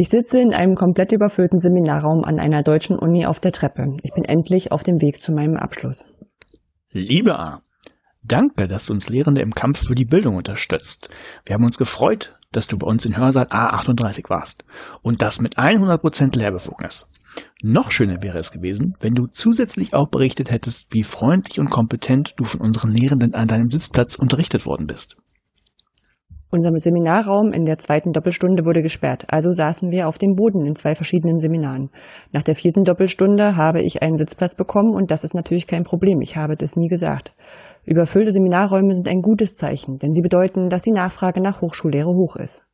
Ich 0.00 0.08
sitze 0.08 0.40
in 0.40 0.54
einem 0.54 0.76
komplett 0.76 1.12
überfüllten 1.12 1.58
Seminarraum 1.58 2.24
an 2.24 2.40
einer 2.40 2.62
deutschen 2.62 2.98
Uni 2.98 3.26
auf 3.26 3.38
der 3.38 3.52
Treppe. 3.52 3.98
Ich 4.02 4.14
bin 4.14 4.24
endlich 4.24 4.72
auf 4.72 4.82
dem 4.82 5.02
Weg 5.02 5.20
zu 5.20 5.30
meinem 5.30 5.58
Abschluss. 5.58 6.06
Liebe 6.90 7.38
A, 7.38 7.60
danke, 8.22 8.66
dass 8.66 8.86
du 8.86 8.94
uns 8.94 9.10
Lehrende 9.10 9.42
im 9.42 9.54
Kampf 9.54 9.86
für 9.86 9.94
die 9.94 10.06
Bildung 10.06 10.36
unterstützt. 10.36 11.10
Wir 11.44 11.52
haben 11.52 11.66
uns 11.66 11.76
gefreut, 11.76 12.34
dass 12.50 12.66
du 12.66 12.78
bei 12.78 12.86
uns 12.86 13.04
in 13.04 13.18
Hörsaal 13.18 13.48
A38 13.48 14.30
warst. 14.30 14.64
Und 15.02 15.20
das 15.20 15.38
mit 15.38 15.58
100% 15.58 16.34
Lehrbefugnis. 16.34 17.06
Noch 17.60 17.90
schöner 17.90 18.22
wäre 18.22 18.38
es 18.38 18.52
gewesen, 18.52 18.96
wenn 19.00 19.14
du 19.14 19.26
zusätzlich 19.26 19.92
auch 19.92 20.08
berichtet 20.08 20.50
hättest, 20.50 20.86
wie 20.94 21.04
freundlich 21.04 21.60
und 21.60 21.68
kompetent 21.68 22.32
du 22.38 22.44
von 22.44 22.62
unseren 22.62 22.94
Lehrenden 22.94 23.34
an 23.34 23.48
deinem 23.48 23.70
Sitzplatz 23.70 24.14
unterrichtet 24.14 24.64
worden 24.64 24.86
bist. 24.86 25.18
Unser 26.52 26.76
Seminarraum 26.76 27.52
in 27.52 27.64
der 27.64 27.78
zweiten 27.78 28.12
Doppelstunde 28.12 28.64
wurde 28.64 28.82
gesperrt, 28.82 29.24
also 29.28 29.52
saßen 29.52 29.92
wir 29.92 30.08
auf 30.08 30.18
dem 30.18 30.34
Boden 30.34 30.66
in 30.66 30.74
zwei 30.74 30.96
verschiedenen 30.96 31.38
Seminaren. 31.38 31.90
Nach 32.32 32.42
der 32.42 32.56
vierten 32.56 32.82
Doppelstunde 32.82 33.56
habe 33.56 33.82
ich 33.82 34.02
einen 34.02 34.16
Sitzplatz 34.16 34.56
bekommen 34.56 34.92
und 34.92 35.12
das 35.12 35.22
ist 35.22 35.34
natürlich 35.34 35.68
kein 35.68 35.84
Problem, 35.84 36.20
ich 36.20 36.36
habe 36.36 36.56
das 36.56 36.74
nie 36.74 36.88
gesagt. 36.88 37.34
Überfüllte 37.84 38.32
Seminarräume 38.32 38.96
sind 38.96 39.06
ein 39.06 39.22
gutes 39.22 39.54
Zeichen, 39.54 39.98
denn 39.98 40.12
sie 40.12 40.22
bedeuten, 40.22 40.70
dass 40.70 40.82
die 40.82 40.90
Nachfrage 40.90 41.40
nach 41.40 41.60
Hochschullehre 41.60 42.10
hoch 42.10 42.34
ist. 42.34 42.66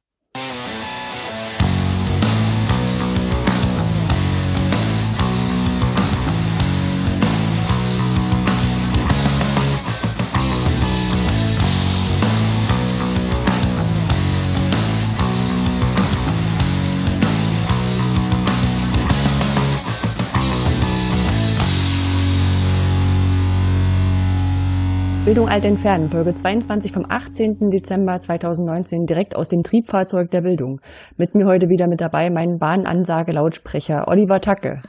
Bildung 25.37 25.53
alt 25.53 25.67
entfernen, 25.67 26.09
Folge 26.09 26.35
22 26.35 26.93
vom 26.93 27.05
18. 27.07 27.69
Dezember 27.71 28.19
2019, 28.19 29.05
direkt 29.05 29.37
aus 29.37 29.51
dem 29.51 29.65
Triebfahrzeug 29.65 30.31
der 30.31 30.41
Bildung. 30.41 30.81
Mit 31.19 31.35
mir 31.35 31.45
heute 31.45 31.69
wieder 31.69 31.89
mit 31.89 32.01
dabei 32.01 32.31
mein 32.31 32.59
Bahnansage-Lautsprecher 32.59 34.09
Oliver 34.09 34.41
Tacke. 34.41 34.81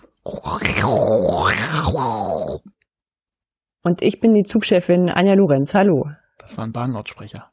Und 3.83 4.01
ich 4.01 4.21
bin 4.21 4.33
die 4.35 4.43
Zugchefin 4.43 5.09
Anja 5.09 5.33
Lorenz. 5.33 5.73
Hallo. 5.73 6.11
Das 6.37 6.57
war 6.57 6.63
ein 6.63 6.71
Bahnlautsprecher. 6.71 7.51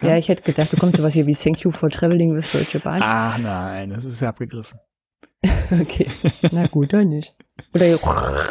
Ja, 0.00 0.16
ich 0.16 0.30
hätte 0.30 0.42
gedacht, 0.42 0.72
du 0.72 0.78
kommst 0.78 0.96
sowas 0.96 1.12
hier 1.12 1.26
wie 1.26 1.34
Thank 1.34 1.60
you 1.60 1.70
for 1.70 1.90
traveling 1.90 2.34
with 2.34 2.50
Deutsche 2.50 2.80
Bahn. 2.80 3.02
Ah, 3.02 3.36
nein, 3.36 3.90
das 3.90 4.06
ist 4.06 4.18
ja 4.22 4.30
abgegriffen. 4.30 4.80
okay, 5.78 6.06
na 6.52 6.66
gut, 6.68 6.94
dann 6.94 7.10
nicht. 7.10 7.34
Oder 7.74 7.98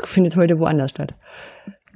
findet 0.03 0.37
heute 0.37 0.59
woanders 0.59 0.91
statt. 0.91 1.15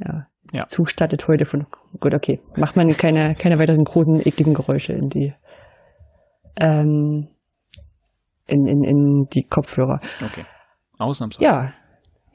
Ja. 0.03 0.25
Ja. 0.53 0.67
Zustattet 0.67 1.27
heute 1.27 1.45
von, 1.45 1.65
gut, 1.99 2.13
okay, 2.13 2.39
macht 2.55 2.75
man 2.75 2.95
keine, 2.95 3.35
keine 3.35 3.57
weiteren 3.57 3.83
großen, 3.83 4.21
ekligen 4.25 4.53
Geräusche 4.53 4.93
in 4.93 5.09
die, 5.09 5.33
ähm, 6.55 7.27
in, 8.45 8.67
in, 8.67 8.83
in 8.83 9.27
die 9.33 9.47
Kopfhörer. 9.47 9.99
Okay. 10.23 10.45
Ausnahmsweise. 10.99 11.43
Ja. 11.43 11.73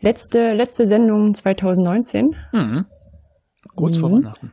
Letzte, 0.01 0.51
letzte 0.51 0.89
Sendung 0.89 1.33
2019. 1.33 2.35
Mhm. 2.53 2.87
Kurz 3.77 3.97
mhm. 3.97 4.01
vor 4.01 4.11
Weihnachten. 4.11 4.53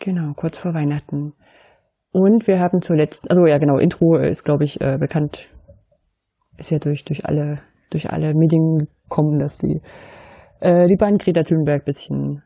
Genau, 0.00 0.32
kurz 0.34 0.58
vor 0.58 0.74
Weihnachten. 0.74 1.34
Und 2.10 2.48
wir 2.48 2.58
haben 2.58 2.80
zuletzt, 2.80 3.30
also 3.30 3.46
ja 3.46 3.58
genau, 3.58 3.78
Intro 3.78 4.16
ist, 4.16 4.42
glaube 4.42 4.64
ich, 4.64 4.80
äh, 4.80 4.98
bekannt, 4.98 5.48
ist 6.56 6.70
ja 6.70 6.80
durch, 6.80 7.04
durch 7.04 7.24
alle, 7.24 7.60
durch 7.90 8.10
alle 8.10 8.34
Medien 8.34 8.88
gekommen, 9.04 9.38
dass 9.38 9.58
die 9.58 9.80
äh, 10.60 10.86
die 10.86 10.96
beiden 10.96 11.18
Greta 11.18 11.42
Thunberg 11.42 11.84
bisschen 11.84 12.18
mh, 12.18 12.40
hm, 12.40 12.42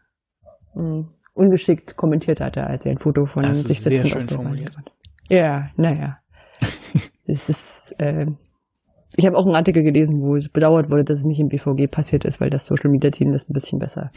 ungeschickt 1.34 1.97
kommentiert 1.97 2.41
hatte, 2.41 2.65
als 2.65 2.84
er 2.84 2.93
ein 2.93 2.99
Foto 2.99 3.27
von 3.27 3.43
das 3.43 3.62
sich 3.62 3.81
sitzend 3.81 4.10
sehr 4.10 4.21
schön 4.21 4.28
formuliert. 4.28 4.72
Ja, 5.28 5.71
naja. 5.77 6.19
es 7.27 7.49
ist, 7.49 7.94
äh, 7.99 8.27
ich 9.16 9.27
habe 9.27 9.37
auch 9.37 9.47
einen 9.47 9.55
Artikel 9.55 9.82
gelesen, 9.82 10.21
wo 10.22 10.37
es 10.37 10.49
bedauert 10.49 10.91
wurde, 10.91 11.05
dass 11.05 11.21
es 11.21 11.25
nicht 11.25 11.41
im 11.41 11.49
BVG 11.49 11.91
passiert 11.91 12.25
ist, 12.25 12.41
weil 12.41 12.50
das 12.50 12.66
Social 12.66 12.91
Media 12.91 13.11
Team 13.11 13.32
das 13.32 13.49
ein 13.49 13.53
bisschen 13.53 13.78
besser 13.78 14.11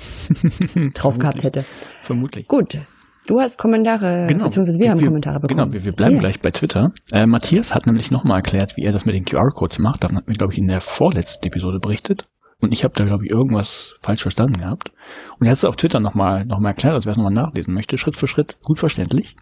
drauf 0.93 1.17
gehabt 1.17 1.43
hätte. 1.43 1.65
Vermutlich. 2.01 2.47
Gut. 2.47 2.79
Du 3.27 3.39
hast 3.39 3.57
Kommentare, 3.57 4.27
genau. 4.27 4.45
beziehungsweise 4.45 4.77
wir, 4.77 4.83
wir 4.83 4.91
haben 4.91 5.03
Kommentare 5.03 5.39
bekommen. 5.39 5.57
Genau, 5.57 5.73
wir, 5.73 5.83
wir 5.83 5.93
bleiben 5.93 6.13
yeah. 6.13 6.21
gleich 6.21 6.41
bei 6.41 6.51
Twitter. 6.51 6.91
Äh, 7.11 7.25
Matthias 7.25 7.73
hat 7.73 7.87
nämlich 7.87 8.11
nochmal 8.11 8.37
erklärt, 8.37 8.77
wie 8.77 8.83
er 8.83 8.91
das 8.91 9.05
mit 9.05 9.15
den 9.15 9.25
QR-Codes 9.25 9.79
macht. 9.79 10.03
Davon 10.03 10.17
hat 10.17 10.27
mir, 10.27 10.35
glaube 10.35 10.53
ich, 10.53 10.59
in 10.59 10.67
der 10.67 10.79
vorletzten 10.79 11.47
Episode 11.47 11.79
berichtet. 11.79 12.27
Und 12.65 12.71
ich 12.71 12.83
habe 12.83 12.95
da, 12.95 13.05
glaube 13.05 13.25
ich, 13.25 13.31
irgendwas 13.31 13.97
falsch 14.01 14.23
verstanden 14.23 14.57
gehabt. 14.57 14.91
Und 15.39 15.45
er 15.45 15.51
hat 15.51 15.59
es 15.59 15.65
auf 15.65 15.75
Twitter 15.75 15.99
nochmal 15.99 16.45
noch 16.45 16.59
mal 16.59 16.69
erklärt, 16.69 16.95
als 16.95 17.05
wer 17.05 17.11
es 17.11 17.17
nochmal 17.17 17.31
nachlesen 17.31 17.75
möchte, 17.75 17.99
Schritt 17.99 18.17
für 18.17 18.27
Schritt, 18.27 18.57
gut 18.63 18.79
verständlich. 18.79 19.35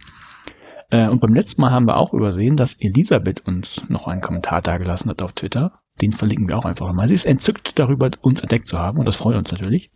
Äh, 0.90 1.08
und 1.08 1.22
beim 1.22 1.34
letzten 1.34 1.62
Mal 1.62 1.72
haben 1.72 1.88
wir 1.88 1.96
auch 1.96 2.14
übersehen, 2.14 2.58
dass 2.58 2.74
Elisabeth 2.74 3.48
uns 3.48 3.90
noch 3.90 4.08
einen 4.08 4.22
Kommentar 4.22 4.62
dagelassen 4.62 5.10
hat 5.10 5.24
auf 5.24 5.32
Twitter. 5.32 5.80
Den 6.02 6.12
verlinken 6.12 6.50
wir 6.50 6.58
auch 6.58 6.66
einfach 6.66 6.86
nochmal. 6.86 7.08
Sie 7.08 7.16
ist 7.16 7.26
entzückt 7.26 7.80
darüber, 7.80 8.12
uns 8.22 8.42
entdeckt 8.42 8.68
zu 8.68 8.78
haben 8.78 9.00
und 9.00 9.06
das 9.06 9.16
freut 9.16 9.38
uns 9.38 9.52
natürlich. 9.52 9.90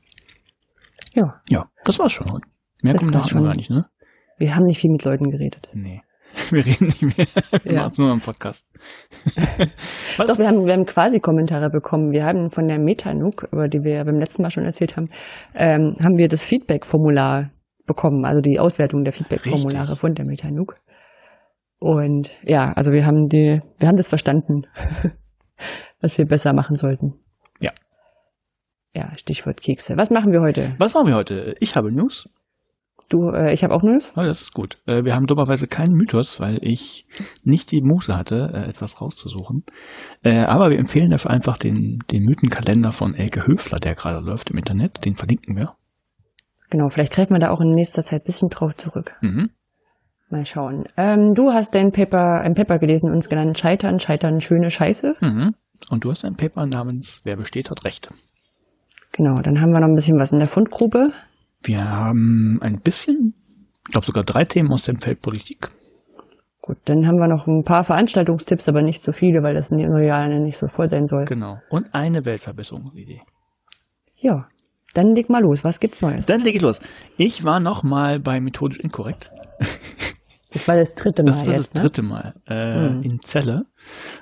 Ja. 1.13 1.41
Ja, 1.49 1.69
das 1.83 1.99
war's 1.99 2.13
schon. 2.13 2.41
Mehr 2.81 2.94
das 2.94 3.01
Kommentare 3.01 3.27
schon 3.27 3.44
gar 3.44 3.55
nicht, 3.55 3.69
ne? 3.69 3.88
Wir 4.38 4.55
haben 4.55 4.65
nicht 4.65 4.79
viel 4.79 4.91
mit 4.91 5.03
Leuten 5.03 5.31
geredet. 5.31 5.67
Nee. 5.73 6.01
Wir 6.51 6.65
reden 6.65 6.85
nicht 6.85 7.01
mehr. 7.01 7.27
Wir 7.63 7.71
ja. 7.71 7.79
machen 7.79 7.91
es 7.91 7.97
nur 7.97 8.11
im 8.11 8.19
Podcast. 8.19 8.65
Doch, 10.17 10.37
wir 10.37 10.47
haben, 10.47 10.65
wir 10.65 10.73
haben 10.73 10.85
quasi 10.85 11.19
Kommentare 11.19 11.69
bekommen. 11.69 12.11
Wir 12.11 12.23
haben 12.23 12.49
von 12.49 12.67
der 12.67 12.79
Metanook, 12.79 13.49
über 13.51 13.67
die 13.67 13.83
wir 13.83 14.03
beim 14.05 14.19
letzten 14.19 14.43
Mal 14.43 14.51
schon 14.51 14.65
erzählt 14.65 14.97
haben, 14.97 15.09
ähm, 15.55 15.93
haben 16.03 16.17
wir 16.17 16.27
das 16.27 16.45
Feedback-Formular 16.45 17.51
bekommen, 17.85 18.25
also 18.25 18.41
die 18.41 18.59
Auswertung 18.59 19.03
der 19.03 19.13
Feedback-Formulare 19.13 19.95
von 19.95 20.13
der 20.13 20.25
Metanook. 20.25 20.77
Und 21.79 22.31
ja, 22.43 22.73
also 22.73 22.91
wir 22.91 23.05
haben 23.05 23.29
die, 23.29 23.61
wir 23.79 23.87
haben 23.87 23.97
das 23.97 24.07
verstanden, 24.07 24.67
was 26.01 26.17
wir 26.17 26.25
besser 26.25 26.53
machen 26.53 26.75
sollten. 26.75 27.15
Ja. 27.59 27.71
Ja, 28.93 29.15
Stichwort 29.15 29.61
Kekse. 29.61 29.95
Was 29.97 30.09
machen 30.09 30.31
wir 30.31 30.41
heute? 30.41 30.75
Was 30.79 30.93
machen 30.93 31.07
wir 31.07 31.15
heute? 31.15 31.55
Ich 31.59 31.75
habe 31.75 31.91
News. 31.91 32.29
Du, 33.09 33.29
äh, 33.29 33.53
ich 33.53 33.63
habe 33.63 33.73
auch 33.73 33.84
News. 33.84 34.12
Oh, 34.18 34.23
das 34.23 34.41
ist 34.41 34.53
gut. 34.53 34.79
Äh, 34.85 35.06
wir 35.06 35.16
haben 35.16 35.28
dummerweise 35.28 35.68
keinen 35.68 35.94
Mythos, 35.94 36.40
weil 36.41 36.59
ich 36.62 37.06
nicht 37.44 37.72
die 37.72 37.81
Muße 37.81 38.18
hatte, 38.18 38.51
äh, 38.53 38.69
etwas 38.69 39.00
rauszusuchen. 39.00 39.63
Äh, 40.23 40.40
aber 40.40 40.69
wir 40.69 40.78
empfehlen 40.78 41.12
dafür 41.12 41.31
einfach 41.31 41.57
den, 41.57 42.00
den 42.12 42.23
Mythenkalender 42.23 42.91
von 42.91 43.16
Elke 43.16 43.47
Höfler, 43.47 43.79
der 43.79 43.95
gerade 43.95 44.25
läuft 44.25 44.50
im 44.50 44.57
Internet. 44.57 45.06
Den 45.06 45.16
verlinken 45.16 45.56
wir. 45.56 45.75
Genau, 46.69 46.90
vielleicht 46.90 47.13
greift 47.13 47.31
man 47.31 47.40
da 47.40 47.50
auch 47.50 47.62
in 47.62 47.73
nächster 47.73 48.03
Zeit 48.03 48.25
bisschen 48.25 48.50
drauf 48.50 48.75
zurück. 48.75 49.13
Mhm. 49.22 49.51
Mal 50.29 50.45
schauen. 50.45 50.89
Ähm, 50.97 51.34
du 51.34 51.53
hast 51.53 51.74
dein 51.74 51.94
Paper, 51.94 52.41
ein 52.41 52.56
Paper 52.56 52.79
gelesen, 52.79 53.09
uns 53.09 53.29
genannt 53.29 53.57
Scheitern, 53.57 54.00
Scheitern, 54.00 54.41
schöne 54.41 54.69
Scheiße. 54.69 55.16
Mhm. 55.22 55.56
Und 55.89 56.03
du 56.03 56.12
hast 56.12 56.25
ein 56.25 56.35
Paper 56.35 56.66
namens 56.66 57.22
Wer 57.24 57.38
besteht, 57.38 57.72
hat 57.72 57.85
Recht. 57.85 58.09
Genau, 59.13 59.41
dann 59.41 59.62
haben 59.62 59.72
wir 59.72 59.79
noch 59.79 59.88
ein 59.88 59.95
bisschen 59.95 60.19
was 60.19 60.34
in 60.34 60.39
der 60.39 60.50
Fundgrube. 60.50 61.13
Wir 61.67 61.83
haben 61.89 62.59
ein 62.61 62.79
bisschen, 62.79 63.33
ich 63.85 63.91
glaube 63.91 64.05
sogar 64.05 64.23
drei 64.23 64.45
Themen 64.45 64.72
aus 64.72 64.83
dem 64.83 65.01
Feld 65.01 65.22
Politik. 65.22 65.69
Gut, 66.61 66.78
dann 66.85 67.05
haben 67.05 67.17
wir 67.17 67.28
noch 67.28 67.45
ein 67.45 67.63
paar 67.63 67.83
Veranstaltungstipps, 67.83 68.69
aber 68.69 68.81
nicht 68.81 69.03
so 69.03 69.11
viele, 69.11 69.44
weil 69.44 69.53
das 69.53 69.69
neue 69.69 70.07
Jahr 70.07 70.29
nicht 70.29 70.57
so 70.57 70.69
voll 70.69 70.88
sein 70.88 71.07
soll. 71.07 71.25
Genau. 71.25 71.59
Und 71.69 71.94
eine 71.94 72.23
Weltverbesserungsidee. 72.23 73.22
Ja, 74.16 74.47
dann 74.94 75.13
leg 75.13 75.29
mal 75.29 75.41
los. 75.41 75.66
Was 75.66 75.81
gibt's 75.81 76.01
Neues? 76.01 76.25
Dann 76.25 76.41
leg 76.41 76.56
ich 76.56 76.61
los. 76.61 76.79
Ich 77.17 77.44
war 77.44 77.59
noch 77.59 77.83
mal 77.83 78.19
bei 78.22 78.39
methodisch 78.39 78.79
inkorrekt. 78.79 79.31
Das 80.53 80.67
war 80.67 80.77
das 80.77 80.95
dritte 80.95 81.23
Mal. 81.23 81.31
Das 81.31 81.45
war 81.45 81.53
jetzt, 81.53 81.75
das 81.75 81.83
dritte 81.83 82.01
ne? 82.01 82.07
Mal 82.07 82.33
äh, 82.47 82.89
mhm. 82.89 83.03
in 83.03 83.19
Celle, 83.22 83.66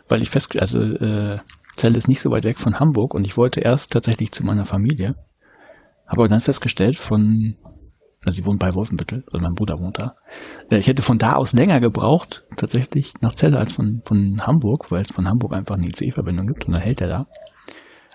weil 0.09 0.23
ich 0.23 0.31
festgestellt, 0.31 0.63
also 0.63 0.79
äh, 0.81 1.39
Celle 1.77 1.97
ist 1.97 2.07
nicht 2.07 2.19
so 2.19 2.31
weit 2.31 2.43
weg 2.43 2.57
von 2.57 2.79
Hamburg 2.79 3.13
und 3.13 3.23
ich 3.23 3.37
wollte 3.37 3.61
erst 3.61 3.93
tatsächlich 3.93 4.31
zu 4.31 4.43
meiner 4.43 4.65
Familie 4.65 5.15
habe 6.07 6.21
aber 6.21 6.27
dann 6.27 6.41
festgestellt 6.41 6.99
von, 6.99 7.55
also 8.23 8.35
sie 8.35 8.45
wohnen 8.45 8.59
bei 8.59 8.73
Wolfenbüttel, 8.73 9.23
also 9.31 9.43
mein 9.43 9.55
Bruder 9.55 9.79
wohnt 9.79 9.99
da. 9.99 10.15
Äh, 10.69 10.77
ich 10.77 10.87
hätte 10.87 11.01
von 11.01 11.17
da 11.17 11.33
aus 11.33 11.53
länger 11.53 11.79
gebraucht, 11.79 12.43
tatsächlich 12.57 13.13
nach 13.21 13.35
Celle 13.35 13.57
als 13.57 13.73
von, 13.73 14.01
von 14.05 14.45
Hamburg, 14.45 14.91
weil 14.91 15.03
es 15.03 15.11
von 15.11 15.27
Hamburg 15.27 15.53
einfach 15.53 15.75
eine 15.75 15.87
ICE-Verbindung 15.87 16.47
gibt 16.47 16.65
und 16.65 16.75
dann 16.75 16.83
hält 16.83 17.01
er 17.01 17.07
da. 17.07 17.27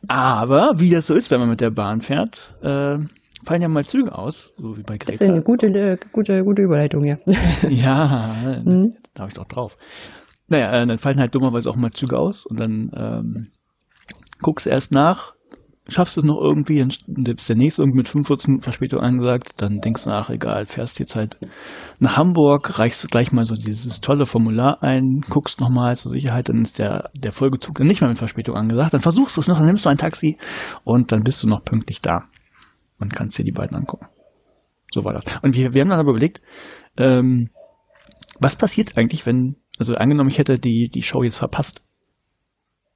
Aber 0.08 0.75
wie 0.78 0.90
das 0.90 1.06
so 1.06 1.14
ist, 1.14 1.31
wenn 1.31 1.40
man 1.40 1.50
mit 1.50 1.60
der 1.60 1.70
Bahn 1.70 2.00
fährt, 2.00 2.54
äh, 2.62 2.98
fallen 3.44 3.62
ja 3.62 3.69
mal 3.69 3.84
Züge 3.84 4.16
aus, 4.16 4.54
so 4.56 4.76
wie 4.76 4.82
bei 4.82 4.96
Greta. 4.96 5.12
Das 5.12 5.20
ist 5.20 5.28
eine 5.28 5.42
gute, 5.42 5.66
äh, 5.66 5.98
gute, 6.12 6.44
gute 6.44 6.62
Überleitung, 6.62 7.04
ja. 7.04 7.19
ja, 7.69 8.62
mhm. 8.64 8.94
da 9.14 9.22
habe 9.22 9.31
ich 9.31 9.37
doch 9.37 9.46
drauf. 9.46 9.76
Naja, 10.48 10.82
äh, 10.82 10.87
dann 10.87 10.98
fallen 10.98 11.20
halt 11.20 11.34
dummerweise 11.34 11.70
auch 11.70 11.76
mal 11.76 11.92
Züge 11.92 12.19
aus 12.19 12.46
und 12.46 12.58
dann 12.58 12.90
ähm, 12.94 13.46
guckst 14.40 14.66
erst 14.66 14.92
nach, 14.92 15.34
schaffst 15.90 16.16
du 16.16 16.20
es 16.20 16.25
noch 16.25 16.40
irgendwie, 16.40 16.78
dann 16.78 16.88
ist 16.88 17.48
der 17.48 17.56
nächste 17.56 17.82
irgendwie 17.82 17.98
mit 17.98 18.08
45 18.08 18.48
Minuten 18.48 18.62
Verspätung 18.62 19.00
angesagt, 19.00 19.54
dann 19.56 19.81
denkst 19.81 20.04
du 20.04 20.10
nach, 20.10 20.31
egal, 20.31 20.66
fährst 20.66 20.98
jetzt 20.98 21.16
halt 21.16 21.38
nach 21.98 22.16
Hamburg, 22.16 22.78
reichst 22.78 23.02
du 23.04 23.08
gleich 23.08 23.32
mal 23.32 23.44
so 23.44 23.54
dieses 23.54 24.00
tolle 24.00 24.26
Formular 24.26 24.82
ein, 24.82 25.20
guckst 25.28 25.60
nochmal 25.60 25.96
zur 25.96 26.10
Sicherheit, 26.10 26.48
dann 26.48 26.62
ist 26.62 26.78
der, 26.78 27.10
der 27.14 27.32
Folgezug 27.32 27.76
dann 27.76 27.87
nicht 27.87 28.00
mehr 28.00 28.10
mit 28.10 28.19
Verspätung 28.19 28.56
angesagt, 28.56 28.94
dann 28.94 29.00
versuchst 29.00 29.37
du 29.37 29.40
es 29.40 29.48
noch, 29.48 29.58
dann 29.58 29.66
nimmst 29.66 29.84
du 29.84 29.88
ein 29.88 29.98
Taxi 29.98 30.38
und 30.84 31.12
dann 31.12 31.22
bist 31.22 31.42
du 31.42 31.48
noch 31.48 31.64
pünktlich 31.64 32.00
da 32.00 32.25
und 32.98 33.14
kannst 33.14 33.38
dir 33.38 33.44
die 33.44 33.52
beiden 33.52 33.76
angucken. 33.76 34.06
So 34.92 35.04
war 35.04 35.12
das. 35.12 35.25
Und 35.42 35.54
wir, 35.54 35.72
wir 35.75 35.81
haben 35.81 35.90
dann 35.90 36.00
aber 36.00 36.10
überlegt, 36.10 36.40
ähm, 36.96 37.50
was 38.38 38.56
passiert 38.56 38.96
eigentlich, 38.96 39.26
wenn, 39.26 39.56
also 39.78 39.94
angenommen, 39.94 40.31
ich 40.31 40.38
hätte 40.38 40.58
die, 40.58 40.88
die 40.88 41.02
Show 41.02 41.22
jetzt 41.22 41.37
verpasst. 41.37 41.82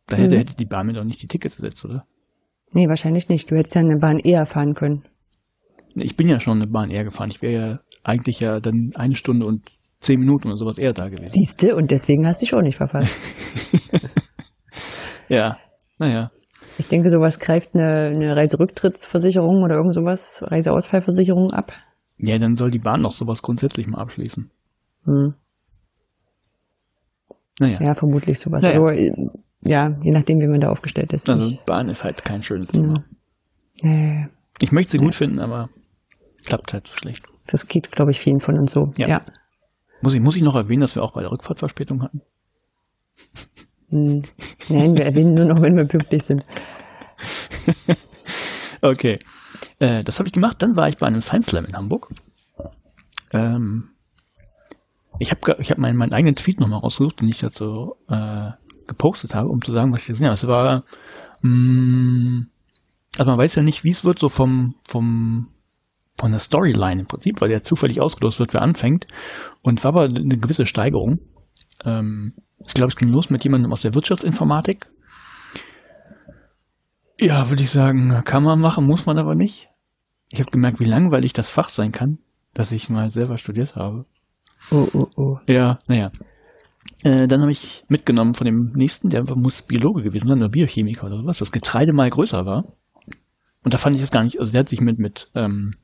Da 0.06 0.17
hätte, 0.17 0.35
mhm. 0.35 0.38
hätte 0.38 0.56
die 0.56 0.67
Bahn 0.67 0.87
mir 0.87 0.94
doch 0.94 1.05
nicht 1.05 1.23
die 1.23 1.29
Tickets 1.29 1.56
gesetzt, 1.56 1.85
oder? 1.85 2.06
Nee, 2.75 2.88
wahrscheinlich 2.88 3.29
nicht. 3.29 3.50
Du 3.50 3.56
hättest 3.56 3.76
ja 3.76 3.81
eine 3.81 3.99
Bahn 3.99 4.19
eher 4.19 4.47
fahren 4.47 4.75
können. 4.75 5.05
Ich 5.94 6.17
bin 6.17 6.29
ja 6.29 6.41
schon 6.41 6.61
eine 6.61 6.67
Bahn 6.67 6.91
eher 6.91 7.05
gefahren. 7.05 7.31
Ich 7.31 7.41
wäre 7.41 7.53
ja 7.53 7.81
eigentlich 8.03 8.41
ja 8.41 8.59
dann 8.59 8.91
eine 8.97 9.15
Stunde 9.15 9.47
und 9.47 9.62
zehn 10.00 10.19
Minuten 10.19 10.49
oder 10.49 10.56
sowas 10.56 10.76
eher 10.76 10.93
da 10.93 11.09
gewesen. 11.09 11.31
Siehste, 11.31 11.76
und 11.76 11.93
deswegen 11.93 12.26
hast 12.26 12.43
du 12.43 12.47
dich 12.47 12.55
auch 12.55 12.62
nicht 12.62 12.76
verpasst. 12.76 13.17
ja, 15.29 15.56
naja. 15.99 16.32
Ich 16.76 16.88
denke, 16.88 17.11
sowas 17.11 17.38
greift 17.38 17.76
eine, 17.76 18.09
eine 18.09 18.35
Reiserücktrittsversicherung 18.35 19.62
oder 19.62 19.77
irgend 19.77 19.94
sowas, 19.94 20.43
Reiseausfallversicherung 20.44 21.53
ab. 21.53 21.73
Ja, 22.19 22.38
dann 22.38 22.56
soll 22.56 22.73
die 22.73 22.81
Bahn 22.81 23.03
doch 23.03 23.12
sowas 23.12 23.43
grundsätzlich 23.43 23.87
mal 23.87 24.00
abschließen. 24.00 24.50
Hm. 25.05 25.35
Naja. 27.61 27.79
Ja, 27.81 27.94
vermutlich 27.94 28.41
sowas. 28.41 28.65
Naja. 28.65 28.82
Also, 28.82 29.44
ja, 29.64 29.96
je 30.02 30.11
nachdem, 30.11 30.40
wie 30.40 30.46
man 30.46 30.61
da 30.61 30.69
aufgestellt 30.69 31.12
ist. 31.12 31.28
Also, 31.28 31.56
Bahn 31.66 31.88
ist 31.88 32.05
halt 32.05 32.25
kein 32.25 32.43
schönes 32.43 32.70
Thema. 32.70 33.05
Ja. 33.82 34.28
Ich 34.61 34.72
möchte 34.72 34.93
sie 34.93 34.99
gut 34.99 35.14
finden, 35.14 35.40
aber 35.40 35.69
klappt 36.44 36.72
halt 36.72 36.87
so 36.87 36.94
schlecht. 36.94 37.25
Das 37.46 37.66
geht, 37.66 37.90
glaube 37.90 38.11
ich, 38.11 38.20
vielen 38.20 38.40
von 38.40 38.58
uns 38.58 38.72
so. 38.72 38.93
Ja. 38.96 39.08
ja. 39.08 39.22
Muss, 40.00 40.14
ich, 40.14 40.20
muss 40.20 40.37
ich 40.37 40.43
noch 40.43 40.55
erwähnen, 40.55 40.81
dass 40.81 40.94
wir 40.94 41.02
auch 41.02 41.12
bei 41.12 41.22
der 41.22 41.31
Rückfahrt 41.31 41.58
Verspätung 41.58 42.02
hatten? 42.02 42.22
Hm. 43.90 44.22
Nein, 44.69 44.96
wir 44.96 45.05
erwähnen 45.05 45.34
nur 45.34 45.46
noch, 45.46 45.62
wenn 45.62 45.76
wir 45.76 45.84
pünktlich 45.87 46.22
sind. 46.25 46.44
okay. 48.82 49.19
Äh, 49.78 50.05
das 50.05 50.19
habe 50.19 50.28
ich 50.28 50.32
gemacht. 50.32 50.60
Dann 50.60 50.76
war 50.76 50.88
ich 50.88 50.99
bei 50.99 51.06
einem 51.06 51.22
Science 51.22 51.46
Slam 51.46 51.64
in 51.64 51.76
Hamburg. 51.76 52.10
Ähm, 53.32 53.90
ich 55.19 55.31
habe 55.31 55.56
ich 55.60 55.70
hab 55.70 55.78
meinen, 55.78 55.96
meinen 55.96 56.12
eigenen 56.12 56.34
Tweet 56.34 56.60
nochmal 56.60 56.81
rausgesucht, 56.81 57.20
den 57.20 57.28
ich 57.28 57.38
dazu 57.38 57.96
äh, 58.08 58.50
gepostet 58.86 59.34
habe, 59.34 59.48
um 59.48 59.62
zu 59.62 59.72
sagen, 59.72 59.92
was 59.92 60.00
ich 60.00 60.06
gesehen 60.06 60.26
habe. 60.26 60.34
Es 60.34 60.46
war, 60.46 60.84
mh, 61.42 61.50
mm, 61.50 62.46
also 63.19 63.31
man 63.31 63.38
weiß 63.38 63.54
ja 63.56 63.62
nicht, 63.62 63.84
wie 63.84 63.90
es 63.90 64.04
wird, 64.04 64.19
so 64.19 64.28
vom, 64.28 64.75
vom, 64.84 65.48
von 66.19 66.31
der 66.31 66.40
Storyline 66.40 67.02
im 67.02 67.06
Prinzip, 67.06 67.40
weil 67.40 67.48
der 67.48 67.62
zufällig 67.62 68.00
ausgelost 68.00 68.38
wird, 68.38 68.54
wer 68.54 68.62
anfängt. 68.62 69.06
Und 69.62 69.84
war 69.84 69.88
aber 69.90 70.04
eine 70.04 70.38
gewisse 70.38 70.66
Steigerung. 70.66 71.20
Ähm, 71.84 72.34
ich 72.66 72.75
glaube, 72.75 72.88
es 72.88 72.96
ging 72.96 73.08
los 73.08 73.31
mit 73.31 73.44
jemandem 73.44 73.72
aus 73.72 73.82
der 73.82 73.94
Wirtschaftsinformatik. 73.94 74.86
Ja, 77.19 77.48
würde 77.48 77.62
ich 77.62 77.70
sagen, 77.70 78.22
kann 78.25 78.42
man 78.42 78.60
machen, 78.60 78.86
muss 78.86 79.06
man 79.06 79.19
aber 79.19 79.34
nicht. 79.34 79.69
Ich 80.31 80.40
habe 80.40 80.50
gemerkt, 80.50 80.81
wie 80.81 80.84
langweilig 80.84 81.32
das 81.32 81.48
Fach 81.48 81.69
sein 81.69 81.92
kann, 81.92 82.19
das 82.54 82.72
ich 82.72 82.88
mal 82.88 83.08
selber 83.10 83.38
studiert 83.38 83.76
habe. 83.76 84.06
Oh, 84.70 84.88
oh, 84.92 85.06
oh. 85.16 85.38
Ja, 85.46 85.78
naja. 85.86 86.10
Äh, 87.05 87.29
dann 87.29 87.43
habe 87.43 87.53
ich 87.53 87.85
mitgenommen 87.89 88.35
von 88.35 88.47
dem 88.47 88.73
nächsten, 88.75 89.11
der 89.11 89.23
muss 89.37 89.62
Biologe 89.62 90.03
gewesen 90.03 90.27
sein 90.27 90.39
oder 90.39 90.49
Biochemiker 90.49 91.06
oder 91.06 91.19
sowas, 91.19 91.39
das 91.39 91.53
Getreide 91.53 91.93
mal 91.93 92.09
größer 92.09 92.47
war. 92.47 92.65
Und 93.62 93.73
da 93.73 93.79
fand 93.79 93.95
ich 93.95 94.03
es 94.03 94.11
gar 94.11 94.25
nicht, 94.25 94.41
also 94.41 94.53
der 94.53 94.61
hat 94.61 94.69
sich 94.69 94.81
mit, 94.81 94.99
mit 94.99 95.31
ähm, 95.35 95.75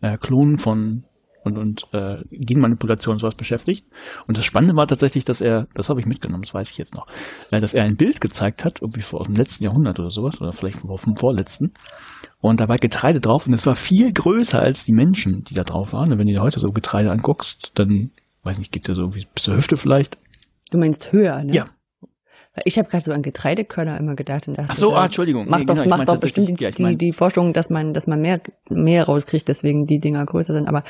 äh, 0.00 0.16
Klonen 0.16 0.58
von 0.58 1.04
und, 1.44 1.58
und 1.58 1.86
äh, 1.92 2.24
Genmanipulation 2.30 3.12
und 3.12 3.18
sowas 3.20 3.36
beschäftigt. 3.36 3.86
Und 4.26 4.36
das 4.36 4.44
Spannende 4.44 4.74
war 4.74 4.88
tatsächlich, 4.88 5.24
dass 5.24 5.40
er, 5.40 5.68
das 5.74 5.88
habe 5.88 6.00
ich 6.00 6.06
mitgenommen, 6.06 6.42
das 6.42 6.54
weiß 6.54 6.70
ich 6.70 6.78
jetzt 6.78 6.94
noch, 6.94 7.06
äh, 7.50 7.60
dass 7.60 7.72
er 7.72 7.84
ein 7.84 7.96
Bild 7.96 8.20
gezeigt 8.20 8.64
hat, 8.64 8.82
irgendwie 8.82 9.02
vor 9.02 9.20
aus 9.20 9.26
dem 9.26 9.36
letzten 9.36 9.62
Jahrhundert 9.62 10.00
oder 10.00 10.10
sowas, 10.10 10.40
oder 10.40 10.52
vielleicht 10.52 10.80
vom 10.80 11.16
vorletzten. 11.16 11.74
Und 12.40 12.60
da 12.60 12.68
war 12.68 12.76
Getreide 12.78 13.20
drauf 13.20 13.46
und 13.46 13.52
es 13.52 13.64
war 13.64 13.76
viel 13.76 14.12
größer 14.12 14.60
als 14.60 14.84
die 14.84 14.92
Menschen, 14.92 15.44
die 15.44 15.54
da 15.54 15.62
drauf 15.62 15.92
waren. 15.92 16.12
Und 16.12 16.18
wenn 16.18 16.26
du 16.26 16.32
dir 16.32 16.42
heute 16.42 16.58
so 16.58 16.72
Getreide 16.72 17.12
anguckst, 17.12 17.72
dann, 17.74 18.10
weiß 18.42 18.58
nicht, 18.58 18.72
geht's 18.72 18.88
ja 18.88 18.94
so 18.94 19.08
bis 19.08 19.26
zur 19.36 19.56
Hüfte 19.56 19.76
vielleicht. 19.76 20.18
Du 20.70 20.78
meinst 20.78 21.12
höher, 21.12 21.42
ne? 21.42 21.52
Ja, 21.52 21.66
ich 22.64 22.78
habe 22.78 22.88
gerade 22.88 23.04
so 23.04 23.12
an 23.12 23.22
Getreidekörner 23.22 23.98
immer 23.98 24.14
gedacht 24.14 24.48
und 24.48 24.56
dachte, 24.56 24.70
Ach 24.72 24.76
so, 24.76 24.94
ah, 24.94 25.04
Entschuldigung. 25.04 25.48
Macht 25.48 25.60
nee, 25.60 25.66
doch, 25.66 25.74
genau, 25.74 25.96
macht 25.96 26.08
doch 26.08 26.18
bestimmt 26.18 26.48
die, 26.48 26.70
die, 26.70 26.96
die 26.96 27.12
Forschung, 27.12 27.52
dass 27.52 27.68
man, 27.68 27.92
dass 27.92 28.06
man 28.06 28.20
mehr, 28.20 28.40
mehr 28.70 29.04
rauskriegt, 29.04 29.46
deswegen 29.48 29.86
die 29.86 29.98
Dinger 29.98 30.24
größer 30.24 30.54
sind, 30.54 30.66
aber 30.66 30.82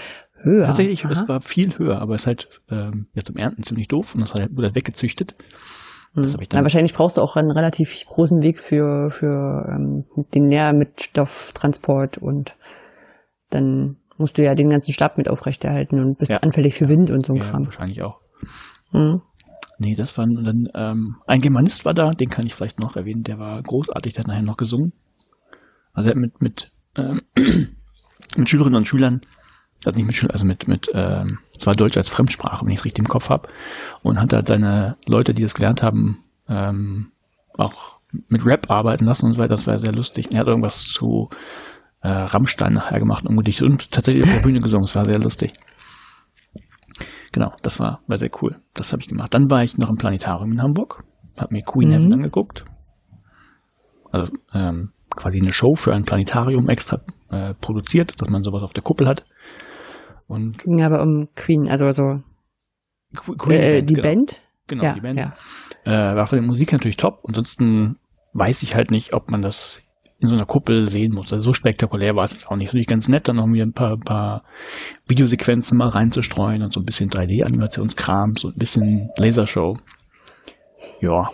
höher. 0.43 0.67
Tatsächlich, 0.67 1.05
Aha. 1.05 1.09
das 1.09 1.29
war 1.29 1.41
viel 1.41 1.77
höher, 1.77 2.01
aber 2.01 2.15
es 2.15 2.23
ist 2.23 2.27
halt 2.27 2.61
ähm, 2.71 3.07
ja 3.15 3.23
zum 3.23 3.37
Ernten 3.37 3.63
ziemlich 3.65 3.89
doof 3.89 4.15
und 4.15 4.21
das 4.21 4.35
halt, 4.35 4.55
wurde 4.55 4.69
halt 4.69 4.77
weggezüchtet. 4.77 5.35
Hm. 6.15 6.37
Na, 6.53 6.63
wahrscheinlich 6.63 6.95
brauchst 6.95 7.17
du 7.17 7.21
auch 7.21 7.37
einen 7.37 7.51
relativ 7.51 8.05
großen 8.07 8.43
Weg 8.43 8.61
für, 8.61 9.11
für 9.11 9.67
ähm, 9.69 10.05
den 10.35 10.47
Nährmitstofftransport 10.47 12.19
und 12.19 12.55
dann 13.51 13.97
musst 14.19 14.39
du 14.39 14.45
ja 14.45 14.55
den 14.55 14.71
ganzen 14.71 14.93
Stab 14.93 15.19
mit 15.19 15.29
aufrechterhalten 15.29 16.01
und 16.01 16.19
bist 16.19 16.31
ja. 16.31 16.39
anfällig 16.39 16.75
für 16.75 16.89
Wind 16.89 17.11
und 17.11 17.27
so 17.27 17.33
ein 17.33 17.39
ja, 17.39 17.51
Kram. 17.51 17.67
Wahrscheinlich 17.67 18.03
auch. 18.03 18.21
Hm. 18.93 19.21
Nee, 19.79 19.95
das 19.95 20.17
war 20.17 20.27
dann, 20.27 20.69
ähm, 20.75 21.17
ein 21.27 21.41
Germanist 21.41 21.85
war 21.85 21.95
da, 21.95 22.11
den 22.11 22.31
kann 22.31 22.47
ich 22.47 22.55
vielleicht 22.55 22.81
noch 22.81 22.97
erwähnen, 22.97 23.25
der 23.25 23.39
war 23.39 23.63
großartig, 23.63 24.15
der 24.15 24.25
hat 24.25 24.29
nachher 24.29 24.43
noch 24.43 24.57
gesungen. 24.57 24.93
Also 25.93 26.09
er 26.09 26.15
hat 26.15 26.21
mit, 26.21 26.41
mit, 26.41 26.71
ähm, 26.97 27.21
mit 28.37 28.49
Schülerinnen 28.49 28.77
und 28.77 28.89
Schülern, 28.89 29.21
also 29.85 29.99
nicht 29.99 30.07
mit 30.07 30.17
Schülern, 30.17 30.33
also 30.33 30.47
mit, 30.47 30.67
mit, 30.67 30.91
ähm, 30.95 31.39
zwar 31.59 31.75
Deutsch 31.75 31.97
als 31.97 32.09
Fremdsprache, 32.09 32.65
wenn 32.65 32.73
ich 32.73 32.79
es 32.79 32.85
richtig 32.85 33.01
im 33.01 33.09
Kopf 33.09 33.29
habe, 33.29 33.49
und 34.03 34.19
hat 34.21 34.33
halt 34.33 34.49
seine 34.49 34.97
Leute, 35.07 35.35
die 35.35 35.43
das 35.43 35.55
gelernt 35.55 35.83
haben, 35.83 36.25
ähm, 36.49 37.13
auch 37.53 38.01
mit 38.29 38.47
Rap 38.47 38.71
arbeiten 38.71 39.05
lassen 39.05 39.27
und 39.27 39.35
so 39.35 39.39
weiter, 39.39 39.55
das 39.55 39.67
war 39.67 39.79
sehr 39.79 39.93
lustig. 39.93 40.29
Er 40.33 40.41
hat 40.41 40.47
irgendwas 40.47 40.83
zu 40.83 41.29
äh, 42.01 42.09
Rammstein 42.09 42.73
nachher 42.73 42.99
gemacht 42.99 43.27
und 43.27 43.37
Gedicht 43.37 43.63
und 43.63 43.91
tatsächlich 43.91 44.25
auf 44.25 44.33
der 44.33 44.43
Bühne 44.43 44.61
gesungen, 44.61 44.85
das 44.85 44.95
war 44.95 45.05
sehr 45.05 45.19
lustig. 45.19 45.53
Genau, 47.37 47.53
das 47.61 47.79
war, 47.79 48.01
war 48.07 48.17
sehr 48.17 48.31
cool. 48.41 48.57
Das 48.73 48.95
habe 48.95 49.03
ich 49.03 49.09
gemacht. 49.09 49.35
Dann 49.35 49.51
war 49.51 49.63
ich 49.63 49.77
noch 49.77 49.91
im 49.91 49.99
Planetarium 49.99 50.53
in 50.53 50.63
Hamburg, 50.63 51.05
habe 51.39 51.53
mir 51.53 51.61
Queen 51.61 51.91
mhm. 51.91 51.93
Heaven 51.93 52.15
angeguckt. 52.15 52.65
Also 54.11 54.33
ähm, 54.55 54.93
quasi 55.11 55.43
eine 55.43 55.53
Show 55.53 55.75
für 55.75 55.93
ein 55.93 56.05
Planetarium 56.05 56.71
extra 56.71 57.03
äh, 57.29 57.53
produziert, 57.53 58.23
dass 58.23 58.31
man 58.31 58.43
sowas 58.43 58.63
auf 58.63 58.73
der 58.73 58.83
Kuppel 58.83 59.07
hat. 59.07 59.27
Und 60.27 60.65
ja, 60.65 60.87
aber 60.87 61.03
um 61.03 61.29
Queen, 61.35 61.69
also 61.69 61.91
so 61.91 62.23
Queen 63.15 63.61
äh, 63.61 63.83
die 63.83 63.93
genau. 63.93 64.09
Band. 64.09 64.41
Genau, 64.67 64.85
ja, 64.85 64.95
die 64.95 65.03
Band. 65.03 65.19
Ja. 65.19 65.35
Äh, 65.85 66.17
war 66.17 66.27
von 66.29 66.39
der 66.39 66.47
Musik 66.47 66.73
natürlich 66.73 66.97
top. 66.97 67.23
Ansonsten 67.29 67.99
weiß 68.33 68.63
ich 68.63 68.75
halt 68.75 68.91
nicht, 68.91 69.13
ob 69.13 69.31
man 69.31 69.43
das 69.43 69.83
in 70.19 70.29
so 70.29 70.35
einer 70.35 70.47
Kuppel 70.47 70.89
sehen 70.89 71.13
muss. 71.13 71.33
Also 71.33 71.51
so 71.51 71.53
spektakulär 71.53 72.17
war 72.17 72.25
es 72.25 72.33
jetzt 72.33 72.51
auch 72.51 72.57
nicht. 72.57 72.69
Natürlich 72.69 72.87
ganz 72.87 73.09
nett, 73.09 73.29
dann 73.29 73.37
noch 73.37 73.47
mir 73.47 73.65
ein 73.65 73.75
paar, 73.75 73.99
paar 73.99 74.45
Videosequenzen 75.07 75.77
mal 75.77 75.89
reinzustreuen 75.89 76.63
und 76.63 76.73
so 76.73 76.81
ein 76.81 76.87
bisschen 76.87 77.11
3D-Animationskram, 77.11 78.39
so 78.39 78.49
ein 78.49 78.55
bisschen 78.55 79.11
Lasershow. 79.19 79.77
Ja. 81.01 81.31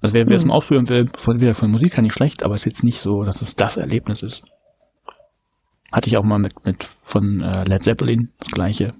Also 0.00 0.14
wer, 0.14 0.26
wer 0.26 0.36
es 0.36 0.42
hm. 0.42 0.48
mal 0.48 0.54
ausführen 0.54 0.88
will, 0.88 1.10
von, 1.16 1.40
wieder 1.40 1.54
von 1.54 1.70
Musik 1.70 1.92
kann 1.92 2.04
nicht 2.04 2.14
schlecht, 2.14 2.42
aber 2.42 2.54
es 2.54 2.62
ist 2.62 2.66
jetzt 2.66 2.84
nicht 2.84 3.00
so, 3.00 3.24
dass 3.24 3.42
es 3.42 3.56
das 3.56 3.76
Erlebnis 3.76 4.22
ist. 4.22 4.44
Hatte 5.92 6.08
ich 6.08 6.16
auch 6.16 6.24
mal 6.24 6.38
mit, 6.38 6.64
mit 6.64 6.88
von 7.02 7.40
äh, 7.40 7.64
Led 7.64 7.84
Zeppelin 7.84 8.30
das 8.38 8.48
gleiche. 8.48 8.94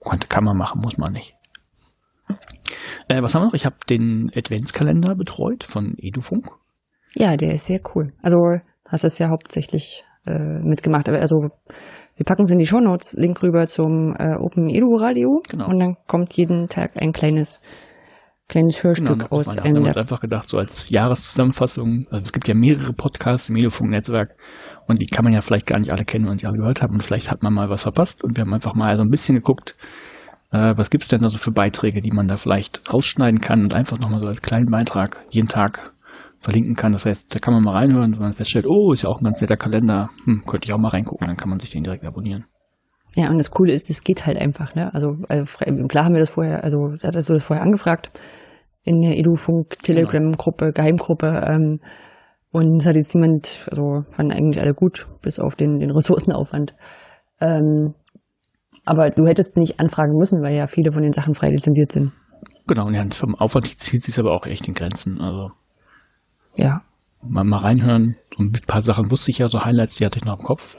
Konnte, 0.00 0.26
kann 0.26 0.44
man 0.44 0.56
machen, 0.56 0.80
muss 0.80 0.98
man 0.98 1.12
nicht. 1.12 1.34
Äh, 3.08 3.22
was 3.22 3.34
haben 3.34 3.42
wir 3.42 3.46
noch? 3.46 3.54
Ich 3.54 3.66
habe 3.66 3.76
den 3.88 4.30
Adventskalender 4.34 5.14
betreut 5.14 5.64
von 5.64 5.96
Edufunk. 5.98 6.50
Ja, 7.14 7.36
der 7.36 7.54
ist 7.54 7.66
sehr 7.66 7.80
cool. 7.94 8.12
Also 8.22 8.38
hast 8.86 9.04
es 9.04 9.18
ja 9.18 9.28
hauptsächlich 9.28 10.04
äh, 10.26 10.38
mitgemacht. 10.38 11.08
Also 11.08 11.50
wir 12.16 12.24
packen 12.24 12.42
es 12.42 12.50
in 12.50 12.58
die 12.58 12.66
Show 12.66 12.80
Notes, 12.80 13.14
Link 13.14 13.42
rüber 13.42 13.66
zum 13.66 14.14
äh, 14.18 14.36
Open 14.36 14.68
Edu 14.68 14.94
Radio 14.96 15.42
genau. 15.48 15.68
und 15.68 15.78
dann 15.78 15.96
kommt 16.06 16.34
jeden 16.34 16.68
Tag 16.68 16.92
ein 16.96 17.12
kleines 17.12 17.62
kleines 18.50 18.82
Hörstück 18.82 19.08
genau, 19.08 19.26
aus 19.30 19.56
einem. 19.56 19.76
Wir 19.76 19.80
haben 19.80 19.86
uns 19.86 19.96
einfach 19.96 20.20
gedacht, 20.20 20.48
so 20.48 20.58
als 20.58 20.90
Jahreszusammenfassung, 20.90 22.06
also 22.10 22.24
es 22.24 22.32
gibt 22.32 22.48
ja 22.48 22.54
mehrere 22.54 22.92
Podcasts 22.92 23.48
im 23.48 23.56
Edufunk-Netzwerk 23.56 24.34
und 24.86 25.00
die 25.00 25.06
kann 25.06 25.24
man 25.24 25.32
ja 25.32 25.40
vielleicht 25.40 25.66
gar 25.66 25.78
nicht 25.78 25.92
alle 25.92 26.04
kennen 26.04 26.28
und 26.28 26.42
die 26.42 26.46
alle 26.46 26.58
gehört 26.58 26.82
haben 26.82 26.94
und 26.94 27.04
vielleicht 27.04 27.30
hat 27.30 27.42
man 27.42 27.54
mal 27.54 27.70
was 27.70 27.82
verpasst 27.82 28.24
und 28.24 28.36
wir 28.36 28.42
haben 28.42 28.52
einfach 28.52 28.74
mal 28.74 28.96
so 28.96 29.02
ein 29.02 29.10
bisschen 29.10 29.36
geguckt, 29.36 29.76
äh, 30.50 30.74
was 30.76 30.90
gibt's 30.90 31.08
denn 31.08 31.22
da 31.22 31.30
so 31.30 31.38
für 31.38 31.52
Beiträge, 31.52 32.02
die 32.02 32.10
man 32.10 32.26
da 32.26 32.36
vielleicht 32.36 32.92
rausschneiden 32.92 33.40
kann 33.40 33.62
und 33.62 33.72
einfach 33.72 33.98
nochmal 33.98 34.20
so 34.20 34.26
als 34.26 34.42
kleinen 34.42 34.70
Beitrag 34.70 35.24
jeden 35.30 35.48
Tag 35.48 35.92
verlinken 36.40 36.74
kann. 36.74 36.92
Das 36.92 37.06
heißt, 37.06 37.34
da 37.34 37.38
kann 37.38 37.54
man 37.54 37.62
mal 37.62 37.76
reinhören, 37.76 38.12
wenn 38.14 38.20
man 38.20 38.34
feststellt, 38.34 38.66
oh, 38.66 38.92
ist 38.92 39.02
ja 39.02 39.08
auch 39.08 39.20
ein 39.20 39.24
ganz 39.24 39.40
netter 39.40 39.56
Kalender, 39.56 40.10
hm, 40.24 40.42
könnte 40.46 40.66
ich 40.66 40.72
auch 40.72 40.78
mal 40.78 40.88
reingucken, 40.88 41.26
dann 41.26 41.36
kann 41.36 41.50
man 41.50 41.60
sich 41.60 41.70
den 41.70 41.84
direkt 41.84 42.04
abonnieren. 42.04 42.46
Ja, 43.14 43.28
und 43.30 43.38
das 43.38 43.50
Coole 43.50 43.72
ist, 43.72 43.90
es 43.90 44.02
geht 44.02 44.26
halt 44.26 44.38
einfach, 44.38 44.74
ne? 44.74 44.92
Also, 44.94 45.16
also 45.28 45.44
klar 45.86 46.04
haben 46.04 46.14
wir 46.14 46.20
das 46.20 46.30
vorher, 46.30 46.64
also 46.64 46.92
hat 47.02 47.14
das 47.14 47.26
so 47.26 47.34
das 47.34 47.44
vorher 47.44 47.64
angefragt 47.64 48.10
in 48.82 49.00
der 49.02 49.18
Edufunk 49.18 49.78
Telegram-Gruppe, 49.82 50.72
Geheimgruppe. 50.72 51.26
Ähm, 51.46 51.80
Und 52.52 52.78
es 52.80 52.86
hat 52.86 52.96
jetzt 52.96 53.14
niemand, 53.14 53.68
also 53.70 54.04
fanden 54.10 54.32
eigentlich 54.32 54.60
alle 54.60 54.74
gut, 54.74 55.06
bis 55.22 55.38
auf 55.38 55.54
den, 55.54 55.78
den 55.78 55.90
Ressourcenaufwand. 55.92 56.74
Ähm, 57.40 57.94
aber 58.84 59.10
du 59.10 59.26
hättest 59.26 59.56
nicht 59.56 59.78
anfragen 59.78 60.16
müssen, 60.16 60.42
weil 60.42 60.56
ja 60.56 60.66
viele 60.66 60.90
von 60.90 61.02
den 61.02 61.12
Sachen 61.12 61.34
frei 61.34 61.50
lizenziert 61.50 61.92
sind. 61.92 62.12
Genau, 62.66 62.86
und 62.86 62.94
ja, 62.94 63.04
vom 63.12 63.34
Aufwand 63.34 63.66
zielt 63.78 64.04
sich 64.04 64.18
aber 64.18 64.32
auch 64.32 64.46
echt 64.46 64.66
in 64.66 64.74
Grenzen. 64.74 65.20
Also 65.20 65.50
ja. 66.60 66.82
Mal, 67.22 67.44
mal 67.44 67.58
reinhören. 67.58 68.16
So 68.36 68.42
ein 68.42 68.52
paar 68.52 68.82
Sachen 68.82 69.10
wusste 69.10 69.30
ich 69.30 69.38
ja, 69.38 69.48
so 69.48 69.64
Highlights, 69.64 69.96
die 69.96 70.04
hatte 70.04 70.18
ich 70.18 70.24
noch 70.24 70.38
im 70.38 70.44
Kopf. 70.44 70.76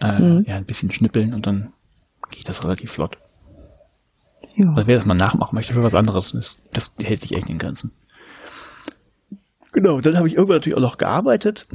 Äh, 0.00 0.20
mhm. 0.20 0.44
Ja, 0.46 0.56
ein 0.56 0.66
bisschen 0.66 0.90
schnippeln 0.90 1.32
und 1.34 1.46
dann 1.46 1.72
geht 2.30 2.48
das 2.48 2.64
relativ 2.64 2.92
flott. 2.92 3.18
Ja. 4.56 4.72
Also 4.74 4.86
wer 4.86 4.96
das 4.96 5.06
mal 5.06 5.14
nachmachen 5.14 5.54
möchte 5.54 5.74
für 5.74 5.82
was 5.82 5.94
anderes, 5.94 6.32
das, 6.32 6.62
das 6.72 6.94
hält 7.02 7.20
sich 7.20 7.34
echt 7.34 7.48
in 7.48 7.58
Grenzen. 7.58 7.92
Genau, 9.72 10.00
dann 10.00 10.16
habe 10.16 10.28
ich 10.28 10.34
irgendwann 10.34 10.56
natürlich 10.56 10.76
auch 10.76 10.82
noch 10.82 10.98
gearbeitet. 10.98 11.66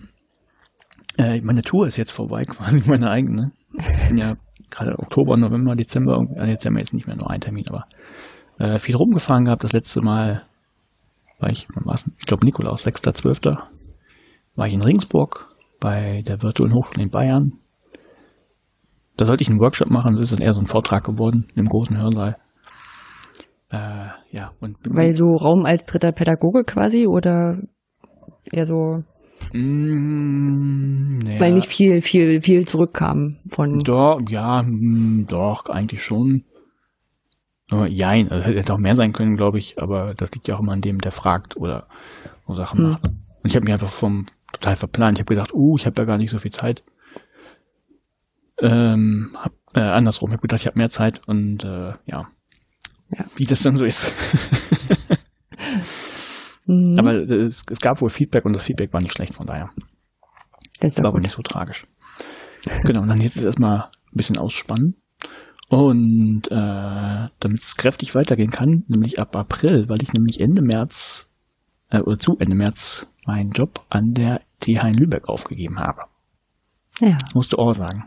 Äh, 1.17 1.41
meine 1.41 1.61
Tour 1.61 1.87
ist 1.87 1.97
jetzt 1.97 2.11
vorbei, 2.11 2.43
quasi 2.47 2.83
meine 2.85 3.09
eigene. 3.09 3.51
Ich 3.77 4.07
bin 4.07 4.17
ja 4.17 4.35
gerade 4.69 4.97
Oktober, 4.99 5.35
November, 5.35 5.75
Dezember, 5.75 6.25
äh, 6.35 6.47
Dezember 6.47 6.79
jetzt 6.79 6.93
nicht 6.93 7.07
mehr 7.07 7.17
nur 7.17 7.29
ein 7.29 7.41
Termin, 7.41 7.67
aber 7.67 7.85
äh, 8.57 8.79
viel 8.79 8.95
rumgefahren 8.95 9.45
gehabt. 9.45 9.63
Das 9.63 9.73
letzte 9.73 10.01
Mal 10.01 10.43
war 11.39 11.49
ich, 11.49 11.67
ich 12.19 12.25
glaube 12.25 12.45
Nikolaus, 12.45 12.85
6.12. 12.85 13.57
war 14.55 14.67
ich 14.67 14.73
in 14.73 14.81
Ringsburg 14.81 15.47
bei 15.79 16.21
der 16.23 16.41
Virtuellen 16.41 16.73
Hochschule 16.73 17.03
in 17.03 17.09
Bayern. 17.09 17.53
Da 19.17 19.25
sollte 19.25 19.43
ich 19.43 19.49
einen 19.49 19.59
Workshop 19.59 19.89
machen, 19.89 20.15
das 20.15 20.25
ist 20.25 20.39
dann 20.39 20.45
eher 20.45 20.53
so 20.53 20.61
ein 20.61 20.67
Vortrag 20.67 21.03
geworden 21.03 21.47
im 21.55 21.67
großen 21.67 21.97
Hörsaal. 21.97 22.37
Äh, 23.69 24.07
ja, 24.31 24.53
und 24.59 24.77
Weil 24.83 25.13
so 25.13 25.35
Raum 25.35 25.65
als 25.65 25.85
dritter 25.85 26.11
Pädagoge 26.11 26.63
quasi 26.63 27.07
oder 27.07 27.59
eher 28.51 28.65
so 28.65 29.03
Mm, 29.53 31.19
ja. 31.25 31.39
Weil 31.39 31.53
nicht 31.53 31.67
viel, 31.67 32.01
viel, 32.01 32.41
viel 32.41 32.67
zurückkam 32.67 33.37
von. 33.47 33.79
Doch, 33.79 34.21
ja, 34.29 34.61
mm, 34.63 35.25
doch, 35.27 35.65
eigentlich 35.67 36.03
schon. 36.03 36.43
Nur, 37.69 37.85
jein, 37.87 38.31
also 38.31 38.45
hätte 38.45 38.73
auch 38.73 38.79
mehr 38.79 38.95
sein 38.95 39.13
können, 39.13 39.37
glaube 39.37 39.59
ich, 39.59 39.81
aber 39.81 40.15
das 40.15 40.31
liegt 40.31 40.47
ja 40.47 40.55
auch 40.55 40.59
immer 40.59 40.71
an 40.71 40.81
dem, 40.81 41.01
der 41.01 41.11
fragt 41.11 41.55
oder 41.55 41.87
so 42.47 42.55
Sachen 42.55 42.79
hm. 42.79 42.89
macht. 42.89 43.03
Und 43.03 43.15
ich 43.43 43.55
habe 43.55 43.65
mich 43.65 43.73
einfach 43.73 43.91
vom 43.91 44.25
total 44.53 44.75
verplant. 44.75 45.17
Ich 45.17 45.21
habe 45.21 45.35
gedacht, 45.35 45.53
uh, 45.53 45.77
ich 45.77 45.85
habe 45.85 46.01
ja 46.01 46.05
gar 46.05 46.17
nicht 46.17 46.31
so 46.31 46.39
viel 46.39 46.51
Zeit. 46.51 46.83
Ähm, 48.61 49.37
hab, 49.39 49.53
äh, 49.73 49.79
andersrum, 49.79 50.29
ich 50.29 50.33
habe 50.33 50.41
gedacht, 50.41 50.61
ich 50.61 50.67
habe 50.67 50.77
mehr 50.77 50.89
Zeit 50.89 51.21
und 51.27 51.63
äh, 51.63 51.93
ja. 52.05 52.27
ja, 53.09 53.25
wie 53.35 53.45
das 53.45 53.63
dann 53.63 53.77
so 53.77 53.85
ist. 53.85 54.13
mhm. 56.65 56.95
Aber 56.97 57.13
äh, 57.13 57.45
es, 57.45 57.61
es, 57.69 57.79
gab 57.79 58.01
wohl 58.01 58.09
Feedback 58.09 58.45
und 58.45 58.53
das 58.53 58.63
Feedback 58.63 58.91
war 58.91 59.01
nicht 59.01 59.13
schlecht, 59.13 59.35
von 59.35 59.47
daher. 59.47 59.69
Das 60.81 60.97
war 60.97 61.05
aber 61.05 61.19
nicht 61.19 61.35
so 61.35 61.41
tragisch. 61.41 61.85
genau, 62.81 63.01
und 63.01 63.09
dann 63.09 63.21
jetzt 63.21 63.37
ist 63.37 63.43
erstmal 63.43 63.83
ein 63.83 63.89
bisschen 64.17 64.37
ausspannen. 64.37 64.95
Und 65.69 66.47
äh, 66.49 67.29
damit 67.39 67.61
es 67.61 67.77
kräftig 67.77 68.15
weitergehen 68.15 68.49
kann, 68.49 68.83
nämlich 68.87 69.19
ab 69.19 69.35
April, 69.35 69.87
weil 69.87 70.01
ich 70.01 70.11
nämlich 70.13 70.39
Ende 70.39 70.63
März 70.63 71.29
äh, 71.91 71.99
oder 71.99 72.17
zu 72.17 72.37
Ende 72.39 72.55
März 72.55 73.07
meinen 73.25 73.51
Job 73.51 73.85
an 73.89 74.15
der 74.15 74.41
TH 74.61 74.83
in 74.85 74.93
Lübeck 74.95 75.29
aufgegeben 75.29 75.79
habe. 75.79 76.05
Ja. 76.99 77.17
Das 77.17 77.35
musst 77.35 77.53
du 77.53 77.57
auch 77.57 77.73
sagen. 77.73 78.05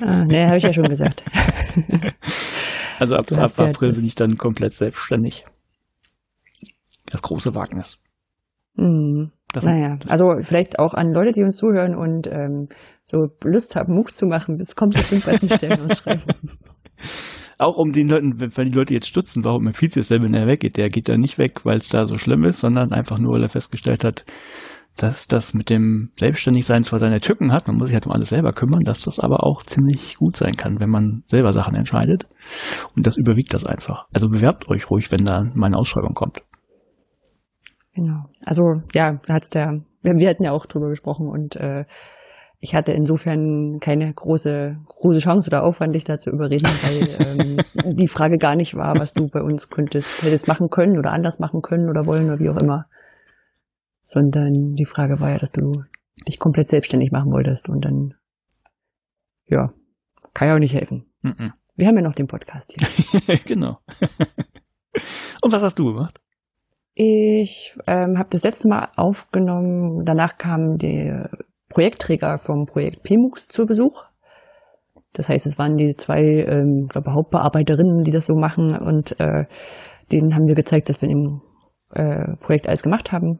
Ah, 0.00 0.24
ne, 0.24 0.46
habe 0.46 0.56
ich 0.56 0.64
ja 0.64 0.72
schon 0.72 0.88
gesagt. 0.88 1.22
also 2.98 3.16
ab, 3.16 3.30
ab 3.30 3.58
April 3.58 3.92
bin 3.92 4.04
ich 4.04 4.14
dann 4.14 4.38
komplett 4.38 4.74
selbstständig. 4.74 5.44
Das 7.06 7.22
große 7.22 7.54
Wagnis. 7.54 7.98
Mhm. 8.74 9.30
Das, 9.52 9.64
naja, 9.64 9.98
also 10.08 10.36
vielleicht 10.40 10.78
auch 10.78 10.94
an 10.94 11.12
Leute, 11.12 11.32
die 11.32 11.42
uns 11.42 11.56
zuhören 11.56 11.94
und 11.94 12.26
ähm, 12.26 12.68
so 13.04 13.28
Lust 13.44 13.76
haben, 13.76 13.94
MOOCs 13.94 14.16
zu 14.16 14.26
machen, 14.26 14.58
es 14.60 14.76
kommt 14.76 14.94
bestimmt 14.94 15.26
bald 15.26 15.42
eine 15.42 15.56
Stellenausschreibung. 15.56 16.34
Auch 17.58 17.76
um 17.76 17.92
den 17.92 18.08
Leuten, 18.08 18.40
wenn 18.40 18.68
die 18.68 18.76
Leute 18.76 18.94
jetzt 18.94 19.06
stutzen, 19.06 19.44
warum 19.44 19.68
empfiehlt 19.68 19.92
sich 19.92 20.08
das, 20.08 20.20
wenn 20.20 20.34
er 20.34 20.48
weggeht? 20.48 20.76
Der 20.76 20.88
geht 20.88 21.08
da 21.08 21.16
nicht 21.16 21.38
weg, 21.38 21.64
weil 21.64 21.78
es 21.78 21.88
da 21.88 22.06
so 22.06 22.18
schlimm 22.18 22.44
ist, 22.44 22.58
sondern 22.58 22.92
einfach 22.92 23.18
nur, 23.18 23.34
weil 23.34 23.42
er 23.42 23.48
festgestellt 23.48 24.02
hat, 24.02 24.24
dass 24.96 25.26
das 25.26 25.54
mit 25.54 25.70
dem 25.70 26.10
Selbstständigsein 26.16 26.84
zwar 26.84 26.98
seine 26.98 27.20
Tücken 27.20 27.52
hat, 27.52 27.66
man 27.66 27.76
muss 27.76 27.88
sich 27.88 27.94
halt 27.94 28.06
um 28.06 28.12
alles 28.12 28.30
selber 28.30 28.52
kümmern, 28.52 28.82
dass 28.82 29.00
das 29.00 29.20
aber 29.20 29.44
auch 29.44 29.62
ziemlich 29.62 30.16
gut 30.16 30.36
sein 30.36 30.56
kann, 30.56 30.80
wenn 30.80 30.90
man 30.90 31.22
selber 31.26 31.52
Sachen 31.52 31.76
entscheidet. 31.76 32.26
Und 32.96 33.06
das 33.06 33.16
überwiegt 33.16 33.54
das 33.54 33.64
einfach. 33.64 34.06
Also 34.12 34.28
bewerbt 34.28 34.68
euch 34.68 34.90
ruhig, 34.90 35.10
wenn 35.12 35.24
da 35.24 35.48
meine 35.54 35.76
Ausschreibung 35.76 36.14
kommt. 36.14 36.42
Genau. 37.94 38.24
Also 38.44 38.82
ja, 38.94 39.20
hat's 39.28 39.50
der, 39.50 39.82
wir 40.02 40.28
hatten 40.28 40.44
ja 40.44 40.52
auch 40.52 40.66
drüber 40.66 40.88
gesprochen 40.88 41.28
und 41.28 41.56
äh, 41.56 41.84
ich 42.58 42.76
hatte 42.76 42.92
insofern 42.92 43.80
keine 43.80 44.12
große, 44.14 44.78
große 44.86 45.18
Chance 45.18 45.48
oder 45.48 45.64
Aufwand, 45.64 45.96
dich 45.96 46.04
da 46.04 46.18
zu 46.18 46.30
überreden, 46.30 46.66
weil 46.82 47.16
ähm, 47.18 47.96
die 47.96 48.08
Frage 48.08 48.38
gar 48.38 48.54
nicht 48.54 48.76
war, 48.76 48.98
was 48.98 49.14
du 49.14 49.28
bei 49.28 49.42
uns 49.42 49.68
könntest, 49.68 50.22
hättest 50.22 50.46
machen 50.46 50.70
können 50.70 50.96
oder 50.96 51.10
anders 51.10 51.40
machen 51.40 51.60
können 51.60 51.90
oder 51.90 52.06
wollen 52.06 52.26
oder 52.26 52.38
wie 52.38 52.48
auch 52.48 52.56
immer. 52.56 52.86
Sondern 54.04 54.76
die 54.76 54.86
Frage 54.86 55.18
war 55.20 55.30
ja, 55.30 55.38
dass 55.38 55.50
du 55.50 55.82
dich 56.26 56.38
komplett 56.38 56.68
selbstständig 56.68 57.10
machen 57.10 57.32
wolltest 57.32 57.68
und 57.68 57.84
dann, 57.84 58.14
ja, 59.46 59.72
kann 60.32 60.48
ja 60.48 60.54
auch 60.54 60.60
nicht 60.60 60.74
helfen. 60.74 61.06
Mm 61.22 61.30
-mm. 61.30 61.52
Wir 61.74 61.88
haben 61.88 61.96
ja 61.96 62.02
noch 62.02 62.14
den 62.14 62.28
Podcast 62.28 62.74
hier. 62.74 63.38
genau. 63.44 63.78
und 65.42 65.52
was 65.52 65.62
hast 65.62 65.78
du 65.80 65.86
gemacht? 65.86 66.21
Ich 66.94 67.76
ähm, 67.86 68.18
habe 68.18 68.28
das 68.30 68.42
letzte 68.42 68.68
Mal 68.68 68.88
aufgenommen, 68.96 70.04
danach 70.04 70.36
kamen 70.36 70.76
die 70.76 71.10
Projektträger 71.70 72.36
vom 72.36 72.66
Projekt 72.66 73.02
PMUX 73.02 73.48
zu 73.48 73.64
Besuch. 73.64 74.04
Das 75.14 75.28
heißt, 75.28 75.46
es 75.46 75.58
waren 75.58 75.76
die 75.76 75.94
zwei, 75.96 76.20
ähm, 76.20 76.88
glaube 76.88 77.12
Hauptbearbeiterinnen, 77.12 78.02
die 78.02 78.10
das 78.10 78.26
so 78.26 78.34
machen 78.34 78.76
und 78.76 79.18
äh, 79.20 79.46
denen 80.10 80.34
haben 80.34 80.46
wir 80.46 80.54
gezeigt, 80.54 80.88
dass 80.88 81.00
wir 81.00 81.08
im 81.08 81.40
äh, 81.94 82.36
Projekt 82.36 82.68
alles 82.68 82.82
gemacht 82.82 83.12
haben. 83.12 83.38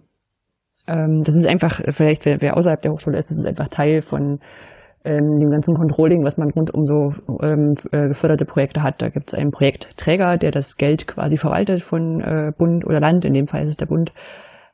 Ähm, 0.86 1.22
das 1.22 1.36
ist 1.36 1.46
einfach, 1.46 1.80
vielleicht 1.90 2.24
wer, 2.24 2.40
wer 2.40 2.56
außerhalb 2.56 2.80
der 2.80 2.92
Hochschule 2.92 3.18
ist, 3.18 3.30
das 3.30 3.38
ist 3.38 3.46
einfach 3.46 3.68
Teil 3.68 4.02
von 4.02 4.40
ähm, 5.04 5.40
dem 5.40 5.50
ganzen 5.50 5.74
Controlling, 5.74 6.24
was 6.24 6.36
man 6.36 6.50
rund 6.50 6.72
um 6.72 6.86
so 6.86 7.12
ähm, 7.42 7.74
äh, 7.90 8.08
geförderte 8.08 8.44
Projekte 8.44 8.82
hat. 8.82 9.02
Da 9.02 9.08
gibt 9.08 9.28
es 9.28 9.34
einen 9.34 9.50
Projektträger, 9.50 10.36
der 10.36 10.50
das 10.50 10.76
Geld 10.76 11.06
quasi 11.06 11.36
verwaltet 11.36 11.82
von 11.82 12.20
äh, 12.20 12.52
Bund 12.56 12.84
oder 12.86 13.00
Land, 13.00 13.24
in 13.24 13.32
dem 13.32 13.46
Fall 13.46 13.62
ist 13.62 13.70
es 13.70 13.76
der 13.76 13.86
Bund. 13.86 14.12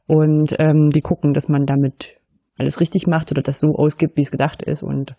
Und 0.06 0.56
ähm, 0.58 0.90
die 0.90 1.00
gucken, 1.00 1.32
dass 1.32 1.48
man 1.48 1.64
damit 1.66 2.16
alles 2.58 2.80
richtig 2.80 3.06
macht 3.06 3.30
oder 3.30 3.42
das 3.42 3.60
so 3.60 3.74
ausgibt, 3.74 4.16
wie 4.16 4.22
es 4.22 4.30
gedacht 4.30 4.62
ist. 4.62 4.82
Und 4.82 5.14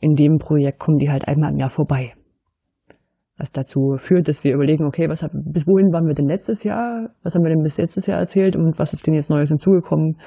in 0.00 0.14
dem 0.14 0.38
Projekt 0.38 0.78
kommen 0.78 0.98
die 0.98 1.10
halt 1.10 1.26
einmal 1.26 1.52
im 1.52 1.58
Jahr 1.58 1.70
vorbei. 1.70 2.12
Was 3.38 3.52
dazu 3.52 3.96
führt, 3.98 4.28
dass 4.28 4.44
wir 4.44 4.54
überlegen, 4.54 4.86
okay, 4.86 5.08
was 5.08 5.22
haben, 5.22 5.52
bis 5.52 5.66
wohin 5.66 5.92
waren 5.92 6.06
wir 6.06 6.14
denn 6.14 6.28
letztes 6.28 6.64
Jahr? 6.64 7.10
Was 7.22 7.34
haben 7.34 7.42
wir 7.42 7.50
denn 7.50 7.62
bis 7.62 7.76
letztes 7.76 8.06
Jahr 8.06 8.18
erzählt 8.18 8.56
und 8.56 8.78
was 8.78 8.92
ist 8.92 9.06
denn 9.06 9.14
jetzt 9.14 9.28
Neues 9.28 9.50
hinzugekommen? 9.50 10.18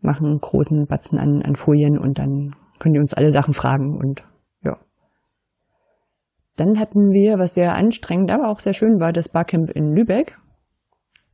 Machen 0.00 0.38
großen 0.40 0.86
Batzen 0.86 1.18
an, 1.18 1.42
an 1.42 1.56
Folien 1.56 1.98
und 1.98 2.18
dann 2.18 2.54
können 2.80 2.94
die 2.94 3.00
uns 3.00 3.14
alle 3.14 3.30
Sachen 3.30 3.54
fragen 3.54 3.96
und 3.96 4.24
ja. 4.62 4.76
Dann 6.56 6.80
hatten 6.80 7.12
wir, 7.12 7.38
was 7.38 7.54
sehr 7.54 7.74
anstrengend, 7.74 8.32
aber 8.32 8.48
auch 8.48 8.58
sehr 8.58 8.72
schön 8.72 8.98
war, 8.98 9.12
das 9.12 9.28
Barcamp 9.28 9.70
in 9.70 9.94
Lübeck, 9.94 10.36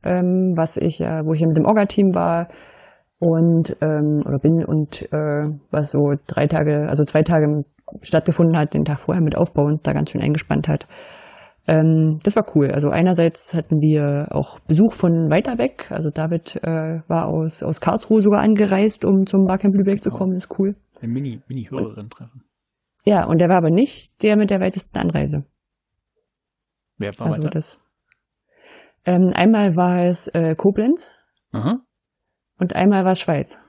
ähm, 0.03 0.53
was 0.55 0.77
ich, 0.77 1.01
äh, 1.01 1.25
wo 1.25 1.33
ich 1.33 1.39
ja 1.39 1.47
mit 1.47 1.57
dem 1.57 1.65
Orga-Team 1.65 2.13
war 2.13 2.49
und 3.19 3.75
ähm, 3.81 4.21
oder 4.25 4.39
bin 4.39 4.63
und 4.63 5.01
äh, 5.11 5.41
was 5.71 5.91
so 5.91 6.13
drei 6.27 6.45
Tage, 6.47 6.87
also 6.87 7.03
zwei 7.03 7.23
Tage 7.23 7.65
stattgefunden 8.01 8.57
hat, 8.57 8.73
den 8.73 8.85
Tag 8.85 8.99
vorher 8.99 9.23
mit 9.23 9.37
Aufbau 9.37 9.63
und 9.63 9.87
da 9.87 9.93
ganz 9.93 10.11
schön 10.11 10.21
eingespannt 10.21 10.67
hat. 10.67 10.87
Ähm, 11.67 12.19
das 12.23 12.35
war 12.35 12.45
cool. 12.55 12.71
Also 12.71 12.89
einerseits 12.89 13.53
hatten 13.53 13.81
wir 13.81 14.29
auch 14.31 14.59
Besuch 14.59 14.93
von 14.93 15.29
weiter 15.29 15.57
weg. 15.57 15.87
Also 15.89 16.09
David 16.09 16.55
äh, 16.63 17.01
war 17.07 17.27
aus, 17.27 17.61
aus 17.61 17.81
Karlsruhe 17.81 18.21
sogar 18.21 18.41
angereist, 18.41 19.03
um 19.03 19.25
zum 19.25 19.45
Barcamp 19.45 19.75
Lübeck 19.75 20.01
zu 20.01 20.09
kommen. 20.09 20.33
Das 20.33 20.45
ist 20.45 20.59
cool. 20.59 20.75
Ein 21.01 21.11
Mini, 21.11 21.41
Mini-Hörerin-Treffen. 21.47 22.43
Ja, 23.05 23.25
und 23.25 23.37
der 23.37 23.49
war 23.49 23.57
aber 23.57 23.69
nicht 23.69 24.21
der 24.23 24.35
mit 24.35 24.49
der 24.49 24.59
weitesten 24.59 24.97
Anreise. 24.97 25.45
Wer 26.97 27.17
war 27.19 27.27
also 27.27 27.43
weiter? 27.43 27.51
das? 27.51 27.81
Ähm, 29.05 29.29
einmal 29.33 29.75
war 29.75 30.05
es 30.05 30.27
äh, 30.27 30.55
Koblenz. 30.55 31.09
Aha. 31.51 31.79
Und 32.59 32.75
einmal 32.75 33.05
war 33.05 33.11
es 33.11 33.19
Schweiz. 33.19 33.61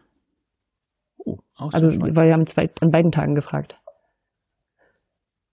Oh, 1.18 1.38
aus 1.54 1.74
also, 1.74 1.90
Schweiz. 1.90 2.16
weil 2.16 2.26
wir 2.26 2.32
haben 2.32 2.46
zwei, 2.46 2.70
an 2.80 2.90
beiden 2.90 3.12
Tagen 3.12 3.34
gefragt. 3.34 3.78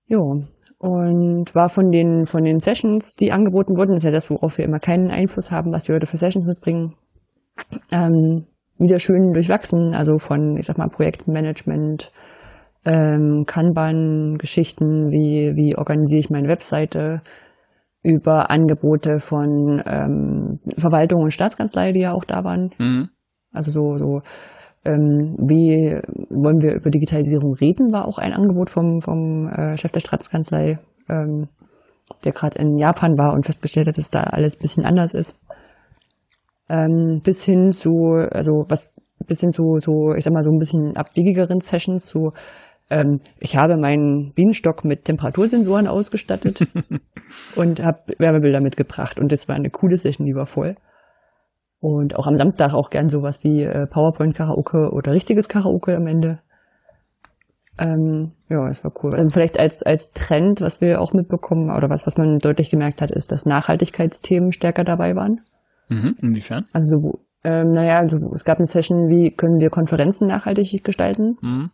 Jo. 0.08 0.46
Und 0.78 1.56
war 1.56 1.70
von 1.70 1.92
den, 1.92 2.26
von 2.26 2.44
den 2.44 2.60
Sessions, 2.60 3.16
die 3.16 3.32
angeboten 3.32 3.78
wurden, 3.78 3.92
das 3.92 4.02
ist 4.02 4.06
ja 4.06 4.12
das, 4.12 4.30
worauf 4.30 4.58
wir 4.58 4.66
immer 4.66 4.80
keinen 4.80 5.12
Einfluss 5.12 5.52
haben, 5.52 5.72
was 5.72 5.84
die 5.84 5.92
Leute 5.92 6.06
für 6.06 6.18
Sessions 6.18 6.46
mitbringen, 6.46 6.96
ähm, 7.92 8.48
wieder 8.78 9.00
schön 9.00 9.34
durchwachsen, 9.34 9.94
also 9.94 10.18
von, 10.18 10.58
ich 10.58 10.66
sag 10.66 10.78
mal, 10.78 10.90
Projektmanagement, 10.90 12.12
ähm, 12.86 13.46
Kanban-Geschichten, 13.46 15.12
wie, 15.12 15.56
wie 15.56 15.78
organisiere 15.78 16.20
ich 16.20 16.30
meine 16.30 16.48
Webseite, 16.48 17.22
über 18.04 18.52
Angebote 18.52 19.20
von 19.20 19.82
ähm, 19.86 20.60
Verwaltung 20.78 21.24
und 21.24 21.32
Staatskanzlei, 21.32 21.92
die 21.92 22.02
ja 22.02 22.14
auch 22.14 22.26
da 22.26 22.44
waren. 22.44 22.72
Mhm. 22.78 23.10
Also 23.52 23.72
so, 23.72 23.98
so 23.98 24.22
ähm, 24.86 25.36
wie 25.40 26.00
wollen 26.30 26.62
wir 26.62 26.76
über 26.76 26.92
Digitalisierung 26.92 27.56
reden, 27.56 27.92
war 27.92 28.08
auch 28.08 28.20
ein 28.20 28.34
Angebot 28.34 28.70
vom, 28.70 29.02
vom 29.02 29.48
äh, 29.48 29.76
Chef 29.78 29.92
der 29.92 30.02
Staatskanzlei, 30.02 30.78
ähm, 31.10 31.48
der 32.24 32.34
gerade 32.34 32.60
in 32.60 32.78
Japan 32.78 33.18
war 33.18 33.34
und 33.34 33.48
festgestellt 33.48 33.88
hat, 33.88 33.98
dass 33.98 34.12
da 34.12 34.22
alles 34.22 34.56
ein 34.56 34.62
bisschen 34.62 34.86
anders 34.86 35.16
ist. 35.16 35.40
Ähm, 36.68 37.22
bis 37.24 37.44
hin 37.44 37.72
zu, 37.72 38.14
also 38.32 38.66
was, 38.68 38.94
bis 39.28 39.40
hin 39.40 39.52
zu, 39.52 39.80
so, 39.80 40.14
ich 40.14 40.24
sag 40.24 40.34
mal, 40.34 40.44
so 40.44 40.52
ein 40.52 40.60
bisschen 40.60 40.98
abwiegigeren 40.98 41.62
Sessions, 41.62 42.08
so, 42.08 42.34
ähm, 42.90 43.18
ich 43.40 43.58
habe 43.58 43.78
meinen 43.78 44.34
Bienenstock 44.34 44.84
mit 44.84 45.06
Temperatursensoren 45.06 45.88
ausgestattet 45.88 46.68
und 47.56 47.84
habe 47.84 48.14
Wärmebilder 48.18 48.62
mitgebracht 48.62 49.20
und 49.20 49.32
das 49.32 49.48
war 49.48 49.56
eine 49.56 49.70
coole 49.70 49.98
Session, 49.98 50.26
die 50.26 50.36
war 50.36 50.46
voll. 50.46 50.76
Und 51.80 52.16
auch 52.16 52.26
am 52.26 52.38
Samstag 52.38 52.74
auch 52.74 52.90
gern 52.90 53.10
sowas 53.10 53.44
wie 53.44 53.62
äh, 53.62 53.86
PowerPoint-Karaoke 53.86 54.92
oder 54.92 55.14
richtiges 55.14 55.50
Karaoke 55.50 55.96
am 55.96 56.08
Ende. 56.08 56.40
Ähm, 57.78 58.32
ja, 58.50 58.68
das 58.68 58.84
war 58.84 58.92
cool. 59.04 59.14
Also 59.14 59.30
vielleicht 59.30 59.60
als, 59.60 59.84
als 59.84 60.12
Trend, 60.14 60.62
was 60.62 60.82
wir 60.82 61.02
auch 61.02 61.14
mitbekommen, 61.14 61.70
oder 61.70 61.90
was, 61.90 62.08
was 62.08 62.18
man 62.18 62.40
deutlich 62.40 62.70
gemerkt 62.70 63.02
hat, 63.02 63.12
ist, 63.12 63.32
dass 63.32 63.46
Nachhaltigkeitsthemen 63.46 64.52
stärker 64.52 64.84
dabei 64.84 65.16
waren. 65.16 65.42
Mhm, 65.90 66.16
inwiefern? 66.22 66.66
Also 66.74 66.98
so, 66.98 67.20
ähm, 67.44 67.72
naja, 67.72 68.08
so, 68.08 68.18
es 68.34 68.44
gab 68.44 68.58
eine 68.58 68.66
Session, 68.66 69.10
wie 69.10 69.32
können 69.32 69.60
wir 69.60 69.70
Konferenzen 69.70 70.28
nachhaltig 70.28 70.84
gestalten? 70.84 71.38
Mhm. 71.42 71.72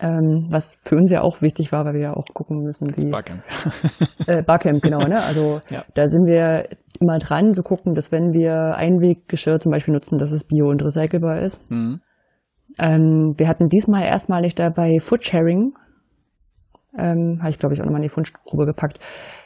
Ähm, 0.00 0.48
was 0.50 0.78
für 0.84 0.96
uns 0.96 1.10
ja 1.10 1.22
auch 1.22 1.40
wichtig 1.40 1.72
war, 1.72 1.86
weil 1.86 1.94
wir 1.94 2.00
ja 2.00 2.14
auch 2.14 2.26
gucken 2.34 2.62
müssen, 2.62 2.94
wie. 2.96 3.10
Barcamp. 3.10 3.42
äh, 4.26 4.42
Barcamp, 4.42 4.82
genau, 4.82 5.06
ne? 5.06 5.22
Also 5.22 5.60
ja. 5.70 5.84
da 5.94 6.08
sind 6.08 6.26
wir 6.26 6.68
immer 7.00 7.18
dran 7.18 7.54
zu 7.54 7.62
gucken, 7.62 7.94
dass 7.94 8.12
wenn 8.12 8.32
wir 8.32 8.74
Einweggeschirr 8.76 9.58
zum 9.58 9.72
Beispiel 9.72 9.94
nutzen, 9.94 10.18
dass 10.18 10.32
es 10.32 10.44
bio 10.44 10.68
und 10.68 10.82
recycelbar 10.84 11.40
ist. 11.40 11.70
Mhm. 11.70 12.00
Ähm, 12.78 13.34
wir 13.36 13.48
hatten 13.48 13.68
diesmal 13.68 14.04
erstmalig 14.04 14.54
dabei 14.54 15.00
Foodsharing. 15.00 15.72
Ähm, 16.96 17.38
habe 17.40 17.50
ich, 17.50 17.58
glaube 17.58 17.74
ich, 17.74 17.80
auch 17.80 17.84
nochmal 17.84 18.00
in 18.00 18.08
die 18.08 18.14
Fundgrube 18.14 18.66
gepackt, 18.66 18.98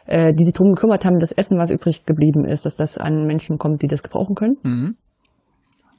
äh, 0.06 0.32
die 0.32 0.44
sich 0.44 0.54
darum 0.54 0.74
gekümmert 0.74 1.04
haben, 1.04 1.18
das 1.18 1.32
Essen, 1.32 1.58
was 1.58 1.70
übrig 1.70 2.06
geblieben 2.06 2.46
ist, 2.46 2.64
dass 2.64 2.76
das 2.76 2.96
an 2.96 3.26
Menschen 3.26 3.58
kommt, 3.58 3.82
die 3.82 3.86
das 3.86 4.02
gebrauchen 4.02 4.34
können. 4.34 4.56
Mhm. 4.62 4.96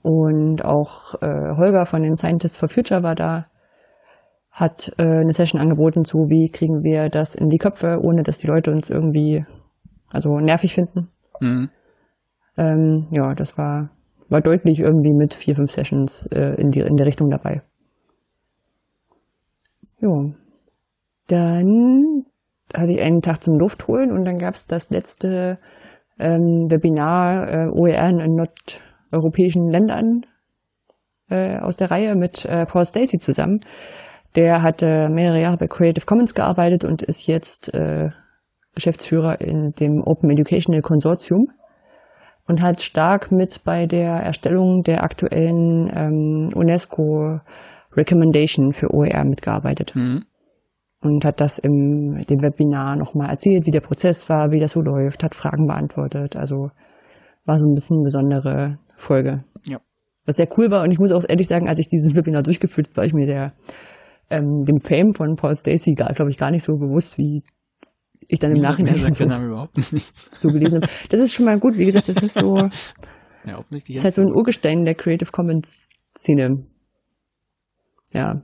Und 0.01 0.65
auch 0.65 1.15
äh, 1.21 1.55
Holger 1.57 1.85
von 1.85 2.01
den 2.01 2.15
Scientists 2.15 2.57
for 2.57 2.69
Future 2.69 3.03
war 3.03 3.15
da, 3.15 3.47
hat 4.51 4.93
äh, 4.97 5.03
eine 5.03 5.33
Session 5.33 5.59
angeboten 5.59 6.05
zu, 6.05 6.29
wie 6.29 6.49
kriegen 6.49 6.83
wir 6.83 7.09
das 7.09 7.35
in 7.35 7.49
die 7.49 7.57
Köpfe, 7.57 7.99
ohne 8.01 8.23
dass 8.23 8.37
die 8.37 8.47
Leute 8.47 8.71
uns 8.71 8.89
irgendwie 8.89 9.45
also 10.09 10.39
nervig 10.39 10.73
finden. 10.73 11.09
Mhm. 11.41 11.69
Ähm, 12.57 13.07
ja, 13.11 13.33
das 13.33 13.57
war, 13.57 13.89
war 14.29 14.41
deutlich 14.41 14.79
irgendwie 14.79 15.13
mit 15.13 15.33
vier, 15.33 15.55
fünf 15.55 15.71
Sessions 15.71 16.25
äh, 16.31 16.55
in, 16.61 16.69
die, 16.69 16.79
in 16.79 16.95
der 16.95 17.05
Richtung 17.05 17.29
dabei. 17.29 17.63
Jo. 19.99 20.35
Dann 21.27 22.25
hatte 22.73 22.91
ich 22.91 23.01
einen 23.01 23.21
Tag 23.21 23.43
zum 23.43 23.57
Luft 23.57 23.87
holen 23.87 24.11
und 24.11 24.25
dann 24.25 24.39
gab 24.39 24.55
es 24.55 24.67
das 24.67 24.89
letzte 24.89 25.59
ähm, 26.19 26.67
Webinar 26.69 27.47
äh, 27.47 27.67
OER 27.69 28.09
in 28.09 28.35
nordeuropäischen 28.35 29.69
Ländern 29.69 30.25
äh, 31.29 31.57
aus 31.57 31.77
der 31.77 31.91
Reihe 31.91 32.15
mit 32.15 32.45
äh, 32.45 32.65
Paul 32.65 32.85
Stacy 32.85 33.17
zusammen. 33.17 33.61
Der 34.35 34.61
hatte 34.61 35.07
mehrere 35.09 35.41
Jahre 35.41 35.57
bei 35.57 35.67
Creative 35.67 36.05
Commons 36.05 36.33
gearbeitet 36.33 36.83
und 36.83 37.01
ist 37.01 37.25
jetzt 37.25 37.73
äh, 37.73 38.09
Geschäftsführer 38.73 39.39
in 39.39 39.71
dem 39.71 40.03
Open 40.03 40.29
Educational 40.29 40.81
Consortium 40.81 41.47
und 42.47 42.61
hat 42.61 42.81
stark 42.81 43.31
mit 43.31 43.63
bei 43.63 43.85
der 43.85 44.11
Erstellung 44.11 44.83
der 44.83 45.03
aktuellen 45.03 45.89
ähm, 45.95 46.51
UNESCO 46.53 47.39
Recommendation 47.93 48.73
für 48.73 48.93
OER 48.93 49.23
mitgearbeitet. 49.23 49.95
Mhm. 49.95 50.25
Und 51.05 51.23
hat 51.23 51.39
das 51.39 51.59
im 51.59 52.25
dem 52.27 52.41
Webinar 52.41 52.95
nochmal 52.95 53.29
erzählt, 53.29 53.67
wie 53.67 53.71
der 53.71 53.81
Prozess 53.81 54.27
war, 54.27 54.49
wie 54.49 54.59
das 54.59 54.71
so 54.71 54.81
läuft, 54.81 55.23
hat 55.23 55.35
Fragen 55.35 55.67
beantwortet. 55.67 56.35
Also 56.35 56.71
war 57.45 57.59
so 57.59 57.65
ein 57.65 57.75
bisschen 57.75 57.97
eine 57.97 58.05
besondere 58.05 58.79
Folge. 58.95 59.43
Ja. 59.65 59.81
Was 60.25 60.37
sehr 60.37 60.47
cool 60.57 60.71
war 60.71 60.81
und 60.81 60.89
ich 60.89 60.97
muss 60.97 61.11
auch 61.11 61.23
ehrlich 61.27 61.47
sagen, 61.47 61.69
als 61.69 61.77
ich 61.77 61.89
dieses 61.89 62.15
Webinar 62.15 62.41
durchgeführt 62.41 62.87
habe, 62.87 62.97
war 62.97 63.05
ich 63.05 63.13
mir 63.13 63.27
der 63.27 63.53
ähm, 64.31 64.63
dem 64.63 64.79
Fame 64.79 65.13
von 65.13 65.35
Paul 65.35 65.55
Stacey, 65.55 65.93
glaube 65.93 66.31
ich, 66.31 66.37
gar 66.39 66.49
nicht 66.49 66.63
so 66.63 66.73
bewusst, 66.73 67.19
wie 67.19 67.43
ich 68.27 68.39
dann 68.39 68.55
im 68.55 68.61
Nachhinein 68.63 68.99
sagt 68.99 69.15
so, 69.15 69.25
überhaupt 69.25 69.77
nicht. 69.77 69.91
so 70.35 70.47
gelesen 70.47 70.81
habe. 70.81 70.91
Das 71.09 71.21
ist 71.21 71.35
schon 71.35 71.45
mal 71.45 71.59
gut. 71.59 71.77
Wie 71.77 71.85
gesagt, 71.85 72.09
das 72.09 72.23
ist 72.23 72.33
so, 72.33 72.57
ja, 73.45 73.63
das 73.69 73.83
ist 73.87 74.03
halt 74.03 74.15
so 74.15 74.23
ein 74.23 74.33
Urgestein 74.33 74.85
der 74.85 74.95
Creative 74.95 75.31
Commons 75.31 75.87
Szene. 76.17 76.65
Ja. 78.11 78.41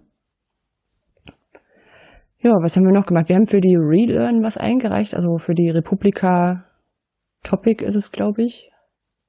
Ja, 2.44 2.52
was 2.62 2.76
haben 2.76 2.86
wir 2.86 2.94
noch 2.94 3.06
gemacht? 3.06 3.30
Wir 3.30 3.36
haben 3.36 3.46
für 3.46 3.62
die 3.62 3.76
Relearn 3.76 4.42
was 4.42 4.58
eingereicht, 4.58 5.14
also 5.14 5.38
für 5.38 5.54
die 5.54 5.70
Republika 5.70 6.66
Topic 7.44 7.84
ist 7.84 7.96
es, 7.96 8.12
glaube 8.12 8.44
ich. 8.44 8.72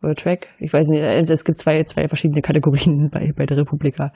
Oder 0.02 0.14
Track. 0.14 0.48
Ich 0.58 0.72
weiß 0.72 0.88
nicht, 0.88 1.02
also 1.02 1.32
es 1.32 1.44
gibt 1.44 1.58
zwei, 1.58 1.84
zwei 1.84 2.08
verschiedene 2.08 2.42
Kategorien 2.42 3.10
bei, 3.12 3.32
bei 3.32 3.46
der 3.46 3.58
Republika. 3.58 4.12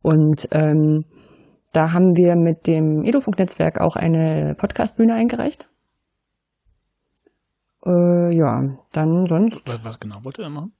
Und 0.00 0.48
ähm, 0.50 1.04
da 1.72 1.92
haben 1.92 2.16
wir 2.16 2.34
mit 2.34 2.66
dem 2.66 3.04
Edufunk-Netzwerk 3.04 3.80
auch 3.80 3.96
eine 3.96 4.54
Podcast-Bühne 4.58 5.14
eingereicht. 5.14 5.68
Äh, 7.84 8.34
ja, 8.34 8.78
dann 8.92 9.26
sonst. 9.26 9.62
Was, 9.66 9.84
was 9.84 10.00
genau 10.00 10.24
wollt 10.24 10.38
ihr 10.38 10.48
machen? 10.48 10.72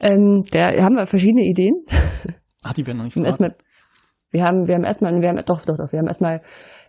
Ähm, 0.00 0.44
da 0.50 0.70
haben 0.82 0.96
wir 0.96 1.06
verschiedene 1.06 1.42
Ideen. 1.42 1.84
Ach, 2.62 2.72
die 2.72 2.86
werden 2.86 2.98
noch 2.98 3.04
nicht 3.04 3.16
erstmal, 3.16 3.56
Wir 4.32 4.44
haben, 4.44 4.66
wir 4.66 4.74
haben 4.74 4.84
erstmal, 4.84 5.20
wir 5.20 5.28
haben, 5.28 5.40
doch, 5.46 5.64
doch, 5.64 5.76
doch, 5.76 5.92
wir 5.92 5.98
haben 5.98 6.08
erstmal, 6.08 6.40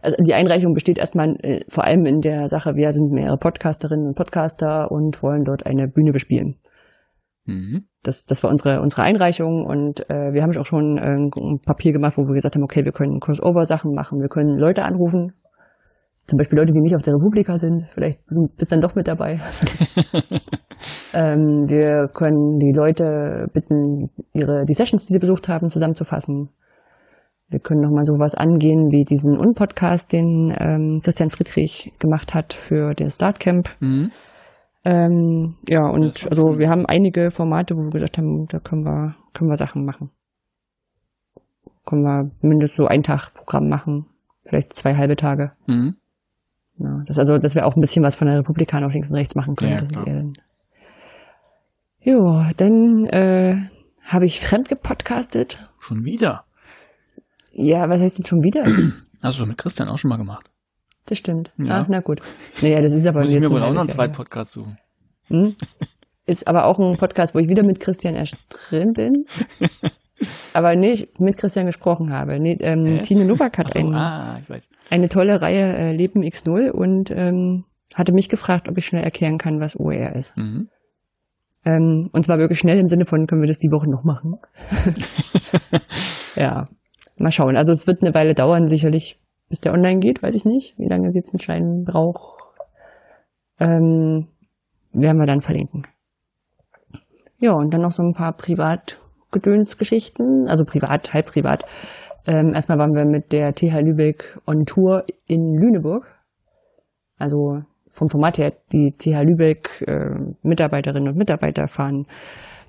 also 0.01 0.15
die 0.23 0.33
Einreichung 0.33 0.73
besteht 0.73 0.97
erstmal 0.97 1.35
äh, 1.41 1.63
vor 1.67 1.83
allem 1.83 2.05
in 2.05 2.21
der 2.21 2.49
Sache, 2.49 2.75
wir 2.75 2.91
sind 2.93 3.11
mehrere 3.11 3.37
Podcasterinnen 3.37 4.07
und 4.07 4.15
Podcaster 4.15 4.89
und 4.89 5.21
wollen 5.21 5.43
dort 5.43 5.65
eine 5.65 5.87
Bühne 5.87 6.11
bespielen. 6.11 6.55
Mhm. 7.45 7.83
Das, 8.01 8.25
das 8.25 8.41
war 8.43 8.49
unsere, 8.49 8.79
unsere 8.79 9.03
Einreichung 9.03 9.65
und 9.65 10.09
äh, 10.09 10.31
wir 10.33 10.41
haben 10.41 10.57
auch 10.57 10.65
schon 10.65 10.97
äh, 10.97 11.39
ein 11.39 11.59
Papier 11.59 11.91
gemacht, 11.91 12.17
wo 12.17 12.23
wir 12.23 12.33
gesagt 12.33 12.55
haben, 12.55 12.63
okay, 12.63 12.85
wir 12.85 12.93
können 12.93 13.19
Crossover-Sachen 13.19 13.93
machen, 13.93 14.21
wir 14.21 14.29
können 14.29 14.57
Leute 14.57 14.83
anrufen, 14.83 15.33
zum 16.25 16.37
Beispiel 16.37 16.57
Leute, 16.57 16.71
die 16.71 16.79
nicht 16.79 16.95
auf 16.95 17.01
der 17.01 17.15
Republika 17.15 17.57
sind, 17.57 17.87
vielleicht 17.93 18.21
bist 18.57 18.71
dann 18.71 18.79
doch 18.79 18.95
mit 18.95 19.07
dabei. 19.07 19.41
ähm, 21.13 21.63
wir 21.67 22.07
können 22.13 22.59
die 22.59 22.71
Leute 22.73 23.47
bitten, 23.53 24.09
ihre 24.31 24.63
die 24.65 24.73
Sessions, 24.73 25.05
die 25.05 25.13
sie 25.13 25.19
besucht 25.19 25.49
haben, 25.49 25.69
zusammenzufassen. 25.69 26.49
Wir 27.49 27.59
können 27.59 27.81
nochmal 27.81 28.05
sowas 28.05 28.33
angehen 28.35 28.91
wie 28.91 29.05
diesen 29.05 29.37
Unpodcast, 29.37 30.11
den 30.11 30.53
ähm, 30.57 31.01
Christian 31.03 31.29
Friedrich 31.29 31.93
gemacht 31.99 32.33
hat 32.33 32.53
für 32.53 32.93
den 32.93 33.09
Startcamp. 33.09 33.69
Mhm. 33.79 34.11
Ähm, 34.85 35.55
ja, 35.67 35.87
und 35.87 36.27
also 36.29 36.57
wir 36.57 36.69
haben 36.69 36.85
einige 36.85 37.31
Formate, 37.31 37.77
wo 37.77 37.83
wir 37.83 37.91
gesagt 37.91 38.17
haben, 38.17 38.47
da 38.47 38.59
können 38.59 38.83
wir, 38.83 39.15
können 39.33 39.49
wir 39.49 39.55
Sachen 39.55 39.85
machen. 39.85 40.09
Können 41.85 42.03
wir 42.03 42.31
mindestens 42.41 42.77
so 42.77 42.87
ein 42.87 43.03
Tag 43.03 43.33
Programm 43.33 43.69
machen, 43.69 44.07
vielleicht 44.43 44.75
zwei 44.75 44.95
halbe 44.95 45.15
Tage. 45.15 45.51
Mhm. 45.67 45.95
Ja, 46.77 47.03
das 47.05 47.19
also, 47.19 47.37
dass 47.37 47.55
wir 47.55 47.65
auch 47.65 47.75
ein 47.75 47.81
bisschen 47.81 48.03
was 48.03 48.15
von 48.15 48.27
der 48.27 48.39
Republikaner 48.39 48.87
auf 48.87 48.93
links 48.93 49.09
und 49.09 49.15
rechts 49.15 49.35
machen 49.35 49.55
können. 49.55 49.73
Ja, 49.73 49.79
das 49.79 49.91
ist 49.91 50.07
eher 50.07 50.15
dann. 50.15 50.33
Jo, 51.99 52.43
dann 52.57 53.05
äh, 53.05 53.57
habe 54.01 54.25
ich 54.25 54.41
fremd 54.41 54.67
gepodcastet. 54.67 55.63
Schon 55.79 56.03
wieder? 56.03 56.45
Ja, 57.53 57.87
was 57.89 58.01
heißt 58.01 58.17
denn 58.17 58.25
schon 58.25 58.43
wieder? 58.43 58.63
Hast 59.23 59.39
du 59.39 59.45
mit 59.45 59.57
Christian 59.57 59.87
auch 59.87 59.97
schon 59.97 60.09
mal 60.09 60.17
gemacht? 60.17 60.49
Das 61.05 61.17
stimmt. 61.17 61.51
Ja. 61.57 61.81
Ach, 61.81 61.87
na 61.87 61.99
gut. 61.99 62.21
Naja, 62.61 62.81
das 62.81 62.93
ist 62.93 63.05
aber 63.05 63.21
Muss 63.21 63.29
ich 63.29 63.39
mir 63.39 63.51
wohl 63.51 63.61
auch 63.61 63.73
noch 63.73 63.81
einen 63.81 63.89
zweiten 63.89 64.13
Podcast 64.13 64.51
suchen. 64.51 64.77
Hm? 65.27 65.55
Ist 66.25 66.47
aber 66.47 66.65
auch 66.65 66.79
ein 66.79 66.95
Podcast, 66.95 67.35
wo 67.35 67.39
ich 67.39 67.49
wieder 67.49 67.63
mit 67.63 67.81
Christian 67.81 68.15
erst 68.15 68.37
drin 68.47 68.93
bin. 68.93 69.25
aber 70.53 70.73
nicht 70.75 71.19
mit 71.19 71.35
Christian 71.35 71.65
gesprochen 71.65 72.13
habe. 72.13 72.39
Nee, 72.39 72.57
ähm, 72.61 73.01
Tine 73.03 73.25
Nowak 73.25 73.57
hat 73.57 73.73
so, 73.73 73.79
ein, 73.79 73.93
ah, 73.93 74.39
eine 74.89 75.09
tolle 75.09 75.41
Reihe 75.41 75.75
äh, 75.75 75.91
Leben 75.91 76.21
X0 76.21 76.69
und 76.69 77.11
ähm, 77.11 77.65
hatte 77.93 78.13
mich 78.13 78.29
gefragt, 78.29 78.69
ob 78.69 78.77
ich 78.77 78.85
schnell 78.85 79.03
erklären 79.03 79.37
kann, 79.37 79.59
was 79.59 79.77
OER 79.77 80.15
ist. 80.15 80.37
Mhm. 80.37 80.69
Ähm, 81.65 82.09
und 82.13 82.23
zwar 82.23 82.37
wirklich 82.37 82.59
schnell 82.59 82.79
im 82.79 82.87
Sinne 82.87 83.05
von, 83.05 83.27
können 83.27 83.41
wir 83.41 83.47
das 83.47 83.59
die 83.59 83.71
Woche 83.71 83.89
noch 83.89 84.05
machen? 84.05 84.37
ja, 86.35 86.69
mal 87.17 87.31
schauen. 87.31 87.57
Also 87.57 87.71
es 87.71 87.87
wird 87.87 88.01
eine 88.01 88.13
Weile 88.13 88.33
dauern, 88.33 88.67
sicherlich 88.67 89.19
bis 89.49 89.61
der 89.61 89.73
online 89.73 89.99
geht, 89.99 90.21
weiß 90.23 90.35
ich 90.35 90.45
nicht, 90.45 90.77
wie 90.79 90.87
lange 90.87 91.11
sie 91.11 91.19
jetzt 91.19 91.33
mit 91.33 91.43
Scheinen 91.43 91.85
braucht. 91.85 92.41
Ähm, 93.59 94.27
werden 94.91 95.19
wir 95.19 95.27
dann 95.27 95.41
verlinken. 95.41 95.85
Ja, 97.39 97.53
und 97.53 97.73
dann 97.73 97.81
noch 97.81 97.91
so 97.91 98.03
ein 98.03 98.13
paar 98.13 98.33
Privatgedönsgeschichten, 98.33 100.47
also 100.47 100.65
privat, 100.65 101.13
halb 101.13 101.27
privat. 101.27 101.65
Ähm, 102.25 102.53
erstmal 102.53 102.77
waren 102.77 102.95
wir 102.95 103.05
mit 103.05 103.31
der 103.31 103.53
TH 103.53 103.81
Lübeck 103.81 104.39
on 104.47 104.65
Tour 104.65 105.05
in 105.27 105.55
Lüneburg. 105.55 106.07
Also 107.19 107.61
vom 107.89 108.09
Format 108.09 108.37
her, 108.37 108.53
die 108.71 108.93
TH 108.97 109.23
Lübeck 109.23 109.83
äh, 109.85 110.09
Mitarbeiterinnen 110.41 111.09
und 111.09 111.17
Mitarbeiter 111.17 111.67
fahren 111.67 112.07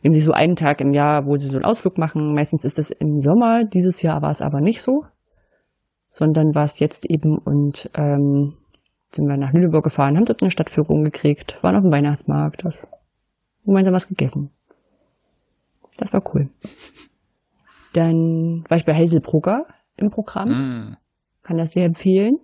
nehmen 0.05 0.15
sich 0.15 0.25
so 0.25 0.33
einen 0.33 0.55
Tag 0.55 0.81
im 0.83 0.93
Jahr, 0.93 1.27
wo 1.27 1.37
sie 1.37 1.49
so 1.49 1.57
einen 1.57 1.65
Ausflug 1.65 1.99
machen. 1.99 2.35
Meistens 2.35 2.65
ist 2.65 2.79
das 2.79 2.91
im 2.91 3.19
Sommer. 3.19 3.65
Dieses 3.65 4.03
Jahr 4.03 4.21
war 4.21 4.31
es 4.31 4.43
aber 4.43 4.61
nicht 4.61 4.83
so, 4.83 5.05
sondern 6.11 6.55
war 6.55 6.65
es 6.65 6.79
jetzt 6.79 7.07
eben 7.11 7.39
und 7.39 7.91
ähm, 7.95 8.59
sind 9.11 9.27
wir 9.27 9.37
nach 9.37 9.53
Lüneburg 9.53 9.85
gefahren, 9.85 10.17
haben 10.17 10.27
dort 10.27 10.43
eine 10.43 10.51
Stadtführung 10.51 11.05
gekriegt, 11.05 11.63
waren 11.63 11.77
auf 11.77 11.83
dem 11.83 11.91
Weihnachtsmarkt, 11.91 12.65
gemeinsam 13.65 13.95
was 13.95 14.09
gegessen. 14.09 14.51
Das 15.97 16.13
war 16.13 16.23
cool. 16.35 16.51
Dann 17.95 18.65
war 18.69 18.77
ich 18.77 18.85
bei 18.85 18.95
Hazel 18.95 19.21
Brugger 19.21 19.67
im 19.97 20.11
Programm. 20.11 20.49
Mm. 20.49 20.97
Kann 21.43 21.57
das 21.57 21.71
sehr 21.71 21.85
empfehlen. 21.85 22.39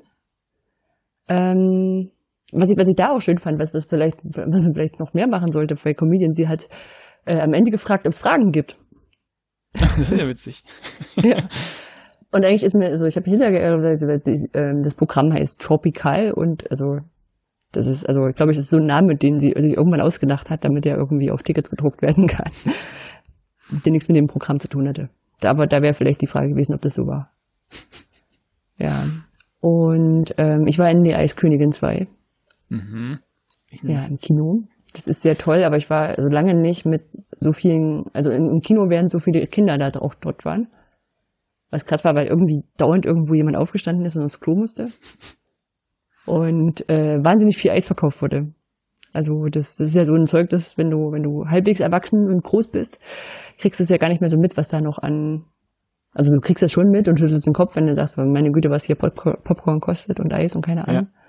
Ähm, 1.28 2.12
was 2.52 2.70
ich, 2.70 2.76
was 2.76 2.88
ich 2.88 2.94
da 2.96 3.10
auch 3.10 3.20
schön 3.20 3.38
fand, 3.38 3.58
was, 3.58 3.74
was 3.74 3.86
vielleicht, 3.86 4.18
was 4.22 4.62
man 4.62 4.72
vielleicht 4.72 5.00
noch 5.00 5.12
mehr 5.12 5.26
machen 5.26 5.50
sollte 5.50 5.74
bei 5.74 5.94
Comedian, 5.94 6.32
sie 6.32 6.48
hat 6.48 6.68
äh, 7.24 7.40
am 7.40 7.52
Ende 7.52 7.70
gefragt, 7.70 8.06
ob 8.06 8.12
es 8.12 8.18
Fragen 8.18 8.52
gibt. 8.52 8.76
Das 9.72 9.96
ist 9.98 10.10
ja 10.10 10.26
witzig. 10.26 10.64
ja. 11.16 11.48
Und 12.32 12.44
eigentlich 12.44 12.64
ist 12.64 12.74
mir 12.74 12.96
so, 12.96 13.06
ich 13.06 13.16
habe 13.16 13.28
hinterher, 13.28 13.72
äh, 13.72 14.82
das 14.82 14.94
Programm 14.94 15.32
heißt 15.32 15.60
Tropical 15.60 16.32
und 16.32 16.70
also 16.70 16.98
das 17.72 17.86
ist, 17.86 18.08
also 18.08 18.26
ich 18.26 18.34
glaube, 18.34 18.50
es 18.50 18.58
ist 18.58 18.70
so 18.70 18.78
ein 18.78 18.84
Name, 18.84 19.16
den 19.16 19.38
sie 19.38 19.54
sich 19.56 19.76
irgendwann 19.76 20.00
ausgedacht 20.00 20.50
hat, 20.50 20.64
damit 20.64 20.86
er 20.86 20.96
irgendwie 20.96 21.30
auf 21.30 21.42
Tickets 21.42 21.70
gedruckt 21.70 22.02
werden 22.02 22.26
kann. 22.26 22.50
der 23.84 23.92
nichts 23.92 24.08
mit 24.08 24.16
dem 24.16 24.26
Programm 24.26 24.58
zu 24.58 24.68
tun 24.68 24.88
hatte. 24.88 25.08
Aber 25.42 25.66
da 25.66 25.80
wäre 25.80 25.94
vielleicht 25.94 26.20
die 26.20 26.26
Frage 26.26 26.48
gewesen, 26.48 26.74
ob 26.74 26.82
das 26.82 26.94
so 26.94 27.06
war. 27.06 27.30
Ja. 28.76 29.06
Und 29.60 30.34
ähm, 30.38 30.66
ich 30.66 30.78
war 30.78 30.90
in 30.90 31.04
die 31.04 31.14
Eiskönigin 31.14 31.72
2. 31.72 32.08
Mhm. 32.68 33.18
Ja, 33.82 34.04
im 34.06 34.18
Kino. 34.18 34.64
Das 34.94 35.06
ist 35.06 35.22
sehr 35.22 35.36
toll, 35.36 35.64
aber 35.64 35.76
ich 35.76 35.88
war 35.88 36.16
also 36.16 36.28
lange 36.28 36.54
nicht 36.54 36.84
mit 36.84 37.02
so 37.38 37.52
vielen, 37.52 38.06
also 38.12 38.30
im 38.30 38.60
Kino 38.60 38.88
während 38.88 39.10
so 39.10 39.18
viele 39.18 39.46
Kinder 39.46 39.78
da 39.78 39.98
auch 40.00 40.14
dort 40.14 40.44
waren. 40.44 40.68
Was 41.70 41.86
krass 41.86 42.04
war, 42.04 42.14
weil 42.14 42.26
irgendwie 42.26 42.64
dauernd 42.76 43.06
irgendwo 43.06 43.34
jemand 43.34 43.56
aufgestanden 43.56 44.04
ist 44.04 44.16
und 44.16 44.24
aufs 44.24 44.40
Klo 44.40 44.56
musste. 44.56 44.88
Und 46.26 46.88
äh, 46.88 47.22
wahnsinnig 47.22 47.56
viel 47.56 47.70
Eis 47.70 47.86
verkauft 47.86 48.20
wurde. 48.22 48.52
Also 49.12 49.46
das, 49.46 49.76
das 49.76 49.88
ist 49.90 49.96
ja 49.96 50.04
so 50.04 50.14
ein 50.14 50.26
Zeug, 50.26 50.50
dass 50.50 50.78
wenn 50.78 50.90
du, 50.90 51.12
wenn 51.12 51.22
du 51.22 51.46
halbwegs 51.46 51.80
erwachsen 51.80 52.28
und 52.28 52.44
groß 52.44 52.68
bist, 52.68 53.00
kriegst 53.58 53.80
du 53.80 53.84
es 53.84 53.90
ja 53.90 53.96
gar 53.96 54.08
nicht 54.08 54.20
mehr 54.20 54.30
so 54.30 54.38
mit, 54.38 54.56
was 54.56 54.68
da 54.68 54.80
noch 54.80 54.98
an. 54.98 55.44
Also 56.12 56.32
du 56.32 56.40
kriegst 56.40 56.62
das 56.62 56.72
schon 56.72 56.90
mit 56.90 57.08
und 57.08 57.18
schüttelst 57.18 57.46
den 57.46 57.54
Kopf, 57.54 57.76
wenn 57.76 57.86
du 57.86 57.94
sagst, 57.94 58.16
meine 58.16 58.50
Güte, 58.50 58.70
was 58.70 58.84
hier 58.84 58.96
Popcorn 58.96 59.80
kostet 59.80 60.18
und 60.18 60.32
Eis 60.32 60.56
und 60.56 60.64
keine 60.64 60.86
Ahnung. 60.86 61.08
Ja. 61.12 61.19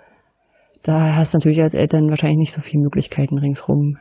Da 0.84 1.16
hast 1.16 1.34
du 1.34 1.38
natürlich 1.38 1.62
als 1.62 1.76
Eltern 1.76 2.10
wahrscheinlich 2.10 2.38
nicht 2.38 2.54
so 2.54 2.62
viele 2.62 2.84
Möglichkeiten 2.84 3.38
ringsrum 3.38 3.98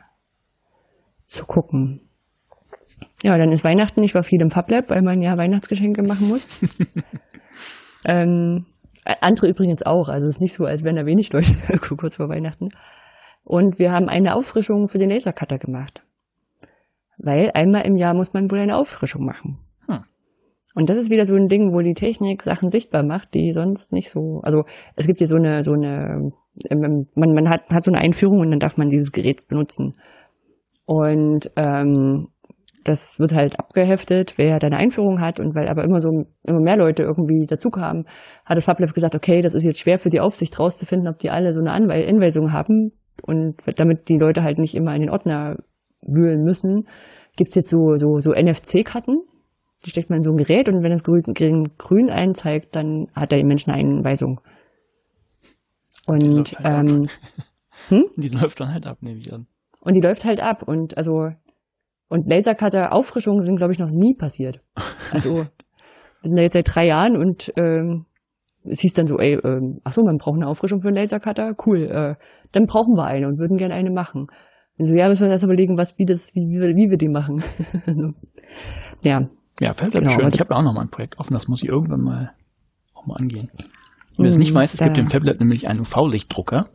zu 1.25 1.45
gucken. 1.45 2.01
Ja, 3.23 3.37
dann 3.37 3.51
ist 3.51 3.63
Weihnachten. 3.63 4.03
Ich 4.03 4.15
war 4.15 4.23
viel 4.23 4.41
im 4.41 4.51
FabLab, 4.51 4.89
weil 4.89 5.01
man 5.01 5.21
ja 5.21 5.37
Weihnachtsgeschenke 5.37 6.01
machen 6.03 6.27
muss. 6.27 6.47
ähm, 8.05 8.65
andere 9.05 9.47
übrigens 9.47 9.83
auch. 9.83 10.09
Also 10.09 10.27
es 10.27 10.35
ist 10.35 10.41
nicht 10.41 10.53
so, 10.53 10.65
als 10.65 10.83
wären 10.83 10.95
da 10.95 11.05
wenig 11.05 11.31
Leute 11.31 11.53
kurz 11.97 12.15
vor 12.15 12.29
Weihnachten. 12.29 12.69
Und 13.43 13.79
wir 13.79 13.91
haben 13.91 14.09
eine 14.09 14.35
Auffrischung 14.35 14.87
für 14.87 14.97
den 14.97 15.09
Lasercutter 15.09 15.57
gemacht. 15.57 16.03
Weil 17.17 17.51
einmal 17.53 17.85
im 17.85 17.95
Jahr 17.95 18.13
muss 18.13 18.33
man 18.33 18.49
wohl 18.49 18.59
eine 18.59 18.77
Auffrischung 18.77 19.25
machen. 19.25 19.59
Hm. 19.87 20.03
Und 20.73 20.89
das 20.89 20.97
ist 20.97 21.09
wieder 21.09 21.25
so 21.25 21.35
ein 21.35 21.47
Ding, 21.47 21.73
wo 21.73 21.81
die 21.81 21.93
Technik 21.93 22.41
Sachen 22.43 22.69
sichtbar 22.69 23.03
macht, 23.03 23.33
die 23.33 23.53
sonst 23.53 23.93
nicht 23.93 24.09
so, 24.09 24.41
also 24.43 24.65
es 24.95 25.05
gibt 25.05 25.19
hier 25.19 25.27
so 25.27 25.35
eine, 25.35 25.61
so 25.63 25.73
eine, 25.73 26.31
man, 26.69 27.07
man 27.15 27.49
hat, 27.49 27.69
hat 27.69 27.83
so 27.83 27.91
eine 27.91 28.01
Einführung 28.01 28.39
und 28.39 28.51
dann 28.51 28.59
darf 28.59 28.77
man 28.77 28.89
dieses 28.89 29.11
Gerät 29.11 29.47
benutzen. 29.47 29.93
Und 30.85 31.51
ähm, 31.55 32.27
das 32.83 33.19
wird 33.19 33.33
halt 33.33 33.59
abgeheftet, 33.59 34.33
wer 34.37 34.59
deine 34.59 34.77
Einführung 34.77 35.21
hat 35.21 35.39
und 35.39 35.53
weil 35.55 35.67
aber 35.67 35.83
immer 35.83 35.99
so 35.99 36.25
immer 36.43 36.59
mehr 36.59 36.77
Leute 36.77 37.03
irgendwie 37.03 37.45
dazu 37.45 37.69
kamen, 37.69 38.05
hat 38.45 38.57
das 38.57 38.65
FabLab 38.65 38.93
gesagt, 38.93 39.15
okay, 39.15 39.41
das 39.41 39.53
ist 39.53 39.63
jetzt 39.63 39.79
schwer 39.79 39.99
für 39.99 40.09
die 40.09 40.19
Aufsicht 40.19 40.59
rauszufinden, 40.59 41.07
ob 41.07 41.19
die 41.19 41.29
alle 41.29 41.53
so 41.53 41.59
eine 41.59 41.71
Anweisung 41.71 42.51
haben 42.51 42.91
und 43.21 43.57
damit 43.75 44.09
die 44.09 44.17
Leute 44.17 44.43
halt 44.43 44.57
nicht 44.57 44.75
immer 44.75 44.95
in 44.95 45.01
den 45.01 45.09
Ordner 45.11 45.57
wühlen 46.01 46.43
müssen, 46.43 46.87
gibt's 47.37 47.55
jetzt 47.55 47.69
so, 47.69 47.95
so, 47.97 48.19
so 48.19 48.31
NFC-Karten. 48.31 49.21
Die 49.85 49.89
steckt 49.89 50.09
man 50.09 50.17
in 50.17 50.23
so 50.23 50.31
ein 50.31 50.37
Gerät 50.37 50.69
und 50.69 50.83
wenn 50.83 50.91
das 50.91 51.03
grün, 51.03 51.23
grün 51.77 52.09
einzeigt, 52.09 52.75
dann 52.75 53.07
hat 53.15 53.31
der 53.31 53.43
Mensch 53.43 53.67
eine 53.67 53.77
Einweisung. 53.77 54.41
Und 56.07 56.49
die 56.49 56.55
halt 56.55 56.89
ähm, 56.89 57.09
hm? 57.89 58.05
die 58.15 58.29
läuft 58.29 58.59
dann 58.59 58.73
halt 58.73 58.85
ab, 58.85 58.97
nehme 59.01 59.19
ich 59.19 59.31
an. 59.33 59.47
Und 59.79 59.93
die 59.93 60.01
läuft 60.01 60.25
halt 60.25 60.41
ab. 60.41 60.63
Und 60.67 60.97
also 60.97 61.31
und 62.11 62.27
Lasercutter-Auffrischungen 62.27 63.41
sind, 63.41 63.55
glaube 63.55 63.71
ich, 63.71 63.79
noch 63.79 63.89
nie 63.89 64.15
passiert. 64.15 64.61
Also 65.11 65.35
wir 65.35 66.29
sind 66.29 66.37
da 66.37 66.43
jetzt 66.43 66.53
seit 66.53 66.73
drei 66.73 66.85
Jahren 66.85 67.17
und 67.17 67.51
ähm, 67.57 68.05
es 68.63 68.79
hieß 68.79 68.93
dann 68.93 69.07
so, 69.07 69.17
ey, 69.17 69.33
ähm, 69.43 69.81
ach 69.83 69.91
so, 69.91 70.03
man 70.03 70.17
braucht 70.17 70.35
eine 70.35 70.47
Auffrischung 70.47 70.81
für 70.81 70.87
einen 70.87 70.95
Lasercutter, 70.95 71.53
cool, 71.65 71.83
äh, 71.83 72.15
dann 72.53 72.65
brauchen 72.65 72.95
wir 72.95 73.05
eine 73.05 73.27
und 73.27 73.37
würden 73.37 73.57
gerne 73.57 73.73
eine 73.73 73.91
machen. 73.91 74.27
Und 74.77 74.85
so, 74.85 74.95
ja, 74.95 75.07
müssen 75.07 75.21
wir 75.21 75.25
uns 75.25 75.33
erst 75.33 75.43
überlegen, 75.43 75.77
was, 75.77 75.97
wie 75.97 76.05
das, 76.05 76.33
wie, 76.33 76.47
wie, 76.47 76.75
wie 76.75 76.89
wir 76.89 76.97
die 76.97 77.09
machen. 77.09 77.43
ja. 79.03 79.27
Ja, 79.59 79.73
fällt 79.73 79.93
genau, 79.93 80.11
schön. 80.11 80.29
Ich 80.33 80.39
habe 80.39 80.55
auch 80.55 80.63
noch 80.63 80.73
mal 80.73 80.81
ein 80.81 80.89
Projekt 80.89 81.19
offen, 81.19 81.33
das 81.33 81.47
muss 81.47 81.61
ich 81.61 81.69
irgendwann 81.69 82.01
mal 82.01 82.31
auch 82.93 83.05
mal 83.05 83.15
angehen. 83.15 83.51
Wer 84.17 84.29
es 84.29 84.37
nicht 84.37 84.51
mhm, 84.51 84.55
weiß, 84.55 84.73
es 84.73 84.79
gibt 84.79 84.97
im 84.97 85.09
Fablet 85.09 85.39
nämlich 85.39 85.67
einen 85.67 85.81
UV-Lichtdrucker. 85.81 86.69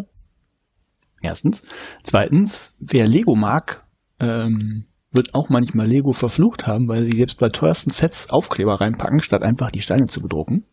Erstens. 1.22 1.66
Zweitens, 2.02 2.74
wer 2.78 3.06
Lego 3.06 3.34
mag, 3.34 3.84
ähm, 4.20 4.86
wird 5.12 5.34
auch 5.34 5.48
manchmal 5.48 5.86
Lego 5.86 6.12
verflucht 6.12 6.66
haben, 6.66 6.88
weil 6.88 7.04
sie 7.04 7.16
selbst 7.16 7.38
bei 7.38 7.48
teuersten 7.48 7.90
Sets 7.90 8.30
Aufkleber 8.30 8.80
reinpacken, 8.80 9.20
statt 9.20 9.42
einfach 9.42 9.70
die 9.70 9.80
Steine 9.80 10.06
zu 10.06 10.20
bedrucken. 10.20 10.64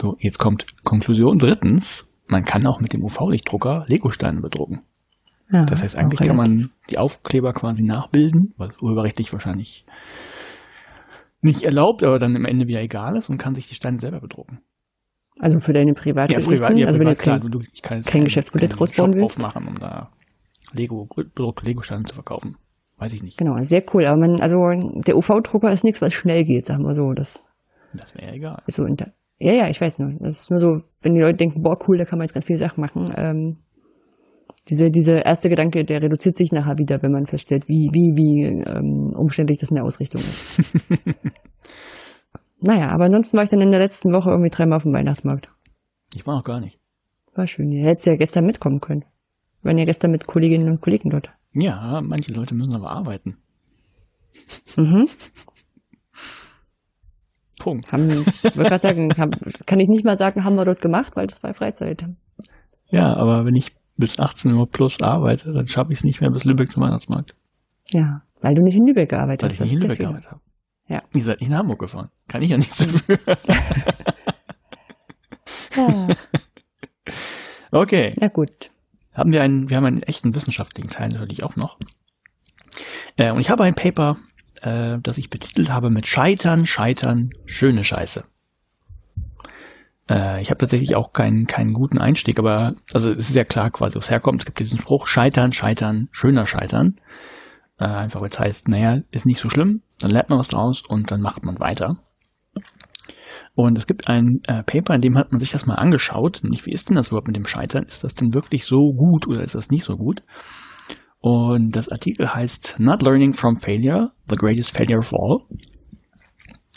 So, 0.00 0.16
jetzt 0.20 0.38
kommt 0.38 0.66
Konklusion. 0.84 1.38
Drittens, 1.38 2.12
man 2.26 2.44
kann 2.44 2.66
auch 2.66 2.80
mit 2.80 2.92
dem 2.92 3.02
UV-Lichtdrucker 3.02 3.84
Lego-Steine 3.88 4.40
bedrucken. 4.40 4.82
Ja, 5.50 5.64
das 5.64 5.82
heißt, 5.82 5.96
eigentlich 5.96 6.26
kann 6.26 6.36
man 6.36 6.70
die 6.90 6.98
Aufkleber 6.98 7.52
quasi 7.54 7.82
nachbilden, 7.82 8.54
was 8.58 8.76
urheberrechtlich 8.80 9.32
wahrscheinlich 9.32 9.86
nicht 11.40 11.62
erlaubt, 11.62 12.02
aber 12.02 12.18
dann 12.18 12.36
am 12.36 12.44
Ende 12.44 12.66
wieder 12.66 12.82
egal 12.82 13.16
ist 13.16 13.30
und 13.30 13.38
kann 13.38 13.54
sich 13.54 13.68
die 13.68 13.74
Steine 13.74 13.98
selber 13.98 14.20
bedrucken. 14.20 14.60
Also 15.38 15.60
für 15.60 15.72
deine 15.72 15.94
private 15.94 16.34
ja, 16.34 16.40
privat, 16.40 16.76
ja, 16.76 16.86
also 16.86 16.98
wenn 16.98 17.06
du 17.06 17.14
klar, 17.14 17.40
du, 17.40 17.60
ich 17.72 17.82
kann 17.82 18.00
kein 18.00 18.24
Geschäftsmodell 18.24 18.72
rausbauen 18.72 19.14
willst. 19.14 19.38
aufmachen, 19.38 19.68
um 19.68 19.78
da 19.78 20.10
Lego, 20.72 21.08
Lego-Steine 21.62 22.04
zu 22.04 22.14
verkaufen. 22.14 22.56
Weiß 22.96 23.12
ich 23.12 23.22
nicht. 23.22 23.38
Genau, 23.38 23.56
sehr 23.58 23.84
cool. 23.94 24.06
Aber 24.06 24.16
man, 24.16 24.40
also 24.40 24.56
der 25.00 25.16
UV-Drucker 25.16 25.70
ist 25.70 25.84
nichts, 25.84 26.02
was 26.02 26.12
schnell 26.12 26.44
geht, 26.44 26.66
sagen 26.66 26.84
wir 26.84 26.94
so. 26.94 27.12
Das, 27.12 27.46
das 27.94 28.14
wäre 28.16 28.34
egal. 28.34 28.62
Ist 28.66 28.76
so 28.76 28.84
inter 28.84 29.12
ja, 29.38 29.52
ja, 29.52 29.68
ich 29.68 29.80
weiß 29.80 30.00
nur. 30.00 30.14
Das 30.18 30.40
ist 30.40 30.50
nur 30.50 30.60
so, 30.60 30.82
wenn 31.00 31.14
die 31.14 31.20
Leute 31.20 31.36
denken, 31.36 31.62
boah, 31.62 31.78
cool, 31.86 31.96
da 31.96 32.04
kann 32.04 32.18
man 32.18 32.26
jetzt 32.26 32.34
ganz 32.34 32.46
viele 32.46 32.58
Sachen 32.58 32.80
machen. 32.80 33.12
Ähm, 33.16 33.56
diese, 34.68 34.90
diese 34.90 35.14
erste 35.14 35.48
Gedanke, 35.48 35.84
der 35.84 36.02
reduziert 36.02 36.36
sich 36.36 36.52
nachher 36.52 36.78
wieder, 36.78 37.02
wenn 37.02 37.12
man 37.12 37.26
feststellt, 37.26 37.68
wie, 37.68 37.88
wie, 37.92 38.16
wie 38.16 38.42
ähm, 38.44 39.12
umständlich 39.16 39.58
das 39.58 39.70
in 39.70 39.76
der 39.76 39.84
Ausrichtung 39.84 40.20
ist. 40.20 40.60
naja, 42.60 42.90
aber 42.90 43.04
ansonsten 43.04 43.36
war 43.36 43.44
ich 43.44 43.50
dann 43.50 43.60
in 43.60 43.70
der 43.70 43.80
letzten 43.80 44.12
Woche 44.12 44.30
irgendwie 44.30 44.50
dreimal 44.50 44.76
auf 44.76 44.82
dem 44.82 44.92
Weihnachtsmarkt. 44.92 45.48
Ich 46.14 46.26
war 46.26 46.36
noch 46.36 46.44
gar 46.44 46.60
nicht. 46.60 46.78
War 47.34 47.46
schön. 47.46 47.70
Ihr 47.70 47.86
hättet 47.86 48.06
ja 48.06 48.16
gestern 48.16 48.46
mitkommen 48.46 48.80
können. 48.80 49.04
Wir 49.62 49.70
waren 49.70 49.78
ja 49.78 49.84
gestern 49.84 50.10
mit 50.10 50.26
Kolleginnen 50.26 50.68
und 50.68 50.80
Kollegen 50.80 51.10
dort. 51.10 51.30
Ja, 51.52 52.00
manche 52.02 52.32
Leute 52.32 52.54
müssen 52.54 52.74
aber 52.74 52.90
arbeiten. 52.90 53.36
Mhm. 54.76 55.08
Punkt. 57.58 57.92
Haben, 57.92 58.26
würde 58.54 58.78
sagen, 58.78 59.12
haben, 59.16 59.32
kann 59.66 59.80
ich 59.80 59.88
nicht 59.88 60.04
mal 60.04 60.16
sagen, 60.16 60.44
haben 60.44 60.54
wir 60.54 60.64
dort 60.64 60.80
gemacht, 60.80 61.16
weil 61.16 61.26
das 61.26 61.42
war 61.42 61.54
Freizeit. 61.54 62.04
Ja, 62.88 63.14
aber 63.14 63.44
wenn 63.44 63.56
ich 63.56 63.74
bis 63.96 64.18
18 64.18 64.52
Uhr 64.54 64.68
plus 64.68 65.02
arbeite, 65.02 65.52
dann 65.52 65.66
schaffe 65.66 65.92
ich 65.92 65.98
es 65.98 66.04
nicht 66.04 66.20
mehr 66.20 66.30
bis 66.30 66.44
Lübeck 66.44 66.70
zum 66.70 66.84
Weihnachtsmarkt. 66.84 67.34
Ja, 67.90 68.22
weil 68.40 68.54
du 68.54 68.62
nicht 68.62 68.76
in 68.76 68.86
Lübeck 68.86 69.10
gearbeitet 69.10 69.48
hast. 69.48 69.60
Weil 69.60 69.66
ich 69.66 69.72
nicht 69.72 69.82
in 69.82 69.88
Lübeck 69.88 69.98
gearbeitet 69.98 70.30
habe. 70.30 70.40
Ja. 70.88 71.02
Ihr 71.12 71.22
seid 71.22 71.40
nicht 71.40 71.50
in 71.50 71.56
Hamburg 71.56 71.80
gefahren. 71.80 72.10
Kann 72.28 72.42
ich 72.42 72.50
ja 72.50 72.58
nichts 72.58 72.78
dafür. 73.06 73.18
ja. 75.76 76.08
Okay. 77.70 78.10
Na 78.18 78.28
gut. 78.28 78.70
Haben 79.12 79.32
wir 79.32 79.42
einen, 79.42 79.68
wir 79.68 79.76
haben 79.76 79.84
einen 79.84 80.02
echten 80.02 80.34
wissenschaftlichen 80.34 80.88
Teil 80.88 81.08
natürlich 81.08 81.42
auch 81.42 81.56
noch. 81.56 81.78
Äh, 83.16 83.32
und 83.32 83.40
ich 83.40 83.50
habe 83.50 83.64
ein 83.64 83.74
Paper 83.74 84.16
äh, 84.62 84.98
das 85.02 85.18
ich 85.18 85.30
betitelt 85.30 85.70
habe 85.70 85.90
mit 85.90 86.06
Scheitern, 86.06 86.66
Scheitern, 86.66 87.30
schöne 87.46 87.84
Scheiße. 87.84 88.24
Äh, 90.10 90.42
ich 90.42 90.50
habe 90.50 90.58
tatsächlich 90.58 90.96
auch 90.96 91.12
keinen, 91.12 91.46
keinen 91.46 91.72
guten 91.72 91.98
Einstieg, 91.98 92.38
aber 92.38 92.74
also 92.92 93.10
es 93.10 93.28
ist 93.30 93.34
ja 93.34 93.44
klar 93.44 93.70
quasi, 93.70 93.94
wo 93.94 94.00
es 94.00 94.10
herkommt. 94.10 94.42
Es 94.42 94.46
gibt 94.46 94.58
diesen 94.58 94.78
Spruch, 94.78 95.06
Scheitern, 95.06 95.52
Scheitern, 95.52 96.08
schöner 96.12 96.46
Scheitern. 96.46 97.00
Äh, 97.78 97.84
einfach 97.84 98.20
weil 98.20 98.30
es 98.30 98.38
heißt, 98.38 98.68
naja, 98.68 99.02
ist 99.10 99.26
nicht 99.26 99.40
so 99.40 99.48
schlimm, 99.48 99.82
dann 99.98 100.10
lernt 100.10 100.30
man 100.30 100.38
was 100.38 100.48
draus 100.48 100.82
und 100.86 101.10
dann 101.10 101.20
macht 101.20 101.44
man 101.44 101.60
weiter. 101.60 101.98
Und 103.54 103.76
es 103.76 103.86
gibt 103.86 104.08
ein 104.08 104.40
äh, 104.44 104.62
Paper, 104.62 104.94
in 104.94 105.00
dem 105.00 105.18
hat 105.18 105.32
man 105.32 105.40
sich 105.40 105.50
das 105.50 105.66
mal 105.66 105.74
angeschaut, 105.74 106.40
nämlich 106.42 106.64
wie 106.66 106.72
ist 106.72 106.88
denn 106.88 106.96
das 106.96 107.08
überhaupt 107.08 107.26
mit 107.26 107.36
dem 107.36 107.46
Scheitern? 107.46 107.84
Ist 107.84 108.04
das 108.04 108.14
denn 108.14 108.34
wirklich 108.34 108.64
so 108.66 108.92
gut 108.92 109.26
oder 109.26 109.42
ist 109.42 109.54
das 109.54 109.70
nicht 109.70 109.84
so 109.84 109.96
gut? 109.96 110.22
Und 111.20 111.72
das 111.72 111.88
Artikel 111.88 112.32
heißt 112.32 112.76
Not 112.78 113.02
Learning 113.02 113.32
from 113.32 113.60
Failure, 113.60 114.12
the 114.28 114.36
Greatest 114.36 114.76
Failure 114.76 115.00
of 115.00 115.12
All. 115.12 115.40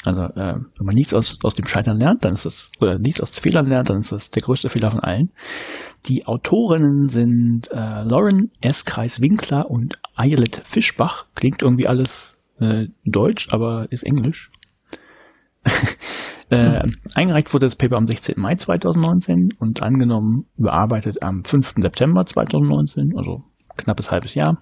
Also 0.04 0.24
äh, 0.24 0.56
wenn 0.56 0.86
man 0.86 0.96
nichts 0.96 1.14
aus, 1.14 1.38
aus 1.44 1.54
dem 1.54 1.68
Scheitern 1.68 2.00
lernt, 2.00 2.26
dann 2.26 2.34
ist 2.34 2.46
das, 2.46 2.72
oder 2.80 2.98
nichts 2.98 3.22
aus 3.22 3.38
Fehlern 3.38 3.68
lernt, 3.68 3.90
dann 3.90 4.00
ist 4.00 4.12
das 4.12 4.32
der 4.32 4.42
größte 4.42 4.70
Fehler 4.70 4.90
von 4.90 5.00
allen. 5.00 5.32
Die 6.06 6.26
Autorinnen 6.26 7.10
sind 7.10 7.72
äh, 7.72 8.04
Lauren 8.04 8.50
S. 8.60 8.86
Kreis-Winkler 8.86 9.70
und 9.70 10.00
Ayelet 10.16 10.62
Fischbach. 10.64 11.26
Klingt 11.36 11.62
irgendwie 11.62 11.88
alles 11.88 12.38
äh, 12.60 12.88
deutsch, 13.06 13.50
aber 13.52 13.92
ist 13.92 14.04
englisch. 14.04 14.52
äh, 16.50 16.88
eingereicht 17.14 17.54
wurde 17.54 17.68
das 17.68 17.76
Paper 17.76 17.98
am 17.98 18.08
16. 18.08 18.40
Mai 18.40 18.56
2019 18.56 19.54
und 19.60 19.84
angenommen, 19.84 20.48
überarbeitet 20.58 21.22
am 21.22 21.44
5. 21.44 21.76
September 21.78 22.26
2019, 22.26 23.16
also 23.16 23.44
knappes 23.78 24.10
halbes 24.10 24.34
Jahr. 24.34 24.58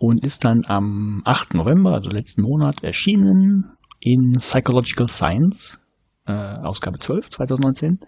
Und 0.00 0.24
ist 0.24 0.44
dann 0.44 0.64
am 0.66 1.22
8. 1.24 1.54
November, 1.54 1.92
also 1.92 2.08
letzten 2.08 2.42
Monat, 2.42 2.84
erschienen 2.84 3.72
in 4.00 4.34
Psychological 4.34 5.08
Science, 5.08 5.80
äh, 6.28 6.32
Ausgabe 6.32 6.98
12, 6.98 7.30
2019. 7.30 8.00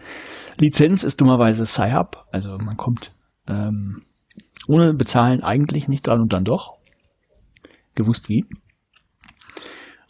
Lizenz 0.59 1.03
ist 1.03 1.21
dummerweise 1.21 1.67
Sci-Hub, 1.67 2.27
also 2.31 2.59
man 2.59 2.77
kommt 2.77 3.13
ähm, 3.49 4.03
ohne 4.69 4.95
Bezahlen 4.95 5.43
eigentlich 5.43 5.89
nicht 5.89 6.07
dran 6.07 6.21
und 6.21 6.33
dann 6.33 6.45
doch. 6.45 6.75
Gewusst 7.95 8.29
wie. 8.29 8.47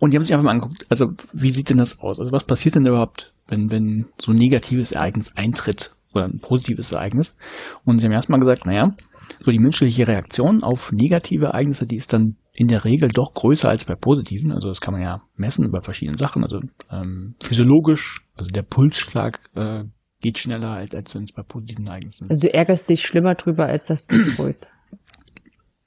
Und 0.01 0.11
die 0.11 0.17
haben 0.17 0.25
sich 0.25 0.35
einfach 0.35 0.45
mal 0.45 0.53
angeguckt, 0.53 0.87
also 0.89 1.13
wie 1.33 1.53
sieht 1.53 1.71
denn 1.71 1.77
das 1.77 2.01
aus? 2.01 2.19
Also 2.19 2.33
was 2.33 2.45
passiert 2.45 2.75
denn 2.75 2.87
überhaupt, 2.87 3.33
wenn, 3.49 3.71
wenn 3.71 4.07
so 4.21 4.33
ein 4.33 4.39
negatives 4.39 4.93
Ereignis 4.93 5.37
eintritt 5.37 5.95
oder 6.15 6.25
ein 6.25 6.41
positives 6.41 6.93
Ereignis? 6.93 7.37
Und 7.85 8.01
sie 8.01 8.07
haben 8.07 8.13
erstmal 8.13 8.41
gesagt, 8.41 8.67
naja, 8.67 8.95
so 9.41 9.51
die 9.51 9.59
menschliche 9.59 10.07
Reaktion 10.07 10.63
auf 10.63 10.93
negative 10.93 11.47
Ereignisse, 11.47 11.87
die 11.87 11.97
ist 11.97 12.13
dann 12.13 12.37
in 12.53 12.69
der 12.69 12.85
Regel 12.85 13.09
doch 13.09 13.35
größer 13.35 13.69
als 13.69 13.85
bei 13.85 13.95
positiven. 13.95 14.53
Also 14.53 14.69
das 14.69 14.81
kann 14.81 14.93
man 14.93 15.03
ja 15.03 15.23
messen 15.37 15.71
bei 15.71 15.81
verschiedenen 15.81 16.19
Sachen. 16.19 16.43
Also 16.43 16.61
ähm, 16.91 17.35
physiologisch, 17.43 18.27
also 18.37 18.51
der 18.51 18.63
Pulsschlag 18.63 19.41
äh, 19.55 19.85
geht 20.21 20.39
schneller, 20.39 20.73
als, 20.73 20.95
als 20.95 21.15
wenn 21.15 21.25
es 21.25 21.33
bei 21.33 21.43
positiven 21.43 21.87
Ereignissen 21.87 22.25
ist. 22.25 22.31
Also 22.31 22.43
du 22.43 22.55
ärgerst 22.55 22.89
dich 22.91 23.03
schlimmer 23.03 23.35
drüber, 23.35 23.67
als 23.67 23.87
dass 23.87 24.07
du 24.07 24.17
freust. 24.17 24.71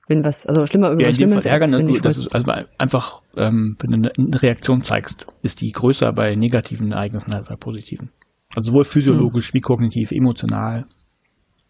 Wenn 0.07 0.25
was, 0.25 0.45
also 0.45 0.65
schlimmer 0.65 0.91
über 0.91 1.01
ja, 1.01 1.09
was 1.09 1.15
Schlimmes. 1.15 1.45
Ärgern, 1.45 1.73
als, 1.73 1.93
du, 1.93 1.99
das 1.99 2.17
ist 2.17 2.35
also 2.35 2.51
einfach, 2.77 3.21
ähm, 3.37 3.77
wenn 3.79 4.03
du 4.03 4.11
eine 4.11 4.41
Reaktion 4.41 4.81
zeigst, 4.81 5.27
ist 5.43 5.61
die 5.61 5.71
größer 5.71 6.11
bei 6.11 6.35
negativen 6.35 6.91
Ereignissen 6.91 7.33
als 7.33 7.47
bei 7.47 7.55
positiven. 7.55 8.09
Also 8.53 8.71
sowohl 8.71 8.83
physiologisch 8.83 9.49
hm. 9.49 9.53
wie 9.53 9.61
kognitiv, 9.61 10.11
emotional. 10.11 10.87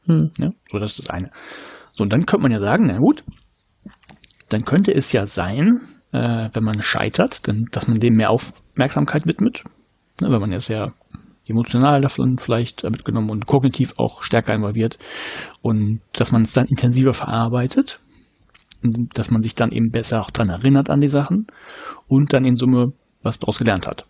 Hm. 0.05 0.31
Ja, 0.37 0.49
so 0.71 0.79
das 0.79 0.91
ist 0.91 0.99
das 0.99 1.09
eine. 1.09 1.31
So, 1.93 2.03
und 2.03 2.11
dann 2.11 2.25
könnte 2.25 2.43
man 2.43 2.51
ja 2.51 2.59
sagen, 2.59 2.87
na 2.87 2.97
gut, 2.97 3.23
dann 4.49 4.65
könnte 4.65 4.93
es 4.93 5.11
ja 5.11 5.25
sein, 5.25 5.81
äh, 6.11 6.49
wenn 6.53 6.63
man 6.63 6.81
scheitert, 6.81 7.47
dann, 7.47 7.65
dass 7.71 7.87
man 7.87 7.99
dem 7.99 8.15
mehr 8.15 8.29
Aufmerksamkeit 8.29 9.27
widmet, 9.27 9.63
ne, 10.19 10.31
weil 10.31 10.39
man 10.39 10.51
ja 10.51 10.59
sehr 10.59 10.93
emotional 11.47 12.01
davon 12.01 12.37
vielleicht 12.37 12.83
mitgenommen 12.83 13.29
und 13.29 13.45
kognitiv 13.45 13.95
auch 13.97 14.23
stärker 14.23 14.53
involviert 14.53 14.97
und 15.61 16.01
dass 16.13 16.31
man 16.31 16.43
es 16.43 16.53
dann 16.53 16.67
intensiver 16.67 17.13
verarbeitet, 17.13 17.99
und 18.83 19.17
dass 19.17 19.31
man 19.31 19.41
sich 19.41 19.55
dann 19.55 19.71
eben 19.71 19.91
besser 19.91 20.21
auch 20.21 20.29
dran 20.29 20.49
erinnert 20.49 20.89
an 20.89 21.01
die 21.01 21.07
Sachen 21.07 21.47
und 22.07 22.33
dann 22.33 22.45
in 22.45 22.57
Summe 22.57 22.93
was 23.21 23.39
daraus 23.39 23.57
gelernt 23.57 23.87
hat. 23.87 24.05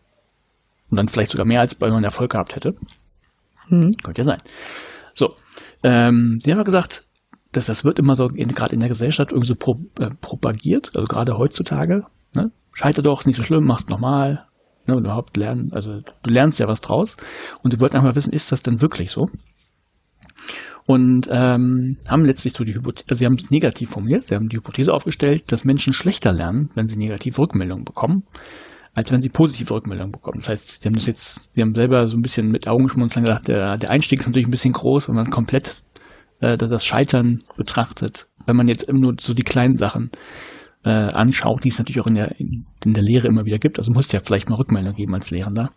Und 0.89 0.97
dann 0.97 1.08
vielleicht 1.08 1.32
sogar 1.32 1.45
mehr, 1.45 1.62
als 1.62 1.75
bei 1.75 1.89
man 1.89 2.03
Erfolg 2.03 2.32
gehabt 2.32 2.56
hätte. 2.56 2.75
Mhm. 3.69 3.91
Könnte 4.03 4.21
ja 4.21 4.25
sein. 4.25 4.41
So, 5.13 5.36
ähm, 5.84 6.39
Sie 6.41 6.52
haben 6.52 6.60
ja 6.60 6.63
gesagt, 6.63 7.08
dass 7.52 7.67
das 7.67 7.84
wird 7.84 8.00
immer 8.00 8.15
so 8.15 8.30
gerade 8.30 8.74
in 8.74 8.80
der 8.80 8.89
Gesellschaft 8.89 9.32
irgendwie 9.32 9.48
so 9.48 9.56
pro, 9.56 9.80
äh, 10.00 10.10
propagiert, 10.10 10.91
also 10.96 11.06
gerade 11.06 11.38
heutzutage. 11.38 12.06
Ne? 12.34 12.52
Scheiter 12.72 13.02
doch, 13.02 13.19
ist 13.19 13.28
nicht 13.28 13.38
so 13.38 13.43
schlimm, 13.43 13.65
machst 13.65 13.89
nochmal. 13.89 14.48
Ne, 14.86 14.96
überhaupt 14.96 15.38
lernen, 15.38 15.72
also 15.72 16.02
du 16.02 16.30
lernst 16.30 16.60
ja 16.60 16.67
was 16.67 16.82
draus 16.82 17.15
und 17.62 17.72
du 17.72 17.80
wollten 17.80 17.96
einfach 17.96 18.15
wissen, 18.15 18.34
ist 18.34 18.52
das 18.52 18.63
denn 18.63 18.82
wirklich 18.82 19.12
so? 19.12 19.30
Und 20.86 21.30
ähm, 21.32 21.98
haben 22.06 22.26
letztlich 22.26 22.54
so 22.54 22.65
die 22.65 22.76
Hypothese, 22.76 23.06
also 23.08 23.19
sie 23.19 23.26
haben 23.26 23.36
es 23.36 23.50
negativ 23.50 23.91
formuliert, 23.91 24.24
sie 24.28 24.36
haben 24.36 24.50
die 24.50 24.58
Hypothese 24.58 24.93
aufgestellt, 24.93 25.54
dass 25.54 25.63
Menschen 25.63 25.93
schlechter 25.93 26.34
lernen, 26.34 26.69
wenn 26.76 26.88
sie 26.88 26.98
negative 26.98 27.38
Rückmeldungen 27.38 27.86
bekommen, 27.86 28.24
als 28.93 29.12
wenn 29.12 29.21
sie 29.21 29.29
positive 29.29 29.73
Rückmeldungen 29.73 30.12
bekommen. 30.12 30.39
Das 30.39 30.49
heißt, 30.49 30.82
sie 30.82 30.88
haben 30.88 30.93
das 30.93 31.08
jetzt, 31.08 31.53
sie 31.53 31.62
haben 31.62 31.73
selber 31.73 32.08
so 32.08 32.17
ein 32.17 32.21
bisschen 32.21 32.51
mit 32.51 32.67
Augenschmunzeln 32.67 33.25
gesagt, 33.25 33.47
der, 33.47 33.77
der 33.77 33.89
Einstieg 33.89 34.19
ist 34.19 34.27
natürlich 34.27 34.47
ein 34.47 34.51
bisschen 34.51 34.73
groß, 34.73 35.10
wenn 35.10 35.15
man 35.15 35.29
komplett 35.29 35.84
äh, 36.41 36.58
das 36.58 36.86
Scheitern 36.86 37.43
betrachtet. 37.58 38.27
Wenn 38.45 38.56
man 38.56 38.67
jetzt 38.67 38.91
nur 38.91 39.15
so 39.19 39.34
die 39.34 39.43
kleinen 39.43 39.77
Sachen 39.77 40.12
äh, 40.86 40.89
anschaut, 40.89 41.63
die 41.63 41.69
es 41.69 41.79
natürlich 41.79 42.01
auch 42.01 42.08
in 42.08 42.15
der, 42.15 42.39
in, 42.39 42.65
der 42.86 43.03
Lehre 43.03 43.27
immer 43.27 43.45
wieder 43.45 43.60
gibt. 43.60 43.79
Also 43.79 43.91
musst 43.91 44.12
du 44.12 44.17
ja 44.17 44.23
vielleicht 44.23 44.49
mal 44.49 44.56
Rückmeldung 44.56 44.95
geben 44.95 45.13
als 45.15 45.32
Lehrender. 45.32 45.71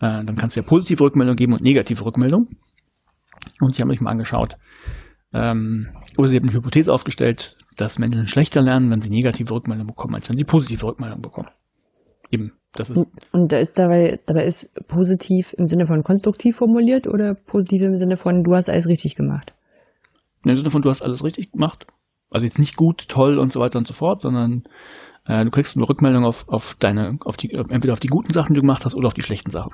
Äh, 0.00 0.24
dann 0.24 0.36
kannst 0.36 0.56
du 0.56 0.60
ja 0.60 0.66
positive 0.66 1.02
Rückmeldung 1.02 1.36
geben 1.36 1.54
und 1.54 1.62
negative 1.62 2.04
Rückmeldung. 2.04 2.48
Und 3.60 3.74
sie 3.74 3.82
haben 3.82 3.90
sich 3.90 4.00
mal 4.00 4.10
angeschaut, 4.10 4.56
ähm, 5.32 5.88
oder 6.16 6.30
sie 6.30 6.36
haben 6.36 6.48
eine 6.48 6.56
Hypothese 6.56 6.92
aufgestellt, 6.92 7.56
dass 7.76 7.98
Menschen 7.98 8.28
schlechter 8.28 8.62
lernen, 8.62 8.90
wenn 8.90 9.00
sie 9.00 9.10
negative 9.10 9.52
Rückmeldungen 9.52 9.88
bekommen, 9.88 10.14
als 10.14 10.28
wenn 10.28 10.36
sie 10.36 10.44
positive 10.44 10.86
Rückmeldungen 10.86 11.22
bekommen. 11.22 11.48
Eben, 12.30 12.52
das 12.72 12.90
ist. 12.90 13.06
Und 13.32 13.52
da 13.52 13.58
ist 13.58 13.78
dabei, 13.78 14.20
dabei 14.26 14.44
ist 14.44 14.70
positiv 14.86 15.54
im 15.56 15.68
Sinne 15.68 15.86
von 15.86 16.02
konstruktiv 16.02 16.56
formuliert 16.56 17.06
oder 17.06 17.34
positiv 17.34 17.82
im 17.82 17.98
Sinne 17.98 18.16
von 18.16 18.44
du 18.44 18.54
hast 18.54 18.68
alles 18.68 18.86
richtig 18.86 19.16
gemacht? 19.16 19.52
Im 20.44 20.56
Sinne 20.56 20.70
von 20.70 20.82
du 20.82 20.90
hast 20.90 21.02
alles 21.02 21.24
richtig 21.24 21.52
gemacht. 21.52 21.86
Also 22.30 22.44
jetzt 22.44 22.58
nicht 22.58 22.76
gut, 22.76 23.08
toll 23.08 23.38
und 23.38 23.52
so 23.52 23.60
weiter 23.60 23.78
und 23.78 23.86
so 23.86 23.94
fort, 23.94 24.20
sondern 24.20 24.64
äh, 25.26 25.44
du 25.44 25.50
kriegst 25.50 25.76
eine 25.76 25.88
Rückmeldung 25.88 26.24
auf, 26.24 26.48
auf 26.48 26.76
deine, 26.78 27.18
auf 27.24 27.36
die, 27.36 27.52
entweder 27.52 27.94
auf 27.94 28.00
die 28.00 28.08
guten 28.08 28.32
Sachen, 28.32 28.52
die 28.52 28.56
du 28.56 28.62
gemacht 28.62 28.84
hast, 28.84 28.94
oder 28.94 29.08
auf 29.08 29.14
die 29.14 29.22
schlechten 29.22 29.50
Sachen. 29.50 29.72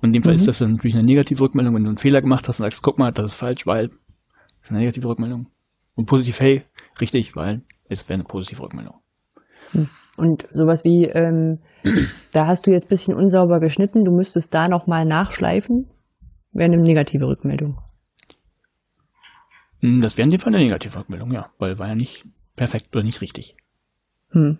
Und 0.00 0.08
in 0.08 0.12
dem 0.12 0.22
Fall 0.24 0.32
mhm. 0.32 0.38
ist 0.38 0.48
das 0.48 0.58
dann 0.58 0.72
natürlich 0.72 0.96
eine 0.96 1.06
negative 1.06 1.40
Rückmeldung, 1.40 1.74
wenn 1.76 1.84
du 1.84 1.90
einen 1.90 1.98
Fehler 1.98 2.20
gemacht 2.20 2.48
hast 2.48 2.58
und 2.58 2.64
sagst, 2.64 2.82
guck 2.82 2.98
mal, 2.98 3.12
das 3.12 3.26
ist 3.26 3.34
falsch, 3.34 3.66
weil 3.66 3.88
das 3.88 3.98
ist 4.64 4.70
eine 4.70 4.80
negative 4.80 5.08
Rückmeldung. 5.08 5.46
Und 5.94 6.06
positiv, 6.06 6.40
hey, 6.40 6.64
richtig, 7.00 7.36
weil 7.36 7.62
es 7.88 8.08
wäre 8.08 8.14
eine 8.14 8.24
positive 8.24 8.62
Rückmeldung. 8.62 8.94
Hm. 9.70 9.88
Und 10.16 10.46
sowas 10.50 10.84
wie, 10.84 11.06
ähm, 11.06 11.60
da 12.32 12.46
hast 12.46 12.66
du 12.66 12.70
jetzt 12.70 12.88
bisschen 12.88 13.14
unsauber 13.14 13.60
geschnitten, 13.60 14.04
du 14.04 14.12
müsstest 14.12 14.52
da 14.54 14.68
nochmal 14.68 15.04
nachschleifen, 15.04 15.88
wäre 16.52 16.72
eine 16.72 16.82
negative 16.82 17.26
Rückmeldung. 17.26 17.78
Hm, 19.80 20.00
das 20.00 20.16
wäre 20.16 20.24
in 20.24 20.30
dem 20.30 20.40
Fall 20.40 20.54
eine 20.54 20.62
negative 20.62 20.98
Rückmeldung, 20.98 21.32
ja, 21.32 21.50
weil 21.58 21.78
war 21.78 21.88
ja 21.88 21.94
nicht 21.94 22.24
perfekt 22.56 22.94
oder 22.94 23.04
nicht 23.04 23.20
richtig. 23.20 23.56
Hm. 24.30 24.58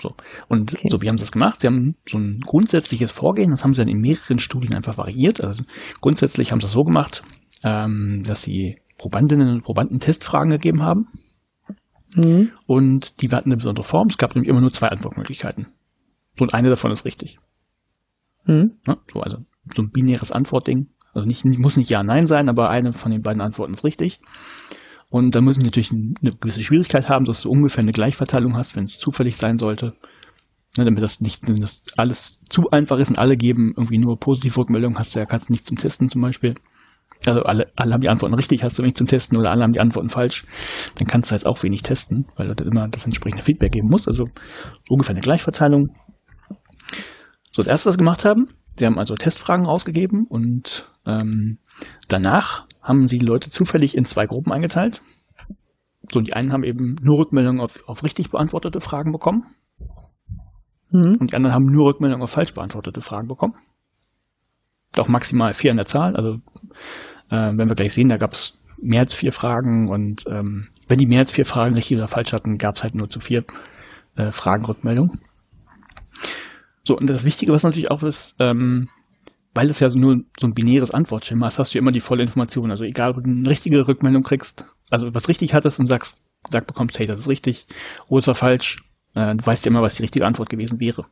So. 0.00 0.14
Und 0.46 0.72
okay. 0.72 0.88
so, 0.88 1.02
wie 1.02 1.08
haben 1.08 1.18
sie 1.18 1.24
das 1.24 1.32
gemacht? 1.32 1.60
Sie 1.60 1.66
haben 1.66 1.96
so 2.08 2.18
ein 2.18 2.40
grundsätzliches 2.40 3.10
Vorgehen, 3.10 3.50
das 3.50 3.64
haben 3.64 3.74
sie 3.74 3.80
dann 3.80 3.88
in 3.88 4.00
mehreren 4.00 4.38
Studien 4.38 4.74
einfach 4.74 4.96
variiert. 4.96 5.42
Also 5.42 5.64
grundsätzlich 6.00 6.52
haben 6.52 6.60
sie 6.60 6.66
das 6.66 6.72
so 6.72 6.84
gemacht, 6.84 7.22
ähm, 7.64 8.22
dass 8.24 8.42
sie 8.42 8.78
Probandinnen 8.96 9.48
und 9.48 9.62
Probanden 9.62 9.98
Testfragen 9.98 10.50
gegeben 10.50 10.82
haben. 10.82 11.08
Mhm. 12.14 12.50
Und 12.66 13.20
die 13.22 13.30
hatten 13.30 13.50
eine 13.50 13.56
besondere 13.56 13.84
Form. 13.84 14.08
Es 14.08 14.18
gab 14.18 14.34
nämlich 14.34 14.50
immer 14.50 14.60
nur 14.60 14.72
zwei 14.72 14.88
Antwortmöglichkeiten. 14.88 15.66
Und 16.38 16.54
eine 16.54 16.70
davon 16.70 16.92
ist 16.92 17.04
richtig. 17.04 17.38
Mhm. 18.46 18.72
Ja, 18.86 18.98
so, 19.12 19.20
also 19.20 19.44
so 19.74 19.82
ein 19.82 19.90
binäres 19.90 20.32
Antwortding. 20.32 20.88
Also 21.12 21.26
nicht, 21.26 21.44
muss 21.44 21.76
nicht 21.76 21.90
Ja, 21.90 22.02
Nein 22.02 22.26
sein, 22.26 22.48
aber 22.48 22.70
eine 22.70 22.92
von 22.92 23.10
den 23.10 23.22
beiden 23.22 23.42
Antworten 23.42 23.72
ist 23.72 23.84
richtig. 23.84 24.20
Und 25.10 25.34
da 25.34 25.40
müssen 25.40 25.62
natürlich 25.62 25.90
eine 25.90 26.36
gewisse 26.38 26.62
Schwierigkeit 26.62 27.08
haben, 27.08 27.24
dass 27.24 27.42
du 27.42 27.50
ungefähr 27.50 27.82
eine 27.82 27.92
Gleichverteilung 27.92 28.56
hast, 28.56 28.76
wenn 28.76 28.84
es 28.84 28.98
zufällig 28.98 29.36
sein 29.36 29.58
sollte. 29.58 29.94
Ne, 30.76 30.84
damit 30.84 31.02
das 31.02 31.20
nicht, 31.20 31.48
wenn 31.48 31.56
das 31.56 31.82
alles 31.96 32.42
zu 32.50 32.70
einfach 32.70 32.98
ist 32.98 33.10
und 33.10 33.18
alle 33.18 33.36
geben 33.36 33.72
irgendwie 33.76 33.98
nur 33.98 34.20
positive 34.20 34.58
Rückmeldungen, 34.58 34.98
hast 34.98 35.14
du 35.14 35.18
ja 35.18 35.24
kannst 35.24 35.48
du 35.48 35.52
nicht 35.52 35.64
zum 35.64 35.78
Testen 35.78 36.10
zum 36.10 36.20
Beispiel. 36.20 36.54
Also 37.26 37.42
alle, 37.42 37.70
alle 37.76 37.92
haben 37.92 38.00
die 38.00 38.08
Antworten 38.08 38.34
richtig, 38.34 38.62
hast 38.62 38.78
du 38.78 38.82
wenig 38.82 38.96
zum 38.96 39.06
Testen 39.06 39.36
oder 39.36 39.50
alle 39.50 39.62
haben 39.62 39.72
die 39.72 39.80
Antworten 39.80 40.08
falsch, 40.08 40.46
dann 40.94 41.06
kannst 41.06 41.30
du 41.30 41.34
jetzt 41.34 41.46
auch 41.46 41.62
wenig 41.62 41.82
testen, 41.82 42.26
weil 42.36 42.54
du 42.54 42.64
immer 42.64 42.88
das 42.88 43.04
entsprechende 43.04 43.44
Feedback 43.44 43.72
geben 43.72 43.88
musst. 43.88 44.08
Also 44.08 44.28
ungefähr 44.88 45.14
eine 45.14 45.20
Gleichverteilung. 45.20 45.96
So, 47.52 47.62
das 47.62 47.66
erste, 47.66 47.88
was 47.88 47.94
wir 47.94 47.98
gemacht 47.98 48.24
haben, 48.24 48.48
wir 48.76 48.86
haben 48.86 48.98
also 48.98 49.16
Testfragen 49.16 49.66
ausgegeben 49.66 50.26
und 50.28 50.88
ähm, 51.06 51.58
danach 52.06 52.66
haben 52.80 53.08
sie 53.08 53.18
Leute 53.18 53.50
zufällig 53.50 53.96
in 53.96 54.04
zwei 54.04 54.26
Gruppen 54.26 54.52
eingeteilt. 54.52 55.02
So, 56.12 56.20
die 56.20 56.32
einen 56.32 56.52
haben 56.52 56.64
eben 56.64 56.96
nur 57.02 57.18
Rückmeldungen 57.18 57.60
auf, 57.60 57.86
auf 57.88 58.02
richtig 58.02 58.30
beantwortete 58.30 58.80
Fragen 58.80 59.12
bekommen. 59.12 59.44
Mhm. 60.90 61.16
Und 61.20 61.30
die 61.30 61.34
anderen 61.34 61.54
haben 61.54 61.66
nur 61.66 61.86
Rückmeldungen 61.86 62.22
auf 62.22 62.30
falsch 62.30 62.54
beantwortete 62.54 63.00
Fragen 63.00 63.28
bekommen. 63.28 63.54
Doch 64.92 65.08
maximal 65.08 65.54
vier 65.54 65.70
in 65.70 65.76
der 65.76 65.86
Zahl. 65.86 66.16
Also 66.16 66.40
äh, 67.30 67.52
wenn 67.52 67.68
wir 67.68 67.74
gleich 67.74 67.94
sehen, 67.94 68.08
da 68.08 68.16
gab 68.16 68.34
es 68.34 68.58
mehr 68.80 69.00
als 69.00 69.14
vier 69.14 69.32
Fragen 69.32 69.88
und 69.88 70.24
ähm, 70.28 70.68
wenn 70.86 70.98
die 70.98 71.06
mehr 71.06 71.20
als 71.20 71.32
vier 71.32 71.44
Fragen 71.44 71.74
richtig 71.74 71.96
oder 71.96 72.08
falsch 72.08 72.32
hatten, 72.32 72.58
gab 72.58 72.76
es 72.76 72.82
halt 72.82 72.94
nur 72.94 73.10
zu 73.10 73.20
vier 73.20 73.44
äh, 74.16 74.32
Fragen 74.32 74.64
Rückmeldung. 74.64 75.18
So, 76.84 76.96
und 76.96 77.08
das 77.08 77.24
Wichtige, 77.24 77.52
was 77.52 77.64
natürlich 77.64 77.90
auch 77.90 78.02
ist, 78.02 78.34
ähm, 78.38 78.88
weil 79.54 79.70
es 79.70 79.80
ja 79.80 79.88
nur 79.90 80.22
so 80.38 80.46
ein 80.46 80.54
binäres 80.54 80.90
Antwortschema 80.90 81.48
ist, 81.48 81.58
hast 81.58 81.74
du 81.74 81.78
immer 81.78 81.92
die 81.92 82.00
volle 82.00 82.22
Information. 82.22 82.70
Also 82.70 82.84
egal, 82.84 83.10
ob 83.10 83.24
du 83.24 83.30
eine 83.30 83.48
richtige 83.48 83.86
Rückmeldung 83.86 84.22
kriegst, 84.22 84.66
also 84.90 85.12
was 85.14 85.28
richtig 85.28 85.54
hattest 85.54 85.80
und 85.80 85.86
sagst, 85.86 86.22
gesagt 86.44 86.66
bekommst, 86.66 86.98
hey, 86.98 87.06
das 87.06 87.20
ist 87.20 87.28
richtig, 87.28 87.66
oder 88.08 88.20
es 88.20 88.26
war 88.26 88.34
falsch, 88.34 88.84
äh, 89.14 89.34
du 89.34 89.44
weißt 89.44 89.64
ja 89.64 89.70
immer, 89.70 89.82
was 89.82 89.96
die 89.96 90.02
richtige 90.02 90.26
Antwort 90.26 90.48
gewesen 90.48 90.80
wäre. 90.80 91.06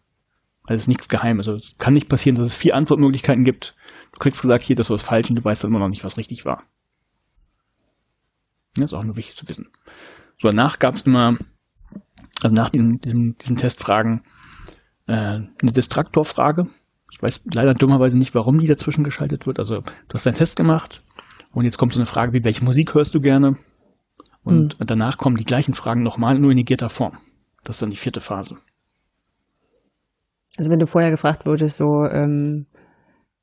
Also 0.67 0.75
es 0.75 0.81
ist 0.83 0.89
nichts 0.89 1.09
Geheimes. 1.09 1.49
Also 1.49 1.57
es 1.57 1.79
kann 1.79 1.95
nicht 1.95 2.09
passieren, 2.09 2.37
dass 2.37 2.47
es 2.47 2.55
vier 2.55 2.75
Antwortmöglichkeiten 2.75 3.45
gibt. 3.45 3.77
Du 4.13 4.19
kriegst 4.19 4.43
gesagt, 4.43 4.65
hier, 4.65 4.77
das 4.77 4.91
war 4.91 4.99
falsch 4.99 5.31
und 5.31 5.37
du 5.37 5.45
weißt 5.45 5.63
dann 5.63 5.71
immer 5.71 5.79
noch 5.79 5.89
nicht, 5.89 6.05
was 6.05 6.17
richtig 6.17 6.45
war. 6.45 6.65
Das 8.75 8.93
ist 8.93 8.95
auch 8.95 9.05
nur 9.05 9.17
wichtig 9.17 9.37
zu 9.37 9.49
wissen. 9.49 9.69
So, 10.41 10.49
danach 10.49 10.79
gab 10.79 10.97
es 10.97 11.03
immer, 11.03 11.39
also 12.43 12.55
nach 12.55 12.71
diesen, 12.71 13.01
diesen, 13.01 13.39
diesen 13.39 13.57
Testfragen, 13.57 14.25
äh, 15.07 15.13
eine 15.13 15.73
Distraktorfrage. 15.73 16.69
Ich 17.13 17.23
weiß 17.23 17.43
leider 17.53 17.73
dummerweise 17.73 18.19
nicht, 18.19 18.35
warum 18.35 18.59
die 18.59 18.67
dazwischen 18.67 19.05
geschaltet 19.05 19.47
wird. 19.47 19.59
Also 19.59 19.81
du 19.81 20.15
hast 20.15 20.27
deinen 20.27 20.35
Test 20.35 20.57
gemacht 20.57 21.03
und 21.53 21.65
jetzt 21.65 21.79
kommt 21.79 21.93
so 21.93 22.01
eine 22.01 22.07
Frage 22.07 22.33
wie, 22.33 22.45
welche 22.45 22.65
Musik 22.65 22.95
hörst 22.95 23.15
du 23.15 23.21
gerne? 23.21 23.57
Und 24.43 24.79
mhm. 24.79 24.87
danach 24.87 25.17
kommen 25.17 25.37
die 25.37 25.45
gleichen 25.45 25.75
Fragen 25.75 26.03
nochmal, 26.03 26.39
nur 26.39 26.51
in 26.51 26.57
negierter 26.57 26.91
Form. 26.91 27.19
Das 27.65 27.77
ist 27.77 27.83
dann 27.83 27.91
die 27.91 27.97
vierte 27.97 28.21
Phase. 28.21 28.59
Also 30.59 30.71
wenn 30.71 30.79
du 30.79 30.87
vorher 30.87 31.11
gefragt 31.11 31.47
wurdest, 31.47 31.77
so, 31.77 32.05
ähm, 32.05 32.67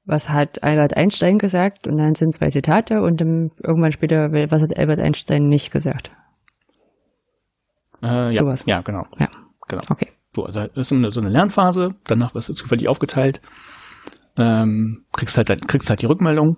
was 0.05 0.29
hat 0.29 0.63
Albert 0.63 0.97
Einstein 0.97 1.37
gesagt? 1.37 1.87
Und 1.87 1.97
dann 1.97 2.15
sind 2.15 2.33
zwei 2.33 2.49
Zitate 2.49 3.01
und 3.01 3.21
dann 3.21 3.51
irgendwann 3.63 3.91
später, 3.91 4.31
was 4.31 4.61
hat 4.61 4.77
Albert 4.77 4.99
Einstein 4.99 5.47
nicht 5.47 5.71
gesagt? 5.71 6.11
Äh, 8.01 8.33
ja, 8.33 8.39
Sowas. 8.39 8.65
ja, 8.65 8.81
genau. 8.81 9.05
Ja. 9.17 9.29
Genau. 9.67 9.83
Okay. 9.89 10.09
So, 10.35 10.43
also 10.43 10.61
das 10.61 10.75
ist 10.75 10.89
so 10.89 10.95
eine, 10.95 11.11
so 11.11 11.21
eine 11.21 11.29
Lernphase, 11.29 11.95
danach 12.05 12.35
wirst 12.35 12.49
du 12.49 12.53
zufällig 12.53 12.87
aufgeteilt, 12.87 13.41
ähm, 14.35 15.05
kriegst 15.13 15.37
halt, 15.37 15.67
kriegst 15.67 15.89
halt 15.89 16.01
die 16.01 16.07
Rückmeldung. 16.07 16.57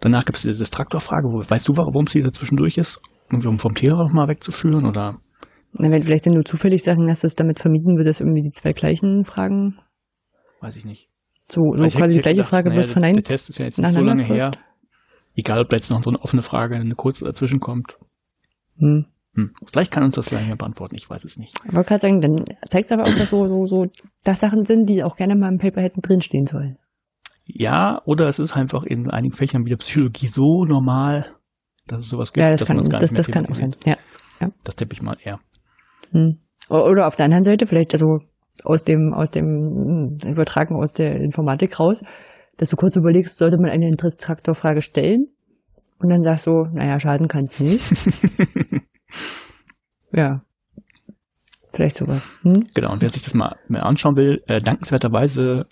Danach 0.00 0.24
gibt 0.24 0.36
es 0.36 0.42
diese 0.42 0.64
Traktorfrage, 0.64 1.28
wo, 1.28 1.42
weißt 1.48 1.68
du, 1.68 1.76
warum 1.76 2.06
sie 2.06 2.22
da 2.22 2.32
zwischendurch 2.32 2.78
ist? 2.78 3.00
Um 3.30 3.58
vom 3.60 3.74
Thema 3.74 4.02
nochmal 4.02 4.28
wegzuführen 4.28 4.86
oder? 4.86 5.20
Na, 5.72 5.90
wenn 5.90 6.02
vielleicht 6.02 6.26
dann 6.26 6.34
nur 6.34 6.44
zufällig 6.44 6.82
Sachen 6.82 7.08
hast, 7.08 7.24
dass 7.24 7.36
damit 7.36 7.60
vermieden 7.60 7.96
wird, 7.96 8.08
dass 8.08 8.20
irgendwie 8.20 8.42
die 8.42 8.50
zwei 8.50 8.72
gleichen 8.72 9.24
Fragen. 9.24 9.78
Weiß 10.60 10.76
ich 10.76 10.84
nicht. 10.84 11.08
So, 11.48 11.62
so 11.74 11.82
quasi 11.98 12.16
die 12.16 12.22
gleiche 12.22 12.36
gedacht, 12.36 12.50
Frage, 12.50 12.70
naja, 12.70 12.82
von 12.82 13.04
einem. 13.04 13.14
Der 13.16 13.24
Test 13.24 13.50
ist 13.50 13.58
ja 13.58 13.66
jetzt 13.66 13.78
nicht 13.78 13.92
so 13.92 14.00
lange 14.00 14.22
her. 14.22 14.52
Egal, 15.36 15.60
ob 15.60 15.68
da 15.68 15.76
jetzt 15.76 15.90
noch 15.90 16.02
so 16.02 16.10
eine 16.10 16.20
offene 16.20 16.42
Frage, 16.42 16.76
eine 16.76 16.94
kurze 16.94 17.24
dazwischen 17.24 17.60
kommt. 17.60 17.96
Hm. 18.78 19.06
Hm. 19.34 19.52
Vielleicht 19.66 19.92
kann 19.92 20.02
uns 20.02 20.16
das 20.16 20.26
gleich 20.26 20.46
mehr 20.46 20.56
beantworten, 20.56 20.96
ich 20.96 21.08
weiß 21.08 21.24
es 21.24 21.36
nicht. 21.36 21.56
Ich 21.64 21.74
wollte 21.74 21.88
gerade 21.88 22.00
sagen, 22.00 22.20
dann 22.20 22.44
zeigt 22.68 22.86
es 22.86 22.92
aber 22.92 23.02
auch, 23.02 23.14
dass 23.14 23.30
so, 23.30 23.46
so, 23.46 23.66
so, 23.66 23.86
dass 24.24 24.40
Sachen 24.40 24.64
sind, 24.64 24.86
die 24.86 25.04
auch 25.04 25.16
gerne 25.16 25.36
mal 25.36 25.48
im 25.48 25.58
Paper 25.58 25.80
hätten 25.80 26.02
drinstehen 26.02 26.46
sollen. 26.46 26.78
Ja, 27.44 28.02
oder 28.04 28.28
es 28.28 28.38
ist 28.38 28.56
einfach 28.56 28.82
in 28.84 29.08
einigen 29.08 29.34
Fächern 29.34 29.64
wie 29.64 29.70
der 29.70 29.76
Psychologie 29.76 30.26
so 30.26 30.64
normal, 30.64 31.36
dass 31.86 32.00
es 32.00 32.08
sowas 32.08 32.32
gibt, 32.32 32.42
ja, 32.42 32.50
das 32.50 32.60
dass 32.60 32.66
kann, 32.68 32.76
man 32.76 32.84
uns 32.84 32.90
gar 32.90 33.00
das, 33.00 33.12
nicht 33.12 33.18
mehr 33.18 33.24
das 33.24 33.32
kann 33.32 33.46
auch 33.46 33.54
sein. 33.54 33.76
Ja, 33.84 33.96
ja. 34.40 34.52
Das 34.64 34.76
tippe 34.76 34.94
ich 34.94 35.02
mal 35.02 35.16
eher. 35.22 35.40
Hm. 36.12 36.38
Oder 36.68 37.06
auf 37.06 37.16
der 37.16 37.24
anderen 37.24 37.44
Seite, 37.44 37.66
vielleicht 37.66 37.92
also 37.94 38.20
aus 38.64 38.84
dem, 38.84 39.12
aus 39.12 39.30
dem 39.30 40.18
hm, 40.22 40.30
Übertragen 40.30 40.76
aus 40.76 40.92
der 40.92 41.16
Informatik 41.16 41.78
raus, 41.80 42.02
dass 42.56 42.68
du 42.68 42.76
kurz 42.76 42.96
überlegst, 42.96 43.38
sollte 43.38 43.58
man 43.58 43.70
eine 43.70 43.96
Traktorfrage 43.96 44.82
stellen? 44.82 45.28
Und 45.98 46.10
dann 46.10 46.22
sagst 46.22 46.46
du, 46.46 46.64
naja, 46.72 46.98
schaden 46.98 47.28
kann 47.28 47.44
es 47.44 47.60
nicht. 47.60 47.92
ja. 50.12 50.42
Vielleicht 51.72 51.96
sowas. 51.96 52.26
Hm? 52.42 52.64
Genau, 52.74 52.92
und 52.92 53.02
wer 53.02 53.10
sich 53.10 53.22
das 53.22 53.34
mal 53.34 53.56
mehr 53.68 53.86
anschauen 53.86 54.16
will, 54.16 54.42
äh, 54.46 54.60
dankenswerterweise 54.60 55.66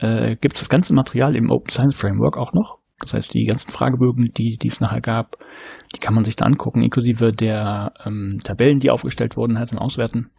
äh, 0.00 0.36
gibt 0.36 0.54
es 0.54 0.60
das 0.60 0.68
ganze 0.68 0.94
Material 0.94 1.36
im 1.36 1.50
Open 1.50 1.70
Science 1.70 1.96
Framework 1.96 2.36
auch 2.36 2.52
noch. 2.52 2.79
Das 3.00 3.14
heißt, 3.14 3.34
die 3.34 3.44
ganzen 3.44 3.70
Fragebögen, 3.70 4.32
die, 4.34 4.56
die 4.56 4.68
es 4.68 4.80
nachher 4.80 5.00
gab, 5.00 5.38
die 5.94 6.00
kann 6.00 6.14
man 6.14 6.24
sich 6.24 6.36
da 6.36 6.44
angucken, 6.44 6.82
inklusive 6.82 7.32
der 7.32 7.94
ähm, 8.04 8.38
Tabellen, 8.44 8.80
die 8.80 8.90
aufgestellt 8.90 9.36
wurden, 9.36 9.58
halt 9.58 9.70
zum 9.70 9.78
Auswerten. 9.78 10.30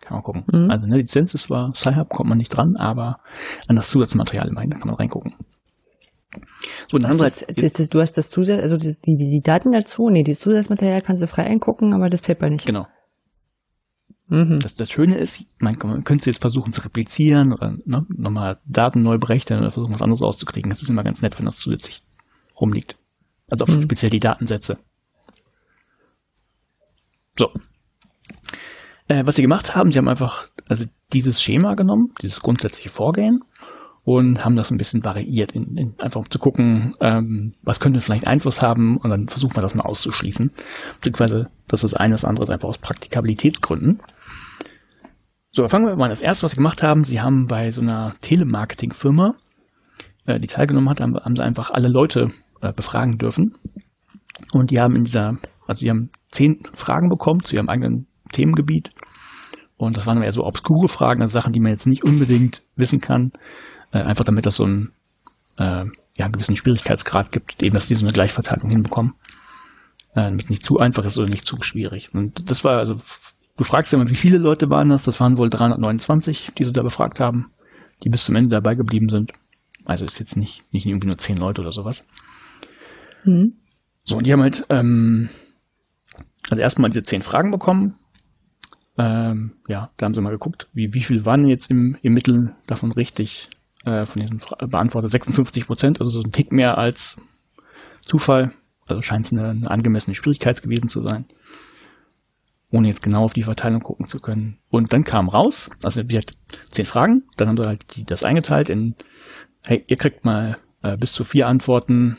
Kann 0.00 0.14
man 0.14 0.22
gucken. 0.22 0.44
Mhm. 0.52 0.70
Also 0.70 0.86
eine 0.86 0.96
Lizenz 0.96 1.34
ist 1.34 1.44
zwar 1.44 1.74
Sci-Hub, 1.74 2.10
kommt 2.10 2.28
man 2.28 2.38
nicht 2.38 2.50
dran, 2.50 2.76
aber 2.76 3.20
an 3.66 3.76
das 3.76 3.90
Zusatzmaterial 3.90 4.48
immerhin, 4.48 4.70
da 4.70 4.78
kann 4.78 4.88
man 4.88 4.96
reingucken. 4.96 5.34
So, 6.88 6.98
andere 6.98 7.28
ist, 7.28 7.46
das, 7.56 7.72
das, 7.72 7.88
du 7.88 8.00
hast 8.00 8.12
das 8.18 8.30
Zusatz, 8.30 8.60
also 8.60 8.76
die, 8.76 8.94
die, 9.02 9.16
die 9.16 9.40
Daten 9.40 9.72
dazu, 9.72 10.10
nee, 10.10 10.22
das 10.22 10.40
Zusatzmaterial 10.40 11.00
kannst 11.00 11.22
du 11.22 11.26
frei 11.26 11.44
eingucken, 11.44 11.92
aber 11.92 12.10
das 12.10 12.22
Paper 12.22 12.50
nicht. 12.50 12.66
Genau. 12.66 12.86
Mhm. 14.28 14.58
Das, 14.58 14.74
das 14.74 14.90
Schöne 14.90 15.18
ist, 15.18 15.46
man, 15.58 15.76
man 15.82 16.04
könnte 16.04 16.28
jetzt 16.28 16.40
versuchen 16.40 16.72
zu 16.72 16.82
replizieren 16.82 17.52
oder 17.52 17.76
ne, 17.84 18.06
nochmal 18.08 18.58
Daten 18.66 19.02
neu 19.02 19.18
berechnen 19.18 19.60
oder 19.60 19.70
versuchen, 19.70 19.94
was 19.94 20.02
anderes 20.02 20.22
rauszukriegen. 20.22 20.68
Das 20.68 20.82
ist 20.82 20.88
immer 20.88 21.04
ganz 21.04 21.22
nett, 21.22 21.38
wenn 21.38 21.46
das 21.46 21.58
zusätzlich 21.58 22.02
rumliegt. 22.60 22.98
Also 23.50 23.64
auf 23.64 23.74
mhm. 23.74 23.82
speziell 23.82 24.10
die 24.10 24.20
Datensätze. 24.20 24.78
So. 27.38 27.50
Äh, 29.08 29.24
was 29.26 29.36
sie 29.36 29.42
gemacht 29.42 29.76
haben, 29.76 29.92
sie 29.92 29.98
haben 29.98 30.08
einfach 30.08 30.48
also 30.68 30.86
dieses 31.12 31.42
Schema 31.42 31.74
genommen, 31.74 32.14
dieses 32.22 32.40
grundsätzliche 32.40 32.90
Vorgehen 32.90 33.44
und 34.06 34.44
haben 34.44 34.56
das 34.56 34.70
ein 34.70 34.78
bisschen 34.78 35.04
variiert, 35.04 35.52
in, 35.52 35.76
in, 35.76 35.94
einfach 35.98 36.20
um 36.20 36.30
zu 36.30 36.38
gucken, 36.38 36.94
ähm, 37.00 37.52
was 37.62 37.80
könnte 37.80 38.00
vielleicht 38.00 38.26
Einfluss 38.26 38.62
haben 38.62 38.96
und 38.96 39.10
dann 39.10 39.28
versucht 39.28 39.54
man 39.54 39.62
das 39.62 39.74
mal 39.74 39.84
auszuschließen. 39.84 40.52
Beziehungsweise, 40.96 41.50
das 41.68 41.84
ist 41.84 41.94
eines 41.94 42.24
anderes 42.24 42.50
einfach 42.50 42.68
aus 42.68 42.78
Praktikabilitätsgründen. 42.78 44.00
So, 45.50 45.68
fangen 45.68 45.86
wir 45.86 45.96
mal 45.96 46.04
an. 46.04 46.10
Das 46.10 46.22
erste, 46.22 46.44
was 46.44 46.52
sie 46.52 46.56
gemacht 46.56 46.82
haben, 46.82 47.02
sie 47.02 47.20
haben 47.20 47.46
bei 47.46 47.72
so 47.72 47.80
einer 47.80 48.14
Telemarketing-Firma, 48.20 49.34
äh, 50.26 50.38
die 50.38 50.46
teilgenommen 50.46 50.88
hat, 50.88 51.00
haben, 51.00 51.16
haben 51.16 51.36
sie 51.36 51.44
einfach 51.44 51.70
alle 51.70 51.88
Leute 51.88 52.30
äh, 52.68 52.72
befragen 52.72 53.18
dürfen. 53.18 53.56
Und 54.52 54.70
die 54.70 54.80
haben 54.80 54.96
in 54.96 55.04
dieser, 55.04 55.38
also 55.66 55.80
die 55.80 55.90
haben 55.90 56.10
zehn 56.30 56.60
Fragen 56.74 57.08
bekommen 57.08 57.44
zu 57.44 57.56
ihrem 57.56 57.68
eigenen 57.68 58.06
Themengebiet. 58.32 58.90
Und 59.76 59.96
das 59.96 60.06
waren 60.06 60.22
eher 60.22 60.32
so 60.32 60.44
obskure 60.44 60.88
Fragen, 60.88 61.22
also 61.22 61.32
Sachen, 61.32 61.52
die 61.52 61.60
man 61.60 61.72
jetzt 61.72 61.86
nicht 61.86 62.04
unbedingt 62.04 62.62
wissen 62.76 63.00
kann. 63.00 63.32
Äh, 63.92 63.98
einfach 63.98 64.24
damit 64.24 64.46
das 64.46 64.56
so 64.56 64.64
einen, 64.64 64.92
äh, 65.58 65.84
ja, 66.14 66.24
einen 66.24 66.32
gewissen 66.32 66.56
Schwierigkeitsgrad 66.56 67.32
gibt, 67.32 67.62
eben, 67.62 67.74
dass 67.74 67.88
die 67.88 67.94
so 67.94 68.04
eine 68.04 68.12
Gleichverteilung 68.12 68.70
hinbekommen. 68.70 69.14
Äh, 70.12 70.24
damit 70.24 70.50
nicht 70.50 70.64
zu 70.64 70.78
einfach 70.78 71.04
ist 71.04 71.18
oder 71.18 71.28
nicht 71.28 71.44
zu 71.44 71.60
schwierig. 71.60 72.14
Und 72.14 72.50
das 72.50 72.64
war 72.64 72.78
also 72.78 72.96
Du 73.56 73.64
fragst 73.64 73.92
ja 73.92 73.98
immer, 73.98 74.10
wie 74.10 74.16
viele 74.16 74.38
Leute 74.38 74.68
waren 74.68 74.90
das? 74.90 75.02
Das 75.02 75.18
waren 75.18 75.38
wohl 75.38 75.48
329, 75.48 76.52
die 76.58 76.64
sie 76.64 76.72
da 76.72 76.82
befragt 76.82 77.20
haben, 77.20 77.50
die 78.04 78.10
bis 78.10 78.24
zum 78.24 78.36
Ende 78.36 78.50
dabei 78.50 78.74
geblieben 78.74 79.08
sind. 79.08 79.32
Also 79.84 80.04
ist 80.04 80.18
jetzt 80.18 80.36
nicht, 80.36 80.64
nicht 80.72 80.84
irgendwie 80.84 81.06
nur 81.06 81.16
10 81.16 81.38
Leute 81.38 81.62
oder 81.62 81.72
sowas. 81.72 82.04
Mhm. 83.26 83.54
So, 84.04 84.16
und 84.16 84.26
die 84.26 84.32
haben 84.32 84.42
halt, 84.42 84.64
ähm, 84.70 85.28
also 86.48 86.62
erstmal 86.62 86.90
diese 86.90 87.02
10 87.02 87.22
Fragen 87.22 87.50
bekommen. 87.50 87.96
Ähm, 88.98 89.52
ja, 89.68 89.90
da 89.96 90.06
haben 90.06 90.14
sie 90.14 90.20
mal 90.22 90.30
geguckt, 90.30 90.68
wie, 90.72 90.94
wie 90.94 91.02
viel 91.02 91.26
waren 91.26 91.46
jetzt 91.46 91.70
im, 91.70 91.98
im 92.02 92.14
Mittel 92.14 92.54
davon 92.66 92.92
richtig, 92.92 93.50
äh, 93.84 94.06
von 94.06 94.22
diesen 94.22 94.40
beantwortet 94.70 95.10
56 95.10 95.66
Prozent, 95.66 96.00
also 96.00 96.10
so 96.10 96.22
ein 96.22 96.32
Tick 96.32 96.52
mehr 96.52 96.78
als 96.78 97.20
Zufall. 98.06 98.52
Also 98.86 99.02
scheint 99.02 99.26
es 99.26 99.32
eine, 99.32 99.50
eine 99.50 99.70
angemessene 99.70 100.14
Schwierigkeit 100.14 100.62
gewesen 100.62 100.88
zu 100.88 101.02
sein 101.02 101.26
ohne 102.70 102.88
jetzt 102.88 103.02
genau 103.02 103.24
auf 103.24 103.32
die 103.32 103.42
Verteilung 103.42 103.80
gucken 103.80 104.08
zu 104.08 104.18
können. 104.18 104.58
Und 104.70 104.92
dann 104.92 105.04
kam 105.04 105.28
raus, 105.28 105.70
also 105.82 106.02
wie 106.02 106.08
gesagt, 106.08 106.34
zehn 106.70 106.86
Fragen, 106.86 107.22
dann 107.36 107.48
haben 107.48 107.56
sie 107.56 107.66
halt 107.66 107.96
die, 107.96 108.04
das 108.04 108.24
eingeteilt 108.24 108.68
in, 108.68 108.94
hey, 109.64 109.84
ihr 109.86 109.96
kriegt 109.96 110.24
mal 110.24 110.58
äh, 110.82 110.96
bis 110.96 111.12
zu 111.12 111.24
vier 111.24 111.46
Antworten 111.46 112.18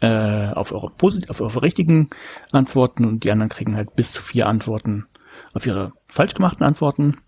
äh, 0.00 0.50
auf, 0.52 0.72
eure 0.72 0.90
Posit 0.90 1.30
auf 1.30 1.40
eure 1.40 1.62
richtigen 1.62 2.08
Antworten 2.52 3.04
und 3.04 3.24
die 3.24 3.30
anderen 3.30 3.48
kriegen 3.48 3.76
halt 3.76 3.94
bis 3.96 4.12
zu 4.12 4.22
vier 4.22 4.46
Antworten 4.46 5.06
auf 5.54 5.66
ihre 5.66 5.92
falsch 6.06 6.34
gemachten 6.34 6.64
Antworten. 6.64 7.18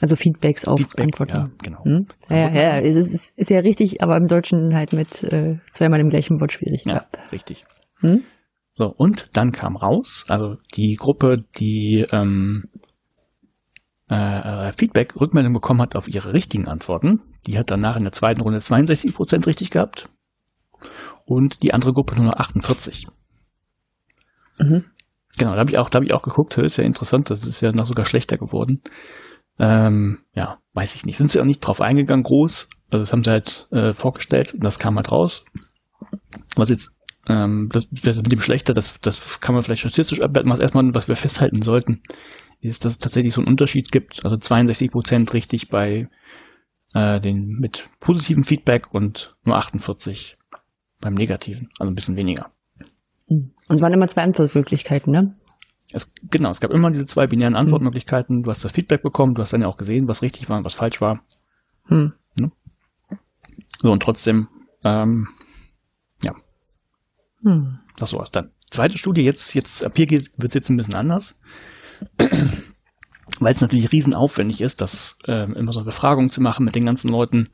Also 0.00 0.16
Feedbacks 0.16 0.66
auf 0.66 0.78
Feedback, 0.78 1.06
Antworten. 1.06 1.32
Ja, 1.32 1.50
genau. 1.62 1.84
Hm? 1.84 2.06
Ja, 2.28 2.36
ja, 2.36 2.52
ja, 2.52 2.78
es 2.78 2.96
ist, 2.96 3.36
ist 3.36 3.50
ja 3.50 3.60
richtig, 3.60 4.02
aber 4.02 4.16
im 4.16 4.28
Deutschen 4.28 4.74
halt 4.74 4.92
mit 4.92 5.22
äh, 5.24 5.58
zweimal 5.70 6.00
im 6.00 6.10
gleichen 6.10 6.40
Wort 6.40 6.52
schwierig. 6.52 6.84
Ja, 6.86 7.06
richtig. 7.32 7.64
Hm? 8.00 8.22
So, 8.74 8.86
und 8.86 9.36
dann 9.36 9.52
kam 9.52 9.76
raus, 9.76 10.24
also 10.28 10.56
die 10.74 10.94
Gruppe, 10.94 11.44
die 11.58 12.06
ähm, 12.12 12.68
äh, 14.08 14.72
Feedback, 14.72 15.20
Rückmeldung 15.20 15.52
bekommen 15.52 15.82
hat 15.82 15.96
auf 15.96 16.08
ihre 16.08 16.32
richtigen 16.32 16.66
Antworten, 16.66 17.20
die 17.46 17.58
hat 17.58 17.70
danach 17.70 17.96
in 17.96 18.04
der 18.04 18.12
zweiten 18.12 18.40
Runde 18.40 18.60
62 18.60 19.14
Prozent 19.14 19.46
richtig 19.46 19.70
gehabt 19.70 20.08
und 21.30 21.62
die 21.62 21.72
andere 21.72 21.92
Gruppe 21.92 22.16
nur 22.16 22.24
noch 22.24 22.34
48. 22.34 23.06
Mhm. 24.58 24.84
Genau, 25.38 25.52
da 25.52 25.60
habe 25.60 25.70
ich 25.70 25.78
auch, 25.78 25.88
da 25.88 25.96
habe 25.96 26.06
ich 26.06 26.12
auch 26.12 26.22
geguckt, 26.22 26.58
ist 26.58 26.76
ja 26.76 26.82
interessant, 26.82 27.30
das 27.30 27.46
ist 27.46 27.60
ja 27.60 27.70
noch 27.70 27.86
sogar 27.86 28.04
schlechter 28.04 28.36
geworden. 28.36 28.82
Ähm, 29.56 30.18
ja, 30.34 30.58
weiß 30.72 30.96
ich 30.96 31.06
nicht. 31.06 31.18
Sind 31.18 31.30
sie 31.30 31.40
auch 31.40 31.44
nicht 31.44 31.60
drauf 31.60 31.80
eingegangen, 31.80 32.24
groß. 32.24 32.68
Also 32.90 33.02
das 33.02 33.12
haben 33.12 33.22
sie 33.22 33.30
halt 33.30 33.68
äh, 33.70 33.92
vorgestellt 33.92 34.54
und 34.54 34.64
das 34.64 34.80
kam 34.80 34.96
halt 34.96 35.12
raus. 35.12 35.44
Was 36.56 36.68
jetzt 36.68 36.90
ähm, 37.28 37.68
das, 37.72 37.88
das 37.90 38.16
mit 38.16 38.32
dem 38.32 38.40
Schlechter, 38.40 38.74
das, 38.74 38.98
das 39.00 39.40
kann 39.40 39.54
man 39.54 39.62
vielleicht 39.62 39.82
statistisch 39.82 40.22
abwerten. 40.22 40.50
Was 40.50 40.58
erstmal, 40.58 40.92
was 40.94 41.06
wir 41.06 41.14
festhalten 41.14 41.62
sollten, 41.62 42.02
ist, 42.60 42.84
dass 42.84 42.92
es 42.92 42.98
tatsächlich 42.98 43.34
so 43.34 43.40
einen 43.40 43.48
Unterschied 43.48 43.92
gibt. 43.92 44.24
Also 44.24 44.36
62 44.36 44.90
Prozent 44.90 45.32
richtig 45.32 45.68
bei 45.68 46.08
äh, 46.92 47.20
den 47.20 47.50
mit 47.60 47.88
positivem 48.00 48.42
Feedback 48.42 48.92
und 48.92 49.36
nur 49.44 49.56
48 49.56 50.38
beim 51.00 51.14
negativen, 51.14 51.70
also 51.78 51.90
ein 51.90 51.94
bisschen 51.94 52.16
weniger. 52.16 52.50
Und 53.26 53.54
es 53.68 53.80
waren 53.80 53.92
immer 53.92 54.08
zwei 54.08 54.22
Antwortmöglichkeiten, 54.22 55.12
ne? 55.12 55.36
Es, 55.92 56.10
genau, 56.30 56.50
es 56.50 56.60
gab 56.60 56.70
immer 56.70 56.90
diese 56.90 57.06
zwei 57.06 57.26
binären 57.26 57.54
hm. 57.54 57.60
Antwortmöglichkeiten. 57.60 58.42
Du 58.42 58.50
hast 58.50 58.64
das 58.64 58.72
Feedback 58.72 59.02
bekommen, 59.02 59.34
du 59.34 59.42
hast 59.42 59.52
dann 59.52 59.62
ja 59.62 59.68
auch 59.68 59.76
gesehen, 59.76 60.08
was 60.08 60.22
richtig 60.22 60.48
war 60.48 60.58
und 60.58 60.64
was 60.64 60.74
falsch 60.74 61.00
war. 61.00 61.22
Hm. 61.86 62.12
Ne? 62.38 62.52
So, 63.78 63.90
und 63.90 64.02
trotzdem, 64.02 64.48
ähm, 64.84 65.28
ja. 66.22 66.34
Hm. 67.42 67.78
Das 67.96 68.12
war's 68.12 68.30
dann. 68.30 68.50
Zweite 68.70 68.98
Studie, 68.98 69.22
jetzt, 69.22 69.54
jetzt, 69.54 69.84
ab 69.84 69.92
hier 69.96 70.10
wird 70.10 70.32
es 70.38 70.54
jetzt 70.54 70.70
ein 70.70 70.76
bisschen 70.76 70.94
anders. 70.94 71.36
Weil 73.38 73.54
es 73.54 73.60
natürlich 73.60 73.92
riesenaufwendig 73.92 74.60
ist, 74.60 74.80
das 74.80 75.18
äh, 75.26 75.50
immer 75.52 75.72
so 75.72 75.80
eine 75.80 75.86
Befragung 75.86 76.30
zu 76.30 76.40
machen 76.40 76.64
mit 76.64 76.74
den 76.74 76.86
ganzen 76.86 77.08
Leuten. 77.08 77.48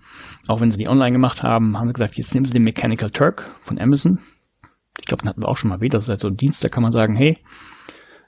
Auch 0.47 0.61
wenn 0.61 0.70
sie 0.70 0.79
die 0.79 0.89
online 0.89 1.12
gemacht 1.12 1.43
haben, 1.43 1.79
haben 1.79 1.89
wir 1.89 1.93
gesagt, 1.93 2.16
jetzt 2.16 2.35
nehmen 2.35 2.47
sie 2.47 2.53
den 2.53 2.64
Mechanical 2.64 3.11
Turk 3.11 3.55
von 3.61 3.79
Amazon. 3.79 4.18
Ich 4.99 5.07
glaube, 5.07 5.22
den 5.22 5.29
hatten 5.29 5.43
wir 5.43 5.49
auch 5.49 5.57
schon 5.57 5.70
mal 5.70 5.81
wieder. 5.81 5.99
Das 5.99 6.05
ist 6.05 6.11
halt 6.11 6.20
so 6.20 6.29
ein 6.29 6.37
Dienst, 6.37 6.64
da 6.64 6.68
kann 6.68 6.83
man 6.83 6.93
sagen, 6.93 7.14
hey, 7.14 7.39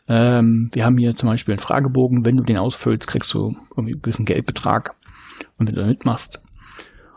ähm, 0.09 0.71
wir 0.73 0.85
haben 0.85 0.99
hier 0.99 1.15
zum 1.15 1.29
Beispiel 1.29 1.55
einen 1.55 1.61
Fragebogen. 1.61 2.25
Wenn 2.25 2.37
du 2.37 2.45
den 2.45 2.59
ausfüllst, 2.59 3.09
kriegst 3.09 3.33
du 3.35 3.57
irgendwie 3.71 3.95
einen 3.95 4.03
gewissen 4.03 4.25
Geldbetrag. 4.25 4.95
Und 5.57 5.69
wenn 5.69 5.75
du 5.75 5.81
da 5.81 5.87
mitmachst, 5.87 6.43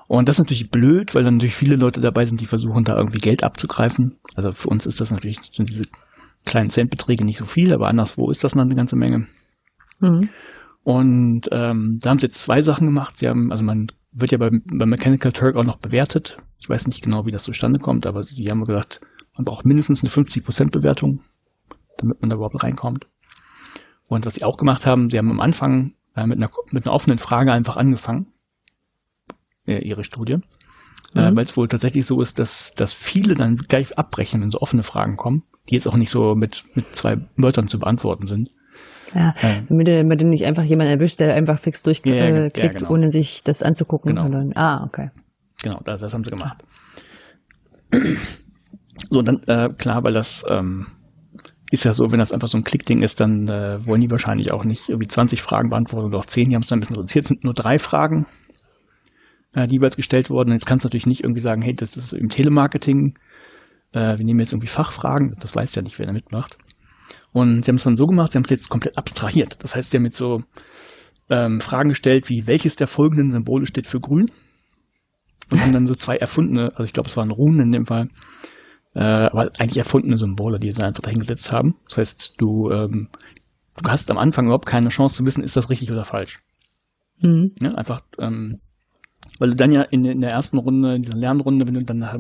und 0.08 0.28
das 0.28 0.36
ist 0.36 0.40
natürlich 0.40 0.70
blöd, 0.70 1.16
weil 1.16 1.24
dann 1.24 1.36
natürlich 1.36 1.56
viele 1.56 1.78
Leute 1.78 2.02
dabei 2.02 2.26
sind, 2.26 2.42
die 2.42 2.46
versuchen, 2.46 2.84
da 2.84 2.98
irgendwie 2.98 3.20
Geld 3.20 3.46
abzugreifen. 3.46 4.18
Also 4.36 4.52
für 4.52 4.68
uns 4.68 4.86
ist 4.86 5.00
das 5.00 5.10
natürlich, 5.10 5.40
sind 5.54 5.70
diese 5.70 5.86
kleinen 6.44 6.70
Centbeträge 6.70 7.24
nicht 7.24 7.38
so 7.38 7.46
viel, 7.46 7.74
aber 7.74 7.88
anderswo 7.88 8.30
ist 8.30 8.44
das 8.44 8.54
noch 8.54 8.64
eine 8.64 8.76
ganze 8.76 8.98
Menge. 8.98 9.28
Mhm. 10.02 10.30
Und 10.84 11.50
ähm, 11.52 12.00
da 12.02 12.10
haben 12.10 12.20
sie 12.20 12.28
jetzt 12.28 12.42
zwei 12.42 12.62
Sachen 12.62 12.88
gemacht. 12.88 13.18
Sie 13.18 13.28
haben, 13.28 13.52
also 13.52 13.64
man 13.64 13.92
wird 14.12 14.32
ja 14.32 14.38
bei, 14.38 14.50
bei 14.52 14.86
Mechanical 14.86 15.32
Turk 15.32 15.56
auch 15.56 15.64
noch 15.64 15.78
bewertet. 15.78 16.38
Ich 16.60 16.70
weiß 16.70 16.88
nicht 16.88 17.04
genau, 17.04 17.26
wie 17.26 17.32
das 17.32 17.44
zustande 17.44 17.80
kommt, 17.80 18.06
aber 18.06 18.24
sie 18.24 18.50
haben 18.50 18.66
gesagt, 18.66 19.02
man 19.36 19.46
braucht 19.46 19.66
mindestens 19.66 20.04
eine 20.04 20.12
50% 20.12 20.72
Bewertung, 20.72 21.22
damit 21.98 22.22
man 22.22 22.30
da 22.30 22.36
überhaupt 22.36 22.64
reinkommt. 22.64 23.08
Und 24.08 24.26
was 24.26 24.36
sie 24.36 24.44
auch 24.44 24.58
gemacht 24.58 24.86
haben, 24.86 25.10
sie 25.10 25.18
haben 25.18 25.32
am 25.32 25.40
Anfang 25.40 25.94
äh, 26.16 26.26
mit, 26.28 26.38
einer, 26.38 26.50
mit 26.72 26.86
einer 26.86 26.94
offenen 26.94 27.18
Frage 27.18 27.54
einfach 27.54 27.78
angefangen 27.78 28.28
äh, 29.66 29.80
ihre 29.80 30.04
Studie. 30.04 30.34
Äh, 30.34 31.22
mhm. 31.22 31.34
Äh, 31.34 31.36
Weil 31.36 31.46
es 31.46 31.56
wohl 31.56 31.68
tatsächlich 31.68 32.06
so 32.06 32.22
ist, 32.22 32.40
dass, 32.40 32.74
dass 32.76 32.94
viele 32.94 33.36
dann 33.36 33.56
gleich 33.56 33.98
abbrechen, 33.98 34.42
wenn 34.42 34.52
so 34.52 34.60
offene 34.60 34.84
Fragen 34.84 35.18
kommen, 35.18 35.44
die 35.70 35.76
jetzt 35.76 35.88
auch 35.88 35.96
nicht 35.96 36.10
so 36.10 36.36
mit, 36.36 36.66
mit 36.76 36.94
zwei 36.96 37.20
Wörtern 37.38 37.68
zu 37.68 37.80
beantworten 37.80 38.28
sind. 38.28 38.50
Ja, 39.14 39.36
ähm, 39.42 39.66
damit, 39.70 39.88
damit 39.88 40.22
nicht 40.24 40.46
einfach 40.46 40.64
jemand 40.64 40.90
erwischt, 40.90 41.20
der 41.20 41.34
einfach 41.34 41.60
fix 41.60 41.84
durchklickt, 41.84 42.18
ja, 42.18 42.28
ja, 42.28 42.50
genau. 42.50 42.92
ohne 42.92 43.12
sich 43.12 43.44
das 43.44 43.62
anzugucken. 43.64 44.16
Genau. 44.16 44.24
Sondern, 44.24 44.54
ah, 44.56 44.84
okay. 44.86 45.12
Genau, 45.62 45.80
das, 45.84 46.02
das 46.02 46.14
haben 46.14 46.24
sie 46.24 46.30
gemacht. 46.30 46.64
So, 49.10 49.22
dann, 49.22 49.44
äh, 49.48 49.70
klar, 49.78 50.04
weil 50.04 50.14
das 50.14 50.46
ähm, 50.50 50.88
ist 51.72 51.84
ja 51.84 51.94
so, 51.94 52.12
wenn 52.12 52.20
das 52.20 52.32
einfach 52.32 52.48
so 52.48 52.58
ein 52.58 52.64
Klickding 52.64 53.02
ist, 53.02 53.20
dann 53.20 53.48
äh, 53.48 53.86
wollen 53.86 54.02
die 54.02 54.12
wahrscheinlich 54.12 54.52
auch 54.52 54.64
nicht 54.64 54.90
irgendwie 54.90 55.08
20 55.08 55.42
Fragen 55.42 55.70
beantworten 55.70 56.08
oder 56.08 56.20
auch 56.20 56.26
10, 56.26 56.50
die 56.50 56.56
haben 56.56 56.62
es 56.62 56.68
dann 56.68 56.78
ein 56.78 56.82
bisschen 56.82 56.96
reduziert, 56.96 57.28
sind 57.28 57.44
nur 57.44 57.54
drei 57.54 57.80
Fragen 57.80 58.28
äh, 59.54 59.68
die 59.68 59.76
jeweils 59.76 59.96
gestellt 59.96 60.30
wurden. 60.30 60.54
Jetzt 60.54 60.66
kannst 60.66 60.86
du 60.86 60.88
natürlich 60.88 61.08
nicht 61.08 61.24
irgendwie 61.24 61.42
sagen, 61.42 61.62
hey, 61.62 61.74
das 61.74 61.98
ist 61.98 62.14
im 62.14 62.30
Telemarketing, 62.30 63.18
äh, 63.92 64.18
wir 64.18 64.26
nehmen 64.26 64.40
jetzt 64.40 64.54
irgendwie 64.54 64.68
Fachfragen, 64.68 65.36
das 65.40 65.56
weiß 65.56 65.76
ja 65.76 65.82
nicht, 65.82 66.00
wer 66.00 66.06
da 66.06 66.14
mitmacht. 66.14 66.58
Und 67.34 67.64
sie 67.64 67.70
haben 67.70 67.78
es 67.78 67.84
dann 67.84 67.98
so 67.98 68.08
gemacht, 68.08 68.32
sie 68.32 68.38
haben 68.38 68.44
es 68.44 68.50
jetzt 68.50 68.70
komplett 68.70 68.98
abstrahiert. 68.98 69.64
Das 69.64 69.76
heißt, 69.76 69.92
sie 69.92 69.98
haben 69.98 70.06
jetzt 70.06 70.18
so 70.18 70.44
ähm, 71.30 71.62
Fragen 71.62 71.90
gestellt, 71.90 72.30
wie 72.30 72.48
welches 72.48 72.76
der 72.76 72.88
folgenden 72.88 73.32
Symbole 73.32 73.66
steht 73.66 73.88
für 73.88 74.00
grün? 74.00 74.32
Und 75.50 75.62
haben 75.62 75.74
dann 75.74 75.88
so 75.88 75.96
zwei 75.96 76.18
erfundene, 76.18 76.72
also 76.72 76.84
ich 76.84 76.94
glaube, 76.94 77.10
es 77.10 77.18
waren 77.18 77.32
Runen 77.32 77.60
in 77.60 77.72
dem 77.72 77.86
Fall, 77.86 78.10
äh, 78.96 79.00
aber 79.02 79.52
eigentlich 79.60 79.78
erfundene 79.78 80.18
Symbole, 80.18 80.60
die 80.60 80.72
sie 80.72 80.84
einfach 80.84 81.04
dahingesetzt 81.04 81.52
haben. 81.52 81.76
Das 81.90 81.98
heißt, 81.98 82.36
du, 82.38 82.70
ähm, 82.72 83.10
du 83.82 83.90
hast 83.90 84.10
am 84.12 84.18
Anfang 84.18 84.46
überhaupt 84.46 84.66
keine 84.66 84.90
Chance 84.90 85.18
zu 85.18 85.26
wissen, 85.26 85.44
ist 85.44 85.58
das 85.58 85.70
richtig 85.70 85.92
oder 85.92 86.06
falsch. 86.06 86.40
Mhm. 87.20 87.54
Ja, 87.62 87.72
einfach 87.76 88.02
ähm, 88.18 88.62
weil 89.40 89.50
du 89.50 89.56
dann 89.56 89.72
ja 89.72 89.82
in, 89.82 90.06
in 90.06 90.22
der 90.22 90.32
ersten 90.32 90.58
Runde, 90.58 90.96
in 90.96 91.04
dieser 91.04 91.18
Lernrunde, 91.18 91.68
wenn 91.68 91.74
du 91.74 91.84
dann 91.84 92.02
äh, 92.02 92.20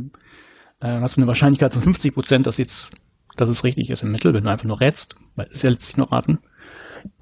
hast 0.79 1.17
du 1.17 1.21
eine 1.21 1.27
Wahrscheinlichkeit 1.27 1.73
von 1.73 1.81
50 1.81 2.13
Prozent, 2.13 2.47
dass 2.47 2.57
jetzt, 2.57 2.91
dass 3.37 3.49
es 3.49 3.63
richtig 3.63 3.89
ist 3.89 4.03
im 4.03 4.11
Mittel, 4.11 4.33
wenn 4.33 4.43
du 4.43 4.49
einfach 4.49 4.65
nur 4.65 4.81
rätst, 4.81 5.15
weil 5.35 5.47
es 5.47 5.55
ist 5.55 5.63
ja 5.63 5.69
letztlich 5.69 5.97
nur 5.97 6.11
raten. 6.11 6.39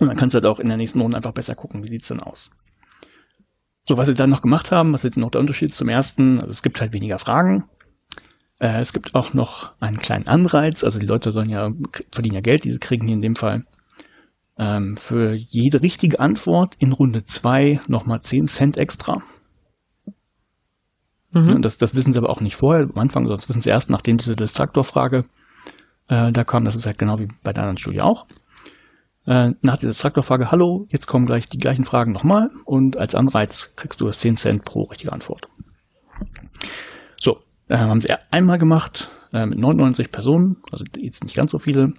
Und 0.00 0.08
dann 0.08 0.16
kannst 0.16 0.34
du 0.34 0.36
halt 0.36 0.46
auch 0.46 0.58
in 0.58 0.68
der 0.68 0.76
nächsten 0.76 1.00
Runde 1.00 1.16
einfach 1.16 1.32
besser 1.32 1.54
gucken, 1.54 1.84
wie 1.84 1.88
sieht's 1.88 2.08
denn 2.08 2.20
aus. 2.20 2.50
So, 3.86 3.96
was 3.96 4.06
sie 4.06 4.14
dann 4.14 4.30
noch 4.30 4.42
gemacht 4.42 4.70
haben, 4.70 4.92
was 4.92 5.02
jetzt 5.02 5.18
noch 5.18 5.30
der 5.30 5.40
Unterschied 5.40 5.72
zum 5.72 5.88
ersten, 5.88 6.40
also 6.40 6.50
es 6.50 6.62
gibt 6.62 6.80
halt 6.80 6.92
weniger 6.92 7.18
Fragen. 7.18 7.68
Äh, 8.58 8.80
es 8.80 8.92
gibt 8.92 9.14
auch 9.14 9.34
noch 9.34 9.74
einen 9.80 9.98
kleinen 9.98 10.26
Anreiz, 10.26 10.82
also 10.82 10.98
die 10.98 11.06
Leute 11.06 11.32
sollen 11.32 11.50
ja, 11.50 11.70
verdienen 12.10 12.34
ja 12.34 12.40
Geld, 12.40 12.64
diese 12.64 12.78
kriegen 12.78 13.06
hier 13.06 13.16
in 13.16 13.22
dem 13.22 13.36
Fall 13.36 13.64
ähm, 14.58 14.96
für 14.96 15.34
jede 15.34 15.82
richtige 15.82 16.20
Antwort 16.20 16.76
in 16.78 16.92
Runde 16.92 17.24
2 17.24 17.80
nochmal 17.88 18.20
10 18.20 18.46
Cent 18.46 18.78
extra. 18.78 19.22
Mhm. 21.34 21.60
Das, 21.62 21.76
das 21.76 21.94
wissen 21.94 22.12
sie 22.12 22.18
aber 22.18 22.30
auch 22.30 22.40
nicht 22.40 22.56
vorher 22.56 22.84
am 22.84 22.98
Anfang, 22.98 23.26
sonst 23.26 23.48
wissen 23.48 23.60
sie 23.60 23.70
erst, 23.70 23.90
nachdem 23.90 24.18
diese 24.18 24.36
Distraktorfrage 24.36 25.24
äh, 26.08 26.32
da 26.32 26.44
kam. 26.44 26.64
Das 26.64 26.76
ist 26.76 26.86
halt 26.86 26.98
genau 26.98 27.18
wie 27.18 27.28
bei 27.42 27.52
der 27.52 27.64
anderen 27.64 27.78
Studie 27.78 28.00
auch. 28.00 28.26
Äh, 29.26 29.52
nach 29.62 29.78
dieser 29.78 29.94
Traktorfrage, 29.94 30.50
hallo, 30.50 30.86
jetzt 30.90 31.06
kommen 31.06 31.26
gleich 31.26 31.48
die 31.48 31.58
gleichen 31.58 31.84
Fragen 31.84 32.12
nochmal 32.12 32.50
und 32.64 32.96
als 32.96 33.14
Anreiz 33.14 33.74
kriegst 33.74 34.00
du 34.00 34.10
10 34.10 34.36
Cent 34.36 34.64
pro 34.64 34.84
richtige 34.84 35.12
Antwort. 35.12 35.48
So, 37.18 37.38
äh, 37.68 37.76
haben 37.76 38.00
sie 38.00 38.12
einmal 38.30 38.58
gemacht 38.58 39.10
äh, 39.32 39.46
mit 39.46 39.58
99 39.58 40.12
Personen, 40.12 40.58
also 40.70 40.84
jetzt 40.96 41.24
nicht 41.24 41.36
ganz 41.36 41.50
so 41.50 41.58
viele. 41.58 41.94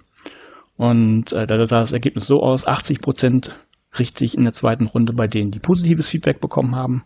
Und 0.76 1.32
äh, 1.32 1.46
da 1.46 1.66
sah 1.66 1.80
das 1.80 1.92
Ergebnis 1.92 2.26
so 2.26 2.42
aus, 2.42 2.66
80 2.66 3.00
Prozent 3.00 3.58
richtig 3.98 4.36
in 4.36 4.44
der 4.44 4.52
zweiten 4.52 4.86
Runde 4.86 5.12
bei 5.12 5.26
denen, 5.26 5.50
die 5.50 5.58
positives 5.58 6.08
Feedback 6.08 6.40
bekommen 6.40 6.76
haben. 6.76 7.04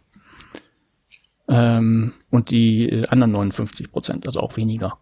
Ähm, 1.50 2.12
und 2.30 2.50
die 2.50 2.88
äh, 2.88 3.06
anderen 3.08 3.32
59 3.32 3.90
Prozent, 3.90 4.26
also 4.26 4.38
auch 4.38 4.56
weniger. 4.56 4.98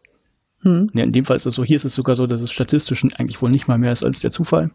Hm. 0.63 0.91
Ja, 0.95 1.05
in 1.05 1.13
dem 1.13 1.27
Fall 1.27 1.37
ist 1.37 1.45
es 1.47 1.55
so, 1.55 1.63
hier 1.63 1.77
ist 1.77 1.85
es 1.85 1.95
sogar 1.95 2.17
so, 2.17 2.27
dass 2.27 2.41
es 2.41 2.51
statistisch 2.51 3.05
eigentlich 3.17 3.43
wohl 3.43 3.51
nicht 3.51 3.69
mal 3.69 3.77
mehr 3.77 3.93
ist 3.93 4.05
als 4.05 4.21
der 4.21 4.33
Zufall. 4.33 4.71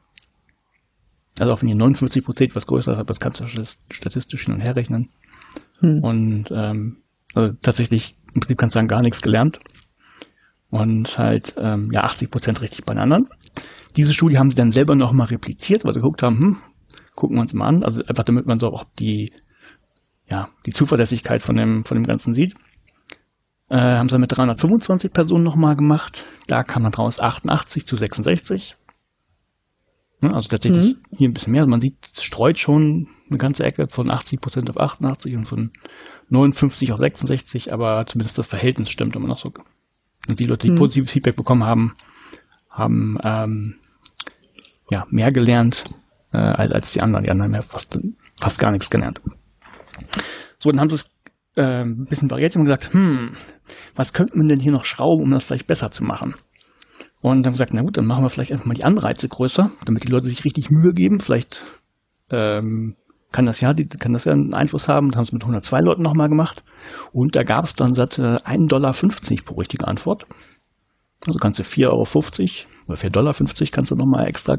Also 1.40 1.52
auch 1.52 1.62
wenn 1.64 1.70
ihr 1.70 1.76
59 1.76 2.24
Prozent 2.24 2.56
was 2.56 2.68
größer 2.68 2.96
habt, 2.96 3.10
das 3.10 3.20
kannst 3.20 3.42
du 3.42 3.48
statistisch 3.90 4.46
hin 4.46 4.54
und 4.54 4.62
her 4.62 4.76
rechnen. 4.76 5.10
Hm. 5.80 6.00
Und 6.04 6.46
ähm, 6.52 6.98
also 7.34 7.54
tatsächlich 7.64 8.18
im 8.36 8.42
Prinzip 8.42 8.60
kannst 8.60 8.76
du 8.76 8.78
sagen, 8.78 8.88
gar 8.88 9.02
nichts 9.02 9.24
gelernt. 9.24 9.58
Und 10.70 11.18
halt 11.18 11.56
ähm, 11.58 11.92
ja 11.92 12.04
80 12.04 12.30
Prozent 12.30 12.62
richtig 12.62 12.86
bei 12.86 12.94
den 12.94 13.00
anderen. 13.00 13.30
Diese 13.96 14.14
Studie 14.14 14.38
haben 14.38 14.52
sie 14.52 14.58
dann 14.58 14.72
selber 14.72 14.96
nochmal 14.96 15.28
repliziert, 15.28 15.86
weil 15.86 15.94
sie 15.94 16.02
geguckt 16.02 16.22
haben, 16.22 16.38
hm, 16.40 16.58
gucken 17.16 17.38
wir 17.38 17.42
uns 17.42 17.54
mal 17.54 17.66
an, 17.66 17.84
also 17.84 18.04
einfach 18.06 18.24
damit 18.24 18.46
man 18.46 18.60
so 18.60 18.68
auch 18.70 18.86
die, 19.00 19.34
ja, 20.34 20.50
die 20.66 20.74
Zuverlässigkeit 20.74 21.44
von 21.44 21.56
dem, 21.56 21.84
von 21.86 21.96
dem 21.96 22.08
Ganzen 22.08 22.34
sieht. 22.34 22.56
Äh, 23.70 23.78
haben 23.78 24.10
sie 24.10 24.18
mit 24.18 24.36
325 24.36 25.14
Personen 25.14 25.44
nochmal 25.44 25.76
gemacht. 25.76 26.26
Da 26.48 26.64
kam 26.64 26.82
dann 26.82 26.94
raus 26.96 27.20
88 27.20 27.86
zu 27.86 27.96
66. 27.96 28.76
Ne, 30.22 30.34
also 30.34 30.50
tatsächlich 30.50 30.96
mhm. 30.96 31.16
hier 31.16 31.30
ein 31.30 31.34
bisschen 31.34 31.52
mehr. 31.52 31.62
Also 31.62 31.70
man 31.70 31.82
sieht, 31.82 31.98
es 32.16 32.24
streut 32.24 32.58
schon 32.58 33.10
eine 33.30 33.38
ganze 33.38 33.64
Ecke 33.64 33.88
von 33.90 34.10
80% 34.10 34.72
auf 34.72 34.80
88 34.80 35.36
und 35.36 35.46
von 35.46 35.72
59 36.30 36.94
auf 36.94 37.00
66, 37.00 37.72
aber 37.72 38.04
zumindest 38.08 38.40
das 38.40 38.48
Verhältnis 38.48 38.90
stimmt 38.90 39.16
immer 39.16 39.28
noch 39.28 39.38
so. 39.38 39.54
Und 40.28 40.40
die 40.40 40.46
Leute, 40.46 40.66
die 40.66 40.72
mhm. 40.72 40.78
positives 40.78 41.12
Feedback 41.12 41.36
bekommen 41.36 41.64
haben, 41.64 41.96
haben 42.72 43.20
ähm, 43.24 43.76
ja, 44.90 45.06
mehr 45.12 45.32
gelernt 45.32 45.94
äh, 46.32 46.38
als, 46.38 46.72
als 46.72 46.92
die 46.94 47.02
anderen. 47.02 47.24
Die 47.24 47.30
anderen 47.30 47.54
haben 47.54 47.62
ja 47.62 47.68
fast, 47.68 48.00
fast 48.40 48.58
gar 48.58 48.72
nichts 48.72 48.90
gelernt. 48.90 49.22
So, 50.60 50.72
dann 50.72 50.80
haben 50.80 50.90
sie 50.90 50.96
es 50.96 51.20
äh, 51.56 51.84
ein 51.84 52.06
bisschen 52.06 52.30
variiert 52.30 52.56
und 52.56 52.64
gesagt, 52.64 52.94
hm, 52.94 53.36
was 53.96 54.14
könnte 54.14 54.38
man 54.38 54.48
denn 54.48 54.60
hier 54.60 54.72
noch 54.72 54.86
schrauben, 54.86 55.24
um 55.24 55.32
das 55.32 55.44
vielleicht 55.44 55.68
besser 55.68 55.92
zu 55.92 56.04
machen? 56.04 56.36
Und 57.22 57.46
haben 57.46 57.54
gesagt, 57.54 57.74
na 57.74 57.82
gut, 57.82 57.98
dann 57.98 58.06
machen 58.06 58.24
wir 58.24 58.30
vielleicht 58.30 58.52
einfach 58.52 58.66
mal 58.66 58.74
die 58.74 58.84
Anreize 58.84 59.30
größer, 59.30 59.72
damit 59.86 60.04
die 60.04 60.10
Leute 60.10 60.28
sich 60.28 60.44
richtig 60.44 60.70
Mühe 60.70 60.94
geben. 60.94 61.22
Vielleicht 61.22 61.64
ähm, 62.30 62.96
kann 63.32 63.46
das 63.46 63.62
ja, 63.62 63.74
die, 63.74 63.88
kann 63.88 64.14
das 64.14 64.26
ja 64.26 64.34
einen 64.34 64.54
Einfluss 64.54 64.90
haben. 64.90 65.10
Das 65.10 65.18
haben 65.18 65.26
sie 65.26 65.34
mit 65.36 65.44
102 65.44 65.80
Leuten 65.80 66.02
nochmal 66.02 66.28
gemacht. 66.28 66.64
Und 67.14 67.36
da 67.36 67.44
gab 67.44 67.66
es 67.66 67.76
dann 67.76 67.94
satt 67.94 68.20
äh, 68.20 68.40
1,50 68.40 68.68
Dollar 68.68 68.94
pro 69.46 69.56
richtige 69.56 69.88
Antwort. 69.88 70.26
Also 71.26 71.40
kannst 71.40 71.60
du 71.60 71.64
4,50 71.64 71.88
Euro 71.88 72.02
oder 72.88 72.98
4,50 72.98 73.10
Dollar 73.10 73.34
kannst 73.72 73.92
du 73.92 73.96
nochmal 73.96 74.28
extra 74.28 74.58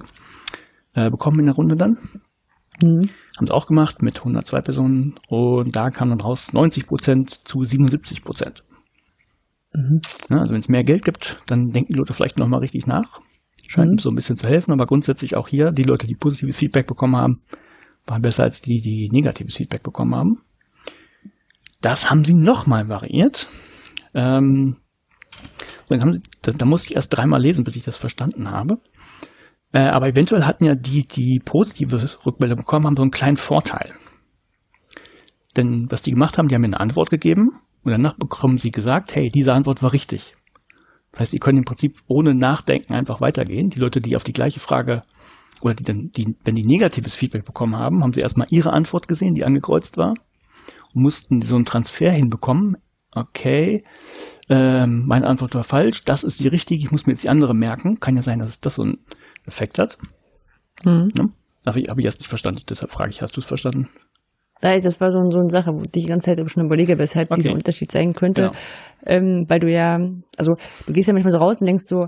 äh, 0.94 1.10
bekommen 1.10 1.40
in 1.40 1.46
der 1.46 1.54
Runde 1.54 1.76
dann. 1.76 1.98
Mhm. 2.82 3.10
Haben 3.36 3.46
sie 3.46 3.54
auch 3.54 3.66
gemacht 3.66 4.02
mit 4.02 4.18
102 4.18 4.60
Personen 4.60 5.14
und 5.28 5.74
da 5.74 5.90
kam 5.90 6.10
dann 6.10 6.20
raus 6.20 6.52
90 6.52 6.86
Prozent 6.86 7.30
zu 7.46 7.64
77 7.64 8.24
Prozent. 8.24 8.64
Mhm. 9.72 10.00
Ja, 10.30 10.38
also 10.38 10.54
wenn 10.54 10.60
es 10.60 10.68
mehr 10.68 10.84
Geld 10.84 11.04
gibt, 11.04 11.42
dann 11.46 11.70
denken 11.70 11.92
die 11.92 11.98
Leute 11.98 12.14
vielleicht 12.14 12.38
nochmal 12.38 12.60
richtig 12.60 12.86
nach. 12.86 13.20
Scheint 13.66 13.92
mhm. 13.92 13.98
so 13.98 14.10
ein 14.10 14.14
bisschen 14.14 14.36
zu 14.36 14.46
helfen, 14.46 14.72
aber 14.72 14.86
grundsätzlich 14.86 15.36
auch 15.36 15.48
hier, 15.48 15.72
die 15.72 15.82
Leute, 15.82 16.06
die 16.06 16.14
positives 16.14 16.56
Feedback 16.56 16.86
bekommen 16.86 17.16
haben, 17.16 17.42
waren 18.06 18.22
besser 18.22 18.42
als 18.42 18.60
die, 18.60 18.80
die 18.80 19.08
negatives 19.10 19.56
Feedback 19.56 19.82
bekommen 19.82 20.14
haben. 20.14 20.40
Das 21.80 22.10
haben 22.10 22.24
sie 22.24 22.34
nochmal 22.34 22.88
variiert. 22.88 23.48
Ähm, 24.14 24.76
da, 25.88 26.52
da 26.52 26.64
musste 26.64 26.90
ich 26.90 26.96
erst 26.96 27.12
dreimal 27.12 27.40
lesen, 27.40 27.64
bis 27.64 27.76
ich 27.76 27.82
das 27.82 27.96
verstanden 27.96 28.50
habe. 28.50 28.78
Äh, 29.74 29.88
aber 29.88 30.08
eventuell 30.08 30.44
hatten 30.44 30.64
ja 30.64 30.76
die, 30.76 31.06
die 31.06 31.40
positive 31.44 32.00
Rückmeldung 32.24 32.58
bekommen, 32.58 32.86
haben 32.86 32.96
so 32.96 33.02
einen 33.02 33.10
kleinen 33.10 33.36
Vorteil. 33.36 33.92
Denn 35.56 35.90
was 35.90 36.00
die 36.00 36.12
gemacht 36.12 36.38
haben, 36.38 36.46
die 36.46 36.54
haben 36.54 36.62
mir 36.62 36.68
eine 36.68 36.80
Antwort 36.80 37.10
gegeben 37.10 37.50
und 37.82 37.90
danach 37.90 38.16
bekommen 38.16 38.58
sie 38.58 38.70
gesagt, 38.70 39.16
hey, 39.16 39.30
diese 39.30 39.52
Antwort 39.52 39.82
war 39.82 39.92
richtig. 39.92 40.36
Das 41.10 41.20
heißt, 41.20 41.32
die 41.32 41.38
können 41.38 41.58
im 41.58 41.64
Prinzip 41.64 41.96
ohne 42.06 42.34
Nachdenken 42.34 42.94
einfach 42.94 43.20
weitergehen. 43.20 43.68
Die 43.68 43.80
Leute, 43.80 44.00
die 44.00 44.14
auf 44.14 44.22
die 44.22 44.32
gleiche 44.32 44.60
Frage 44.60 45.02
oder 45.60 45.74
die 45.74 45.84
dann, 45.84 46.10
die, 46.12 46.36
wenn 46.44 46.54
die 46.54 46.64
negatives 46.64 47.16
Feedback 47.16 47.44
bekommen 47.44 47.76
haben, 47.76 48.04
haben 48.04 48.12
sie 48.12 48.20
erstmal 48.20 48.46
ihre 48.50 48.72
Antwort 48.72 49.08
gesehen, 49.08 49.34
die 49.34 49.44
angekreuzt 49.44 49.96
war, 49.96 50.14
und 50.92 51.02
mussten 51.02 51.42
so 51.42 51.56
einen 51.56 51.64
Transfer 51.64 52.12
hinbekommen. 52.12 52.76
Okay, 53.10 53.84
ähm, 54.48 55.04
meine 55.06 55.26
Antwort 55.26 55.54
war 55.54 55.64
falsch, 55.64 56.04
das 56.04 56.24
ist 56.24 56.40
die 56.40 56.48
richtige, 56.48 56.84
ich 56.84 56.90
muss 56.90 57.06
mir 57.06 57.12
jetzt 57.12 57.24
die 57.24 57.28
andere 57.28 57.54
merken. 57.54 58.00
Kann 58.00 58.16
ja 58.16 58.22
sein, 58.22 58.40
dass 58.40 58.60
das 58.60 58.74
so 58.74 58.82
einen 58.82 58.98
Effekt 59.46 59.78
hat. 59.78 59.98
Mhm. 60.84 61.10
Ja? 61.16 61.24
Habe 61.66 61.80
ich, 61.80 61.88
hab 61.88 61.98
ich 61.98 62.04
erst 62.04 62.20
nicht 62.20 62.28
verstanden, 62.28 62.62
deshalb 62.68 62.90
frage 62.90 63.10
ich, 63.10 63.22
hast 63.22 63.36
du 63.36 63.40
es 63.40 63.46
verstanden? 63.46 63.88
Das 64.60 65.00
war 65.00 65.12
so, 65.12 65.18
so 65.30 65.40
eine 65.40 65.50
Sache, 65.50 65.72
wo 65.74 65.82
ich 65.82 65.90
die 65.90 66.06
ganze 66.06 66.34
Zeit 66.34 66.50
schon 66.50 66.64
überlege, 66.64 66.98
weshalb 66.98 67.30
okay. 67.30 67.42
dieser 67.42 67.54
Unterschied 67.54 67.92
sein 67.92 68.14
könnte. 68.14 68.42
Genau. 68.42 68.54
Ähm, 69.04 69.44
weil 69.48 69.60
du 69.60 69.70
ja, 69.70 69.98
also 70.38 70.54
du 70.86 70.92
gehst 70.92 71.06
ja 71.06 71.12
manchmal 71.12 71.32
so 71.32 71.38
raus 71.38 71.60
und 71.60 71.66
denkst 71.66 71.84
so, 71.84 72.06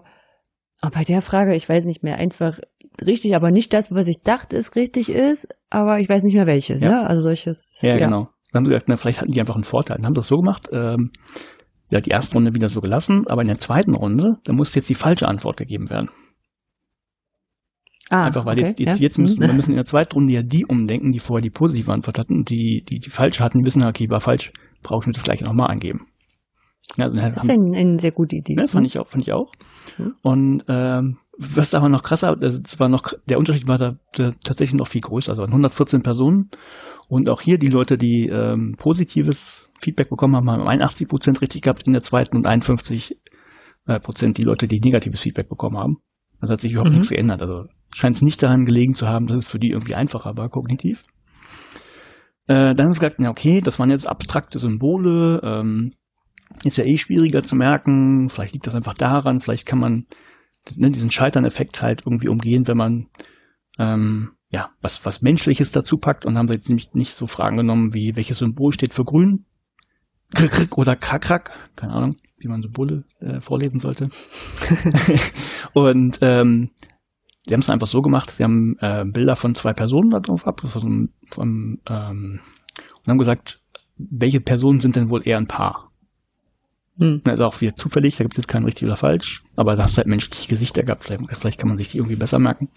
oh, 0.82 0.88
bei 0.90 1.04
der 1.04 1.20
Frage, 1.20 1.54
ich 1.54 1.68
weiß 1.68 1.84
nicht 1.84 2.02
mehr, 2.02 2.16
eins 2.16 2.40
war 2.40 2.56
richtig, 3.04 3.34
aber 3.34 3.50
nicht 3.50 3.74
das, 3.74 3.92
was 3.92 4.06
ich 4.08 4.22
dachte, 4.22 4.56
es 4.56 4.74
richtig 4.74 5.10
ist, 5.10 5.48
aber 5.68 5.98
ich 5.98 6.08
weiß 6.08 6.22
nicht 6.22 6.34
mehr 6.34 6.46
welches, 6.46 6.80
ja. 6.80 6.90
ne? 6.90 7.06
Also 7.06 7.20
solches. 7.22 7.78
Ja, 7.82 7.90
ja. 7.90 8.06
genau. 8.06 8.28
Dann 8.52 8.60
haben 8.60 8.64
sie 8.64 8.70
gesagt, 8.70 8.88
na, 8.88 8.96
vielleicht 8.96 9.20
hatten 9.20 9.32
die 9.32 9.40
einfach 9.40 9.56
einen 9.56 9.64
Vorteil. 9.64 9.98
Dann 9.98 10.06
haben 10.06 10.14
das 10.14 10.28
so 10.28 10.36
gemacht, 10.36 10.68
ähm, 10.72 11.10
ja, 11.90 12.00
die 12.00 12.10
erste 12.10 12.34
Runde 12.34 12.54
wieder 12.54 12.70
so 12.70 12.80
gelassen, 12.80 13.26
aber 13.26 13.42
in 13.42 13.48
der 13.48 13.58
zweiten 13.58 13.94
Runde, 13.94 14.38
da 14.44 14.54
muss 14.54 14.74
jetzt 14.74 14.88
die 14.88 14.94
falsche 14.94 15.28
Antwort 15.28 15.56
gegeben 15.58 15.90
werden. 15.90 16.08
Ah, 18.08 18.24
Einfach 18.26 18.44
weil 18.44 18.58
okay, 18.58 18.68
jetzt, 18.68 18.78
jetzt, 18.78 18.96
ja. 18.98 19.02
jetzt 19.02 19.18
müssen, 19.18 19.42
mhm. 19.42 19.46
wir 19.48 19.54
müssen 19.54 19.70
in 19.70 19.76
der 19.76 19.86
zweiten 19.86 20.12
Runde 20.14 20.32
ja 20.32 20.42
die 20.42 20.64
umdenken, 20.64 21.12
die 21.12 21.18
vorher 21.18 21.42
die 21.42 21.50
positive 21.50 21.92
Antwort 21.92 22.18
hatten 22.18 22.34
und 22.34 22.50
die, 22.50 22.84
die, 22.84 23.00
die 23.00 23.10
falsche 23.10 23.42
hatten, 23.42 23.58
die 23.58 23.64
wissen, 23.64 23.84
okay, 23.84 24.08
war 24.10 24.20
falsch, 24.20 24.52
brauche 24.82 25.02
ich 25.02 25.06
mir 25.08 25.12
das 25.12 25.24
gleiche 25.24 25.44
nochmal 25.44 25.70
angeben. 25.70 26.06
Also, 26.98 27.16
das 27.16 27.42
ist 27.42 27.50
eine, 27.50 27.76
eine 27.76 27.98
sehr 27.98 28.12
gute 28.12 28.36
Idee. 28.36 28.54
Ne, 28.54 28.68
fand 28.68 28.82
mhm. 28.82 28.86
ich 28.86 28.98
auch, 28.98 29.08
fand 29.08 29.24
ich 29.24 29.32
auch. 29.32 29.52
Mhm. 29.98 30.14
Und 30.22 30.64
ähm, 30.68 31.18
was 31.36 31.74
aber 31.74 31.88
noch 31.88 32.02
krasser, 32.02 32.36
das 32.36 32.78
war 32.78 32.88
noch, 32.88 33.12
der 33.28 33.38
Unterschied 33.38 33.66
war 33.66 33.76
da, 33.76 33.96
da 34.14 34.32
tatsächlich 34.42 34.78
noch 34.78 34.86
viel 34.86 35.00
größer. 35.00 35.32
Also 35.32 35.42
114 35.42 36.02
Personen 36.02 36.50
und 37.08 37.28
auch 37.28 37.40
hier 37.40 37.58
die 37.58 37.68
Leute, 37.68 37.98
die 37.98 38.28
ähm, 38.28 38.76
positives 38.78 39.70
Feedback 39.80 40.08
bekommen 40.08 40.36
haben, 40.36 40.50
haben 40.50 40.66
81 40.66 41.08
Prozent 41.08 41.40
richtig 41.42 41.62
gehabt 41.62 41.82
in 41.82 41.92
der 41.92 42.02
zweiten 42.02 42.36
und 42.36 42.46
51 42.46 43.18
äh, 43.86 44.00
Prozent 44.00 44.38
die 44.38 44.44
Leute, 44.44 44.66
die 44.68 44.80
negatives 44.80 45.20
Feedback 45.20 45.48
bekommen 45.48 45.76
haben. 45.76 45.98
Also 46.40 46.52
hat 46.52 46.60
sich 46.60 46.72
überhaupt 46.72 46.90
mhm. 46.90 46.96
nichts 46.96 47.10
geändert. 47.10 47.42
Also 47.42 47.66
scheint 47.96 48.16
es 48.16 48.22
nicht 48.22 48.42
daran 48.42 48.66
gelegen 48.66 48.94
zu 48.94 49.08
haben, 49.08 49.26
dass 49.26 49.38
es 49.38 49.46
für 49.46 49.58
die 49.58 49.70
irgendwie 49.70 49.94
einfacher 49.94 50.36
war, 50.36 50.50
kognitiv. 50.50 51.04
Äh, 52.46 52.74
dann 52.74 52.80
haben 52.86 52.92
sie 52.92 53.00
gesagt, 53.00 53.18
ja 53.20 53.30
okay, 53.30 53.62
das 53.62 53.78
waren 53.78 53.90
jetzt 53.90 54.06
abstrakte 54.06 54.58
Symbole, 54.58 55.40
ähm, 55.42 55.94
ist 56.62 56.76
ja 56.76 56.84
eh 56.84 56.98
schwieriger 56.98 57.42
zu 57.42 57.56
merken, 57.56 58.28
vielleicht 58.28 58.52
liegt 58.52 58.66
das 58.66 58.74
einfach 58.74 58.92
daran, 58.92 59.40
vielleicht 59.40 59.64
kann 59.64 59.78
man 59.78 60.06
ne, 60.76 60.90
diesen 60.90 61.10
Scheitern-Effekt 61.10 61.80
halt 61.80 62.02
irgendwie 62.04 62.28
umgehen, 62.28 62.68
wenn 62.68 62.76
man 62.76 63.06
ähm, 63.78 64.32
ja 64.50 64.68
was, 64.82 65.06
was 65.06 65.22
Menschliches 65.22 65.72
dazu 65.72 65.96
packt 65.96 66.26
und 66.26 66.36
haben 66.36 66.48
sie 66.48 66.54
jetzt 66.54 66.68
nämlich 66.68 66.92
nicht 66.92 67.14
so 67.14 67.26
Fragen 67.26 67.56
genommen 67.56 67.94
wie 67.94 68.14
welches 68.14 68.38
Symbol 68.38 68.74
steht 68.74 68.92
für 68.92 69.04
grün 69.04 69.46
oder 70.76 70.96
Kakrak, 70.96 71.50
keine 71.76 71.94
Ahnung, 71.94 72.16
wie 72.36 72.48
man 72.48 72.60
Symbole 72.60 73.04
äh, 73.20 73.40
vorlesen 73.40 73.78
sollte. 73.78 74.10
und 75.72 76.18
ähm, 76.20 76.72
sie 77.46 77.54
haben 77.54 77.60
es 77.60 77.70
einfach 77.70 77.86
so 77.86 78.02
gemacht, 78.02 78.30
sie 78.30 78.44
haben 78.44 78.76
äh, 78.80 79.04
Bilder 79.04 79.36
von 79.36 79.54
zwei 79.54 79.72
Personen 79.72 80.10
da 80.10 80.20
drauf 80.20 80.46
ab, 80.46 80.60
von, 80.64 81.10
von, 81.30 81.80
ähm, 81.88 82.40
und 83.04 83.08
haben 83.08 83.18
gesagt, 83.18 83.60
welche 83.96 84.40
Personen 84.40 84.80
sind 84.80 84.96
denn 84.96 85.10
wohl 85.10 85.26
eher 85.26 85.38
ein 85.38 85.46
Paar? 85.46 85.90
Hm. 86.98 87.22
Also 87.24 87.44
auch 87.44 87.60
wieder 87.60 87.76
zufällig, 87.76 88.16
da 88.16 88.24
gibt 88.24 88.34
es 88.34 88.38
jetzt 88.38 88.48
kein 88.48 88.64
richtig 88.64 88.84
oder 88.84 88.96
falsch, 88.96 89.44
aber 89.54 89.76
da 89.76 89.84
hast 89.84 89.94
du 89.94 89.98
halt 89.98 90.06
menschliche 90.06 90.48
Gesichter 90.48 90.82
gehabt, 90.82 91.04
vielleicht, 91.04 91.36
vielleicht 91.36 91.58
kann 91.58 91.68
man 91.68 91.78
sich 91.78 91.90
die 91.90 91.98
irgendwie 91.98 92.16
besser 92.16 92.38
merken. 92.38 92.68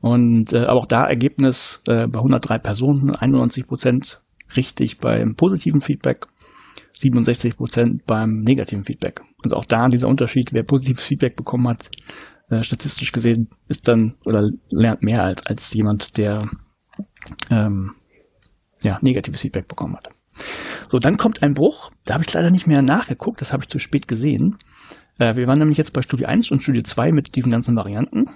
Und 0.00 0.52
äh, 0.52 0.64
aber 0.64 0.80
auch 0.80 0.86
da 0.86 1.06
Ergebnis 1.06 1.82
äh, 1.88 2.06
bei 2.06 2.18
103 2.18 2.58
Personen, 2.58 3.14
91 3.14 3.66
Prozent 3.66 4.20
richtig 4.56 4.98
beim 4.98 5.34
positiven 5.34 5.80
Feedback, 5.80 6.26
67 6.92 7.56
Prozent 7.56 8.06
beim 8.06 8.42
negativen 8.42 8.84
Feedback. 8.84 9.22
Also 9.42 9.56
auch 9.56 9.64
da 9.64 9.88
dieser 9.88 10.08
Unterschied, 10.08 10.52
wer 10.52 10.62
positives 10.62 11.04
Feedback 11.04 11.36
bekommen 11.36 11.68
hat, 11.68 11.90
äh, 12.50 12.62
statistisch 12.62 13.12
gesehen, 13.12 13.48
ist 13.68 13.88
dann 13.88 14.16
oder 14.24 14.50
lernt 14.70 15.02
mehr 15.02 15.22
als, 15.24 15.46
als 15.46 15.72
jemand, 15.72 16.16
der 16.16 16.48
ähm, 17.50 17.94
ja, 18.82 18.98
negatives 19.00 19.40
Feedback 19.40 19.68
bekommen 19.68 19.96
hat. 19.96 20.08
So, 20.90 20.98
dann 20.98 21.16
kommt 21.16 21.42
ein 21.42 21.54
Bruch. 21.54 21.90
Da 22.04 22.14
habe 22.14 22.24
ich 22.24 22.32
leider 22.32 22.50
nicht 22.50 22.66
mehr 22.66 22.82
nachgeguckt, 22.82 23.40
das 23.40 23.52
habe 23.52 23.64
ich 23.64 23.68
zu 23.68 23.78
spät 23.78 24.08
gesehen. 24.08 24.58
Äh, 25.18 25.36
wir 25.36 25.46
waren 25.46 25.58
nämlich 25.58 25.78
jetzt 25.78 25.92
bei 25.92 26.02
Studie 26.02 26.26
1 26.26 26.50
und 26.50 26.62
Studie 26.62 26.82
2 26.82 27.12
mit 27.12 27.34
diesen 27.36 27.50
ganzen 27.50 27.76
Varianten. 27.76 28.30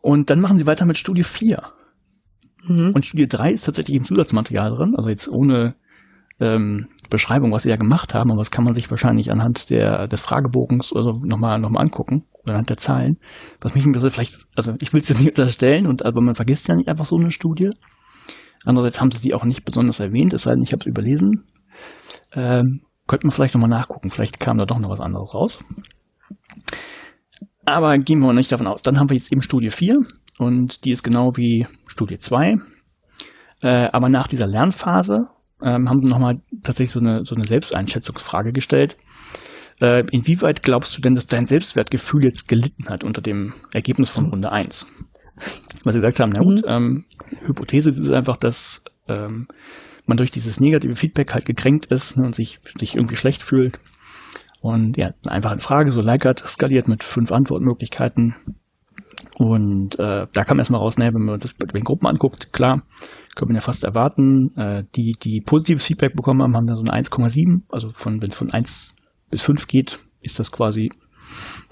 Und 0.00 0.30
dann 0.30 0.40
machen 0.40 0.58
sie 0.58 0.66
weiter 0.66 0.84
mit 0.84 0.98
Studie 0.98 1.24
4. 1.24 1.62
Mhm. 2.64 2.92
Und 2.94 3.06
Studie 3.06 3.28
3 3.28 3.52
ist 3.52 3.64
tatsächlich 3.64 3.96
im 3.96 4.04
Zusatzmaterial 4.04 4.70
drin, 4.70 4.94
also 4.96 5.08
jetzt 5.08 5.28
ohne 5.28 5.74
ähm, 6.40 6.88
Beschreibung, 7.10 7.52
was 7.52 7.64
sie 7.64 7.70
ja 7.70 7.76
gemacht 7.76 8.14
haben, 8.14 8.30
aber 8.30 8.40
das 8.40 8.50
kann 8.50 8.64
man 8.64 8.74
sich 8.74 8.90
wahrscheinlich 8.90 9.32
anhand 9.32 9.70
der, 9.70 10.06
des 10.06 10.20
Fragebogens 10.20 10.92
oder 10.92 11.02
so 11.02 11.12
nochmal 11.12 11.58
noch 11.58 11.70
mal 11.70 11.80
angucken, 11.80 12.24
anhand 12.50 12.70
der 12.70 12.76
Zahlen. 12.76 13.18
Was 13.60 13.74
mich 13.74 13.84
interessiert, 13.84 14.12
vielleicht, 14.12 14.46
also 14.56 14.74
ich 14.80 14.92
will 14.92 15.00
es 15.00 15.08
jetzt 15.08 15.18
nicht 15.18 15.38
unterstellen, 15.38 15.86
und 15.86 16.04
aber 16.04 16.20
man 16.20 16.34
vergisst 16.34 16.68
ja 16.68 16.74
nicht 16.74 16.88
einfach 16.88 17.06
so 17.06 17.16
eine 17.16 17.30
Studie. 17.30 17.70
Andererseits 18.64 19.00
haben 19.00 19.10
sie 19.10 19.20
die 19.20 19.34
auch 19.34 19.44
nicht 19.44 19.64
besonders 19.64 20.00
erwähnt, 20.00 20.32
es 20.32 20.42
sei 20.42 20.52
denn, 20.52 20.62
ich 20.62 20.72
habe 20.72 20.80
es 20.80 20.86
überlesen. 20.86 21.44
Ähm, 22.32 22.82
könnte 23.06 23.26
man 23.26 23.32
vielleicht 23.32 23.54
nochmal 23.54 23.70
nachgucken, 23.70 24.10
vielleicht 24.10 24.40
kam 24.40 24.58
da 24.58 24.66
doch 24.66 24.78
noch 24.78 24.90
was 24.90 25.00
anderes 25.00 25.32
raus. 25.34 25.58
Aber 27.64 27.98
gehen 27.98 28.20
wir 28.20 28.32
nicht 28.32 28.50
davon 28.50 28.66
aus. 28.66 28.82
Dann 28.82 28.98
haben 28.98 29.10
wir 29.10 29.16
jetzt 29.16 29.32
eben 29.32 29.42
Studie 29.42 29.70
4 29.70 30.00
und 30.38 30.84
die 30.84 30.90
ist 30.90 31.02
genau 31.02 31.36
wie 31.36 31.66
Studie 31.86 32.18
2. 32.18 32.56
Äh, 33.60 33.88
aber 33.92 34.08
nach 34.08 34.26
dieser 34.26 34.46
Lernphase 34.46 35.28
ähm, 35.62 35.88
haben 35.88 36.00
sie 36.00 36.08
nochmal 36.08 36.40
tatsächlich 36.62 36.92
so 36.92 37.00
eine, 37.00 37.24
so 37.24 37.34
eine 37.34 37.44
Selbsteinschätzungsfrage 37.44 38.52
gestellt. 38.52 38.96
Äh, 39.80 40.04
inwieweit 40.10 40.62
glaubst 40.62 40.96
du 40.96 41.00
denn, 41.00 41.14
dass 41.14 41.26
dein 41.26 41.46
Selbstwertgefühl 41.46 42.24
jetzt 42.24 42.48
gelitten 42.48 42.88
hat 42.88 43.04
unter 43.04 43.22
dem 43.22 43.54
Ergebnis 43.72 44.10
von 44.10 44.26
Runde 44.26 44.50
1? 44.50 44.86
Was 45.84 45.94
sie 45.94 46.00
gesagt 46.00 46.20
haben, 46.20 46.32
na 46.34 46.42
gut, 46.42 46.62
mhm. 46.62 46.68
ähm, 46.68 47.04
Hypothese 47.46 47.90
ist 47.90 48.10
einfach, 48.10 48.36
dass 48.36 48.82
ähm, 49.06 49.46
man 50.06 50.16
durch 50.16 50.30
dieses 50.30 50.58
negative 50.58 50.96
Feedback 50.96 51.32
halt 51.34 51.44
gekränkt 51.44 51.86
ist 51.86 52.16
ne, 52.16 52.26
und 52.26 52.34
sich, 52.34 52.60
sich 52.78 52.96
irgendwie 52.96 53.16
schlecht 53.16 53.42
fühlt. 53.42 53.78
Und 54.60 54.96
ja, 54.96 55.14
einfach 55.26 55.52
eine 55.52 55.60
Frage, 55.60 55.92
so 55.92 56.00
Likert 56.00 56.40
skaliert 56.40 56.88
mit 56.88 57.04
fünf 57.04 57.30
Antwortmöglichkeiten. 57.30 58.34
Und 59.36 59.98
äh, 60.00 60.26
da 60.32 60.44
kam 60.44 60.58
erstmal 60.58 60.80
raus, 60.80 60.98
ne, 60.98 61.14
wenn 61.14 61.22
man 61.22 61.38
das 61.38 61.54
bei 61.54 61.66
den 61.66 61.84
Gruppen 61.84 62.06
anguckt, 62.06 62.52
klar, 62.52 62.82
könnte 63.36 63.52
man 63.52 63.56
ja 63.56 63.60
fast 63.60 63.84
erwarten. 63.84 64.56
Äh, 64.56 64.84
die, 64.96 65.12
die 65.12 65.40
positives 65.40 65.86
Feedback 65.86 66.16
bekommen 66.16 66.42
haben, 66.42 66.56
haben 66.56 66.66
da 66.66 66.74
so 66.74 66.82
eine 66.82 66.92
1,7. 66.92 67.62
Also 67.68 67.90
von, 67.92 68.20
wenn 68.20 68.30
es 68.30 68.36
von 68.36 68.52
1 68.52 68.96
bis 69.30 69.42
5 69.42 69.66
geht, 69.66 69.98
ist 70.20 70.38
das 70.38 70.52
quasi 70.52 70.92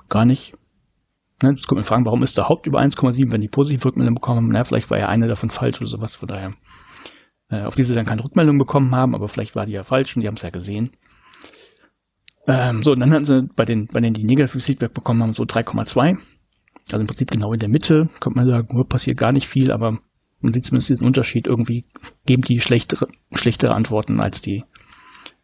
gar 0.08 0.24
nicht. 0.24 0.54
Ne, 1.42 1.50
jetzt 1.50 1.66
kommt 1.66 1.78
man 1.78 1.84
fragen, 1.84 2.06
warum 2.06 2.22
ist 2.22 2.36
der 2.38 2.48
Haupt 2.48 2.66
über 2.66 2.80
1,7, 2.80 3.30
wenn 3.30 3.40
die 3.40 3.48
positive 3.48 3.84
Rückmeldung 3.84 4.14
bekommen 4.14 4.38
haben? 4.38 4.52
Na, 4.52 4.64
vielleicht 4.64 4.90
war 4.90 4.98
ja 4.98 5.08
eine 5.08 5.26
davon 5.26 5.50
falsch 5.50 5.80
oder 5.80 5.88
sowas, 5.88 6.14
von 6.14 6.28
daher. 6.28 6.54
Äh, 7.48 7.62
auf 7.62 7.76
diese 7.76 7.94
dann 7.94 8.06
keine 8.06 8.24
Rückmeldung 8.24 8.58
bekommen 8.58 8.94
haben, 8.94 9.14
aber 9.14 9.28
vielleicht 9.28 9.54
war 9.54 9.66
die 9.66 9.72
ja 9.72 9.84
falsch 9.84 10.16
und 10.16 10.22
die 10.22 10.28
haben 10.28 10.34
es 10.34 10.42
ja 10.42 10.50
gesehen. 10.50 10.90
Ähm, 12.48 12.82
so, 12.82 12.92
und 12.92 13.00
dann 13.00 13.12
hatten 13.12 13.24
sie 13.24 13.42
bei 13.54 13.64
den, 13.64 13.86
bei 13.86 14.00
denen 14.00 14.14
die 14.14 14.24
negatives 14.24 14.64
Feedback 14.64 14.94
bekommen 14.94 15.22
haben, 15.22 15.34
so 15.34 15.44
3,2. 15.44 16.18
Also 16.86 17.00
im 17.00 17.06
Prinzip 17.06 17.30
genau 17.30 17.52
in 17.52 17.60
der 17.60 17.68
Mitte, 17.68 18.08
könnte 18.20 18.38
man 18.38 18.48
sagen, 18.48 18.74
nur 18.74 18.88
passiert 18.88 19.18
gar 19.18 19.32
nicht 19.32 19.48
viel, 19.48 19.72
aber 19.72 19.98
man 20.40 20.52
sieht 20.52 20.64
zumindest 20.64 20.90
diesen 20.90 21.06
Unterschied. 21.06 21.46
Irgendwie 21.46 21.84
geben 22.24 22.42
die 22.42 22.60
schlechtere, 22.60 23.08
schlechtere 23.32 23.74
Antworten, 23.74 24.20
als 24.20 24.40
die, 24.40 24.64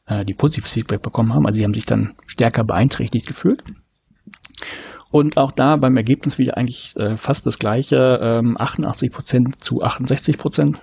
äh, 0.06 0.24
die 0.24 0.34
positives 0.34 0.72
Feedback 0.72 1.02
bekommen 1.02 1.34
haben. 1.34 1.46
Also 1.46 1.58
sie 1.58 1.64
haben 1.64 1.74
sich 1.74 1.86
dann 1.86 2.14
stärker 2.26 2.64
beeinträchtigt 2.64 3.26
gefühlt. 3.26 3.62
Und 5.10 5.36
auch 5.36 5.52
da 5.52 5.76
beim 5.76 5.96
Ergebnis 5.96 6.38
wieder 6.38 6.56
eigentlich 6.56 6.96
äh, 6.96 7.16
fast 7.16 7.44
das 7.46 7.58
gleiche, 7.58 8.18
ähm, 8.22 8.56
88% 8.56 9.60
zu 9.60 9.82
68%. 9.82 10.78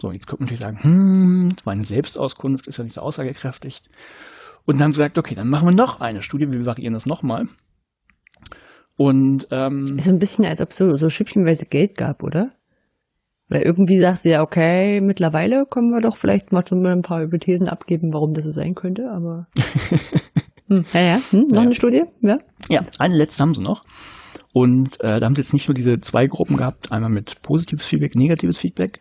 So, 0.00 0.12
jetzt 0.12 0.26
könnte 0.26 0.44
man 0.44 0.46
natürlich 0.46 0.60
sagen, 0.60 0.82
hm, 0.82 1.56
meine 1.64 1.84
Selbstauskunft 1.84 2.66
ist 2.68 2.78
ja 2.78 2.84
nicht 2.84 2.94
so 2.94 3.02
aussagekräftig. 3.02 3.82
Und 4.64 4.78
dann 4.78 4.92
gesagt, 4.92 5.18
okay, 5.18 5.34
dann 5.34 5.48
machen 5.48 5.68
wir 5.68 5.74
noch 5.74 6.00
eine 6.00 6.22
Studie, 6.22 6.50
wir 6.50 6.66
variieren 6.66 6.94
das 6.94 7.06
nochmal. 7.06 7.48
Und 8.96 9.48
ähm, 9.50 9.96
ist 9.96 10.06
so 10.06 10.12
ein 10.12 10.18
bisschen, 10.18 10.44
als 10.44 10.60
ob 10.60 10.70
es 10.70 10.76
so, 10.76 10.92
so 10.94 11.08
schüppchenweise 11.08 11.66
Geld 11.66 11.96
gab, 11.96 12.22
oder? 12.22 12.48
Weil 13.48 13.62
irgendwie 13.62 13.98
sagst 13.98 14.24
du 14.24 14.30
ja, 14.30 14.42
okay, 14.42 15.00
mittlerweile 15.00 15.64
können 15.64 15.90
wir 15.90 16.00
doch 16.00 16.16
vielleicht 16.16 16.52
mal 16.52 16.64
ein 16.70 17.02
paar 17.02 17.20
Hypothesen 17.20 17.68
abgeben, 17.68 18.12
warum 18.12 18.34
das 18.34 18.44
so 18.44 18.52
sein 18.52 18.74
könnte, 18.74 19.10
aber. 19.10 19.46
hm, 20.68 20.84
ja, 20.92 21.00
ja. 21.00 21.20
Hm, 21.30 21.48
noch 21.48 21.56
ja. 21.56 21.60
eine 21.62 21.74
Studie? 21.74 22.02
Ja. 22.20 22.38
ja, 22.68 22.82
eine 22.98 23.16
letzte 23.16 23.42
haben 23.42 23.54
sie 23.54 23.62
noch. 23.62 23.82
Und 24.52 25.00
äh, 25.00 25.18
da 25.18 25.26
haben 25.26 25.34
sie 25.34 25.42
jetzt 25.42 25.52
nicht 25.52 25.68
nur 25.68 25.74
diese 25.74 26.00
zwei 26.00 26.26
Gruppen 26.26 26.56
gehabt, 26.56 26.92
einmal 26.92 27.10
mit 27.10 27.40
positives 27.42 27.86
Feedback, 27.86 28.14
negatives 28.14 28.58
Feedback, 28.58 29.00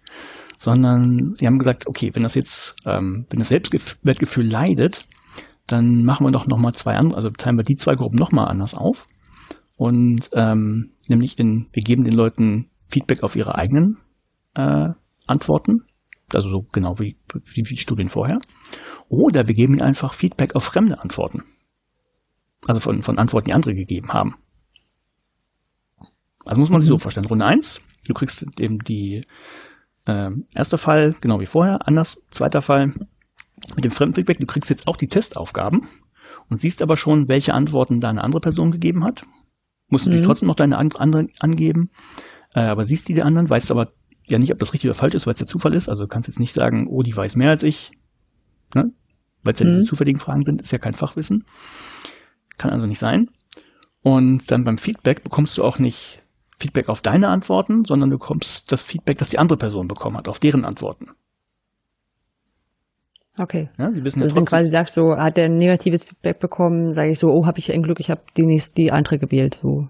sondern 0.58 1.36
sie 1.36 1.46
haben 1.46 1.60
gesagt, 1.60 1.88
okay, 1.88 2.12
wenn 2.14 2.24
das 2.24 2.36
jetzt, 2.36 2.76
ähm, 2.86 3.26
wenn 3.30 3.40
das 3.40 3.50
Selbstwertgefühl 3.50 4.48
leidet, 4.48 5.06
dann 5.66 6.04
machen 6.04 6.26
wir 6.26 6.32
doch 6.32 6.48
nochmal 6.48 6.74
zwei 6.74 6.94
andere, 6.94 7.18
also 7.18 7.30
teilen 7.30 7.58
wir 7.58 7.64
die 7.64 7.76
zwei 7.76 7.96
Gruppen 7.96 8.18
nochmal 8.18 8.48
anders 8.48 8.74
auf. 8.74 9.08
Und 9.78 10.30
ähm, 10.34 10.92
nämlich 11.08 11.38
in, 11.38 11.68
wir 11.74 11.84
geben 11.84 12.04
den 12.04 12.14
Leuten 12.14 12.70
Feedback 12.88 13.24
auf 13.24 13.36
ihre 13.36 13.56
eigenen 13.56 13.98
äh, 14.58 14.90
Antworten, 15.28 15.84
also 16.34 16.50
so 16.50 16.64
genau 16.64 17.00
wie, 17.00 17.18
wie, 17.46 17.70
wie 17.70 17.78
Studien 17.78 18.10
vorher. 18.10 18.40
Oder 19.08 19.48
wir 19.48 19.56
geben 19.56 19.74
ihnen 19.74 19.82
einfach 19.82 20.14
Feedback 20.14 20.56
auf 20.56 20.64
fremde 20.64 21.00
Antworten. 21.00 21.44
Also 22.66 22.82
von, 22.82 23.04
von 23.04 23.18
Antworten, 23.18 23.46
die 23.46 23.54
andere 23.54 23.76
gegeben 23.76 24.12
haben. 24.14 24.36
Also 26.46 26.60
muss 26.60 26.70
man 26.70 26.82
sich 26.82 26.88
so 26.88 26.96
mhm. 26.96 27.00
vorstellen. 27.00 27.28
Runde 27.28 27.46
eins, 27.46 27.86
du 28.08 28.14
kriegst 28.14 28.60
eben 28.60 28.80
die 28.80 29.26
äh, 30.06 30.32
erste 30.56 30.78
Fall, 30.78 31.16
genau 31.22 31.40
wie 31.40 31.46
vorher, 31.46 31.88
anders. 31.88 32.26
Zweiter 32.32 32.62
Fall, 32.62 32.94
mit 33.76 33.86
dem 33.86 33.92
Fremdenfeedback, 33.92 34.40
du 34.40 34.46
kriegst 34.46 34.70
jetzt 34.70 34.88
auch 34.88 34.98
die 34.98 35.08
Testaufgaben 35.08 35.88
und 36.50 36.60
siehst 36.60 36.82
aber 36.82 36.98
schon, 36.98 37.28
welche 37.28 37.54
Antworten 37.54 38.00
da 38.00 38.10
eine 38.10 38.24
andere 38.24 38.42
Person 38.42 38.72
gegeben 38.72 39.04
hat. 39.04 39.26
Musst 39.90 40.06
mhm. 40.06 40.12
natürlich 40.12 40.28
trotzdem 40.28 40.48
noch 40.48 40.56
deine 40.56 40.78
anderen 40.78 41.30
angeben, 41.40 41.90
äh, 42.54 42.62
aber 42.62 42.86
siehst 42.86 43.08
die 43.08 43.14
der 43.14 43.26
anderen, 43.26 43.50
weißt 43.50 43.72
aber 43.72 43.92
ja 44.28 44.40
nicht, 44.40 44.52
ob 44.52 44.60
das 44.60 44.74
richtig 44.74 44.90
oder 44.90 44.98
falsch 44.98 45.16
ist, 45.16 45.26
weil 45.26 45.34
es 45.34 45.40
der 45.40 45.48
Zufall 45.48 45.74
ist. 45.74 45.90
Also 45.90 46.04
du 46.04 46.10
kannst 46.10 46.28
jetzt 46.28 46.40
nicht 46.40 46.54
sagen, 46.54 46.88
oh, 46.88 47.04
die 47.04 47.16
weiß 47.16 47.36
mehr 47.36 47.50
als 47.50 47.64
ich, 47.64 47.92
ne? 48.76 48.92
weil 49.44 49.54
es 49.54 49.60
ja 49.60 49.66
mhm. 49.66 49.72
diese 49.72 49.84
zufälligen 49.84 50.20
Fragen 50.20 50.46
sind, 50.46 50.62
ist 50.62 50.72
ja 50.72 50.78
kein 50.78 50.94
Fachwissen. 50.94 51.46
Kann 52.58 52.72
also 52.72 52.86
nicht 52.86 53.00
sein. 53.00 53.30
Und 54.02 54.52
dann 54.52 54.64
beim 54.64 54.78
Feedback 54.78 55.24
bekommst 55.24 55.58
du 55.58 55.64
auch 55.64 55.80
nicht 55.80 56.24
Feedback 56.60 56.90
auf 56.90 57.02
deine 57.02 57.30
Antworten, 57.30 57.86
sondern 57.86 58.10
du 58.10 58.18
bekommst 58.18 58.72
das 58.72 58.84
Feedback, 58.84 59.18
das 59.18 59.30
die 59.30 59.40
andere 59.40 59.58
Person 59.58 59.88
bekommen 59.88 60.18
hat, 60.18 60.28
auf 60.28 60.40
deren 60.40 60.66
Antworten. 60.66 61.12
Okay. 63.38 63.70
Ja, 63.78 63.92
Sie 63.92 64.04
wissen 64.04 64.24
also 64.24 64.36
wenn 64.36 64.46
du 64.46 64.50
quasi 64.50 64.70
sagst, 64.70 64.96
so 64.96 65.16
hat 65.16 65.38
er 65.38 65.46
ein 65.46 65.58
negatives 65.58 66.04
Feedback 66.04 66.40
bekommen, 66.40 66.94
sage 66.94 67.12
ich 67.12 67.20
so, 67.20 67.30
oh, 67.30 67.46
habe 67.46 67.60
ich 67.60 67.72
ein 67.72 67.84
Glück, 67.84 68.00
ich 68.00 68.10
habe 68.10 68.22
die, 68.36 68.48
nächste, 68.48 68.74
die 68.76 68.92
andere 68.92 69.20
gewählt. 69.20 69.56
So. 69.62 69.90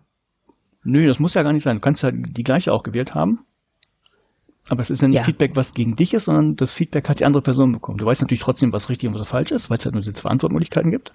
Nö, 0.83 1.07
das 1.07 1.19
muss 1.19 1.33
ja 1.33 1.43
gar 1.43 1.53
nicht 1.53 1.63
sein. 1.63 1.77
Du 1.77 1.81
kannst 1.81 2.03
ja 2.03 2.11
die 2.11 2.43
gleiche 2.43 2.73
auch 2.73 2.83
gewählt 2.83 3.15
haben. 3.15 3.45
Aber 4.69 4.81
es 4.81 4.89
ist 4.89 5.01
ja 5.01 5.07
nicht 5.07 5.17
ja. 5.17 5.23
Feedback, 5.23 5.55
was 5.55 5.73
gegen 5.73 5.95
dich 5.95 6.13
ist, 6.13 6.25
sondern 6.25 6.55
das 6.55 6.73
Feedback 6.73 7.07
hat 7.07 7.19
die 7.19 7.25
andere 7.25 7.41
Person 7.41 7.71
bekommen. 7.71 7.97
Du 7.97 8.05
weißt 8.05 8.21
natürlich 8.21 8.41
trotzdem, 8.41 8.73
was 8.73 8.89
richtig 8.89 9.09
und 9.09 9.15
was 9.17 9.27
falsch 9.27 9.51
ist, 9.51 9.69
weil 9.69 9.77
es 9.77 9.85
halt 9.85 9.95
nur 9.95 10.01
diese 10.01 10.13
zwei 10.13 10.29
Antwortmöglichkeiten 10.29 10.91
gibt. 10.91 11.13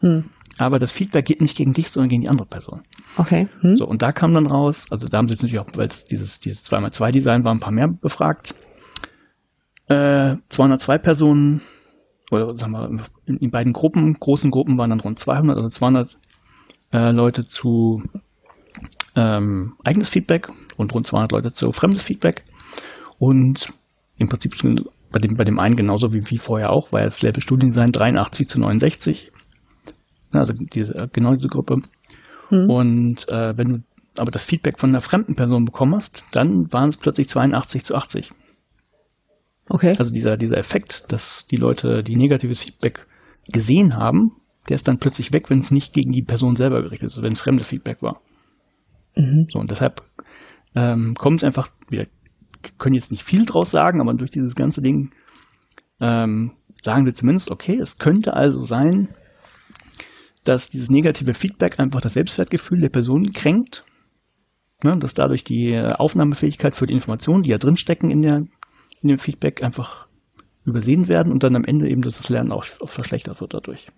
Hm. 0.00 0.24
Aber 0.58 0.78
das 0.78 0.92
Feedback 0.92 1.24
geht 1.24 1.40
nicht 1.40 1.56
gegen 1.56 1.72
dich, 1.72 1.88
sondern 1.88 2.10
gegen 2.10 2.22
die 2.22 2.28
andere 2.28 2.46
Person. 2.46 2.82
Okay. 3.16 3.48
Hm. 3.60 3.76
So, 3.76 3.86
und 3.86 4.02
da 4.02 4.12
kam 4.12 4.34
dann 4.34 4.46
raus, 4.46 4.86
also 4.90 5.08
da 5.08 5.18
haben 5.18 5.28
sie 5.28 5.34
jetzt 5.34 5.42
natürlich 5.42 5.60
auch, 5.60 5.68
weil 5.74 5.88
es 5.88 6.04
dieses, 6.04 6.40
dieses 6.40 6.64
2x2-Design 6.70 7.44
war, 7.44 7.54
ein 7.54 7.60
paar 7.60 7.72
mehr 7.72 7.88
befragt. 7.88 8.54
Äh, 9.88 10.36
202 10.48 10.98
Personen, 10.98 11.62
oder 12.30 12.56
sagen 12.56 12.72
wir, 12.72 13.04
in, 13.26 13.38
in, 13.38 13.50
beiden 13.50 13.72
Gruppen, 13.72 14.14
großen 14.14 14.50
Gruppen 14.50 14.76
waren 14.78 14.90
dann 14.90 15.00
rund 15.00 15.18
200, 15.18 15.56
also 15.56 15.68
200 15.68 16.16
äh, 16.92 17.10
Leute 17.12 17.44
zu 17.44 18.02
ähm, 19.16 19.74
eigenes 19.82 20.08
Feedback 20.08 20.48
und 20.76 20.94
rund 20.94 21.06
200 21.06 21.32
Leute 21.32 21.52
zu 21.52 21.72
fremdes 21.72 22.02
Feedback. 22.02 22.44
Und 23.20 23.74
im 24.16 24.30
Prinzip 24.30 24.56
bei 25.12 25.18
dem, 25.18 25.36
bei 25.36 25.44
dem 25.44 25.58
einen 25.58 25.76
genauso 25.76 26.14
wie, 26.14 26.28
wie 26.30 26.38
vorher 26.38 26.70
auch, 26.70 26.90
weil 26.90 27.06
es 27.06 27.20
selbe 27.20 27.42
Studiendesign 27.42 27.92
83 27.92 28.48
zu 28.48 28.58
69. 28.58 29.30
Also 30.32 30.54
diese, 30.54 31.10
genau 31.12 31.34
diese 31.34 31.48
Gruppe. 31.48 31.82
Mhm. 32.48 32.70
Und 32.70 33.28
äh, 33.28 33.56
wenn 33.58 33.68
du 33.68 33.82
aber 34.16 34.30
das 34.30 34.42
Feedback 34.42 34.80
von 34.80 34.88
einer 34.88 35.02
fremden 35.02 35.36
Person 35.36 35.66
bekommen 35.66 35.94
hast, 35.94 36.24
dann 36.32 36.72
waren 36.72 36.88
es 36.88 36.96
plötzlich 36.96 37.28
82 37.28 37.84
zu 37.84 37.94
80. 37.94 38.30
Okay. 39.68 39.94
Also 39.98 40.12
dieser, 40.12 40.38
dieser 40.38 40.56
Effekt, 40.56 41.04
dass 41.08 41.46
die 41.46 41.56
Leute 41.56 42.02
die 42.02 42.16
negatives 42.16 42.60
Feedback 42.60 43.06
gesehen 43.48 43.96
haben, 43.96 44.32
der 44.68 44.76
ist 44.76 44.88
dann 44.88 44.98
plötzlich 44.98 45.34
weg, 45.34 45.50
wenn 45.50 45.58
es 45.58 45.70
nicht 45.70 45.92
gegen 45.92 46.12
die 46.12 46.22
Person 46.22 46.56
selber 46.56 46.82
gerichtet 46.82 47.08
ist, 47.08 47.12
also 47.14 47.22
wenn 47.22 47.34
es 47.34 47.40
fremdes 47.40 47.66
Feedback 47.66 48.00
war. 48.00 48.22
Mhm. 49.14 49.46
So, 49.50 49.58
und 49.58 49.70
deshalb 49.70 50.02
ähm, 50.74 51.14
kommt 51.14 51.40
es 51.40 51.44
einfach, 51.44 51.68
wir 51.90 52.06
können 52.78 52.94
jetzt 52.94 53.10
nicht 53.10 53.22
viel 53.22 53.46
draus 53.46 53.70
sagen, 53.70 54.00
aber 54.00 54.14
durch 54.14 54.30
dieses 54.30 54.54
ganze 54.54 54.82
Ding 54.82 55.12
ähm, 56.00 56.52
sagen 56.82 57.06
wir 57.06 57.14
zumindest, 57.14 57.50
okay, 57.50 57.76
es 57.76 57.98
könnte 57.98 58.34
also 58.34 58.64
sein, 58.64 59.14
dass 60.44 60.70
dieses 60.70 60.90
negative 60.90 61.34
Feedback 61.34 61.78
einfach 61.78 62.00
das 62.00 62.14
Selbstwertgefühl 62.14 62.80
der 62.80 62.88
Person 62.88 63.32
kränkt, 63.32 63.84
ne, 64.82 64.96
dass 64.98 65.14
dadurch 65.14 65.44
die 65.44 65.78
Aufnahmefähigkeit 65.78 66.74
für 66.74 66.86
die 66.86 66.94
Informationen, 66.94 67.42
die 67.42 67.50
ja 67.50 67.58
drinstecken 67.58 68.10
in 68.10 68.22
der 68.22 68.44
in 69.02 69.08
dem 69.08 69.18
Feedback 69.18 69.62
einfach 69.62 70.08
übersehen 70.64 71.08
werden 71.08 71.32
und 71.32 71.42
dann 71.42 71.56
am 71.56 71.64
Ende 71.64 71.88
eben 71.88 72.02
das 72.02 72.28
Lernen 72.28 72.52
auch 72.52 72.64
verschlechtert 72.64 73.40
wird 73.40 73.54
dadurch. 73.54 73.88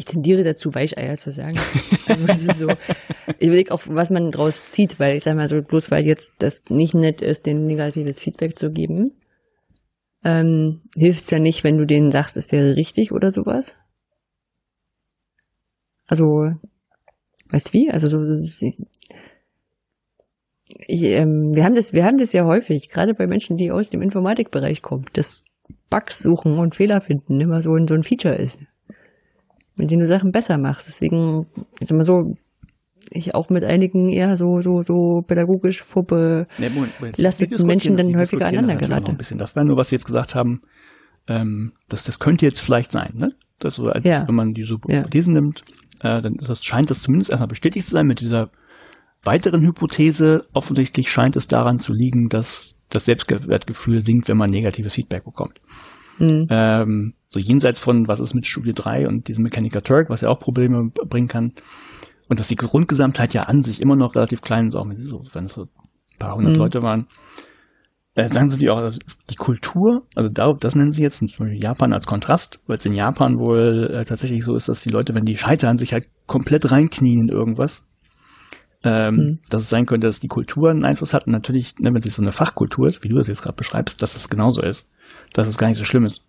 Ich 0.00 0.06
tendiere 0.06 0.44
dazu, 0.44 0.74
Weicheier 0.74 1.18
zu 1.18 1.30
sagen. 1.30 1.58
Also 2.06 2.26
das 2.26 2.42
ist 2.42 2.58
so, 2.58 2.70
ich 3.38 3.48
überlege 3.48 3.70
auch, 3.70 3.82
was 3.86 4.08
man 4.08 4.30
daraus 4.30 4.64
zieht, 4.64 4.98
weil 4.98 5.14
ich 5.14 5.24
sage 5.24 5.36
mal 5.36 5.46
so, 5.46 5.60
bloß 5.60 5.90
weil 5.90 6.06
jetzt 6.06 6.36
das 6.38 6.70
nicht 6.70 6.94
nett 6.94 7.20
ist, 7.20 7.44
den 7.44 7.66
negatives 7.66 8.18
Feedback 8.18 8.58
zu 8.58 8.70
geben, 8.70 9.12
ähm, 10.24 10.80
hilft 10.96 11.24
es 11.24 11.30
ja 11.30 11.38
nicht, 11.38 11.64
wenn 11.64 11.76
du 11.76 11.84
denen 11.84 12.10
sagst, 12.10 12.38
es 12.38 12.50
wäre 12.50 12.76
richtig 12.76 13.12
oder 13.12 13.30
sowas. 13.30 13.76
Also, 16.06 16.46
weißt 17.50 17.68
du 17.68 17.72
wie? 17.74 17.90
Also 17.90 18.08
so, 18.08 18.16
ich, 20.78 21.02
ähm, 21.02 21.54
wir 21.54 21.62
haben 21.62 21.74
das, 21.74 21.92
wir 21.92 22.04
haben 22.04 22.16
das 22.16 22.32
ja 22.32 22.46
häufig, 22.46 22.88
gerade 22.88 23.12
bei 23.12 23.26
Menschen, 23.26 23.58
die 23.58 23.70
aus 23.70 23.90
dem 23.90 24.00
Informatikbereich 24.00 24.80
kommen, 24.80 25.04
dass 25.12 25.44
Bugs 25.90 26.22
suchen 26.22 26.58
und 26.58 26.74
Fehler 26.74 27.02
finden 27.02 27.38
immer 27.38 27.60
so 27.60 27.74
ein, 27.74 27.86
so 27.86 27.94
ein 27.94 28.02
Feature 28.02 28.36
ist, 28.36 28.60
mit 29.76 29.90
dem 29.90 30.00
du 30.00 30.06
Sachen 30.06 30.32
besser 30.32 30.58
machst. 30.58 30.88
Deswegen, 30.88 31.46
ich 31.80 31.88
sag 31.88 31.96
mal 31.96 32.04
so, 32.04 32.36
ich 33.08 33.34
auch 33.34 33.48
mit 33.50 33.64
einigen 33.64 34.08
eher 34.08 34.36
so, 34.36 34.60
so, 34.60 34.82
so 34.82 35.22
pädagogisch 35.26 35.82
vorbelasteten 35.82 37.58
nee, 37.58 37.64
Menschen 37.64 37.96
dann 37.96 38.16
häufiger 38.16 38.46
aneinander 38.46 38.76
geraten. 38.76 39.16
Das, 39.38 39.56
war 39.56 39.64
nur, 39.64 39.76
was 39.76 39.88
Sie 39.88 39.96
jetzt 39.96 40.06
gesagt 40.06 40.34
haben, 40.34 40.62
ähm, 41.26 41.72
das, 41.88 42.04
das 42.04 42.18
könnte 42.18 42.44
jetzt 42.44 42.60
vielleicht 42.60 42.92
sein, 42.92 43.12
ne? 43.14 43.32
Das 43.58 43.74
so, 43.74 43.88
als, 43.88 44.04
ja. 44.04 44.26
wenn 44.26 44.34
man 44.34 44.54
die 44.54 44.64
Hypothesen 44.64 45.34
ja. 45.34 45.40
nimmt, 45.40 45.64
äh, 46.00 46.22
dann 46.22 46.36
das, 46.36 46.64
scheint 46.64 46.90
das 46.90 47.00
zumindest 47.00 47.30
erstmal 47.30 47.48
bestätigt 47.48 47.86
zu 47.86 47.92
sein 47.92 48.06
mit 48.06 48.20
dieser 48.20 48.50
weiteren 49.22 49.62
Hypothese, 49.62 50.46
offensichtlich 50.52 51.10
scheint 51.10 51.36
es 51.36 51.46
daran 51.46 51.78
zu 51.78 51.92
liegen, 51.92 52.28
dass 52.28 52.74
das 52.88 53.04
Selbstwertgefühl 53.04 54.02
sinkt, 54.02 54.28
wenn 54.28 54.38
man 54.38 54.50
negatives 54.50 54.94
Feedback 54.94 55.24
bekommt. 55.24 55.60
Mhm. 56.20 56.46
Ähm, 56.50 57.14
so 57.30 57.40
jenseits 57.40 57.78
von, 57.78 58.08
was 58.08 58.20
ist 58.20 58.34
mit 58.34 58.46
Studie 58.46 58.72
3 58.72 59.08
und 59.08 59.28
diesem 59.28 59.44
Mechanical 59.44 59.82
Turk, 59.82 60.10
was 60.10 60.20
ja 60.20 60.28
auch 60.28 60.38
Probleme 60.38 60.90
bringen 60.90 61.28
kann. 61.28 61.54
Und 62.28 62.38
dass 62.38 62.48
die 62.48 62.56
Grundgesamtheit 62.56 63.34
ja 63.34 63.44
an 63.44 63.62
sich 63.62 63.80
immer 63.80 63.96
noch 63.96 64.14
relativ 64.14 64.40
klein 64.40 64.68
ist, 64.68 64.76
auch 64.76 64.86
wenn, 64.86 65.46
es 65.46 65.52
so 65.54 65.62
ein 65.62 66.18
paar 66.18 66.36
hundert 66.36 66.52
mhm. 66.52 66.58
Leute 66.58 66.82
waren. 66.82 67.06
Äh, 68.14 68.28
sagen 68.28 68.48
sie 68.48 68.56
natürlich 68.56 68.70
auch, 68.70 68.92
die 69.30 69.36
Kultur, 69.36 70.06
also 70.14 70.28
da, 70.28 70.52
das 70.52 70.74
nennen 70.74 70.92
sie 70.92 71.02
jetzt 71.02 71.18
zum 71.18 71.28
Beispiel 71.28 71.62
Japan 71.62 71.92
als 71.92 72.06
Kontrast, 72.06 72.60
weil 72.66 72.78
es 72.78 72.86
in 72.86 72.92
Japan 72.92 73.38
wohl 73.38 73.90
äh, 73.92 74.04
tatsächlich 74.04 74.44
so 74.44 74.54
ist, 74.54 74.68
dass 74.68 74.82
die 74.82 74.90
Leute, 74.90 75.14
wenn 75.14 75.24
die 75.24 75.36
scheitern, 75.36 75.76
sich 75.76 75.92
halt 75.92 76.06
komplett 76.26 76.70
reinknien 76.70 77.22
in 77.22 77.28
irgendwas 77.28 77.84
ähm, 78.82 79.14
mhm. 79.14 79.38
dass 79.50 79.62
es 79.62 79.68
sein 79.68 79.86
könnte, 79.86 80.06
dass 80.06 80.20
die 80.20 80.28
Kultur 80.28 80.70
einen 80.70 80.84
Einfluss 80.84 81.12
hat. 81.12 81.26
Und 81.26 81.32
natürlich, 81.32 81.78
ne, 81.78 81.92
wenn 81.92 82.02
es 82.02 82.16
so 82.16 82.22
eine 82.22 82.32
Fachkultur 82.32 82.88
ist, 82.88 83.04
wie 83.04 83.08
du 83.08 83.16
das 83.16 83.26
jetzt 83.26 83.42
gerade 83.42 83.56
beschreibst, 83.56 84.00
dass 84.02 84.16
es 84.16 84.28
genauso 84.28 84.62
ist, 84.62 84.88
dass 85.32 85.48
es 85.48 85.58
gar 85.58 85.68
nicht 85.68 85.78
so 85.78 85.84
schlimm 85.84 86.04
ist. 86.04 86.26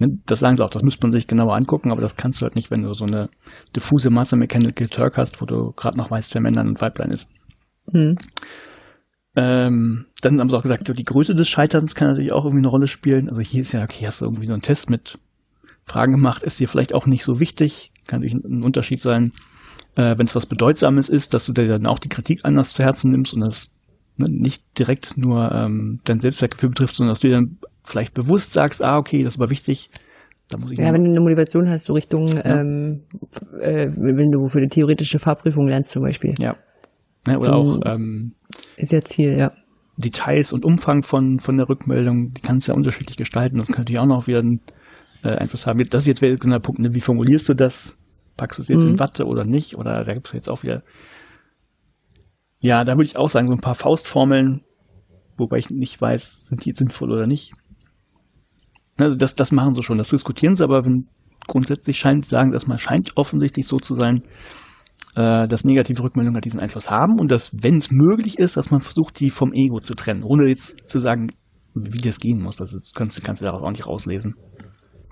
Ne, 0.00 0.18
das 0.26 0.40
sagen 0.40 0.56
sie 0.56 0.64
auch, 0.64 0.70
das 0.70 0.82
müsste 0.82 1.06
man 1.06 1.12
sich 1.12 1.26
genauer 1.26 1.54
angucken, 1.54 1.92
aber 1.92 2.00
das 2.00 2.16
kannst 2.16 2.40
du 2.40 2.44
halt 2.44 2.56
nicht, 2.56 2.70
wenn 2.70 2.82
du 2.82 2.92
so 2.92 3.04
eine 3.04 3.28
diffuse 3.74 4.10
Masse 4.10 4.36
Mechanical 4.36 4.88
Turk 4.88 5.16
hast, 5.16 5.40
wo 5.40 5.46
du 5.46 5.72
gerade 5.72 5.96
noch 5.96 6.10
weißt, 6.10 6.34
wer 6.34 6.40
Männlein 6.40 6.68
und 6.68 6.80
Weiblein 6.80 7.10
ist. 7.10 7.30
Mhm. 7.92 8.16
Ähm, 9.36 10.06
dann 10.22 10.40
haben 10.40 10.50
sie 10.50 10.56
auch 10.56 10.62
gesagt, 10.62 10.88
die 10.88 11.02
Größe 11.02 11.34
des 11.34 11.48
Scheiterns 11.48 11.94
kann 11.94 12.08
natürlich 12.08 12.32
auch 12.32 12.44
irgendwie 12.44 12.62
eine 12.62 12.68
Rolle 12.68 12.86
spielen. 12.86 13.28
Also 13.28 13.42
hier 13.42 13.60
ist 13.60 13.72
ja, 13.72 13.84
okay, 13.84 14.06
hast 14.06 14.22
du 14.22 14.24
irgendwie 14.24 14.46
so 14.46 14.54
einen 14.54 14.62
Test 14.62 14.90
mit 14.90 15.18
Fragen 15.84 16.12
gemacht, 16.12 16.42
ist 16.42 16.58
dir 16.58 16.68
vielleicht 16.68 16.94
auch 16.94 17.06
nicht 17.06 17.22
so 17.22 17.38
wichtig, 17.38 17.92
kann 18.06 18.20
natürlich 18.20 18.44
ein 18.44 18.62
Unterschied 18.64 19.02
sein 19.02 19.32
äh, 19.96 20.16
wenn 20.18 20.26
es 20.26 20.36
was 20.36 20.46
Bedeutsames 20.46 21.08
ist, 21.08 21.34
dass 21.34 21.46
du 21.46 21.52
dir 21.52 21.66
dann 21.66 21.86
auch 21.86 21.98
die 21.98 22.08
Kritik 22.08 22.44
anders 22.44 22.70
zu 22.70 22.82
Herzen 22.82 23.10
nimmst 23.10 23.34
und 23.34 23.40
das 23.40 23.74
ne, 24.16 24.26
nicht 24.30 24.62
direkt 24.78 25.16
nur 25.16 25.50
ähm, 25.52 26.00
dein 26.04 26.20
Selbstwertgefühl 26.20 26.70
betrifft, 26.70 26.96
sondern 26.96 27.12
dass 27.12 27.20
du 27.20 27.28
dir 27.28 27.34
dann 27.34 27.58
vielleicht 27.82 28.14
bewusst 28.14 28.52
sagst, 28.52 28.84
ah, 28.84 28.98
okay, 28.98 29.24
das 29.24 29.38
war 29.38 29.50
wichtig. 29.50 29.90
Da 30.48 30.58
muss 30.58 30.70
ich 30.70 30.78
ja, 30.78 30.92
wenn 30.92 31.02
du 31.02 31.10
eine 31.10 31.20
Motivation 31.20 31.68
hast, 31.68 31.84
so 31.84 31.94
Richtung, 31.94 32.28
ja. 32.28 32.44
ähm, 32.44 33.02
äh, 33.60 33.88
wenn 33.96 34.30
du 34.30 34.48
für 34.48 34.60
die 34.60 34.68
theoretische 34.68 35.18
Fahrprüfung 35.18 35.66
lernst 35.66 35.90
zum 35.90 36.02
Beispiel. 36.02 36.34
Ja. 36.38 36.56
ja 37.26 37.38
oder 37.38 37.56
auch 37.56 37.80
ähm, 37.84 38.34
ist 38.76 38.92
ja 38.92 39.00
Ziel, 39.00 39.36
ja. 39.36 39.52
Details 39.96 40.52
und 40.52 40.64
Umfang 40.64 41.02
von, 41.02 41.40
von 41.40 41.56
der 41.56 41.68
Rückmeldung, 41.68 42.34
die 42.34 42.42
kannst 42.42 42.68
du 42.68 42.72
ja 42.72 42.76
unterschiedlich 42.76 43.16
gestalten. 43.16 43.56
Das 43.56 43.68
könnte 43.68 43.92
ja 43.92 44.02
auch 44.02 44.06
noch 44.06 44.26
wieder 44.26 44.40
einen 44.40 44.60
äh, 45.24 45.30
Einfluss 45.30 45.66
haben. 45.66 45.82
Das 45.88 46.02
ist 46.02 46.06
jetzt 46.06 46.22
wieder 46.22 46.36
der 46.36 46.58
Punkt, 46.58 46.80
ne? 46.80 46.94
wie 46.94 47.00
formulierst 47.00 47.48
du 47.48 47.54
das? 47.54 47.96
Packst 48.36 48.58
du 48.58 48.62
es 48.62 48.68
jetzt 48.68 48.84
mhm. 48.84 48.92
in 48.92 48.98
Watte 48.98 49.26
oder 49.26 49.44
nicht? 49.44 49.76
Oder 49.76 50.04
da 50.04 50.14
gibt 50.14 50.28
es 50.28 50.32
jetzt 50.32 50.50
auch 50.50 50.62
wieder. 50.62 50.82
Ja, 52.60 52.84
da 52.84 52.96
würde 52.96 53.04
ich 53.04 53.16
auch 53.16 53.30
sagen, 53.30 53.48
so 53.48 53.54
ein 53.54 53.60
paar 53.60 53.74
Faustformeln, 53.74 54.64
wobei 55.36 55.58
ich 55.58 55.70
nicht 55.70 56.00
weiß, 56.00 56.46
sind 56.46 56.64
die 56.64 56.72
sinnvoll 56.72 57.12
oder 57.12 57.26
nicht. 57.26 57.52
Also 58.96 59.16
das, 59.16 59.34
das 59.34 59.52
machen 59.52 59.74
sie 59.74 59.82
schon, 59.82 59.98
das 59.98 60.08
diskutieren 60.08 60.56
sie, 60.56 60.64
aber 60.64 60.84
wenn 60.84 61.08
grundsätzlich 61.46 61.98
scheint 61.98 62.24
sie 62.24 62.30
sagen, 62.30 62.52
dass 62.52 62.66
man 62.66 62.78
scheint 62.78 63.16
offensichtlich 63.16 63.66
so 63.66 63.78
zu 63.78 63.94
sein, 63.94 64.22
äh, 65.14 65.46
dass 65.46 65.64
negative 65.64 66.02
Rückmeldungen 66.02 66.40
diesen 66.40 66.60
Einfluss 66.60 66.90
haben 66.90 67.18
und 67.18 67.30
dass, 67.30 67.50
wenn 67.52 67.76
es 67.76 67.90
möglich 67.90 68.38
ist, 68.38 68.56
dass 68.56 68.70
man 68.70 68.80
versucht, 68.80 69.20
die 69.20 69.30
vom 69.30 69.52
Ego 69.52 69.80
zu 69.80 69.94
trennen, 69.94 70.22
ohne 70.22 70.46
jetzt 70.46 70.88
zu 70.88 70.98
sagen, 70.98 71.32
wie 71.74 72.00
das 72.00 72.20
gehen 72.20 72.40
muss. 72.40 72.56
Das 72.56 72.74
kannst, 72.94 73.22
kannst 73.22 73.42
du 73.42 73.44
daraus 73.44 73.62
auch 73.62 73.70
nicht 73.70 73.86
rauslesen. 73.86 74.34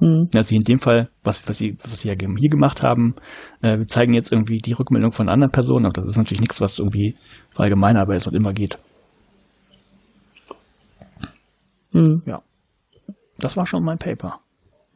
Mhm. 0.01 0.28
Also 0.34 0.55
in 0.55 0.64
dem 0.64 0.78
Fall, 0.78 1.11
was, 1.22 1.47
was 1.49 1.59
sie, 1.59 1.78
was 1.88 2.01
sie 2.01 2.09
ja 2.09 2.14
hier 2.14 2.51
gemacht 2.51 2.82
haben, 2.82 3.14
äh, 3.62 3.78
wir 3.78 3.86
zeigen 3.86 4.14
jetzt 4.14 4.32
irgendwie 4.32 4.59
die 4.59 4.72
Rückmeldung 4.72 5.12
von 5.12 5.28
anderen 5.28 5.53
Personen, 5.53 5.86
aber 5.86 5.92
das 5.92 6.07
ist 6.07 6.16
natürlich 6.16 6.40
nichts, 6.40 6.61
was 6.61 6.78
irgendwie 6.78 7.16
allgemeiner 7.57 8.09
ist 8.11 8.26
und 8.26 8.34
immer 8.34 8.53
geht. 8.53 8.78
Mhm. 11.92 12.22
Ja. 12.26 12.42
Das 13.38 13.57
war 13.57 13.66
schon 13.66 13.84
mein 13.84 13.99
Paper. 13.99 14.40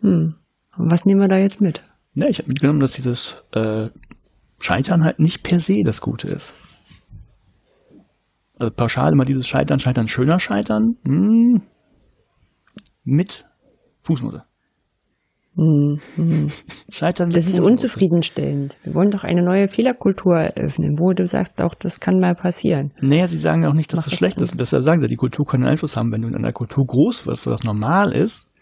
Mhm. 0.00 0.34
Was 0.76 1.04
nehmen 1.04 1.20
wir 1.20 1.28
da 1.28 1.38
jetzt 1.38 1.60
mit? 1.60 1.82
Ja, 2.14 2.26
ich 2.26 2.38
habe 2.38 2.48
mitgenommen, 2.48 2.80
dass 2.80 2.92
dieses 2.92 3.42
äh, 3.52 3.88
Scheitern 4.58 5.04
halt 5.04 5.18
nicht 5.18 5.42
per 5.42 5.60
se 5.60 5.82
das 5.84 6.00
Gute 6.00 6.28
ist. 6.28 6.52
Also 8.58 8.72
pauschal 8.72 9.12
immer 9.12 9.24
dieses 9.24 9.46
Scheitern, 9.46 9.78
Scheitern, 9.78 10.08
schöner 10.08 10.40
Scheitern, 10.40 10.96
hm, 11.04 11.62
mit 13.04 13.46
Fußnote. 14.00 14.47
Mhm. 15.58 16.52
Scheitern 16.88 17.30
das 17.30 17.48
ist 17.48 17.58
unzufriedenstellend. 17.58 18.78
Wir 18.84 18.94
wollen 18.94 19.10
doch 19.10 19.24
eine 19.24 19.42
neue 19.42 19.66
Fehlerkultur 19.66 20.36
eröffnen, 20.36 21.00
wo 21.00 21.12
du 21.12 21.26
sagst 21.26 21.60
auch, 21.60 21.74
das 21.74 21.98
kann 21.98 22.20
mal 22.20 22.36
passieren. 22.36 22.92
Naja, 23.00 23.26
sie 23.26 23.38
sagen 23.38 23.66
auch 23.66 23.74
nicht, 23.74 23.92
dass 23.92 23.98
Mach 23.98 24.04
das 24.04 24.14
schlecht 24.14 24.40
ist. 24.40 24.58
Deshalb 24.58 24.84
sagen 24.84 25.00
sie, 25.00 25.08
die 25.08 25.16
Kultur 25.16 25.44
kann 25.44 25.62
einen 25.62 25.70
Einfluss 25.72 25.96
haben. 25.96 26.12
Wenn 26.12 26.22
du 26.22 26.28
in 26.28 26.36
einer 26.36 26.52
Kultur 26.52 26.86
groß 26.86 27.26
wirst, 27.26 27.44
wo 27.44 27.50
das 27.50 27.64
normal 27.64 28.12
ist, 28.12 28.52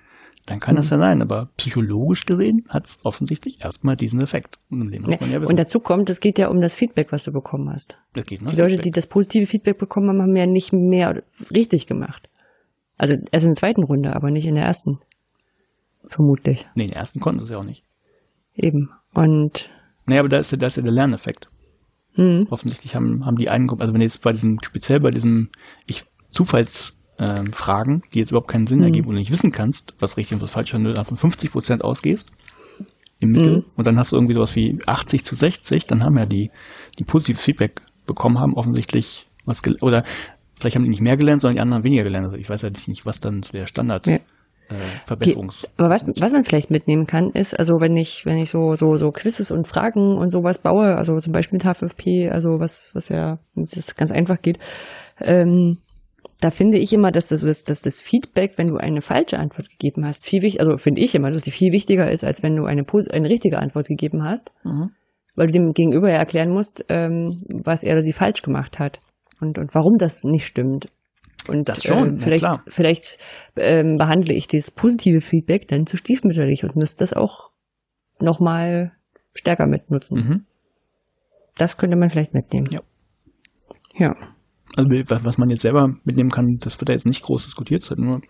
dann 0.46 0.58
kann 0.58 0.74
mhm. 0.74 0.78
das 0.78 0.88
ja 0.88 0.96
sein. 0.96 1.20
Aber 1.20 1.50
psychologisch 1.58 2.24
gesehen 2.24 2.64
hat 2.70 2.86
es 2.86 2.98
offensichtlich 3.02 3.62
erstmal 3.62 3.96
diesen 3.96 4.22
Effekt. 4.22 4.58
Und, 4.70 4.90
ja, 4.90 5.18
ja 5.20 5.40
und 5.40 5.58
dazu 5.58 5.80
kommt, 5.80 6.08
es 6.08 6.20
geht 6.20 6.38
ja 6.38 6.48
um 6.48 6.62
das 6.62 6.74
Feedback, 6.74 7.12
was 7.12 7.24
du 7.24 7.30
bekommen 7.30 7.68
hast. 7.68 7.98
Das 8.14 8.24
geht 8.24 8.40
die 8.40 8.44
Leute, 8.44 8.68
Feedback. 8.68 8.82
die 8.84 8.90
das 8.92 9.06
positive 9.06 9.44
Feedback 9.44 9.76
bekommen 9.76 10.08
haben, 10.08 10.22
haben 10.22 10.36
ja 10.36 10.46
nicht 10.46 10.72
mehr 10.72 11.22
richtig 11.54 11.86
gemacht. 11.86 12.30
Also 12.96 13.16
erst 13.30 13.44
in 13.44 13.52
der 13.52 13.60
zweiten 13.60 13.82
Runde, 13.82 14.16
aber 14.16 14.30
nicht 14.30 14.46
in 14.46 14.54
der 14.54 14.64
ersten. 14.64 14.98
Vermutlich. 16.08 16.64
Nee, 16.74 16.86
der 16.86 16.96
ersten 16.96 17.20
konnten 17.20 17.40
sie 17.40 17.44
es 17.44 17.50
ja 17.50 17.58
auch 17.58 17.64
nicht. 17.64 17.84
Eben. 18.54 18.90
Und. 19.12 19.70
Naja, 20.06 20.20
aber 20.20 20.28
da 20.28 20.38
ist 20.38 20.52
ja, 20.52 20.58
da 20.58 20.66
ist 20.66 20.76
ja 20.76 20.82
der 20.82 20.92
Lerneffekt. 20.92 21.50
Mhm. 22.14 22.46
Offensichtlich 22.50 22.94
haben, 22.94 23.26
haben 23.26 23.36
die 23.36 23.48
einen, 23.48 23.68
also 23.68 23.92
wenn 23.92 24.00
jetzt 24.00 24.22
bei 24.22 24.32
diesem, 24.32 24.58
speziell 24.62 25.00
bei 25.00 25.10
diesem 25.10 25.50
ich, 25.86 26.04
Zufallsfragen, 26.30 27.94
ähm, 27.94 28.02
die 28.12 28.18
jetzt 28.18 28.30
überhaupt 28.30 28.48
keinen 28.48 28.66
Sinn 28.66 28.78
mhm. 28.78 28.84
ergeben 28.84 29.08
und 29.08 29.14
du 29.14 29.20
nicht 29.20 29.32
wissen 29.32 29.52
kannst, 29.52 29.94
was 29.98 30.16
richtig 30.16 30.36
und 30.36 30.42
was 30.42 30.52
falsch 30.52 30.70
ist, 30.70 30.74
wenn 30.74 30.84
du 30.84 31.04
von 31.04 31.16
50 31.16 31.52
Prozent 31.52 31.84
ausgehst, 31.84 32.30
im 33.18 33.32
Mittel, 33.32 33.58
mhm. 33.58 33.64
und 33.76 33.86
dann 33.86 33.98
hast 33.98 34.12
du 34.12 34.16
irgendwie 34.16 34.34
sowas 34.34 34.54
wie 34.56 34.78
80 34.86 35.24
zu 35.24 35.34
60, 35.34 35.86
dann 35.86 36.04
haben 36.04 36.18
ja 36.18 36.26
die, 36.26 36.50
die 36.98 37.04
positives 37.04 37.42
Feedback 37.42 37.80
bekommen 38.06 38.38
haben, 38.38 38.54
offensichtlich 38.54 39.26
was, 39.44 39.62
oder 39.80 40.04
vielleicht 40.58 40.76
haben 40.76 40.84
die 40.84 40.90
nicht 40.90 41.00
mehr 41.00 41.16
gelernt, 41.16 41.42
sondern 41.42 41.56
die 41.56 41.62
anderen 41.62 41.84
weniger 41.84 42.04
gelernt. 42.04 42.26
Also 42.26 42.36
ich 42.36 42.48
weiß 42.48 42.62
ja 42.62 42.70
nicht, 42.86 43.06
was 43.06 43.20
dann 43.20 43.42
der 43.52 43.66
Standard 43.66 44.06
ja 44.06 44.20
äh, 44.68 44.74
Verbesserungs. 45.06 45.68
Aber 45.76 45.90
was, 45.90 46.06
was 46.06 46.32
man 46.32 46.44
vielleicht 46.44 46.70
mitnehmen 46.70 47.06
kann, 47.06 47.30
ist, 47.30 47.58
also 47.58 47.80
wenn 47.80 47.96
ich, 47.96 48.26
wenn 48.26 48.38
ich 48.38 48.50
so, 48.50 48.72
so, 48.72 48.96
so 48.96 49.12
Quizzes 49.12 49.50
und 49.50 49.66
Fragen 49.66 50.16
und 50.16 50.30
sowas 50.30 50.58
baue, 50.58 50.96
also 50.96 51.18
zum 51.18 51.32
Beispiel 51.32 51.58
mit 51.58 51.66
H5P, 51.66 52.30
also 52.30 52.60
was, 52.60 52.94
was 52.94 53.08
ja, 53.08 53.38
das 53.54 53.94
ganz 53.94 54.10
einfach 54.10 54.42
geht, 54.42 54.58
ähm, 55.20 55.78
da 56.40 56.50
finde 56.50 56.78
ich 56.78 56.92
immer, 56.92 57.12
dass 57.12 57.28
das, 57.28 57.42
dass 57.42 57.82
das 57.82 58.00
Feedback, 58.00 58.54
wenn 58.56 58.66
du 58.66 58.76
eine 58.76 59.00
falsche 59.00 59.38
Antwort 59.38 59.70
gegeben 59.70 60.04
hast, 60.04 60.24
viel 60.26 60.42
wichtiger, 60.42 60.64
also 60.64 60.76
finde 60.76 61.00
ich 61.00 61.14
immer, 61.14 61.30
dass 61.30 61.42
die 61.42 61.50
viel 61.50 61.72
wichtiger 61.72 62.10
ist, 62.10 62.24
als 62.24 62.42
wenn 62.42 62.56
du 62.56 62.64
eine, 62.64 62.84
eine 63.10 63.28
richtige 63.28 63.58
Antwort 63.58 63.88
gegeben 63.88 64.22
hast, 64.22 64.52
mhm. 64.64 64.90
weil 65.34 65.46
du 65.46 65.52
dem 65.52 65.72
Gegenüber 65.72 66.10
ja 66.10 66.16
erklären 66.16 66.50
musst, 66.50 66.84
ähm, 66.88 67.30
was 67.64 67.82
er 67.82 67.94
oder 67.94 68.02
sie 68.02 68.12
falsch 68.12 68.42
gemacht 68.42 68.78
hat 68.78 69.00
und, 69.40 69.58
und 69.58 69.74
warum 69.74 69.96
das 69.96 70.24
nicht 70.24 70.46
stimmt. 70.46 70.88
Und 71.48 71.68
das 71.68 71.82
schon, 71.82 72.16
äh, 72.16 72.20
vielleicht, 72.20 72.42
ja, 72.42 72.62
vielleicht 72.66 73.18
ähm, 73.56 73.96
behandle 73.96 74.34
ich 74.34 74.46
das 74.46 74.70
positive 74.70 75.20
Feedback 75.20 75.68
dann 75.68 75.86
zu 75.86 75.96
stiefmütterlich 75.96 76.64
und 76.64 76.76
muss 76.76 76.96
das 76.96 77.12
auch 77.12 77.50
nochmal 78.20 78.92
stärker 79.34 79.66
mitnutzen. 79.66 80.16
Mhm. 80.16 80.46
Das 81.56 81.76
könnte 81.76 81.96
man 81.96 82.10
vielleicht 82.10 82.34
mitnehmen. 82.34 82.68
Ja. 82.70 82.80
Ja. 83.96 84.14
Also 84.76 84.90
was 84.90 85.38
man 85.38 85.48
jetzt 85.50 85.62
selber 85.62 85.96
mitnehmen 86.04 86.30
kann, 86.30 86.58
das 86.58 86.78
wird 86.80 86.90
ja 86.90 86.94
jetzt 86.94 87.06
nicht 87.06 87.22
groß 87.22 87.44
diskutiert, 87.44 87.82
es 87.82 87.96
nur 87.96 88.20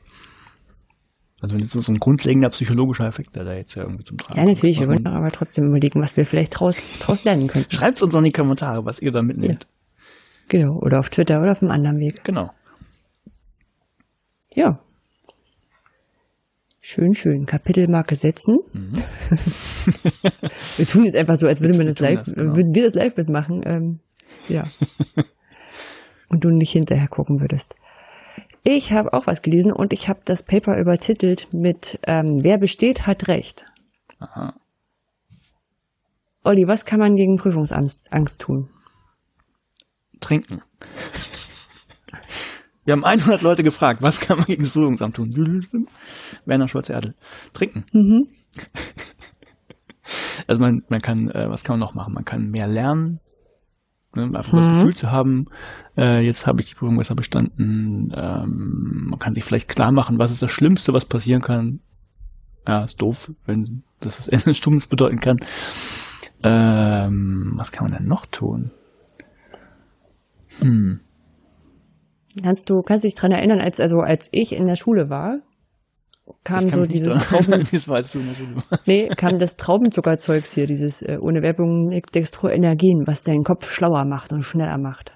also 1.41 1.55
wenn 1.55 1.63
jetzt 1.63 1.73
so 1.73 1.93
ein 1.93 1.99
grundlegender 1.99 2.49
psychologischer 2.49 3.07
Effekt, 3.07 3.37
der 3.37 3.45
da 3.45 3.55
jetzt 3.55 3.75
ja 3.75 3.83
irgendwie 3.83 4.05
zum 4.05 4.17
Tragen 4.17 4.35
kommt. 4.35 4.49
Ja, 4.49 4.55
natürlich, 4.55 4.81
wir 4.81 4.89
wollen 4.89 5.07
aber 5.07 5.31
trotzdem 5.31 5.67
überlegen, 5.67 6.01
was 6.01 6.17
wir 6.17 6.25
vielleicht 6.25 6.59
draus, 6.59 6.99
draus 6.99 7.25
lernen 7.25 7.49
können. 7.49 7.67
Schreibt 7.69 8.01
uns 8.01 8.15
in 8.15 8.25
die 8.25 8.33
Kommentare, 8.33 8.85
was 8.87 9.01
ihr 9.01 9.13
da 9.13 9.23
mitnehmt. 9.23 9.65
Ja. 9.65 9.71
Genau, 10.49 10.79
oder 10.79 10.99
auf 10.99 11.11
Twitter 11.11 11.43
oder 11.43 11.53
auf 11.53 11.63
einem 11.63 11.73
anderen 11.73 11.99
Weg. 11.99 12.25
Genau. 12.25 12.51
Ja. 14.57 14.81
Schön, 16.81 17.15
schön. 17.15 17.45
Kapitelmarke 17.45 18.17
setzen. 18.17 18.59
Mhm. 18.73 18.95
wir 20.77 20.87
tun 20.87 21.05
jetzt 21.05 21.15
einfach 21.15 21.37
so, 21.37 21.47
als 21.47 21.61
würde 21.61 21.77
man 21.77 21.87
das 21.87 21.99
live, 21.99 22.23
das, 22.23 22.35
genau. 22.35 22.57
würden 22.57 22.75
wir 22.75 22.85
das 22.85 22.95
live 22.95 23.17
mitmachen. 23.17 23.61
Ähm, 23.67 24.01
ja. 24.49 24.65
und 26.31 26.43
du 26.43 26.49
nicht 26.49 26.73
hinterher 26.73 27.09
gucken 27.09 27.41
würdest. 27.41 27.77
Ich 28.63 28.93
habe 28.93 29.13
auch 29.13 29.27
was 29.27 29.43
gelesen 29.43 29.73
und 29.73 29.93
ich 29.93 30.09
habe 30.09 30.21
das 30.25 30.43
Paper 30.43 30.79
übertitelt 30.79 31.53
mit 31.53 32.01
ähm, 32.05 32.43
Wer 32.43 32.57
besteht, 32.57 33.07
hat 33.07 33.29
Recht. 33.29 33.67
Aha. 34.19 34.55
Olli, 36.45 36.67
was 36.67 36.87
kann 36.87 36.99
man 36.99 37.17
gegen 37.17 37.37
Prüfungsangst 37.37 38.11
Angst 38.11 38.41
tun? 38.41 38.71
Trinken. 40.21 40.63
Wir 42.87 42.93
haben 42.93 43.05
100 43.05 43.43
Leute 43.43 43.65
gefragt, 43.65 44.01
was 44.01 44.21
kann 44.21 44.39
man 44.39 44.47
gegen 44.47 44.63
das 44.63 44.73
Prüfungsamt 44.73 45.17
tun? 45.17 45.67
Werner 46.45 46.69
Schulze-Erdl. 46.69 47.15
Trinken. 47.53 47.85
Mhm. 47.93 48.29
Also 50.47 50.61
man, 50.61 50.85
man 50.89 51.01
kann, 51.01 51.29
äh, 51.31 51.51
was 51.51 51.65
kann 51.65 51.73
man 51.73 51.81
noch 51.81 51.95
machen? 51.95 52.15
Man 52.15 52.25
kann 52.25 52.53
mehr 52.53 52.69
lernen, 52.69 53.19
ne? 54.15 54.23
einfach 54.23 54.53
mhm. 54.53 54.59
das 54.59 54.69
Gefühl 54.69 54.95
zu 54.95 55.11
haben, 55.11 55.47
äh, 55.97 56.21
jetzt 56.21 56.47
habe 56.47 56.61
ich 56.61 56.69
die 56.69 56.77
Prüfung 56.77 56.97
besser 56.97 57.17
bestanden. 57.17 58.13
Ähm, 58.15 59.07
man 59.11 59.19
kann 59.19 59.35
sich 59.35 59.43
vielleicht 59.43 59.67
klar 59.67 59.91
machen, 59.91 60.21
was 60.21 60.31
ist 60.31 60.43
das 60.43 60.53
Schlimmste, 60.53 60.93
was 60.93 61.07
passieren 61.07 61.43
kann. 61.43 61.81
Ja, 62.69 62.85
ist 62.85 63.03
doof, 63.03 63.33
wenn 63.47 63.83
das 63.99 64.19
das 64.19 64.29
Ende 64.29 64.45
des 64.45 64.59
Studiums 64.59 64.87
bedeuten 64.87 65.19
kann. 65.19 65.41
Ähm, 66.45 67.55
was 67.57 67.73
kann 67.73 67.89
man 67.89 67.99
denn 67.99 68.07
noch 68.07 68.27
tun? 68.27 68.71
Hm. 70.61 71.01
Kannst 72.43 72.71
du, 72.71 72.83
kannst 72.83 73.05
dich 73.05 73.15
dran 73.15 73.33
erinnern, 73.33 73.61
als, 73.61 73.81
also, 73.81 74.01
als 74.01 74.29
ich 74.33 74.53
in 74.53 74.67
der 74.67 74.77
Schule 74.77 75.09
war, 75.09 75.41
kam 76.45 76.69
so 76.69 76.83
dieses 76.83 77.19
Trauben, 77.19 77.67
nee, 78.87 79.09
kam 79.09 79.39
das 79.39 79.57
Traubenzuckerzeugs 79.57 80.55
hier, 80.55 80.67
dieses 80.67 81.03
äh, 81.03 81.19
ohne 81.21 81.43
Werbung 81.43 81.91
Dextroenergien, 81.91 83.07
was 83.07 83.23
deinen 83.23 83.45
Kopf 83.45 83.71
schlauer 83.71 84.05
macht 84.05 84.33
und 84.33 84.43
schneller 84.43 84.79
macht. 84.79 85.13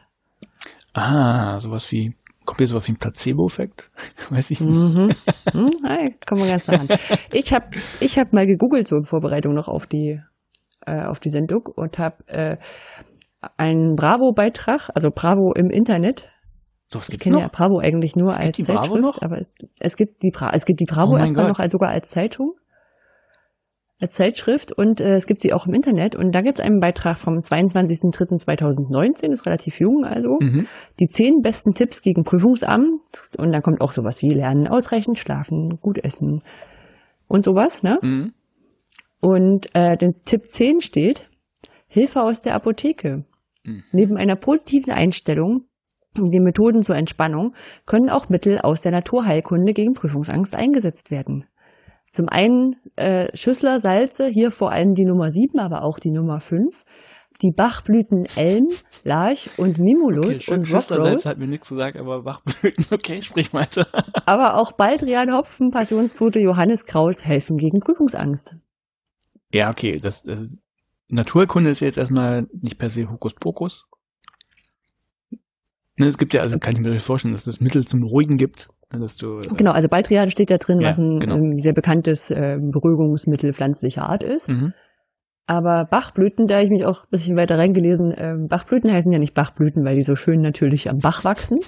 Ah, 0.92 1.60
sowas 1.60 1.90
wie, 1.92 2.14
kommt 2.44 2.58
hier 2.58 2.68
sowas 2.68 2.88
wie 2.88 2.92
ein 2.92 2.98
Placebo-Effekt? 2.98 3.90
Weiß 4.30 4.50
ich 4.50 4.60
nicht. 4.60 4.94
Mhm. 4.94 5.10
Hm, 5.52 5.70
hey, 5.84 6.16
kommen 6.28 6.42
wir 6.42 6.48
ganz 6.48 6.68
nah 6.68 6.76
ran. 6.76 6.88
Ich 7.32 7.52
habe 7.52 7.70
ich 7.98 8.18
hab 8.18 8.32
mal 8.32 8.46
gegoogelt 8.46 8.86
so 8.86 8.96
in 8.96 9.04
Vorbereitung 9.04 9.52
noch 9.52 9.66
auf 9.66 9.86
die, 9.86 10.20
äh, 10.86 11.02
auf 11.02 11.18
die 11.18 11.30
Sendung 11.30 11.66
und 11.66 11.98
habe 11.98 12.28
äh, 12.28 12.56
einen 13.56 13.96
Bravo-Beitrag, 13.96 14.90
also 14.94 15.10
Bravo 15.10 15.52
im 15.56 15.70
Internet, 15.70 16.28
so, 16.92 17.00
ich 17.08 17.20
kenne 17.20 17.38
ja 17.38 17.48
Bravo 17.48 17.78
eigentlich 17.78 18.16
nur 18.16 18.36
als 18.36 18.56
Zeitschrift, 18.56 19.22
aber 19.22 19.38
es, 19.38 19.54
es 19.78 19.96
gibt 19.96 20.24
die 20.24 20.32
Bra 20.32 20.50
es 20.52 20.64
gibt 20.64 20.80
die 20.80 20.86
Bravo 20.86 21.14
oh 21.14 21.18
erstmal 21.18 21.46
noch 21.46 21.60
als, 21.60 21.70
sogar 21.70 21.90
als 21.90 22.10
Zeitung, 22.10 22.56
als 24.00 24.14
Zeitschrift 24.14 24.72
und 24.72 25.00
äh, 25.00 25.12
es 25.12 25.26
gibt 25.26 25.40
sie 25.40 25.52
auch 25.52 25.68
im 25.68 25.74
Internet 25.74 26.16
und 26.16 26.32
da 26.32 26.40
gibt 26.40 26.58
es 26.58 26.64
einen 26.64 26.80
Beitrag 26.80 27.16
vom 27.16 27.38
22.03.2019, 27.38 29.30
ist 29.30 29.46
relativ 29.46 29.78
jung 29.78 30.04
also, 30.04 30.38
mhm. 30.40 30.66
die 30.98 31.06
zehn 31.06 31.42
besten 31.42 31.74
Tipps 31.74 32.02
gegen 32.02 32.24
Prüfungsamt 32.24 33.00
und 33.38 33.52
dann 33.52 33.62
kommt 33.62 33.80
auch 33.80 33.92
sowas 33.92 34.20
wie 34.20 34.30
Lernen, 34.30 34.66
ausreichend 34.66 35.16
schlafen, 35.16 35.78
gut 35.80 36.02
essen 36.02 36.42
und 37.28 37.44
sowas, 37.44 37.84
ne? 37.84 38.00
Mhm. 38.02 38.32
Und 39.20 39.68
äh, 39.74 39.96
den 39.96 40.16
Tipp 40.24 40.46
10 40.48 40.80
steht, 40.80 41.28
Hilfe 41.86 42.22
aus 42.22 42.42
der 42.42 42.54
Apotheke. 42.54 43.18
Mhm. 43.64 43.84
Neben 43.92 44.16
einer 44.16 44.34
positiven 44.34 44.92
Einstellung 44.92 45.66
die 46.16 46.40
Methoden 46.40 46.82
zur 46.82 46.96
Entspannung 46.96 47.54
können 47.86 48.10
auch 48.10 48.28
Mittel 48.28 48.58
aus 48.58 48.82
der 48.82 48.92
Naturheilkunde 48.92 49.72
gegen 49.72 49.94
Prüfungsangst 49.94 50.54
eingesetzt 50.54 51.10
werden. 51.10 51.44
Zum 52.10 52.28
einen 52.28 52.76
äh, 52.96 53.34
Schüssler, 53.36 53.78
Salze, 53.78 54.26
hier 54.26 54.50
vor 54.50 54.72
allem 54.72 54.94
die 54.94 55.04
Nummer 55.04 55.30
7, 55.30 55.60
aber 55.60 55.82
auch 55.82 56.00
die 56.00 56.10
Nummer 56.10 56.40
5. 56.40 56.84
Die 57.42 57.52
Bachblüten 57.52 58.26
Elm, 58.36 58.68
Larch 59.02 59.50
und 59.56 59.78
Mimulus 59.78 60.40
okay, 60.40 60.52
und 60.52 60.70
Rockrose. 60.70 61.26
hat 61.28 61.38
mir 61.38 61.46
nichts 61.46 61.70
gesagt, 61.70 61.96
aber 61.96 62.22
Bachblüten, 62.22 62.84
okay, 62.90 63.22
sprich 63.22 63.54
weiter. 63.54 63.86
aber 64.26 64.56
auch 64.56 64.72
Baldrian, 64.72 65.32
Hopfen, 65.32 65.70
Passionsbrute, 65.70 66.40
Johanniskraut 66.40 67.24
helfen 67.24 67.56
gegen 67.56 67.80
Prüfungsangst. 67.80 68.56
Ja, 69.52 69.70
okay, 69.70 69.96
das, 69.96 70.22
das 70.22 70.58
Naturkunde 71.08 71.70
ist 71.70 71.80
jetzt 71.80 71.96
erstmal 71.96 72.46
nicht 72.60 72.78
per 72.78 72.90
se 72.90 73.10
Hokuspokus. 73.10 73.86
Ne, 76.00 76.06
es 76.06 76.16
gibt 76.16 76.32
ja, 76.32 76.40
also 76.40 76.58
kann 76.58 76.72
ich 76.72 76.80
mir 76.80 76.98
vorstellen, 76.98 77.34
dass 77.34 77.46
es 77.46 77.60
Mittel 77.60 77.86
zum 77.86 78.02
Ruhigen 78.02 78.38
gibt. 78.38 78.70
Dass 78.88 79.18
du, 79.18 79.40
äh, 79.40 79.54
genau, 79.54 79.72
also 79.72 79.86
Baldrian 79.86 80.30
steht 80.30 80.50
da 80.50 80.56
drin, 80.56 80.80
ja, 80.80 80.88
was 80.88 80.98
ein 80.98 81.20
genau. 81.20 81.36
ähm, 81.36 81.58
sehr 81.58 81.74
bekanntes 81.74 82.30
äh, 82.30 82.56
Beruhigungsmittel 82.58 83.52
pflanzlicher 83.52 84.08
Art 84.08 84.22
ist. 84.22 84.48
Mhm. 84.48 84.72
Aber 85.46 85.84
Bachblüten, 85.84 86.46
da 86.46 86.54
habe 86.54 86.64
ich 86.64 86.70
mich 86.70 86.86
auch 86.86 87.02
ein 87.02 87.10
bisschen 87.10 87.36
weiter 87.36 87.58
reingelesen, 87.58 88.14
ähm, 88.16 88.46
Bachblüten 88.48 88.90
heißen 88.90 89.12
ja 89.12 89.18
nicht 89.18 89.34
Bachblüten, 89.34 89.84
weil 89.84 89.96
die 89.96 90.02
so 90.02 90.14
schön 90.14 90.40
natürlich 90.40 90.88
am 90.88 90.98
Bach 90.98 91.22
wachsen, 91.22 91.58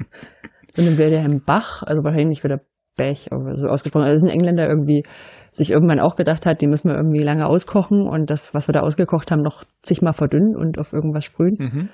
sondern 0.72 0.96
wer 0.96 1.10
der 1.10 1.22
im 1.26 1.42
Bach, 1.44 1.82
also 1.82 2.02
wahrscheinlich 2.02 2.42
wird 2.42 2.52
der 2.52 2.64
Bech 2.96 3.28
so 3.52 3.68
ausgesprochen, 3.68 4.04
also 4.04 4.14
das 4.14 4.22
ist 4.22 4.30
ein 4.30 4.34
Engländer 4.34 4.66
irgendwie 4.66 5.04
sich 5.50 5.70
irgendwann 5.70 6.00
auch 6.00 6.16
gedacht 6.16 6.46
hat, 6.46 6.62
die 6.62 6.66
müssen 6.66 6.88
wir 6.88 6.96
irgendwie 6.96 7.22
lange 7.22 7.46
auskochen 7.46 8.06
und 8.06 8.30
das, 8.30 8.54
was 8.54 8.68
wir 8.68 8.72
da 8.72 8.80
ausgekocht 8.80 9.30
haben, 9.30 9.42
noch 9.42 9.64
zigmal 9.82 10.14
verdünnen 10.14 10.56
und 10.56 10.78
auf 10.78 10.94
irgendwas 10.94 11.26
sprühen. 11.26 11.56
Mhm. 11.58 11.88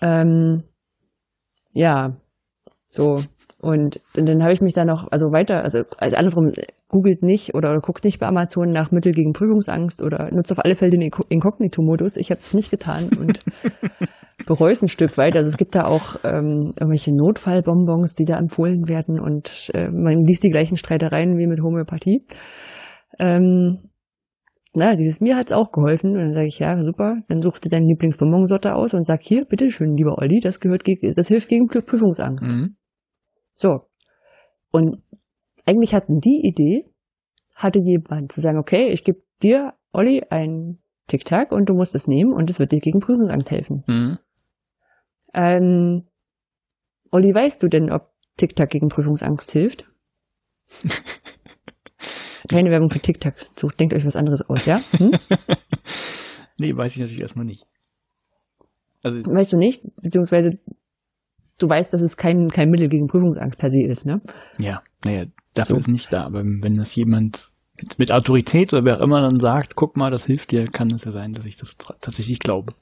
Ähm, 0.00 0.62
ja, 1.72 2.16
so. 2.88 3.22
Und, 3.58 4.00
und 4.16 4.26
dann 4.26 4.42
habe 4.42 4.52
ich 4.52 4.60
mich 4.60 4.72
da 4.72 4.84
noch, 4.84 5.08
also 5.10 5.32
weiter, 5.32 5.62
also, 5.62 5.82
also 5.98 6.16
andersrum, 6.16 6.52
googelt 6.88 7.22
nicht 7.22 7.54
oder, 7.54 7.70
oder 7.70 7.80
guckt 7.80 8.04
nicht 8.04 8.18
bei 8.18 8.26
Amazon 8.26 8.70
nach 8.70 8.90
Mittel 8.90 9.12
gegen 9.12 9.32
Prüfungsangst 9.32 10.02
oder 10.02 10.30
nutzt 10.32 10.50
auf 10.50 10.64
alle 10.64 10.76
Fälle 10.76 10.92
den 10.92 11.10
Inkognito-Modus. 11.28 12.16
Ich 12.16 12.30
habe 12.30 12.40
es 12.40 12.54
nicht 12.54 12.70
getan 12.70 13.10
und 13.18 13.38
bereue 14.46 14.72
es 14.72 14.82
ein 14.82 14.88
Stück 14.88 15.18
weit. 15.18 15.36
Also 15.36 15.48
es 15.48 15.56
gibt 15.56 15.74
da 15.74 15.84
auch 15.84 16.16
ähm, 16.24 16.72
irgendwelche 16.74 17.14
Notfallbonbons, 17.14 18.14
die 18.14 18.24
da 18.24 18.38
empfohlen 18.38 18.88
werden 18.88 19.20
und 19.20 19.70
äh, 19.74 19.90
man 19.90 20.24
liest 20.24 20.42
die 20.42 20.50
gleichen 20.50 20.76
Streitereien 20.76 21.36
wie 21.38 21.46
mit 21.46 21.62
Homöopathie. 21.62 22.24
Ähm, 23.18 23.89
na, 24.72 24.94
dieses 24.94 25.20
mir 25.20 25.36
hat's 25.36 25.52
auch 25.52 25.72
geholfen. 25.72 26.12
Und 26.12 26.18
dann 26.18 26.34
sage 26.34 26.46
ich, 26.46 26.58
ja, 26.58 26.82
super, 26.82 27.22
dann 27.28 27.42
such 27.42 27.58
dir 27.58 27.70
deine 27.70 27.86
Lieblingsbonbonsorte 27.86 28.74
aus 28.74 28.94
und 28.94 29.04
sag 29.04 29.22
hier, 29.22 29.44
bitteschön, 29.44 29.96
lieber 29.96 30.18
Olli, 30.18 30.40
das 30.40 30.60
gehört 30.60 30.84
gegen, 30.84 31.12
das 31.14 31.28
hilft 31.28 31.48
gegen 31.48 31.66
Prüfungsangst. 31.66 32.48
Mhm. 32.50 32.76
So. 33.54 33.86
Und 34.70 35.02
eigentlich 35.66 35.94
hatten 35.94 36.20
die 36.20 36.46
Idee, 36.46 36.86
hatte 37.56 37.80
jemand 37.80 38.32
zu 38.32 38.40
sagen, 38.40 38.58
okay, 38.58 38.88
ich 38.88 39.04
gebe 39.04 39.22
dir, 39.42 39.74
Olli, 39.92 40.22
ein 40.30 40.78
Tic-Tac 41.08 41.50
und 41.50 41.68
du 41.68 41.74
musst 41.74 41.96
es 41.96 42.06
nehmen 42.06 42.32
und 42.32 42.48
es 42.48 42.60
wird 42.60 42.70
dir 42.70 42.78
gegen 42.78 43.00
Prüfungsangst 43.00 43.50
helfen. 43.50 43.84
Mhm. 43.88 44.18
Ähm, 45.34 46.06
Olli, 47.10 47.34
weißt 47.34 47.62
du 47.62 47.68
denn, 47.68 47.90
ob 47.90 48.12
Tic-Tac 48.36 48.70
gegen 48.70 48.88
Prüfungsangst 48.88 49.50
hilft? 49.50 49.90
Keine 52.50 52.72
Werbung 52.72 52.90
für 52.90 52.98
TikTok. 52.98 53.34
Sucht, 53.56 53.78
denkt 53.78 53.94
euch 53.94 54.04
was 54.04 54.16
anderes 54.16 54.42
aus, 54.42 54.66
ja? 54.66 54.80
Hm? 54.98 55.12
nee, 56.58 56.76
weiß 56.76 56.94
ich 56.94 56.98
natürlich 56.98 57.20
erstmal 57.20 57.44
nicht. 57.44 57.64
Also, 59.04 59.18
weißt 59.18 59.52
du 59.52 59.56
nicht? 59.56 59.82
Beziehungsweise 60.02 60.58
du 61.58 61.68
weißt, 61.68 61.92
dass 61.92 62.00
es 62.00 62.16
kein, 62.16 62.48
kein 62.48 62.68
Mittel 62.68 62.88
gegen 62.88 63.06
Prüfungsangst 63.06 63.56
per 63.56 63.70
se 63.70 63.84
ist, 63.84 64.04
ne? 64.04 64.20
Ja, 64.58 64.82
naja, 65.04 65.26
dafür 65.54 65.74
so. 65.74 65.76
ist 65.76 65.88
nicht 65.88 66.12
da. 66.12 66.24
Aber 66.24 66.42
wenn 66.42 66.76
das 66.76 66.92
jemand 66.96 67.52
mit, 67.76 68.00
mit 68.00 68.10
Autorität 68.10 68.72
oder 68.72 68.84
wer 68.84 68.98
auch 68.98 69.04
immer 69.04 69.20
dann 69.20 69.38
sagt, 69.38 69.76
guck 69.76 69.96
mal, 69.96 70.10
das 70.10 70.26
hilft 70.26 70.50
dir, 70.50 70.64
kann 70.64 70.90
es 70.90 71.04
ja 71.04 71.12
sein, 71.12 71.32
dass 71.32 71.44
ich 71.44 71.54
das 71.54 71.76
tatsächlich 71.76 72.40
glaube. 72.40 72.72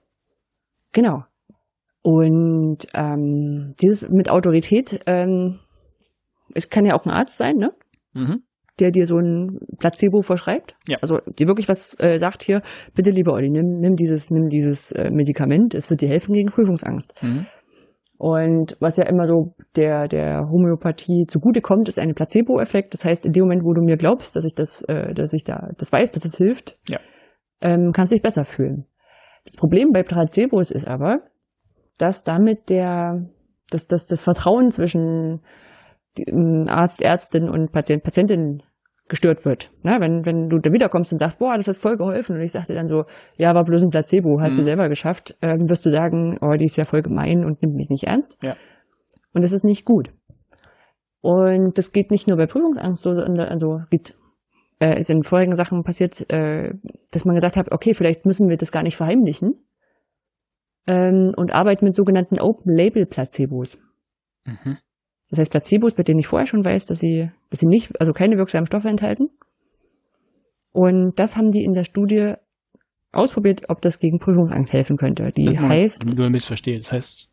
Genau. 0.92 1.24
Und 2.00 2.86
ähm, 2.94 3.74
dieses 3.82 4.08
mit 4.08 4.30
Autorität, 4.30 5.02
ähm, 5.04 5.58
es 6.54 6.70
kann 6.70 6.86
ja 6.86 6.98
auch 6.98 7.04
ein 7.04 7.10
Arzt 7.10 7.36
sein, 7.36 7.56
ne? 7.56 7.74
Mhm 8.14 8.44
der 8.80 8.90
dir 8.90 9.06
so 9.06 9.18
ein 9.18 9.58
Placebo 9.78 10.22
verschreibt. 10.22 10.76
Ja. 10.86 10.98
Also 11.02 11.18
dir 11.38 11.46
wirklich 11.46 11.68
was 11.68 11.96
äh, 11.98 12.18
sagt 12.18 12.42
hier, 12.42 12.62
bitte 12.94 13.10
lieber 13.10 13.32
Olli, 13.32 13.50
nimm, 13.50 13.78
nimm 13.80 13.96
dieses, 13.96 14.30
nimm 14.30 14.48
dieses 14.48 14.92
äh, 14.92 15.10
Medikament, 15.10 15.74
es 15.74 15.90
wird 15.90 16.00
dir 16.00 16.08
helfen 16.08 16.32
gegen 16.34 16.50
Prüfungsangst. 16.50 17.22
Mhm. 17.22 17.46
Und 18.18 18.76
was 18.80 18.96
ja 18.96 19.06
immer 19.06 19.26
so 19.26 19.54
der, 19.76 20.08
der 20.08 20.48
Homöopathie 20.50 21.26
zugute 21.28 21.60
kommt, 21.60 21.88
ist 21.88 22.00
ein 22.00 22.14
Placebo-Effekt. 22.14 22.92
Das 22.92 23.04
heißt, 23.04 23.24
in 23.24 23.32
dem 23.32 23.44
Moment, 23.44 23.62
wo 23.64 23.74
du 23.74 23.80
mir 23.80 23.96
glaubst, 23.96 24.34
dass 24.34 24.44
ich 24.44 24.54
das, 24.54 24.82
äh, 24.82 25.14
dass 25.14 25.32
ich 25.32 25.44
da 25.44 25.68
das 25.78 25.92
weiß, 25.92 26.10
dass 26.12 26.24
es 26.24 26.36
hilft, 26.36 26.76
ja. 26.88 26.98
ähm, 27.60 27.92
kannst 27.94 28.10
du 28.10 28.16
dich 28.16 28.22
besser 28.22 28.44
fühlen. 28.44 28.86
Das 29.44 29.56
Problem 29.56 29.92
bei 29.92 30.02
Placebos 30.02 30.72
ist 30.72 30.88
aber, 30.88 31.20
dass 31.96 32.24
damit 32.24 32.68
der, 32.68 33.28
dass, 33.70 33.86
dass 33.86 34.08
das 34.08 34.24
Vertrauen 34.24 34.70
zwischen 34.72 35.40
Arzt, 36.68 37.00
Ärztin 37.00 37.48
und 37.48 37.70
Patient, 37.70 38.02
Patientin 38.02 38.62
gestört 39.08 39.44
wird. 39.44 39.70
Ne? 39.82 39.96
Wenn, 40.00 40.26
wenn 40.26 40.48
du 40.48 40.58
da 40.58 40.72
wiederkommst 40.72 41.12
und 41.12 41.18
sagst, 41.18 41.38
boah, 41.38 41.56
das 41.56 41.68
hat 41.68 41.76
voll 41.76 41.96
geholfen 41.96 42.36
und 42.36 42.42
ich 42.42 42.52
sagte 42.52 42.74
dann 42.74 42.86
so, 42.86 43.04
ja, 43.36 43.54
war 43.54 43.64
bloß 43.64 43.82
ein 43.82 43.90
Placebo, 43.90 44.40
hast 44.40 44.54
mhm. 44.54 44.58
du 44.58 44.64
selber 44.64 44.88
geschafft, 44.88 45.36
ähm, 45.42 45.68
wirst 45.68 45.86
du 45.86 45.90
sagen, 45.90 46.38
oh, 46.40 46.54
die 46.54 46.66
ist 46.66 46.76
ja 46.76 46.84
voll 46.84 47.02
gemein 47.02 47.44
und 47.44 47.62
nimmt 47.62 47.74
mich 47.74 47.88
nicht 47.88 48.04
ernst. 48.04 48.38
Ja. 48.42 48.56
Und 49.32 49.42
das 49.42 49.52
ist 49.52 49.64
nicht 49.64 49.84
gut. 49.84 50.12
Und 51.20 51.78
das 51.78 51.92
geht 51.92 52.10
nicht 52.10 52.28
nur 52.28 52.36
bei 52.36 52.46
Prüfungsangst 52.46 53.02
so, 53.02 53.14
sondern 53.14 53.48
also 53.48 53.80
geht, 53.90 54.14
äh, 54.80 55.00
ist 55.00 55.10
in 55.10 55.24
vorigen 55.24 55.56
Sachen 55.56 55.82
passiert, 55.82 56.30
äh, 56.30 56.74
dass 57.10 57.24
man 57.24 57.34
gesagt 57.34 57.56
hat, 57.56 57.72
okay, 57.72 57.94
vielleicht 57.94 58.26
müssen 58.26 58.48
wir 58.48 58.56
das 58.56 58.72
gar 58.72 58.82
nicht 58.82 58.96
verheimlichen 58.96 59.54
ähm, 60.86 61.32
und 61.36 61.52
arbeiten 61.52 61.84
mit 61.84 61.96
sogenannten 61.96 62.38
Open-Label-Placebos. 62.38 63.78
Mhm. 64.44 64.78
Das 65.30 65.38
heißt 65.38 65.50
Placebos, 65.50 65.94
bei 65.94 66.02
denen 66.02 66.20
ich 66.20 66.26
vorher 66.26 66.46
schon 66.46 66.64
weiß, 66.64 66.86
dass 66.86 67.00
sie, 67.00 67.30
dass 67.50 67.60
sie 67.60 67.66
nicht, 67.66 68.00
also 68.00 68.12
keine 68.12 68.38
wirksamen 68.38 68.66
Stoffe 68.66 68.88
enthalten. 68.88 69.30
Und 70.72 71.18
das 71.18 71.36
haben 71.36 71.50
die 71.50 71.64
in 71.64 71.74
der 71.74 71.84
Studie 71.84 72.34
ausprobiert, 73.12 73.68
ob 73.68 73.82
das 73.82 73.98
gegen 73.98 74.18
Prüfungsangst 74.18 74.72
helfen 74.72 74.96
könnte. 74.96 75.30
Die 75.32 75.44
das 75.44 75.58
heißt. 75.58 76.04
Nur 76.06 76.24
damit 76.24 76.42
ich 76.42 76.46
verstehe. 76.46 76.78
Das 76.78 76.92
heißt, 76.92 77.30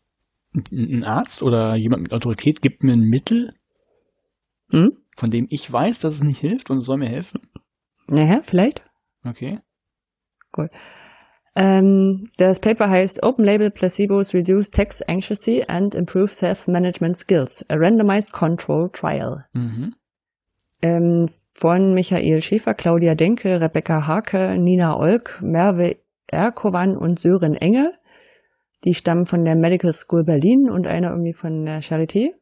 ein 0.72 1.04
Arzt 1.04 1.44
oder 1.44 1.76
jemand 1.76 2.04
mit 2.04 2.14
Autorität 2.14 2.62
gibt 2.62 2.84
mir 2.84 2.94
ein 2.94 3.10
Mittel, 3.10 3.54
hm? 4.70 4.98
von 5.16 5.32
dem 5.32 5.48
ich 5.50 5.72
weiß, 5.72 6.00
dass 6.00 6.16
es 6.16 6.24
nicht 6.24 6.40
hilft 6.40 6.70
und 6.70 6.78
es 6.78 6.86
soll 6.86 6.98
mir 6.98 7.10
helfen. 7.10 7.42
Naja, 8.08 8.42
vielleicht. 8.42 8.84
Okay. 9.24 9.60
Cool. 10.56 10.70
Ähm, 11.56 12.30
das 12.38 12.60
Paper 12.60 12.90
heißt 12.90 13.24
Open 13.24 13.46
Label 13.46 13.72
Placebos 13.72 14.34
Reduce 14.34 14.72
Text 14.72 15.08
Anxiety 15.08 15.64
and 15.68 15.96
Improve 15.96 16.28
Self-Management 16.28 17.18
Skills, 17.18 17.66
a 17.70 17.76
Randomized 17.76 18.34
Control 18.34 18.90
Trial. 18.92 19.46
Mhm. 19.54 19.96
Ähm, 20.82 21.30
von 21.54 21.94
Michael 21.94 22.42
Schäfer, 22.42 22.74
Claudia 22.74 23.16
Denke, 23.16 23.62
Rebecca 23.62 24.06
Hake, 24.06 24.58
Nina 24.58 25.00
Olk, 25.00 25.42
Merve 25.42 25.96
Erkovan 26.28 26.98
und 26.98 27.20
Sören 27.20 27.56
Enge. 27.56 27.94
Die 28.84 28.94
stammen 28.94 29.26
von 29.26 29.46
der 29.46 29.56
Medical 29.56 29.94
School 29.94 30.26
Berlin 30.26 30.70
und 30.70 30.86
einer 30.86 31.12
irgendwie 31.12 31.34
von 31.34 31.66
der 31.66 31.82
Charité. 31.82 32.34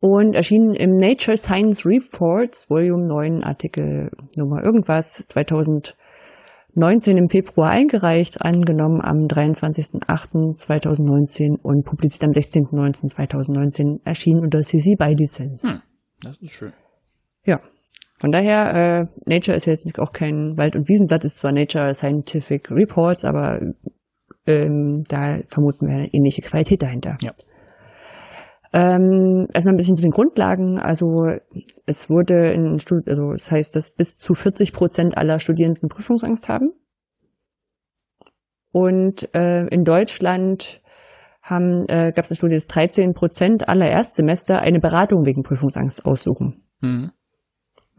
Und 0.00 0.34
erschienen 0.34 0.74
im 0.74 0.96
Nature 0.96 1.36
Science 1.36 1.84
Reports, 1.84 2.70
Volume 2.70 3.06
9, 3.06 3.42
Artikel 3.42 4.10
Nummer 4.36 4.62
irgendwas, 4.62 5.26
2000 5.26 5.96
19 6.76 7.16
im 7.16 7.28
Februar 7.28 7.70
eingereicht, 7.70 8.42
angenommen 8.42 9.00
am 9.00 9.26
23.08.2019 9.26 11.60
und 11.62 11.84
publiziert 11.84 12.24
am 12.24 12.32
16.09.2019 12.32 14.00
erschienen 14.04 14.40
unter 14.40 14.62
CC 14.62 14.96
by 14.96 15.14
Lizenz. 15.14 15.62
Hm, 15.62 15.80
das 16.22 16.36
ist 16.38 16.50
schön. 16.52 16.72
Ja. 17.44 17.60
Von 18.18 18.32
daher, 18.32 18.74
äh, 18.74 19.06
Nature 19.26 19.56
ist 19.56 19.66
jetzt 19.66 19.98
auch 19.98 20.12
kein 20.12 20.56
Wald- 20.56 20.76
und 20.76 20.88
Wiesenblatt, 20.88 21.24
ist 21.24 21.36
zwar 21.36 21.52
Nature 21.52 21.92
Scientific 21.94 22.70
Reports, 22.70 23.24
aber 23.24 23.60
ähm, 24.46 25.04
da 25.08 25.38
vermuten 25.48 25.86
wir 25.86 25.94
eine 25.94 26.12
ähnliche 26.12 26.42
Qualität 26.42 26.82
dahinter. 26.82 27.16
Ja. 27.20 27.32
Ähm, 28.76 29.46
erstmal 29.54 29.74
ein 29.74 29.76
bisschen 29.76 29.94
zu 29.94 30.02
den 30.02 30.10
Grundlagen. 30.10 30.80
Also 30.80 31.28
es 31.86 32.10
wurde 32.10 32.52
in 32.52 32.80
Stud 32.80 33.08
also 33.08 33.30
das 33.30 33.48
heißt, 33.48 33.76
dass 33.76 33.92
bis 33.92 34.16
zu 34.16 34.34
40 34.34 34.72
Prozent 34.72 35.16
aller 35.16 35.38
Studierenden 35.38 35.88
Prüfungsangst 35.88 36.48
haben. 36.48 36.72
Und 38.72 39.32
äh, 39.32 39.68
in 39.68 39.84
Deutschland 39.84 40.82
haben, 41.40 41.84
äh, 41.88 42.10
gab 42.16 42.24
es 42.24 42.32
eine 42.32 42.36
Studie, 42.36 42.54
dass 42.54 42.66
13 42.66 43.14
Prozent 43.14 43.68
aller 43.68 43.88
Erstsemester 43.88 44.60
eine 44.60 44.80
Beratung 44.80 45.24
wegen 45.24 45.44
Prüfungsangst 45.44 46.04
aussuchen. 46.04 46.64
Mhm. 46.80 47.12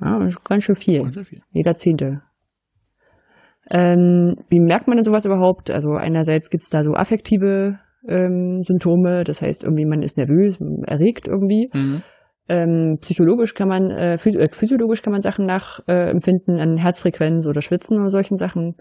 Ja, 0.02 0.28
ganz 0.44 0.66
schön 0.66 0.76
viel. 0.76 1.10
viel. 1.24 1.42
Jeder 1.52 1.76
Zehnte. 1.76 2.22
Ähm, 3.70 4.36
wie 4.50 4.60
merkt 4.60 4.90
man 4.90 4.98
denn 4.98 5.06
sowas 5.06 5.24
überhaupt? 5.24 5.72
Also 5.72 5.94
einerseits 5.94 6.50
gibt's 6.50 6.70
da 6.70 6.84
so 6.84 6.96
affektive 6.96 7.80
ähm, 8.08 8.64
Symptome. 8.64 9.24
Das 9.24 9.42
heißt, 9.42 9.64
irgendwie 9.64 9.86
man 9.86 10.02
ist 10.02 10.18
nervös, 10.18 10.60
erregt 10.86 11.28
irgendwie. 11.28 11.70
Mhm. 11.74 12.04
Ähm, 12.48 12.98
psychologisch 13.02 13.56
kann 13.56 13.68
man, 13.68 13.90
äh, 13.90 14.16
äh 14.16 14.50
physiologisch 14.52 15.02
kann 15.02 15.14
man 15.14 15.22
Sachen 15.22 15.46
nachempfinden 15.46 16.58
äh, 16.58 16.62
an 16.62 16.78
Herzfrequenz 16.78 17.48
oder 17.48 17.62
Schwitzen 17.62 18.00
oder 18.00 18.10
solchen 18.10 18.38
Sachen. 18.38 18.76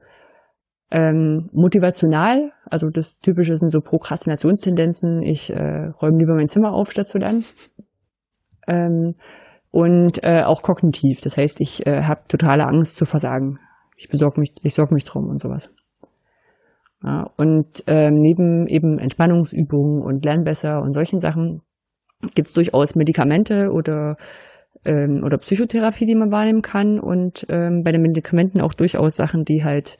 Ähm, 0.90 1.48
motivational, 1.52 2.52
also 2.66 2.90
das 2.90 3.18
Typische 3.20 3.56
sind 3.56 3.70
so 3.70 3.80
Prokrastinationstendenzen. 3.80 5.22
Ich 5.22 5.50
äh, 5.50 5.86
räume 6.00 6.18
lieber 6.18 6.34
mein 6.34 6.48
Zimmer 6.48 6.72
auf, 6.72 6.90
statt 6.90 7.08
zu 7.08 7.18
lernen. 7.18 7.44
Ähm, 8.66 9.14
und 9.70 10.22
äh, 10.22 10.42
auch 10.42 10.62
kognitiv, 10.62 11.20
das 11.20 11.36
heißt, 11.36 11.60
ich 11.60 11.86
äh, 11.86 12.02
habe 12.02 12.22
totale 12.28 12.64
Angst 12.64 12.96
zu 12.96 13.06
versagen. 13.06 13.58
Ich 13.96 14.08
besorge 14.08 14.40
mich, 14.40 14.54
ich 14.62 14.72
sorge 14.72 14.94
mich 14.94 15.04
drum 15.04 15.28
und 15.28 15.40
sowas. 15.40 15.74
Ja, 17.05 17.30
und 17.36 17.84
ähm, 17.86 18.14
neben 18.14 18.66
eben 18.66 18.98
Entspannungsübungen 18.98 20.02
und 20.02 20.24
Lernbesser 20.24 20.80
und 20.80 20.94
solchen 20.94 21.20
Sachen 21.20 21.61
gibt 22.34 22.48
es 22.48 22.55
durchaus 22.55 22.94
Medikamente 22.94 23.70
oder 23.70 24.16
ähm, 24.86 25.22
oder 25.22 25.36
Psychotherapie, 25.36 26.07
die 26.07 26.14
man 26.14 26.30
wahrnehmen 26.30 26.62
kann 26.62 26.98
und 26.98 27.46
ähm, 27.50 27.82
bei 27.84 27.92
den 27.92 28.00
Medikamenten 28.00 28.62
auch 28.62 28.72
durchaus 28.72 29.16
Sachen, 29.16 29.44
die 29.44 29.64
halt 29.64 29.98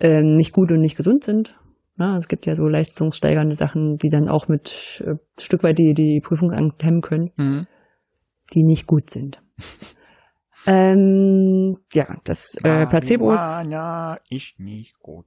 ähm, 0.00 0.36
nicht 0.36 0.52
gut 0.52 0.72
und 0.72 0.80
nicht 0.80 0.96
gesund 0.96 1.22
sind. 1.22 1.56
Ja, 1.96 2.16
es 2.16 2.26
gibt 2.26 2.46
ja 2.46 2.56
so 2.56 2.66
leistungssteigernde 2.66 3.54
Sachen, 3.54 3.98
die 3.98 4.10
dann 4.10 4.28
auch 4.28 4.48
mit 4.48 5.02
äh, 5.06 5.14
Stück 5.38 5.62
weit 5.62 5.78
die, 5.78 5.94
die 5.94 6.20
Prüfungsangst 6.20 6.82
hemmen 6.82 7.02
können, 7.02 7.30
mhm. 7.36 7.66
die 8.52 8.64
nicht 8.64 8.88
gut 8.88 9.10
sind. 9.10 9.40
ähm, 10.66 11.78
ja, 11.92 12.16
das 12.24 12.56
äh, 12.56 12.86
Placebos. 12.86 13.66
Ja, 13.70 14.18
ist 14.28 14.58
nicht 14.58 14.98
gut. 14.98 15.26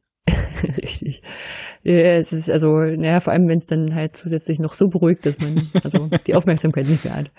Richtig. 0.78 1.22
Ja, 1.84 2.18
es 2.18 2.34
ist 2.34 2.50
also, 2.50 2.70
naja, 2.80 3.20
vor 3.20 3.34
allem 3.34 3.48
wenn 3.48 3.58
es 3.58 3.68
dann 3.68 3.94
halt 3.94 4.16
zusätzlich 4.16 4.60
noch 4.60 4.74
so 4.74 4.88
beruhigt, 4.88 5.26
dass 5.26 5.40
man 5.40 5.70
also 5.84 6.10
die 6.28 6.36
Aufmerksamkeit 6.36 6.88
nicht 6.88 7.06
mehr 7.06 7.16
hat. 7.16 7.32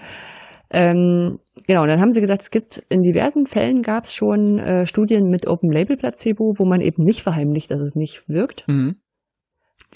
Ähm, 0.70 1.38
genau, 1.66 1.86
dann 1.86 2.00
haben 2.00 2.12
sie 2.12 2.20
gesagt, 2.20 2.42
es 2.42 2.50
gibt 2.50 2.84
in 2.90 3.00
diversen 3.00 3.46
Fällen 3.46 3.82
gab 3.82 4.04
es 4.04 4.12
schon 4.12 4.58
äh, 4.58 4.86
Studien 4.86 5.30
mit 5.30 5.46
Open 5.46 5.72
Label 5.72 5.96
Placebo, 5.96 6.54
wo 6.58 6.66
man 6.66 6.80
eben 6.80 7.04
nicht 7.04 7.22
verheimlicht, 7.22 7.70
dass 7.70 7.80
es 7.80 7.94
nicht 7.94 8.28
wirkt. 8.28 8.66
Mhm. 8.68 8.96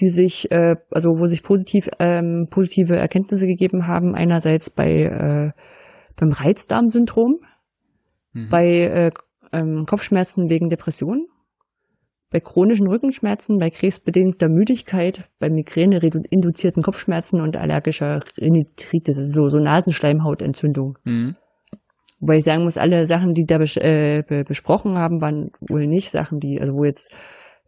Die 0.01 0.09
sich, 0.09 0.51
äh, 0.51 0.77
also 0.91 1.11
wo 1.19 1.27
sich 1.27 1.43
positiv, 1.43 1.91
ähm, 1.99 2.47
positive 2.51 2.97
Erkenntnisse 2.97 3.47
gegeben 3.47 3.87
haben, 3.87 4.15
einerseits 4.15 4.71
bei 4.71 5.03
äh, 5.03 5.51
beim 6.17 6.33
Reizdarmsyndrom, 6.33 7.41
mhm. 8.33 8.49
bei 8.49 8.67
äh, 8.67 9.11
ähm, 9.53 9.85
Kopfschmerzen 9.87 10.49
wegen 10.49 10.71
Depression 10.71 11.27
bei 12.33 12.41
chronischen 12.41 12.89
Rückenschmerzen, 12.89 13.59
bei 13.59 13.71
krebsbedingter 13.71 14.49
Müdigkeit, 14.49 15.29
bei 15.39 15.51
Migräne-induzierten 15.51 16.83
Kopfschmerzen 16.83 17.41
und 17.41 17.57
allergischer 17.57 18.21
Rhinitis, 18.41 19.33
so, 19.33 19.49
so 19.49 19.59
Nasenschleimhautentzündung. 19.59 20.99
Mhm. 21.05 21.37
Wobei 22.21 22.37
ich 22.37 22.45
sagen 22.45 22.63
muss, 22.65 22.79
alle 22.79 23.05
Sachen, 23.05 23.35
die 23.35 23.45
da 23.45 23.59
bes 23.59 23.77
äh, 23.77 24.23
besprochen 24.47 24.97
haben, 24.97 25.21
waren 25.21 25.51
wohl 25.61 25.87
nicht 25.87 26.11
Sachen, 26.11 26.39
die, 26.39 26.61
also 26.61 26.73
wo 26.73 26.85
jetzt, 26.85 27.13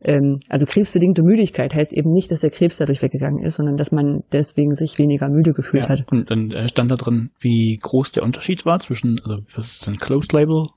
ähm, 0.01 0.39
also 0.49 0.65
krebsbedingte 0.65 1.23
Müdigkeit 1.23 1.75
heißt 1.75 1.93
eben 1.93 2.13
nicht, 2.13 2.31
dass 2.31 2.41
der 2.41 2.51
Krebs 2.51 2.79
dadurch 2.79 3.03
weggegangen 3.03 3.45
ist, 3.45 3.57
sondern 3.57 3.77
dass 3.77 3.93
man 3.93 4.23
deswegen 4.33 4.73
sich 4.73 4.97
weniger 4.99 5.29
müde 5.29 5.53
gefühlt 5.53 5.85
ja, 5.85 5.89
hat. 5.91 6.05
Und 6.11 6.31
dann 6.31 6.69
stand 6.69 6.91
da 6.91 6.95
drin, 6.95 7.33
wie 7.41 7.79
groß 7.83 8.13
der 8.13 8.23
Unterschied 8.23 8.65
war 8.65 8.79
zwischen, 8.79 9.21
also 9.25 9.43
was 9.55 9.73
ist 9.73 9.89
ein 9.89 9.99
Closed 9.99 10.33
Label 10.33 10.69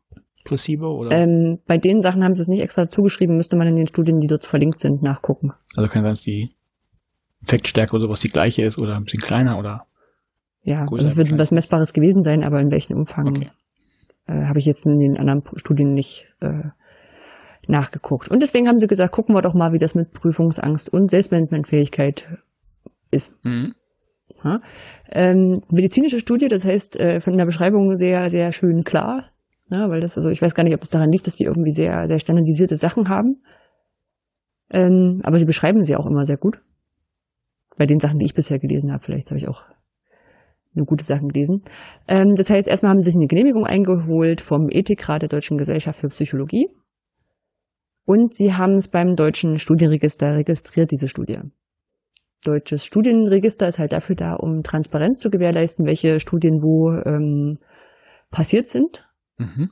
Placebo 0.47 0.97
oder? 0.97 1.11
Ähm, 1.11 1.59
bei 1.67 1.77
den 1.77 2.01
Sachen 2.01 2.23
haben 2.23 2.33
sie 2.33 2.41
es 2.41 2.47
nicht 2.47 2.61
extra 2.61 2.89
zugeschrieben, 2.89 3.35
müsste 3.35 3.57
man 3.57 3.67
in 3.67 3.75
den 3.75 3.87
Studien, 3.87 4.19
die 4.19 4.27
dort 4.27 4.45
verlinkt 4.45 4.79
sind, 4.79 5.03
nachgucken. 5.03 5.53
Also 5.75 5.89
kann 5.89 6.03
sein, 6.03 6.13
dass 6.13 6.21
die 6.21 6.51
Effektstärke 7.43 7.93
oder 7.93 8.03
sowas 8.03 8.21
die 8.21 8.29
gleiche 8.29 8.63
ist 8.63 8.77
oder 8.77 8.95
ein 8.95 9.03
bisschen 9.03 9.21
kleiner 9.21 9.59
oder? 9.59 9.85
Ja, 10.63 10.81
also 10.81 10.97
es 10.97 11.17
wird 11.17 11.37
was 11.37 11.51
Messbares 11.51 11.93
gewesen 11.93 12.23
sein, 12.23 12.43
aber 12.43 12.59
in 12.59 12.71
welchem 12.71 12.97
Umfang 12.97 13.27
okay. 13.27 13.51
äh, 14.27 14.45
habe 14.45 14.59
ich 14.59 14.65
jetzt 14.65 14.85
in 14.85 14.99
den 14.99 15.17
anderen 15.17 15.43
Studien 15.55 15.93
nicht 15.93 16.27
äh, 16.39 16.63
nachgeguckt. 17.67 18.29
Und 18.29 18.41
deswegen 18.41 18.67
haben 18.67 18.79
sie 18.79 18.87
gesagt, 18.87 19.11
gucken 19.11 19.35
wir 19.35 19.41
doch 19.41 19.53
mal, 19.53 19.73
wie 19.73 19.77
das 19.77 19.95
mit 19.95 20.13
Prüfungsangst 20.13 20.89
und 20.91 21.11
Selbstmanagementfähigkeit 21.11 22.27
ist. 23.11 23.33
Mhm. 23.43 23.75
Ja. 24.43 24.61
Ähm, 25.09 25.61
medizinische 25.71 26.19
Studie, 26.19 26.47
das 26.47 26.63
heißt 26.63 26.99
äh, 26.99 27.21
von 27.21 27.37
der 27.37 27.45
Beschreibung 27.45 27.97
sehr, 27.97 28.29
sehr 28.29 28.51
schön 28.51 28.83
klar. 28.83 29.25
Ne, 29.69 29.89
weil 29.89 29.99
das, 29.99 30.15
also 30.15 30.29
ich 30.29 30.41
weiß 30.41 30.55
gar 30.55 30.63
nicht, 30.63 30.75
ob 30.75 30.83
es 30.83 30.89
daran 30.89 31.11
liegt, 31.11 31.27
dass 31.27 31.35
die 31.35 31.43
irgendwie 31.43 31.71
sehr, 31.71 32.07
sehr 32.07 32.19
standardisierte 32.19 32.77
Sachen 32.77 33.09
haben. 33.09 33.41
Ähm, 34.69 35.21
aber 35.23 35.37
sie 35.37 35.45
beschreiben 35.45 35.83
sie 35.83 35.95
auch 35.95 36.05
immer 36.05 36.25
sehr 36.25 36.37
gut. 36.37 36.61
Bei 37.77 37.85
den 37.85 37.99
Sachen, 37.99 38.19
die 38.19 38.25
ich 38.25 38.33
bisher 38.33 38.59
gelesen 38.59 38.91
habe, 38.91 39.03
vielleicht 39.03 39.29
habe 39.29 39.37
ich 39.37 39.47
auch 39.47 39.63
eine 40.73 40.85
gute 40.85 41.03
Sachen 41.03 41.29
gelesen. 41.29 41.63
Ähm, 42.07 42.35
das 42.35 42.49
heißt, 42.49 42.67
erstmal 42.67 42.91
haben 42.91 43.01
sie 43.01 43.09
sich 43.09 43.15
eine 43.15 43.27
Genehmigung 43.27 43.65
eingeholt 43.65 44.39
vom 44.39 44.69
Ethikrat 44.69 45.21
der 45.21 45.29
Deutschen 45.29 45.57
Gesellschaft 45.57 45.99
für 45.99 46.09
Psychologie. 46.09 46.69
Und 48.05 48.33
sie 48.33 48.53
haben 48.53 48.75
es 48.75 48.87
beim 48.87 49.17
Deutschen 49.17 49.57
Studienregister 49.57 50.37
registriert, 50.37 50.91
diese 50.91 51.09
Studie. 51.09 51.39
Deutsches 52.45 52.85
Studienregister 52.85 53.67
ist 53.67 53.79
halt 53.79 53.91
dafür 53.91 54.15
da, 54.15 54.35
um 54.35 54.63
Transparenz 54.63 55.19
zu 55.19 55.29
gewährleisten, 55.29 55.85
welche 55.85 56.21
Studien 56.21 56.61
wo 56.61 56.91
ähm, 56.91 57.59
passiert 58.31 58.69
sind 58.69 59.06
Mhm. 59.37 59.71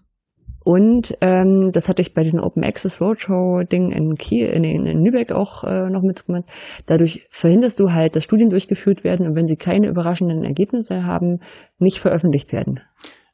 Und 0.66 1.16
ähm, 1.22 1.70
das 1.72 1.88
hatte 1.90 2.02
ich 2.02 2.16
bei 2.16 2.24
diesem 2.24 2.42
Open 2.42 2.64
Access 2.64 3.00
Roadshow 3.00 3.62
Ding 3.64 3.92
in 3.92 4.16
Kiel, 4.16 4.48
in, 4.48 4.64
in 4.64 5.06
Lübeck 5.06 5.32
auch 5.32 5.64
äh, 5.64 5.92
noch 5.92 6.02
mitgemacht. 6.02 6.46
Dadurch 6.88 7.28
verhinderst 7.30 7.80
du 7.80 7.92
halt, 7.92 8.16
dass 8.16 8.24
Studien 8.24 8.50
durchgeführt 8.50 9.04
werden 9.04 9.28
und 9.28 9.36
wenn 9.36 9.46
sie 9.46 9.58
keine 9.58 9.88
überraschenden 9.88 10.44
Ergebnisse 10.44 11.06
haben, 11.06 11.42
nicht 11.78 12.00
veröffentlicht 12.00 12.52
werden. 12.52 12.80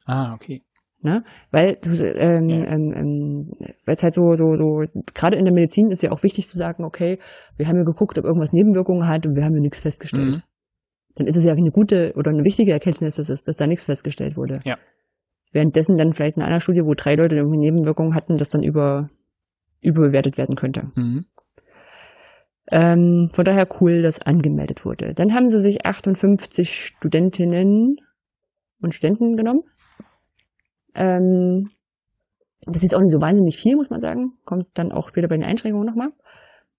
Ah, 0.04 0.34
okay. 0.34 0.62
Ne? 1.00 1.24
Weil 1.50 1.78
du, 1.82 1.90
ähm, 1.90 2.48
ja. 2.50 2.64
ähm, 2.66 2.92
ähm, 2.94 3.52
weil 3.86 3.94
es 3.94 4.02
halt 4.02 4.12
so, 4.12 4.34
so, 4.34 4.54
so, 4.54 4.82
gerade 5.14 5.36
in 5.36 5.46
der 5.46 5.54
Medizin 5.54 5.90
ist 5.90 6.02
ja 6.02 6.12
auch 6.12 6.22
wichtig 6.22 6.48
zu 6.48 6.56
sagen, 6.58 6.84
okay, 6.84 7.18
wir 7.56 7.66
haben 7.66 7.78
ja 7.78 7.84
geguckt, 7.84 8.18
ob 8.18 8.26
irgendwas 8.26 8.52
Nebenwirkungen 8.52 9.08
hat 9.08 9.26
und 9.26 9.34
wir 9.34 9.44
haben 9.44 9.54
ja 9.54 9.60
nichts 9.60 9.80
festgestellt. 9.80 10.36
Mhm. 10.36 10.42
Dann 11.14 11.26
ist 11.26 11.36
es 11.36 11.44
ja 11.44 11.52
eine 11.52 11.70
gute 11.70 12.12
oder 12.14 12.30
eine 12.30 12.44
wichtige 12.44 12.72
Erkenntnis, 12.72 13.16
dass, 13.16 13.30
es, 13.30 13.42
dass 13.42 13.56
da 13.56 13.66
nichts 13.66 13.84
festgestellt 13.84 14.36
wurde. 14.36 14.60
Ja. 14.64 14.76
Währenddessen 15.52 15.96
dann 15.96 16.12
vielleicht 16.12 16.36
in 16.36 16.42
einer 16.42 16.60
Studie, 16.60 16.84
wo 16.84 16.94
drei 16.94 17.14
Leute 17.14 17.36
irgendwie 17.36 17.58
Nebenwirkungen 17.58 18.14
hatten, 18.14 18.38
das 18.38 18.50
dann 18.50 18.62
über, 18.62 19.10
überbewertet 19.80 20.38
werden 20.38 20.56
könnte. 20.56 20.90
Mhm. 20.94 21.26
Ähm, 22.70 23.28
von 23.32 23.44
daher 23.44 23.68
cool, 23.80 24.02
dass 24.02 24.22
angemeldet 24.22 24.84
wurde. 24.84 25.14
Dann 25.14 25.34
haben 25.34 25.48
sie 25.48 25.60
sich 25.60 25.84
58 25.84 26.74
Studentinnen 26.74 27.96
und 28.80 28.94
Studenten 28.94 29.36
genommen. 29.36 29.64
Ähm, 30.94 31.70
das 32.64 32.76
ist 32.76 32.82
jetzt 32.82 32.94
auch 32.94 33.00
nicht 33.00 33.12
so 33.12 33.20
wahnsinnig 33.20 33.58
viel, 33.58 33.76
muss 33.76 33.90
man 33.90 34.00
sagen. 34.00 34.34
Kommt 34.44 34.68
dann 34.74 34.92
auch 34.92 35.08
später 35.08 35.28
bei 35.28 35.36
den 35.36 35.44
Einschränkungen 35.44 35.86
nochmal. 35.86 36.12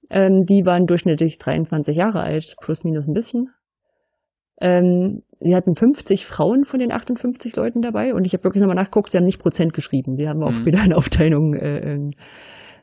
Ähm, 0.09 0.45
die 0.45 0.65
waren 0.65 0.85
durchschnittlich 0.85 1.37
23 1.37 1.95
Jahre 1.95 2.21
alt, 2.21 2.55
plus 2.61 2.83
minus 2.83 3.07
ein 3.07 3.13
bisschen. 3.13 3.49
Ähm, 4.61 5.23
sie 5.43 5.55
hatten 5.55 5.75
50 5.75 6.25
Frauen 6.25 6.63
von 6.65 6.79
den 6.79 6.91
58 6.91 7.55
Leuten 7.55 7.81
dabei 7.81 8.13
und 8.13 8.25
ich 8.25 8.33
habe 8.33 8.43
wirklich 8.45 8.61
nochmal 8.61 8.75
nachgeguckt, 8.75 9.11
sie 9.11 9.17
haben 9.17 9.25
nicht 9.25 9.39
Prozent 9.39 9.73
geschrieben. 9.73 10.15
Sie 10.15 10.27
haben 10.27 10.41
auch 10.43 10.51
mhm. 10.51 10.65
wieder 10.65 10.81
eine 10.81 10.95
Aufteilung, 10.95 11.53
äh, 11.53 11.79
ähm, 11.79 12.09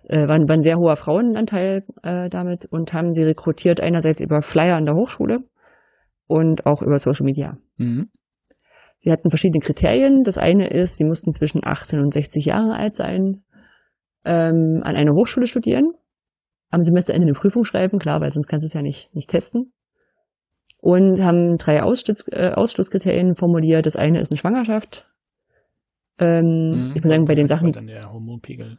äh, 0.04 0.28
waren, 0.28 0.48
waren 0.48 0.60
sehr 0.60 0.76
hoher 0.76 0.96
Frauenanteil 0.96 1.84
äh, 2.02 2.28
damit 2.28 2.66
und 2.66 2.92
haben 2.92 3.14
sie 3.14 3.22
rekrutiert 3.22 3.80
einerseits 3.80 4.20
über 4.20 4.42
Flyer 4.42 4.76
an 4.76 4.84
der 4.84 4.94
Hochschule 4.94 5.38
und 6.26 6.66
auch 6.66 6.82
über 6.82 6.98
Social 6.98 7.24
Media. 7.24 7.56
Mhm. 7.76 8.10
Sie 9.02 9.10
hatten 9.10 9.30
verschiedene 9.30 9.64
Kriterien. 9.64 10.24
Das 10.24 10.36
eine 10.36 10.68
ist, 10.68 10.96
sie 10.96 11.04
mussten 11.04 11.32
zwischen 11.32 11.60
18 11.64 12.00
und 12.00 12.12
60 12.12 12.44
Jahre 12.44 12.74
alt 12.74 12.94
sein, 12.94 13.42
ähm, 14.26 14.82
an 14.84 14.96
einer 14.96 15.14
Hochschule 15.14 15.46
studieren, 15.46 15.92
am 16.68 16.84
Semesterende 16.84 17.26
eine 17.26 17.32
Prüfung 17.32 17.64
schreiben, 17.64 17.98
klar, 17.98 18.20
weil 18.20 18.30
sonst 18.30 18.48
kannst 18.48 18.64
du 18.64 18.66
es 18.66 18.74
ja 18.74 18.82
nicht, 18.82 19.14
nicht 19.14 19.30
testen 19.30 19.72
und 20.80 21.22
haben 21.22 21.56
drei 21.58 21.82
Ausschluss, 21.82 22.26
äh, 22.28 22.52
Ausschlusskriterien 22.54 23.34
formuliert. 23.34 23.86
Das 23.86 23.96
eine 23.96 24.20
ist 24.20 24.30
eine 24.30 24.38
Schwangerschaft. 24.38 25.06
Ähm, 26.18 26.88
mhm. 26.88 26.92
Ich 26.94 27.02
muss 27.02 27.12
sagen, 27.12 27.24
bei 27.24 27.34
den 27.34 27.48
Sachen. 27.48 27.72
Dann 27.72 27.86
der 27.86 28.12
Hormonpegel. 28.12 28.78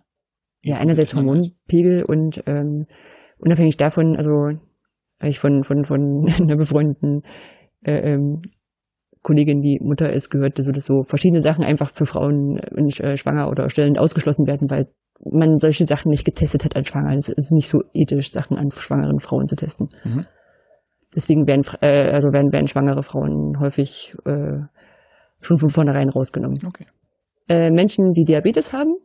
Ja, 0.64 0.78
einerseits 0.78 1.16
Hormonpegel 1.16 2.04
und 2.04 2.44
ähm, 2.46 2.86
unabhängig 3.40 3.78
davon, 3.78 4.16
also 4.16 4.52
ich 5.24 5.40
von, 5.40 5.64
von, 5.64 5.84
von 5.84 6.28
einer 6.40 6.56
befreundeten 6.56 7.24
äh, 7.84 8.14
ähm, 8.14 8.44
Kollegin, 9.24 9.62
die 9.62 9.80
Mutter 9.80 10.12
ist, 10.12 10.30
gehört, 10.30 10.58
dass 10.58 10.68
so 10.84 11.04
verschiedene 11.04 11.42
Sachen 11.42 11.64
einfach 11.64 11.92
für 11.92 12.06
Frauen 12.06 12.58
äh, 12.58 13.18
schwanger 13.18 13.50
oder 13.50 13.70
stillend 13.70 14.00
ausgeschlossen 14.00 14.48
werden, 14.48 14.70
weil 14.70 14.88
man 15.24 15.60
solche 15.60 15.86
Sachen 15.86 16.10
nicht 16.10 16.26
getestet 16.26 16.66
hat 16.66 16.76
an 16.76 16.86
Schwangeren. 16.86 17.18
Es 17.18 17.30
ist 17.30 17.52
nicht 17.52 17.70
so 17.70 17.84
ethisch, 17.94 18.32
Sachen 18.32 18.58
an 18.58 18.72
schwangeren 18.72 19.20
Frauen 19.20 19.46
zu 19.46 19.56
testen. 19.56 19.90
Mhm. 20.04 20.26
Deswegen 21.16 21.48
werden, 21.48 21.64
äh, 21.82 22.12
also 22.12 22.32
werden, 22.32 22.52
werden 22.52 22.68
schwangere 22.68 23.04
Frauen 23.04 23.60
häufig 23.60 24.16
äh, 24.26 24.60
schon 25.42 25.58
von 25.58 25.70
vornherein 25.70 26.10
rausgenommen. 26.10 26.60
Okay. 26.66 26.86
Äh, 27.50 27.70
Menschen, 27.70 28.14
die 28.14 28.24
Diabetes 28.24 28.72
haben, 28.72 28.96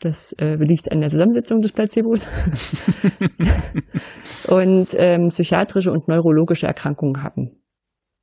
das 0.00 0.32
äh, 0.34 0.56
liegt 0.56 0.90
an 0.90 1.00
der 1.00 1.10
Zusammensetzung 1.10 1.60
des 1.60 1.72
Placebos. 1.72 2.26
und 4.48 4.88
ähm, 4.96 5.28
psychiatrische 5.28 5.92
und 5.92 6.08
neurologische 6.08 6.66
Erkrankungen 6.66 7.22
haben. 7.22 7.62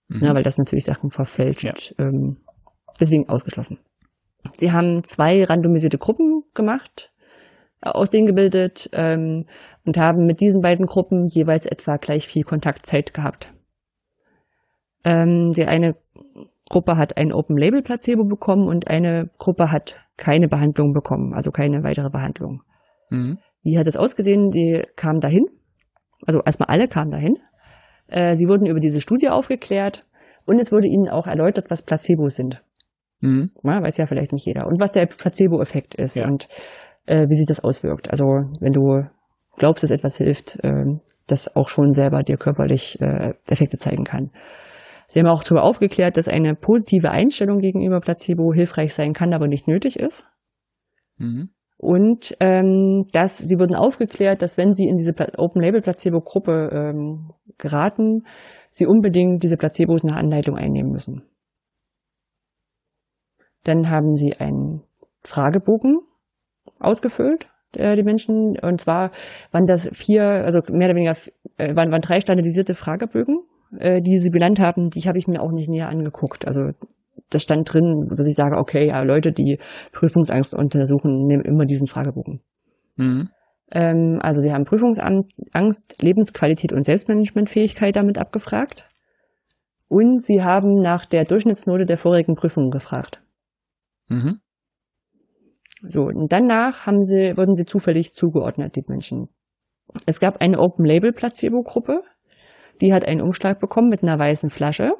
mhm. 0.09 0.21
ja, 0.21 0.35
weil 0.35 0.43
das 0.43 0.57
natürlich 0.57 0.85
Sachen 0.85 1.09
verfälscht. 1.09 1.63
Ja. 1.63 2.05
Ähm, 2.05 2.37
deswegen 2.99 3.29
ausgeschlossen. 3.29 3.79
Sie 4.53 4.71
haben 4.71 5.03
zwei 5.03 5.43
randomisierte 5.43 5.97
Gruppen 5.97 6.43
gemacht, 6.53 7.10
aus 7.81 8.11
denen 8.11 8.27
gebildet 8.27 8.89
ähm, 8.93 9.45
und 9.85 9.97
haben 9.97 10.25
mit 10.25 10.39
diesen 10.39 10.61
beiden 10.61 10.85
Gruppen 10.85 11.27
jeweils 11.27 11.65
etwa 11.65 11.97
gleich 11.97 12.27
viel 12.27 12.43
Kontaktzeit 12.43 13.13
gehabt. 13.13 13.53
Ähm, 15.03 15.51
die 15.51 15.65
eine 15.65 15.95
Gruppe 16.69 16.97
hat 16.97 17.17
ein 17.17 17.33
Open 17.33 17.57
Label 17.57 17.81
Placebo 17.81 18.23
bekommen 18.23 18.67
und 18.67 18.87
eine 18.87 19.29
Gruppe 19.39 19.71
hat 19.71 19.99
keine 20.17 20.47
Behandlung 20.47 20.93
bekommen, 20.93 21.33
also 21.33 21.51
keine 21.51 21.83
weitere 21.83 22.09
Behandlung. 22.09 22.61
Mhm. 23.09 23.39
Wie 23.63 23.77
hat 23.77 23.87
das 23.87 23.97
ausgesehen? 23.97 24.51
Sie 24.51 24.83
kamen 24.95 25.19
dahin, 25.19 25.47
also 26.25 26.41
erstmal 26.45 26.69
alle 26.69 26.87
kamen 26.87 27.11
dahin. 27.11 27.37
Äh, 28.07 28.35
sie 28.35 28.47
wurden 28.47 28.67
über 28.67 28.79
diese 28.79 29.01
Studie 29.01 29.29
aufgeklärt 29.29 30.05
und 30.45 30.59
es 30.59 30.71
wurde 30.71 30.87
ihnen 30.87 31.09
auch 31.09 31.27
erläutert, 31.27 31.69
was 31.69 31.81
Placebos 31.81 32.35
sind. 32.35 32.63
Mhm. 33.19 33.51
Ja, 33.63 33.81
weiß 33.81 33.97
ja 33.97 34.05
vielleicht 34.05 34.33
nicht 34.33 34.45
jeder. 34.45 34.67
Und 34.67 34.79
was 34.79 34.91
der 34.91 35.05
Placebo-Effekt 35.05 35.95
ist 35.95 36.15
ja. 36.15 36.27
und 36.27 36.47
äh, 37.05 37.27
wie 37.29 37.35
sich 37.35 37.45
das 37.45 37.59
auswirkt. 37.59 38.09
Also 38.11 38.25
wenn 38.59 38.73
du 38.73 39.03
glaubst, 39.57 39.83
dass 39.83 39.91
etwas 39.91 40.17
hilft, 40.17 40.63
äh, 40.63 40.85
das 41.27 41.55
auch 41.55 41.67
schon 41.67 41.93
selber 41.93 42.23
dir 42.23 42.37
körperlich 42.37 42.99
äh, 43.01 43.33
Effekte 43.49 43.77
zeigen 43.77 44.03
kann. 44.03 44.31
Sie 45.07 45.19
haben 45.19 45.27
auch 45.27 45.43
darüber 45.43 45.63
aufgeklärt, 45.63 46.17
dass 46.17 46.27
eine 46.27 46.55
positive 46.55 47.11
Einstellung 47.11 47.59
gegenüber 47.59 47.99
Placebo 47.99 48.53
hilfreich 48.53 48.93
sein 48.93 49.13
kann, 49.13 49.33
aber 49.33 49.47
nicht 49.47 49.67
nötig 49.67 49.99
ist. 49.99 50.25
Mhm. 51.17 51.49
Und 51.77 52.37
ähm, 52.39 53.07
dass 53.11 53.39
sie 53.39 53.57
wurden 53.57 53.75
aufgeklärt, 53.75 54.41
dass 54.41 54.57
wenn 54.57 54.71
sie 54.71 54.87
in 54.87 54.97
diese 54.97 55.13
Open-Label-Placebo-Gruppe 55.37 56.69
ähm, 56.71 57.31
geraten, 57.57 58.25
sie 58.69 58.85
unbedingt 58.85 59.43
diese 59.43 59.57
Placebos 59.57 60.03
nach 60.03 60.15
Anleitung 60.15 60.55
einnehmen 60.55 60.91
müssen. 60.91 61.23
Dann 63.63 63.89
haben 63.89 64.15
sie 64.15 64.35
einen 64.35 64.83
Fragebogen 65.23 65.99
ausgefüllt, 66.79 67.47
äh, 67.75 67.95
die 67.95 68.03
Menschen. 68.03 68.57
Und 68.59 68.81
zwar 68.81 69.11
waren 69.51 69.65
das 69.65 69.89
vier, 69.93 70.23
also 70.23 70.59
mehr 70.71 70.89
oder 70.89 70.95
weniger, 70.95 71.17
äh, 71.57 71.75
waren, 71.75 71.91
waren 71.91 72.01
drei 72.01 72.19
standardisierte 72.19 72.73
Fragebögen 72.73 73.39
äh, 73.77 74.01
die 74.01 74.19
sie 74.19 74.29
benannt 74.29 74.59
haben, 74.59 74.89
die 74.89 75.01
habe 75.01 75.17
ich 75.17 75.27
mir 75.27 75.41
auch 75.41 75.51
nicht 75.51 75.69
näher 75.69 75.89
angeguckt. 75.89 76.45
Also 76.45 76.71
das 77.29 77.43
stand 77.43 77.71
drin, 77.71 78.09
dass 78.09 78.27
ich 78.27 78.35
sage, 78.35 78.57
okay, 78.57 78.87
ja, 78.87 79.01
Leute, 79.03 79.31
die 79.31 79.59
Prüfungsangst 79.93 80.53
untersuchen, 80.53 81.27
nehmen 81.27 81.45
immer 81.45 81.65
diesen 81.65 81.87
Fragebogen. 81.87 82.41
Mhm. 82.97 83.29
Ähm, 83.71 84.19
also 84.21 84.41
sie 84.41 84.51
haben 84.51 84.65
Prüfungsangst, 84.65 86.01
Lebensqualität 86.01 86.73
und 86.73 86.83
Selbstmanagementfähigkeit 86.83 87.95
damit 87.95 88.17
abgefragt. 88.17 88.87
Und 89.87 90.23
sie 90.23 90.43
haben 90.43 90.81
nach 90.81 91.05
der 91.05 91.25
Durchschnittsnote 91.25 91.85
der 91.85 91.97
vorigen 91.97 92.35
Prüfung 92.35 92.71
gefragt. 92.71 93.21
Mhm. 94.07 94.39
So, 95.81 96.03
und 96.03 96.31
danach 96.31 96.85
haben 96.85 97.03
sie, 97.03 97.35
wurden 97.37 97.55
sie 97.55 97.65
zufällig 97.65 98.13
zugeordnet, 98.13 98.75
die 98.75 98.83
Menschen. 98.87 99.29
Es 100.05 100.19
gab 100.19 100.41
eine 100.41 100.59
Open-Label-Placebo-Gruppe, 100.59 102.03
die 102.81 102.93
hat 102.93 103.05
einen 103.05 103.21
Umschlag 103.21 103.59
bekommen 103.59 103.89
mit 103.89 104.03
einer 104.03 104.17
weißen 104.17 104.49
Flasche. 104.49 104.93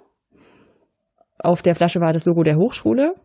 Auf 1.40 1.62
der 1.62 1.76
Flasche 1.76 2.00
war 2.00 2.14
das 2.14 2.26
Logo 2.26 2.44
der 2.44 2.58
Hochschule 2.58 3.16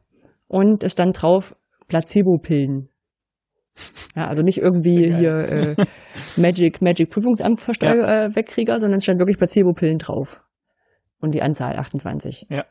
und 0.48 0.82
es 0.82 0.92
stand 0.92 1.20
drauf 1.20 1.56
Placebo-Pillen. 1.88 2.88
Ja, 4.14 4.28
also 4.28 4.42
nicht 4.42 4.58
irgendwie 4.58 5.12
hier 5.12 5.76
äh, 5.76 5.76
Magic, 6.36 6.80
Magic 6.80 7.10
Prüfungsamt 7.10 7.60
ja. 7.82 8.24
äh, 8.24 8.34
Wegkrieger, 8.34 8.80
sondern 8.80 8.98
es 8.98 9.04
stand 9.04 9.18
wirklich 9.18 9.38
Placebo-Pillen 9.38 9.98
drauf. 9.98 10.40
Und 11.20 11.34
die 11.34 11.42
Anzahl 11.42 11.76
28. 11.76 12.46
Ja. 12.48 12.64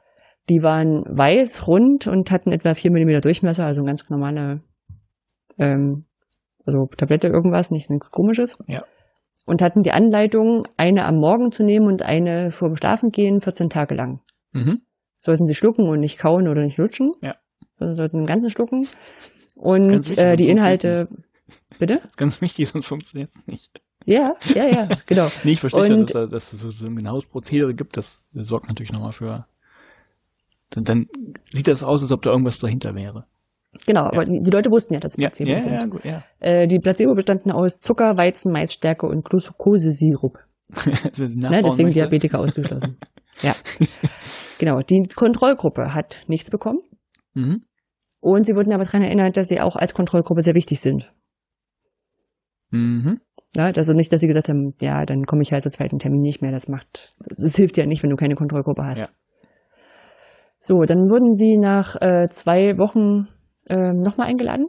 Die 0.49 0.61
waren 0.61 1.03
weiß, 1.05 1.67
rund 1.67 2.07
und 2.07 2.31
hatten 2.31 2.51
etwa 2.51 2.73
vier 2.73 2.91
Millimeter 2.91 3.21
Durchmesser, 3.21 3.65
also 3.65 3.81
ein 3.81 3.87
ganz 3.87 4.07
normale, 4.09 4.61
ähm, 5.57 6.05
also 6.65 6.87
Tablette 6.97 7.27
irgendwas, 7.27 7.71
nichts, 7.71 7.89
nichts 7.89 8.11
komisches. 8.11 8.57
Ja 8.67 8.85
und 9.45 9.61
hatten 9.61 9.83
die 9.83 9.91
Anleitung, 9.91 10.67
eine 10.75 11.05
am 11.05 11.17
Morgen 11.17 11.51
zu 11.51 11.63
nehmen 11.63 11.87
und 11.87 12.01
eine 12.01 12.51
vor 12.51 12.69
dem 12.69 12.75
Schlafengehen 12.75 13.41
14 13.41 13.69
Tage 13.69 13.95
lang. 13.95 14.19
Mhm. 14.51 14.81
Sollten 15.17 15.47
sie 15.47 15.55
schlucken 15.55 15.87
und 15.87 15.99
nicht 15.99 16.17
kauen 16.17 16.47
oder 16.47 16.63
nicht 16.63 16.77
lutschen, 16.77 17.13
ja. 17.21 17.35
sondern 17.77 17.95
sollten 17.95 18.17
den 18.17 18.25
ganzen 18.25 18.49
schlucken. 18.49 18.87
Und 19.55 19.89
wichtig, 19.89 20.17
äh, 20.17 20.35
die 20.35 20.49
Inhalte, 20.49 21.07
bitte? 21.79 22.01
Ganz 22.17 22.41
wichtig, 22.41 22.69
sonst 22.69 22.87
funktioniert 22.87 23.31
es 23.35 23.47
nicht. 23.47 23.81
Ja, 24.05 24.35
ja, 24.53 24.67
ja, 24.67 24.89
genau. 25.07 25.29
nee, 25.43 25.53
ich 25.53 25.59
verstehe 25.59 25.87
ja, 25.87 26.03
dass, 26.03 26.29
dass 26.29 26.53
es 26.53 26.59
so, 26.59 26.69
so 26.69 26.85
ein 26.85 26.95
genaues 26.95 27.25
Prozedere 27.25 27.73
gibt, 27.73 27.97
das, 27.97 28.27
das 28.33 28.47
sorgt 28.47 28.67
natürlich 28.67 28.91
nochmal 28.91 29.13
für, 29.13 29.47
dann, 30.69 30.83
dann 30.83 31.09
sieht 31.51 31.67
das 31.67 31.81
aus, 31.81 32.03
als 32.03 32.11
ob 32.11 32.21
da 32.21 32.31
irgendwas 32.31 32.59
dahinter 32.59 32.93
wäre. 32.93 33.25
Genau, 33.85 34.03
ja. 34.03 34.11
aber 34.11 34.25
die 34.25 34.49
Leute 34.49 34.71
wussten 34.71 34.93
ja, 34.93 34.99
dass 34.99 35.13
es 35.13 35.17
Placebo 35.17 35.49
ja, 35.49 35.57
ja, 35.57 35.61
sind. 35.61 35.73
Ja, 35.73 35.85
gut, 35.87 36.05
ja. 36.05 36.23
Äh, 36.39 36.67
die 36.67 36.79
Placebo 36.79 37.13
bestanden 37.13 37.51
aus 37.51 37.77
Zucker, 37.79 38.17
Weizen, 38.17 38.51
Maisstärke 38.51 39.07
und 39.07 39.25
Glucosesirup. 39.25 40.39
ne, 40.69 41.61
deswegen 41.63 41.87
möchte. 41.87 41.99
Diabetiker 41.99 42.39
ausgeschlossen. 42.39 42.97
ja. 43.41 43.55
Genau. 44.57 44.79
Die 44.79 45.03
Kontrollgruppe 45.13 45.93
hat 45.93 46.23
nichts 46.27 46.49
bekommen. 46.49 46.79
Mhm. 47.33 47.63
Und 48.21 48.45
sie 48.45 48.55
wurden 48.55 48.73
aber 48.73 48.85
daran 48.85 49.03
erinnert, 49.03 49.37
dass 49.37 49.49
sie 49.49 49.59
auch 49.59 49.75
als 49.75 49.93
Kontrollgruppe 49.93 50.41
sehr 50.41 50.55
wichtig 50.55 50.79
sind. 50.79 51.13
Mhm. 52.71 53.19
Ja, 53.55 53.65
also 53.65 53.93
nicht, 53.93 54.11
dass 54.11 54.21
sie 54.21 54.27
gesagt 54.27 54.49
haben, 54.49 54.73
ja, 54.81 55.05
dann 55.05 55.25
komme 55.25 55.41
ich 55.41 55.53
halt 55.53 55.63
zur 55.63 55.71
zweiten 55.71 55.99
Termin 55.99 56.21
nicht 56.21 56.41
mehr. 56.41 56.51
Das 56.51 56.67
macht, 56.67 57.13
das 57.19 57.55
hilft 57.55 57.77
ja 57.77 57.85
nicht, 57.85 58.03
wenn 58.03 58.09
du 58.09 58.15
keine 58.15 58.35
Kontrollgruppe 58.35 58.83
hast. 58.83 58.99
Ja. 59.01 59.07
So, 60.59 60.81
dann 60.81 61.09
wurden 61.09 61.35
sie 61.35 61.57
nach 61.57 61.95
äh, 62.01 62.27
zwei 62.31 62.77
Wochen 62.77 63.27
ähm, 63.69 64.01
nochmal 64.01 64.27
eingeladen. 64.27 64.67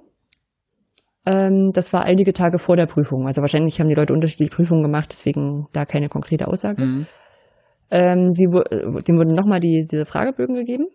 Ähm, 1.26 1.72
das 1.72 1.92
war 1.92 2.04
einige 2.04 2.32
Tage 2.32 2.58
vor 2.58 2.76
der 2.76 2.86
Prüfung. 2.86 3.26
Also 3.26 3.40
wahrscheinlich 3.40 3.80
haben 3.80 3.88
die 3.88 3.94
Leute 3.94 4.12
unterschiedliche 4.12 4.54
Prüfungen 4.54 4.82
gemacht, 4.82 5.08
deswegen 5.10 5.66
da 5.72 5.84
keine 5.84 6.08
konkrete 6.08 6.48
Aussage. 6.48 6.82
Mhm. 6.82 7.06
Ähm, 7.90 8.30
sie, 8.30 8.46
dem 8.46 9.16
wurden 9.18 9.34
nochmal 9.34 9.60
die, 9.60 9.86
diese 9.90 10.06
Fragebögen 10.06 10.54
gegeben. 10.54 10.86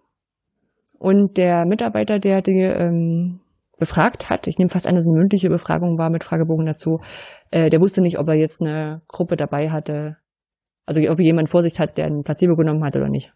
Und 0.98 1.38
der 1.38 1.66
Mitarbeiter, 1.66 2.20
der 2.20 2.42
die 2.42 2.60
ähm, 2.60 3.40
befragt 3.78 4.30
hat, 4.30 4.48
ich 4.48 4.58
nehme 4.58 4.70
fast 4.70 4.88
an, 4.88 4.96
dass 4.96 5.06
es 5.06 5.08
eine 5.08 5.18
mündliche 5.18 5.50
Befragung 5.50 5.98
war 5.98 6.10
mit 6.10 6.24
Fragebogen 6.24 6.66
dazu, 6.66 7.00
äh, 7.50 7.70
der 7.70 7.82
wusste 7.82 8.02
nicht, 8.02 8.20
ob 8.20 8.28
er 8.28 8.36
jetzt 8.36 8.62
eine 8.62 9.02
Gruppe 9.08 9.36
dabei 9.36 9.72
hatte, 9.72 10.18
also 10.86 11.02
ob 11.10 11.20
jemand 11.20 11.50
Vorsicht 11.50 11.80
hat, 11.80 11.98
der 11.98 12.06
ein 12.06 12.24
Placebo 12.24 12.56
genommen 12.56 12.84
hat 12.84 12.96
oder 12.96 13.10
nicht. 13.10 13.34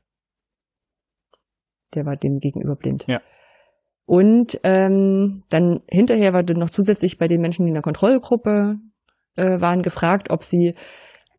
Der 1.96 2.06
war 2.06 2.16
dem 2.16 2.40
gegenüber 2.40 2.76
blind. 2.76 3.06
Ja. 3.08 3.22
Und 4.06 4.60
ähm, 4.64 5.44
dann 5.50 5.82
hinterher 5.90 6.34
wurde 6.34 6.54
noch 6.54 6.70
zusätzlich 6.70 7.18
bei 7.18 7.28
den 7.28 7.42
Menschen, 7.42 7.66
die 7.66 7.70
in 7.70 7.74
der 7.76 7.82
Kontrollgruppe 7.82 8.76
äh, 9.36 9.62
waren, 9.62 9.82
gefragt, 9.82 10.30
ob 10.30 10.44
sie 10.44 10.76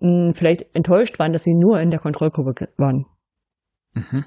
mh, 0.01 0.33
vielleicht 0.35 0.75
enttäuscht 0.75 1.19
waren, 1.19 1.33
dass 1.33 1.45
sie 1.45 1.55
nur 1.55 1.81
in 1.81 1.91
der 1.91 2.01
Kontrollgruppe 2.01 2.69
waren. 2.77 3.07
Mhm. 3.95 4.25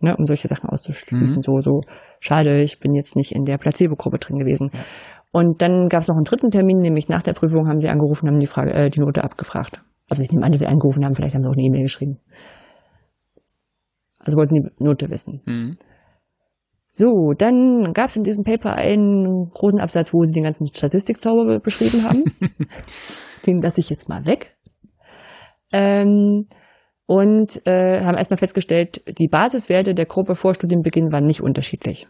Ne, 0.00 0.16
um 0.16 0.26
solche 0.26 0.48
Sachen 0.48 0.68
auszuschließen. 0.68 1.38
Mhm. 1.38 1.42
So, 1.42 1.60
so, 1.60 1.80
schade, 2.20 2.60
ich 2.62 2.78
bin 2.78 2.94
jetzt 2.94 3.16
nicht 3.16 3.32
in 3.32 3.44
der 3.44 3.58
Placebo-Gruppe 3.58 4.18
drin 4.18 4.38
gewesen. 4.38 4.70
Ja. 4.72 4.80
Und 5.32 5.60
dann 5.60 5.88
gab 5.88 6.02
es 6.02 6.08
noch 6.08 6.14
einen 6.14 6.24
dritten 6.24 6.50
Termin, 6.50 6.78
nämlich 6.78 7.08
nach 7.08 7.22
der 7.22 7.32
Prüfung 7.32 7.68
haben 7.68 7.80
sie 7.80 7.88
angerufen, 7.88 8.28
haben 8.28 8.38
die 8.38 8.46
Frage, 8.46 8.72
äh, 8.72 8.90
die 8.90 9.00
Note 9.00 9.24
abgefragt. 9.24 9.80
Also 10.08 10.22
ich 10.22 10.30
nehme 10.30 10.44
an, 10.44 10.52
dass 10.52 10.60
sie 10.60 10.66
angerufen 10.66 11.04
haben, 11.04 11.14
vielleicht 11.14 11.34
haben 11.34 11.42
sie 11.42 11.48
auch 11.48 11.54
eine 11.54 11.62
E-Mail 11.62 11.82
geschrieben. 11.82 12.20
Also 14.20 14.36
wollten 14.36 14.54
die 14.54 14.70
Note 14.78 15.10
wissen. 15.10 15.42
Mhm. 15.44 15.78
So, 16.90 17.32
dann 17.36 17.92
gab 17.92 18.08
es 18.08 18.16
in 18.16 18.22
diesem 18.22 18.44
Paper 18.44 18.74
einen 18.74 19.48
großen 19.50 19.80
Absatz, 19.80 20.12
wo 20.12 20.24
sie 20.24 20.32
den 20.32 20.44
ganzen 20.44 20.66
Statistikzauber 20.66 21.60
beschrieben 21.60 22.04
haben. 22.04 22.24
den 23.46 23.58
lasse 23.58 23.80
ich 23.80 23.90
jetzt 23.90 24.08
mal 24.08 24.26
weg. 24.26 24.56
Ähm, 25.72 26.48
und 27.06 27.66
äh, 27.66 28.02
haben 28.02 28.16
erstmal 28.16 28.38
festgestellt, 28.38 29.02
die 29.18 29.28
Basiswerte 29.28 29.94
der 29.94 30.06
Gruppe 30.06 30.34
vor 30.34 30.54
Studienbeginn 30.54 31.12
waren 31.12 31.26
nicht 31.26 31.42
unterschiedlich. 31.42 32.06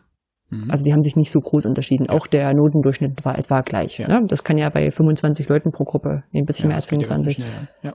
Mhm. 0.50 0.70
Also 0.70 0.84
die 0.84 0.92
haben 0.92 1.02
sich 1.02 1.16
nicht 1.16 1.30
so 1.30 1.40
groß 1.40 1.66
unterschieden. 1.66 2.06
Ja. 2.08 2.14
Auch 2.14 2.26
der 2.26 2.52
Notendurchschnitt 2.54 3.24
war 3.24 3.38
etwa 3.38 3.60
gleich. 3.60 3.98
Ja. 3.98 4.08
Ne? 4.08 4.26
Das 4.26 4.44
kann 4.44 4.58
ja 4.58 4.70
bei 4.70 4.90
25 4.90 5.48
Leuten 5.48 5.70
pro 5.70 5.84
Gruppe, 5.84 6.24
nee, 6.32 6.40
ein 6.40 6.46
bisschen 6.46 6.64
ja, 6.64 6.68
mehr 6.68 6.76
als 6.76 6.86
25. 6.86 7.38
Ja. 7.82 7.94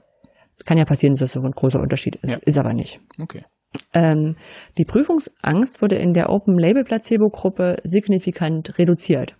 Es 0.56 0.64
kann 0.64 0.78
ja 0.78 0.84
passieren, 0.84 1.14
dass 1.14 1.20
das 1.20 1.32
so 1.32 1.40
ein 1.40 1.50
großer 1.50 1.80
Unterschied 1.80 2.16
ist. 2.16 2.42
Ist 2.44 2.58
aber 2.58 2.72
nicht. 2.72 3.00
Okay. 3.20 3.44
Ähm, 3.92 4.36
die 4.78 4.84
Prüfungsangst 4.84 5.82
wurde 5.82 5.96
in 5.96 6.12
der 6.12 6.30
Open-Label-Placebo-Gruppe 6.30 7.76
signifikant 7.84 8.78
reduziert. 8.78 9.36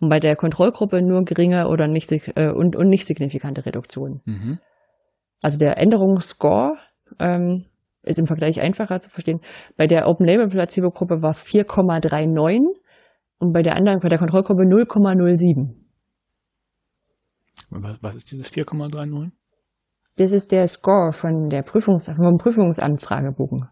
Und 0.00 0.08
bei 0.08 0.18
der 0.18 0.36
Kontrollgruppe 0.36 1.00
nur 1.02 1.24
geringe 1.24 1.68
oder 1.68 1.86
nicht, 1.86 2.10
äh, 2.12 2.50
und, 2.50 2.76
und 2.76 2.88
nicht 2.88 3.06
signifikante 3.06 3.64
Reduktionen. 3.64 4.20
Mhm. 4.24 4.58
Also 5.40 5.58
der 5.58 5.78
Änderungsscore 5.78 6.76
ähm, 7.18 7.66
ist 8.02 8.18
im 8.18 8.26
Vergleich 8.26 8.60
einfacher 8.60 9.00
zu 9.00 9.10
verstehen. 9.10 9.40
Bei 9.76 9.86
der 9.86 10.08
Open-Label-Placebo-Gruppe 10.08 11.22
war 11.22 11.34
4,39 11.34 12.60
und 13.38 13.52
bei 13.52 13.62
der 13.62 13.76
anderen, 13.76 14.00
bei 14.00 14.08
der 14.08 14.18
Kontrollgruppe 14.18 14.62
0,07. 14.62 15.74
Was 17.70 18.14
ist 18.14 18.30
dieses 18.30 18.52
4,39? 18.52 19.30
Das 20.16 20.32
ist 20.32 20.52
der 20.52 20.66
Score 20.66 21.12
von 21.12 21.48
der 21.48 21.62
Prüfungs 21.62 22.06
vom 22.06 22.36
Prüfungsamt-Fragebogen. 22.36 23.68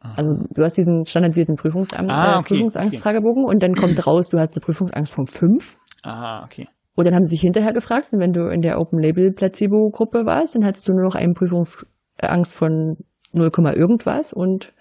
Also 0.00 0.32
du 0.50 0.64
hast 0.64 0.76
diesen 0.76 1.06
standardisierten 1.06 1.54
Prüfungsamt, 1.54 2.10
ah, 2.10 2.34
äh, 2.34 2.38
okay, 2.40 2.54
Prüfungsangst-Fragebogen 2.54 3.44
okay. 3.44 3.54
und 3.54 3.62
dann 3.62 3.74
kommt 3.74 4.04
raus, 4.04 4.28
du 4.28 4.38
hast 4.38 4.54
eine 4.54 4.60
Prüfungsangst 4.60 5.12
von 5.12 5.26
5. 5.26 5.78
Aha, 6.02 6.44
okay. 6.44 6.68
Und 6.96 7.06
dann 7.06 7.14
haben 7.14 7.24
sie 7.24 7.36
sich 7.36 7.40
hinterher 7.40 7.72
gefragt, 7.72 8.08
wenn 8.10 8.32
du 8.32 8.48
in 8.48 8.62
der 8.62 8.80
Open-Label-Placebo-Gruppe 8.80 10.26
warst, 10.26 10.56
dann 10.56 10.64
hattest 10.64 10.88
du 10.88 10.92
nur 10.92 11.04
noch 11.04 11.14
eine 11.14 11.32
Prüfungsangst 11.34 12.52
von 12.52 12.96
0, 13.32 13.50
irgendwas 13.74 14.32
und 14.32 14.74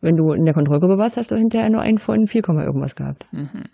wenn 0.00 0.16
du 0.16 0.32
in 0.32 0.44
der 0.44 0.54
Kontrollgruppe 0.54 0.98
warst, 0.98 1.16
hast 1.16 1.30
du 1.30 1.36
hinterher 1.36 1.70
nur 1.70 1.82
einen 1.82 1.98
von 1.98 2.26
4, 2.26 2.42
irgendwas 2.48 2.96
gehabt. 2.96 3.26
Mhm. 3.32 3.64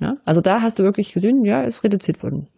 Ja? 0.00 0.16
Also 0.24 0.40
da 0.40 0.60
hast 0.60 0.78
du 0.78 0.82
wirklich 0.82 1.12
gesehen, 1.12 1.44
ja, 1.44 1.62
ist 1.62 1.84
reduziert 1.84 2.22
worden. 2.22 2.48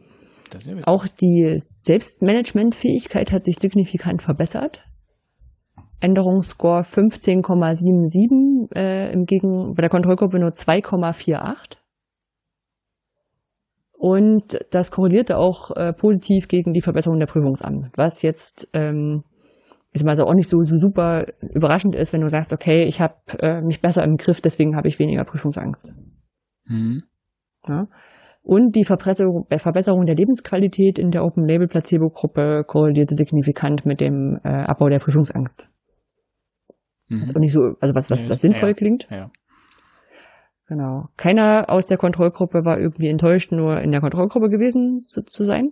Auch 0.85 1.07
die 1.07 1.55
Selbstmanagementfähigkeit 1.59 3.33
hat 3.33 3.45
sich 3.45 3.59
signifikant 3.59 4.23
verbessert. 4.23 4.85
Änderungsscore 6.01 6.81
15,77, 6.81 8.75
äh, 8.75 9.13
im 9.13 9.25
Gegen 9.25 9.75
bei 9.75 9.83
der 9.83 9.91
Kontrollgruppe 9.91 10.39
nur 10.39 10.51
2,48. 10.51 11.77
Und 13.93 14.59
das 14.71 14.91
korrelierte 14.91 15.37
auch 15.39 15.71
äh, 15.77 15.93
positiv 15.93 16.49
gegen 16.49 16.73
die 16.73 16.81
Verbesserung 16.81 17.21
der 17.21 17.27
Prüfungsangst, 17.27 17.97
was 17.97 18.23
jetzt 18.23 18.69
ähm, 18.73 19.23
ist 19.93 20.07
also 20.07 20.25
auch 20.25 20.35
nicht 20.35 20.49
so, 20.49 20.65
so 20.65 20.79
super 20.79 21.27
überraschend 21.41 21.95
ist, 21.95 22.13
wenn 22.13 22.23
du 22.23 22.29
sagst, 22.29 22.53
okay, 22.53 22.85
ich 22.85 23.01
habe 23.01 23.15
äh, 23.39 23.63
mich 23.63 23.81
besser 23.81 24.03
im 24.03 24.17
Griff, 24.17 24.41
deswegen 24.41 24.75
habe 24.75 24.89
ich 24.89 24.99
weniger 24.99 25.25
Prüfungsangst. 25.25 25.93
Mhm. 26.65 27.05
Ja. 27.69 27.89
Und 28.43 28.75
die 28.75 28.85
Verbesserung, 28.85 29.47
äh, 29.51 29.59
Verbesserung 29.59 30.05
der 30.05 30.17
Lebensqualität 30.17 30.99
in 30.99 31.11
der 31.11 31.25
Open-Label-Placebo-Gruppe 31.25 32.65
korrelierte 32.67 33.15
signifikant 33.15 33.87
mit 33.87 34.01
dem 34.01 34.41
äh, 34.43 34.49
Abbau 34.49 34.89
der 34.89 34.99
Prüfungsangst. 34.99 35.69
Mhm. 37.09 37.21
Das 37.21 37.29
ist 37.29 37.37
auch 37.37 37.41
nicht 37.41 37.53
so, 37.53 37.75
also 37.81 37.95
was, 37.95 38.11
was, 38.11 38.29
was 38.29 38.41
sinnvoll 38.41 38.71
ja, 38.71 38.75
klingt. 38.75 39.07
Ja. 39.11 39.31
Genau. 40.67 41.09
Keiner 41.17 41.67
aus 41.69 41.87
der 41.87 41.99
Kontrollgruppe 41.99 42.65
war 42.65 42.79
irgendwie 42.79 43.09
enttäuscht, 43.09 43.53
nur 43.53 43.81
in 43.81 43.93
der 43.93 44.01
Kontrollgruppe 44.01 44.49
gewesen 44.49 44.99
zu, 45.01 45.23
zu 45.25 45.45
sein. 45.45 45.71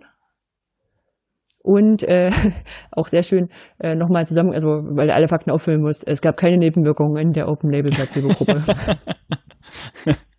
Und 1.63 2.03
äh, 2.03 2.31
auch 2.91 3.07
sehr 3.07 3.23
schön 3.23 3.49
äh, 3.79 3.95
nochmal 3.95 4.25
zusammen, 4.25 4.53
also 4.53 4.69
weil 4.69 5.07
du 5.07 5.13
alle 5.13 5.27
Fakten 5.27 5.51
auffüllen 5.51 5.81
musst, 5.81 6.07
es 6.07 6.21
gab 6.21 6.37
keine 6.37 6.57
Nebenwirkungen 6.57 7.17
in 7.17 7.33
der 7.33 7.49
Open 7.49 7.69
Label 7.69 7.91
Placebo-Gruppe. 7.91 8.63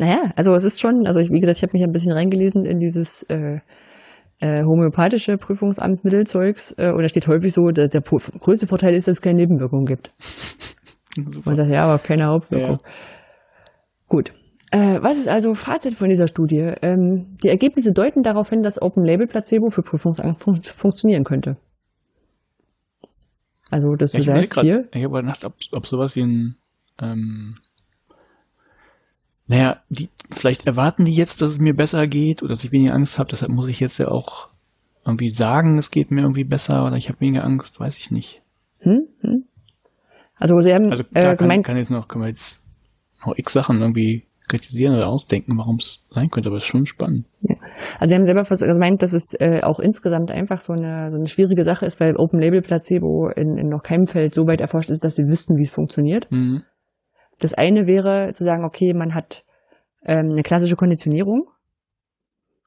naja, 0.00 0.32
also 0.34 0.54
es 0.54 0.64
ist 0.64 0.80
schon, 0.80 1.06
also 1.06 1.20
ich, 1.20 1.30
wie 1.30 1.40
gesagt, 1.40 1.58
ich 1.58 1.62
habe 1.62 1.72
mich 1.74 1.84
ein 1.84 1.92
bisschen 1.92 2.12
reingelesen 2.12 2.64
in 2.64 2.78
dieses 2.78 3.22
äh, 3.24 3.58
äh, 4.40 4.62
homöopathische 4.64 5.36
Prüfungsamt 5.36 6.04
Mittelzeugs 6.04 6.74
äh, 6.78 6.90
und 6.90 7.02
da 7.02 7.08
steht 7.08 7.28
häufig 7.28 7.52
so, 7.52 7.66
der, 7.66 7.88
der 7.88 8.00
größte 8.00 8.66
Vorteil 8.66 8.94
ist, 8.94 9.08
dass 9.08 9.18
es 9.18 9.22
keine 9.22 9.36
Nebenwirkungen 9.36 9.84
gibt. 9.84 10.14
Man 11.44 11.54
sagt, 11.54 11.70
ja, 11.70 11.84
aber 11.84 11.98
keine 12.02 12.28
Hauptwirkung. 12.28 12.78
Ja. 12.82 12.90
Gut. 14.08 14.32
Äh, 14.70 15.02
was 15.02 15.18
ist 15.18 15.28
also 15.28 15.52
Fazit 15.52 15.92
von 15.92 16.08
dieser 16.08 16.28
Studie? 16.28 16.72
Ähm, 16.80 17.36
die 17.42 17.48
Ergebnisse 17.48 17.92
deuten 17.92 18.22
darauf 18.22 18.48
hin, 18.48 18.62
dass 18.62 18.80
Open-Label-Placebo 18.80 19.68
für 19.68 19.82
Prüfungsangst 19.82 20.42
fun 20.42 20.62
funktionieren 20.62 21.24
könnte. 21.24 21.58
Also, 23.70 23.96
dass 23.96 24.12
du 24.12 24.22
sagst 24.22 24.50
grad, 24.50 24.64
hier. 24.64 24.88
Ich 24.94 25.04
habe 25.04 25.20
gedacht, 25.20 25.44
ob, 25.44 25.54
ob 25.72 25.86
sowas 25.86 26.16
wie 26.16 26.22
ein, 26.22 26.56
ähm, 27.02 27.58
naja, 29.50 29.78
die, 29.88 30.08
vielleicht 30.30 30.68
erwarten 30.68 31.04
die 31.04 31.14
jetzt, 31.14 31.42
dass 31.42 31.50
es 31.50 31.58
mir 31.58 31.74
besser 31.74 32.06
geht 32.06 32.40
oder 32.40 32.50
dass 32.50 32.62
ich 32.62 32.70
weniger 32.70 32.94
Angst 32.94 33.18
habe, 33.18 33.30
deshalb 33.30 33.50
muss 33.50 33.68
ich 33.68 33.80
jetzt 33.80 33.98
ja 33.98 34.06
auch 34.06 34.48
irgendwie 35.04 35.30
sagen, 35.30 35.76
es 35.76 35.90
geht 35.90 36.12
mir 36.12 36.20
irgendwie 36.20 36.44
besser 36.44 36.86
oder 36.86 36.96
ich 36.96 37.08
habe 37.08 37.20
weniger 37.20 37.44
Angst, 37.44 37.80
weiß 37.80 37.98
ich 37.98 38.12
nicht. 38.12 38.42
Hm? 38.78 39.08
Hm? 39.22 39.44
Also 40.36 40.60
sie 40.60 40.72
haben 40.72 40.92
also, 40.92 41.02
äh, 41.14 41.34
gemeint, 41.34 41.64
kann, 41.66 41.74
kann 41.74 41.78
jetzt 41.78 41.90
noch, 41.90 42.06
kann 42.06 42.20
man 42.20 42.28
jetzt 42.28 42.62
noch 43.26 43.36
x 43.36 43.52
Sachen 43.52 43.80
irgendwie 43.80 44.22
kritisieren 44.48 44.94
oder 44.94 45.08
ausdenken, 45.08 45.58
warum 45.58 45.76
es 45.76 46.06
sein 46.10 46.30
könnte, 46.30 46.48
aber 46.48 46.58
es 46.58 46.62
ist 46.62 46.68
schon 46.68 46.86
spannend. 46.86 47.26
Ja. 47.40 47.56
Also 47.98 48.10
sie 48.10 48.14
haben 48.14 48.24
selber 48.24 48.44
gemeint, 48.44 49.02
dass 49.02 49.14
es 49.14 49.34
äh, 49.34 49.62
auch 49.62 49.80
insgesamt 49.80 50.30
einfach 50.30 50.60
so 50.60 50.72
eine, 50.74 51.10
so 51.10 51.16
eine 51.16 51.26
schwierige 51.26 51.64
Sache 51.64 51.86
ist, 51.86 51.98
weil 51.98 52.14
Open 52.16 52.38
Label 52.38 52.62
Placebo 52.62 53.30
in, 53.30 53.58
in 53.58 53.68
noch 53.68 53.82
keinem 53.82 54.06
Feld 54.06 54.32
so 54.32 54.46
weit 54.46 54.60
erforscht 54.60 54.90
ist, 54.90 55.02
dass 55.02 55.16
sie 55.16 55.26
wüssten, 55.26 55.56
wie 55.56 55.62
es 55.64 55.70
funktioniert. 55.70 56.30
Mhm. 56.30 56.62
Das 57.40 57.54
eine 57.54 57.86
wäre 57.86 58.32
zu 58.32 58.44
sagen, 58.44 58.64
okay, 58.64 58.92
man 58.94 59.14
hat 59.14 59.44
ähm, 60.04 60.30
eine 60.30 60.42
klassische 60.42 60.76
Konditionierung 60.76 61.48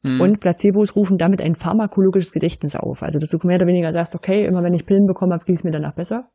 mhm. 0.03 0.21
und 0.21 0.39
Placebos 0.39 0.95
rufen 0.95 1.17
damit 1.17 1.41
ein 1.41 1.55
pharmakologisches 1.55 2.31
Gedächtnis 2.31 2.75
auf. 2.75 3.03
Also 3.03 3.19
dass 3.19 3.29
du 3.29 3.39
mehr 3.43 3.57
oder 3.57 3.67
weniger 3.67 3.91
sagst, 3.91 4.15
okay, 4.15 4.45
immer 4.45 4.63
wenn 4.63 4.73
ich 4.73 4.85
Pillen 4.85 5.07
bekomme, 5.07 5.39
ich 5.45 5.53
es 5.53 5.63
mir 5.63 5.71
danach 5.71 5.95
besser. 5.95 6.29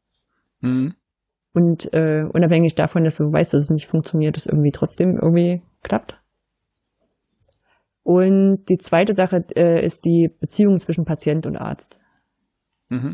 Mhm. 0.61 0.95
Und 1.53 1.93
äh, 1.93 2.25
unabhängig 2.33 2.75
davon, 2.75 3.05
dass 3.05 3.17
du 3.17 3.33
weißt, 3.33 3.55
dass 3.55 3.65
es 3.65 3.71
nicht 3.71 3.87
funktioniert, 3.87 4.37
es 4.37 4.47
irgendwie 4.47 4.73
trotzdem 4.73 5.17
irgendwie 5.17 5.63
klappt. 5.83 6.21
Und 8.03 8.65
die 8.69 8.79
zweite 8.79 9.13
Sache 9.13 9.45
äh, 9.55 9.85
ist 9.85 10.05
die 10.05 10.29
Beziehung 10.29 10.79
zwischen 10.79 11.05
Patient 11.05 11.47
und 11.47 11.57
Arzt. 11.57 11.99
Mhm. 12.89 13.13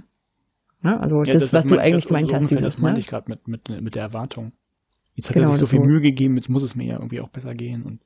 Ja, 0.84 0.98
also 0.98 1.22
ja, 1.22 1.32
das, 1.32 1.44
das, 1.44 1.52
was 1.52 1.66
du 1.66 1.78
eigentlich 1.78 2.06
gemeint 2.06 2.32
hast. 2.32 2.50
Dieses, 2.50 2.62
das 2.62 2.82
meinte 2.82 2.98
ne? 2.98 3.00
ich 3.00 3.06
gerade 3.06 3.30
mit, 3.30 3.48
mit, 3.48 3.68
mit 3.82 3.94
der 3.94 4.02
Erwartung. 4.02 4.52
Jetzt 5.14 5.28
hat 5.28 5.34
genau, 5.34 5.48
er 5.48 5.52
sich 5.52 5.60
so 5.60 5.66
viel. 5.66 5.80
Mühe 5.80 6.00
gegeben, 6.00 6.36
jetzt 6.36 6.48
muss 6.48 6.62
es 6.62 6.74
mir 6.74 6.86
ja 6.86 6.94
irgendwie 6.94 7.20
auch 7.20 7.28
besser 7.28 7.54
gehen. 7.54 7.84
Und 7.84 8.00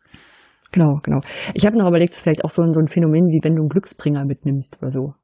genau, 0.72 1.00
genau. 1.02 1.20
Ich 1.54 1.64
habe 1.66 1.76
noch 1.76 1.88
überlegt, 1.88 2.14
vielleicht 2.14 2.44
auch 2.44 2.50
so, 2.50 2.62
so 2.70 2.80
ein 2.80 2.88
Phänomen, 2.88 3.28
wie 3.28 3.40
wenn 3.42 3.54
du 3.54 3.62
einen 3.62 3.70
Glücksbringer 3.70 4.24
mitnimmst 4.24 4.78
oder 4.80 4.90
so. 4.90 5.14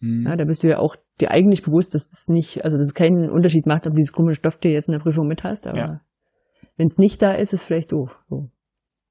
Mhm. 0.00 0.26
Ja, 0.26 0.36
da 0.36 0.44
bist 0.44 0.62
du 0.62 0.68
ja 0.68 0.78
auch 0.78 0.96
dir 1.20 1.30
eigentlich 1.30 1.62
bewusst, 1.62 1.94
dass 1.94 2.12
es 2.12 2.28
nicht, 2.28 2.64
also 2.64 2.76
dass 2.76 2.86
es 2.86 2.94
keinen 2.94 3.30
Unterschied 3.30 3.66
macht, 3.66 3.86
ob 3.86 3.94
dieses 3.94 4.12
komische 4.12 4.38
Stofftier 4.38 4.72
jetzt 4.72 4.88
in 4.88 4.92
der 4.92 5.00
Prüfung 5.00 5.26
mit 5.26 5.44
hast, 5.44 5.66
aber 5.66 5.78
ja. 5.78 6.00
wenn 6.76 6.88
es 6.88 6.98
nicht 6.98 7.22
da 7.22 7.32
ist, 7.32 7.52
ist 7.52 7.60
es 7.60 7.64
vielleicht 7.64 7.92
doof. 7.92 8.16
So. 8.28 8.50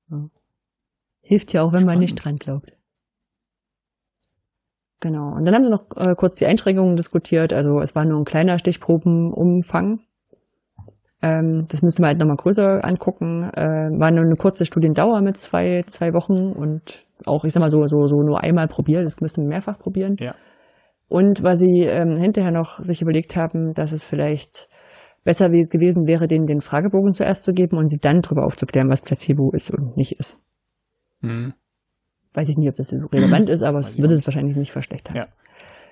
Ja. 0.09 0.29
Hilft 1.21 1.51
ja 1.53 1.61
auch, 1.61 1.73
wenn 1.73 1.81
Spannend. 1.81 1.87
man 1.87 1.99
nicht 1.99 2.15
dran 2.15 2.37
glaubt. 2.37 2.71
Genau. 4.99 5.35
Und 5.35 5.45
dann 5.45 5.53
haben 5.53 5.63
sie 5.63 5.69
noch 5.69 5.85
äh, 5.95 6.15
kurz 6.15 6.37
die 6.37 6.45
Einschränkungen 6.45 6.95
diskutiert. 6.95 7.53
Also 7.53 7.79
es 7.81 7.95
war 7.95 8.05
nur 8.05 8.19
ein 8.19 8.25
kleiner 8.25 8.57
Stichprobenumfang. 8.57 9.99
Ähm, 11.21 11.65
das 11.67 11.81
müsste 11.81 12.01
man 12.01 12.09
halt 12.09 12.19
nochmal 12.19 12.37
größer 12.37 12.83
angucken. 12.83 13.49
Äh, 13.53 13.89
war 13.99 14.11
nur 14.11 14.25
eine 14.25 14.35
kurze 14.35 14.65
Studiendauer 14.65 15.21
mit 15.21 15.37
zwei, 15.37 15.83
zwei 15.87 16.13
Wochen 16.13 16.51
und 16.51 17.05
auch, 17.25 17.43
ich 17.43 17.53
sag 17.53 17.61
mal, 17.61 17.69
so, 17.69 17.85
so, 17.85 18.05
so 18.05 18.21
nur 18.21 18.43
einmal 18.43 18.67
probiert. 18.67 19.05
Das 19.05 19.19
müsste 19.19 19.41
man 19.41 19.49
mehrfach 19.49 19.79
probieren. 19.79 20.17
Ja. 20.19 20.35
Und 21.07 21.41
weil 21.41 21.55
sie 21.55 21.81
ähm, 21.81 22.17
hinterher 22.17 22.51
noch 22.51 22.79
sich 22.79 23.01
überlegt 23.01 23.35
haben, 23.35 23.73
dass 23.73 23.91
es 23.91 24.03
vielleicht 24.03 24.69
besser 25.23 25.49
gewesen 25.49 26.07
wäre, 26.07 26.27
denen 26.27 26.45
den 26.45 26.61
Fragebogen 26.61 27.13
zuerst 27.13 27.43
zu 27.43 27.51
geben 27.51 27.77
und 27.77 27.87
sie 27.87 27.97
dann 27.97 28.21
darüber 28.21 28.45
aufzuklären, 28.45 28.89
was 28.89 29.01
Placebo 29.01 29.51
ist 29.51 29.71
und 29.71 29.97
nicht 29.97 30.13
ist. 30.19 30.39
Mhm. 31.21 31.53
Weiß 32.33 32.49
ich 32.49 32.57
nicht, 32.57 32.69
ob 32.69 32.75
das 32.75 32.93
relevant 32.93 33.49
ist, 33.49 33.63
aber 33.63 33.79
es 33.79 33.97
würde 33.97 34.13
es 34.13 34.25
wahrscheinlich 34.25 34.55
nicht 34.55 34.71
verschlechtern. 34.71 35.15
Ja. 35.15 35.27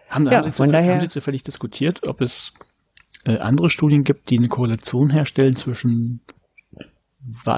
Haben, 0.10 0.27
ja, 0.27 0.38
haben, 0.38 0.43
Sie 0.43 0.52
von 0.52 0.69
daher, 0.69 0.93
haben 0.93 0.99
Sie 1.02 1.10
zufällig 1.10 1.43
diskutiert, 1.43 2.07
ob 2.07 2.22
es 2.22 2.53
andere 3.26 3.69
Studien 3.69 4.03
gibt, 4.03 4.30
die 4.30 4.38
eine 4.38 4.47
Korrelation 4.47 5.10
herstellen 5.10 5.56
zwischen 5.56 6.22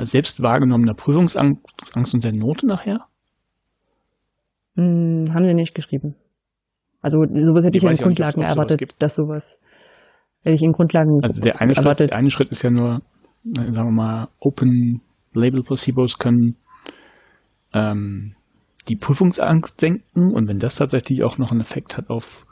selbst 0.01 0.41
wahrgenommener 0.41 0.93
Prüfungsangst 0.93 1.61
und 1.95 2.23
der 2.23 2.33
Note 2.33 2.65
nachher? 2.65 3.07
Hm, 4.75 5.25
haben 5.33 5.45
sie 5.45 5.53
nicht 5.53 5.75
geschrieben. 5.75 6.15
Also 7.01 7.19
sowas 7.19 7.65
hätte 7.65 7.77
ich, 7.77 7.83
ich 7.83 7.89
in 7.89 7.97
Grundlagen 7.97 8.41
nicht, 8.41 8.49
erwartet, 8.49 8.79
sowas 8.79 8.95
dass 8.99 9.15
sowas 9.15 9.59
hätte 10.41 10.55
ich 10.55 10.63
in 10.63 10.71
Grundlagen 10.71 11.19
Also 11.23 11.41
der 11.41 11.61
eine 11.61 11.73
erwartet. 11.73 11.99
Schritt, 11.99 12.11
der 12.11 12.17
eine 12.17 12.29
Schritt 12.29 12.49
ist 12.49 12.63
ja 12.63 12.69
nur, 12.69 13.01
sagen 13.43 13.89
wir 13.89 13.91
mal, 13.91 14.27
Open 14.39 15.01
Label 15.33 15.63
Placebos 15.63 16.17
können 16.17 16.55
ähm, 17.73 18.35
die 18.87 18.95
Prüfungsangst 18.95 19.79
senken 19.79 20.33
und 20.33 20.47
wenn 20.47 20.59
das 20.59 20.75
tatsächlich 20.75 21.23
auch 21.23 21.37
noch 21.37 21.51
einen 21.51 21.61
Effekt 21.61 21.97
hat 21.97 22.09
auf 22.09 22.45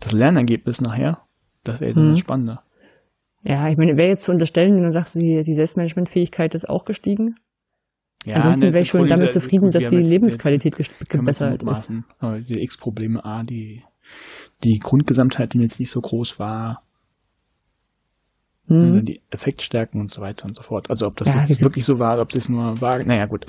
das 0.00 0.12
Lernergebnis 0.12 0.80
nachher, 0.80 1.23
das 1.64 1.80
wäre 1.80 1.98
mhm. 1.98 2.10
das 2.10 2.18
Spannende. 2.18 2.60
Ja, 3.42 3.68
ich 3.68 3.76
meine, 3.76 3.96
wäre 3.96 4.08
jetzt 4.08 4.24
zu 4.24 4.32
unterstellen, 4.32 4.74
wenn 4.74 4.84
du 4.84 4.90
sagst, 4.90 5.16
die, 5.16 5.42
die 5.42 5.54
Selbstmanagementfähigkeit 5.54 6.54
ist 6.54 6.68
auch 6.68 6.84
gestiegen. 6.84 7.36
Ja, 8.24 8.36
Ansonsten 8.36 8.72
wäre 8.72 8.80
ich 8.80 8.88
schon 8.88 9.06
damit 9.06 9.32
zufrieden, 9.32 9.70
dass 9.70 9.86
die 9.86 9.96
Lebensqualität 9.96 10.76
gebessert 11.08 11.62
ist. 11.62 11.90
Aber 12.20 12.40
die 12.40 12.62
X-Probleme, 12.62 13.22
A, 13.22 13.42
die, 13.42 13.82
die 14.62 14.78
Grundgesamtheit, 14.78 15.52
die 15.52 15.58
jetzt 15.58 15.78
nicht 15.78 15.90
so 15.90 16.00
groß 16.00 16.38
war, 16.38 16.82
hm. 18.66 19.04
die 19.04 19.20
Effektstärken 19.30 20.00
und 20.00 20.10
so 20.10 20.22
weiter 20.22 20.46
und 20.46 20.56
so 20.56 20.62
fort. 20.62 20.88
Also 20.88 21.06
ob 21.06 21.16
das 21.16 21.34
ja, 21.34 21.44
jetzt 21.44 21.60
wirklich 21.60 21.84
so 21.84 21.98
war, 21.98 22.18
ob 22.18 22.30
das 22.30 22.48
nur 22.48 22.80
war, 22.80 23.04
naja 23.04 23.26
gut. 23.26 23.44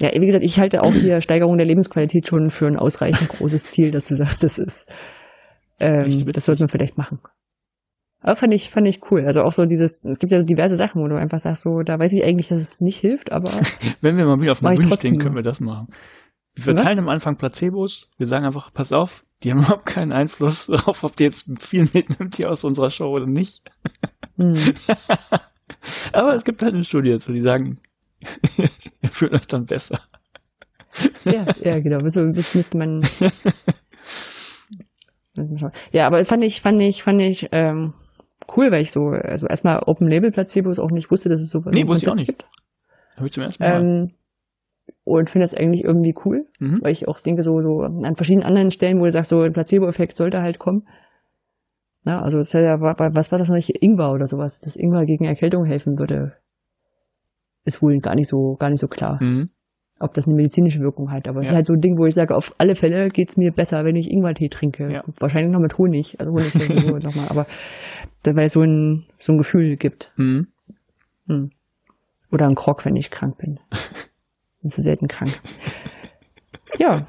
Ja, 0.00 0.10
wie 0.12 0.26
gesagt, 0.26 0.44
ich 0.44 0.58
halte 0.58 0.82
auch 0.82 0.92
hier 0.92 1.20
Steigerung 1.20 1.56
der 1.56 1.66
Lebensqualität 1.66 2.26
schon 2.26 2.50
für 2.50 2.66
ein 2.66 2.76
ausreichend 2.76 3.28
großes 3.28 3.64
Ziel, 3.66 3.92
dass 3.92 4.08
du 4.08 4.14
sagst, 4.16 4.42
das 4.42 4.58
ist, 4.58 4.88
ähm, 5.78 6.26
das 6.32 6.46
sollte 6.46 6.62
man 6.62 6.68
vielleicht 6.68 6.98
machen. 6.98 7.20
Aber 8.22 8.36
fand 8.36 8.52
ich, 8.52 8.70
fand 8.70 8.86
ich 8.86 9.00
cool. 9.10 9.24
Also 9.24 9.42
auch 9.42 9.52
so 9.52 9.64
dieses, 9.64 10.04
es 10.04 10.18
gibt 10.18 10.32
ja 10.32 10.42
diverse 10.42 10.76
Sachen, 10.76 11.02
wo 11.02 11.08
du 11.08 11.16
einfach 11.16 11.38
sagst, 11.38 11.62
so, 11.62 11.82
da 11.82 11.98
weiß 11.98 12.12
ich 12.12 12.22
eigentlich, 12.22 12.48
dass 12.48 12.60
es 12.60 12.80
nicht 12.80 12.98
hilft, 12.98 13.32
aber. 13.32 13.50
Wenn 14.00 14.18
wir 14.18 14.26
mal 14.26 14.40
wieder 14.40 14.52
auf 14.52 14.64
einer 14.64 14.76
Bühne 14.76 14.96
stehen, 14.96 15.18
können 15.18 15.34
wir 15.34 15.42
das 15.42 15.60
machen. 15.60 15.88
Wir 16.54 16.64
verteilen 16.64 16.98
Was? 16.98 17.04
am 17.04 17.08
Anfang 17.08 17.36
Placebos. 17.36 18.08
Wir 18.18 18.26
sagen 18.26 18.44
einfach, 18.44 18.72
pass 18.72 18.92
auf, 18.92 19.24
die 19.42 19.50
haben 19.50 19.58
überhaupt 19.60 19.86
keinen 19.86 20.12
Einfluss 20.12 20.66
darauf, 20.66 21.02
ob 21.02 21.16
die 21.16 21.24
jetzt 21.24 21.46
viel 21.60 21.88
mitnimmt 21.92 22.36
hier 22.36 22.50
aus 22.50 22.64
unserer 22.64 22.90
Show 22.90 23.08
oder 23.08 23.26
nicht. 23.26 23.62
Hm. 24.36 24.56
Aber 26.12 26.34
es 26.34 26.44
gibt 26.44 26.62
halt 26.62 26.74
eine 26.74 26.84
Studie 26.84 27.10
dazu, 27.10 27.32
die 27.32 27.40
sagen, 27.40 27.78
ihr 29.00 29.08
fühlt 29.08 29.32
euch 29.32 29.46
dann 29.46 29.64
besser. 29.64 30.00
Ja, 31.24 31.46
ja, 31.62 31.80
genau. 31.80 31.98
Das, 31.98 32.14
das 32.14 32.54
müsste 32.54 32.76
man. 32.76 33.08
ja, 35.92 36.06
aber 36.06 36.24
fand 36.24 36.44
ich, 36.44 36.60
fand 36.60 36.82
ich, 36.82 37.02
fand 37.02 37.22
ich 37.22 37.48
ähm, 37.52 37.94
cool, 38.56 38.70
weil 38.70 38.82
ich 38.82 38.92
so, 38.92 39.08
also 39.08 39.46
erstmal 39.46 39.80
Open 39.86 40.08
Label 40.08 40.30
Placebos 40.30 40.78
auch 40.78 40.90
nicht 40.90 41.10
wusste, 41.10 41.28
dass 41.28 41.40
es 41.40 41.50
sowas 41.50 41.74
nee, 41.74 41.86
wusste 41.86 42.04
ich 42.04 42.08
auch 42.10 42.14
nicht. 42.14 42.26
gibt. 42.26 42.44
Hab 43.16 43.26
ich 43.26 43.32
zum 43.32 43.42
ersten 43.42 43.62
Mal. 43.62 43.80
Ähm, 43.80 44.10
und 45.04 45.30
finde 45.30 45.44
das 45.44 45.54
eigentlich 45.54 45.84
irgendwie 45.84 46.14
cool, 46.24 46.46
mhm. 46.58 46.80
weil 46.82 46.92
ich 46.92 47.08
auch 47.08 47.20
denke, 47.20 47.42
so, 47.42 47.60
so 47.62 47.82
an 47.82 48.16
verschiedenen 48.16 48.46
anderen 48.46 48.70
Stellen, 48.70 49.00
wo 49.00 49.04
du 49.04 49.12
sagst, 49.12 49.30
so 49.30 49.40
ein 49.40 49.52
Placebo-Effekt 49.52 50.16
sollte 50.16 50.42
halt 50.42 50.58
kommen. 50.58 50.86
Na, 52.02 52.22
also 52.22 52.38
das 52.38 52.52
ja, 52.52 52.80
was 52.80 53.30
war 53.30 53.38
das 53.38 53.48
noch? 53.48 53.58
Ingwer 53.68 54.12
oder 54.12 54.26
sowas, 54.26 54.60
dass 54.60 54.76
Ingwer 54.76 55.04
gegen 55.04 55.24
Erkältung 55.26 55.64
helfen 55.64 55.98
würde, 55.98 56.32
ist 57.64 57.82
wohl 57.82 57.98
gar 58.00 58.14
nicht 58.14 58.28
so, 58.28 58.56
gar 58.56 58.70
nicht 58.70 58.80
so 58.80 58.88
klar. 58.88 59.22
Mhm. 59.22 59.50
Ob 60.00 60.14
das 60.14 60.26
eine 60.26 60.34
medizinische 60.34 60.80
Wirkung 60.80 61.12
hat. 61.12 61.28
Aber 61.28 61.40
es 61.40 61.48
ist 61.48 61.54
halt 61.54 61.66
so 61.66 61.74
ein 61.74 61.80
Ding, 61.82 61.98
wo 61.98 62.06
ich 62.06 62.14
sage, 62.14 62.34
auf 62.34 62.54
alle 62.56 62.74
Fälle 62.74 63.08
geht's 63.08 63.36
mir 63.36 63.52
besser, 63.52 63.84
wenn 63.84 63.96
ich 63.96 64.10
Ingwertee 64.10 64.48
trinke. 64.48 64.90
Ja. 64.90 65.04
Wahrscheinlich 65.18 65.52
noch 65.52 65.60
mit 65.60 65.76
Honig. 65.76 66.18
Also 66.18 66.32
Honig 66.32 66.52
sowieso 66.52 66.98
nochmal, 66.98 67.28
aber 67.28 67.46
weil 68.24 68.46
es 68.46 68.54
so 68.54 68.62
ein, 68.62 69.04
so 69.18 69.32
ein 69.32 69.38
Gefühl 69.38 69.76
gibt. 69.76 70.10
Mhm. 70.16 70.48
Hm. 71.26 71.50
Oder 72.32 72.48
ein 72.48 72.54
Krog, 72.54 72.84
wenn 72.86 72.96
ich 72.96 73.10
krank 73.10 73.38
bin. 73.38 73.60
bin 74.62 74.70
zu 74.70 74.80
selten 74.80 75.06
krank. 75.06 75.38
Ja. 76.78 77.06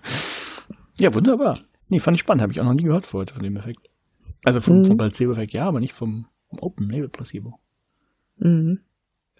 ja, 0.98 1.14
wunderbar. 1.14 1.60
Nee, 1.88 1.98
fand 1.98 2.16
ich 2.16 2.20
spannend, 2.20 2.42
habe 2.42 2.52
ich 2.52 2.60
auch 2.60 2.64
noch 2.64 2.74
nie 2.74 2.84
gehört 2.84 3.06
vorher 3.06 3.32
von 3.32 3.42
dem 3.42 3.56
Effekt. 3.56 3.88
Also 4.44 4.60
vom, 4.60 4.78
mhm. 4.78 4.84
vom 4.84 4.96
Placebo-Effekt 4.96 5.52
ja, 5.52 5.66
aber 5.66 5.80
nicht 5.80 5.92
vom, 5.92 6.26
vom 6.48 6.58
Open-Label-Placebo. 6.60 7.58
Mhm. 8.38 8.80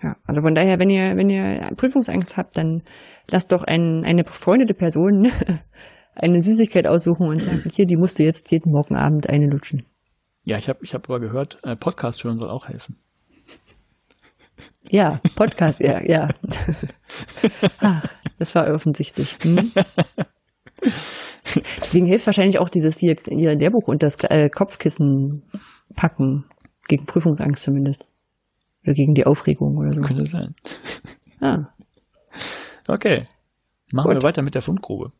Ja, 0.02 0.16
also 0.24 0.40
von 0.40 0.54
daher, 0.54 0.78
wenn 0.78 0.90
ihr, 0.90 1.16
wenn 1.16 1.28
ihr 1.28 1.70
Prüfungsangst 1.76 2.36
habt, 2.36 2.56
dann 2.56 2.82
lasst 3.30 3.52
doch 3.52 3.62
ein, 3.62 4.04
eine 4.04 4.24
befreundete 4.24 4.74
Person 4.74 5.30
eine 6.14 6.40
Süßigkeit 6.40 6.86
aussuchen 6.86 7.28
und 7.28 7.40
sagen, 7.40 7.62
hier, 7.72 7.86
die 7.86 7.96
musst 7.96 8.18
du 8.18 8.22
jetzt 8.22 8.50
jeden 8.50 8.72
Morgenabend 8.72 9.28
eine 9.28 9.46
lutschen. 9.46 9.86
Ja, 10.42 10.56
ich 10.56 10.68
habe 10.68 10.80
ich 10.82 10.94
hab 10.94 11.08
aber 11.08 11.20
gehört, 11.20 11.58
äh, 11.62 11.76
Podcast 11.76 12.24
hören 12.24 12.38
soll 12.38 12.48
auch 12.48 12.68
helfen. 12.68 12.96
Ja, 14.88 15.20
Podcast, 15.36 15.80
ja, 15.80 16.02
ja. 16.02 16.28
Ach, 17.80 18.04
das 18.38 18.54
war 18.54 18.72
offensichtlich. 18.72 19.36
Hm? 19.42 19.70
Deswegen 21.80 22.06
hilft 22.06 22.26
wahrscheinlich 22.26 22.58
auch 22.58 22.70
dieses 22.70 22.98
hier, 22.98 23.16
hier 23.26 23.54
Lehrbuch 23.54 23.88
und 23.88 24.02
das 24.02 24.16
äh, 24.24 24.48
Kopfkissen 24.48 25.42
packen. 25.94 26.46
Gegen 26.88 27.06
Prüfungsangst 27.06 27.62
zumindest. 27.62 28.09
Oder 28.84 28.94
gegen 28.94 29.14
die 29.14 29.26
Aufregung 29.26 29.76
oder 29.76 29.92
so. 29.92 30.00
Könnte 30.02 30.26
sein. 30.26 30.54
Ah. 31.42 31.72
Okay. 32.86 33.26
Machen 33.92 34.08
Gut. 34.08 34.16
wir 34.16 34.22
weiter 34.22 34.42
mit 34.42 34.54
der 34.54 34.60
Fundgrube. 34.60 35.10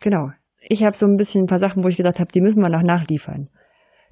Genau. 0.00 0.30
Ich 0.60 0.82
habe 0.82 0.96
so 0.96 1.04
ein 1.04 1.18
bisschen 1.18 1.44
ein 1.44 1.46
paar 1.46 1.58
Sachen, 1.58 1.84
wo 1.84 1.88
ich 1.88 1.96
gesagt 1.98 2.20
habe, 2.20 2.32
die 2.32 2.40
müssen 2.40 2.62
wir 2.62 2.70
noch 2.70 2.82
nachliefern. 2.82 3.50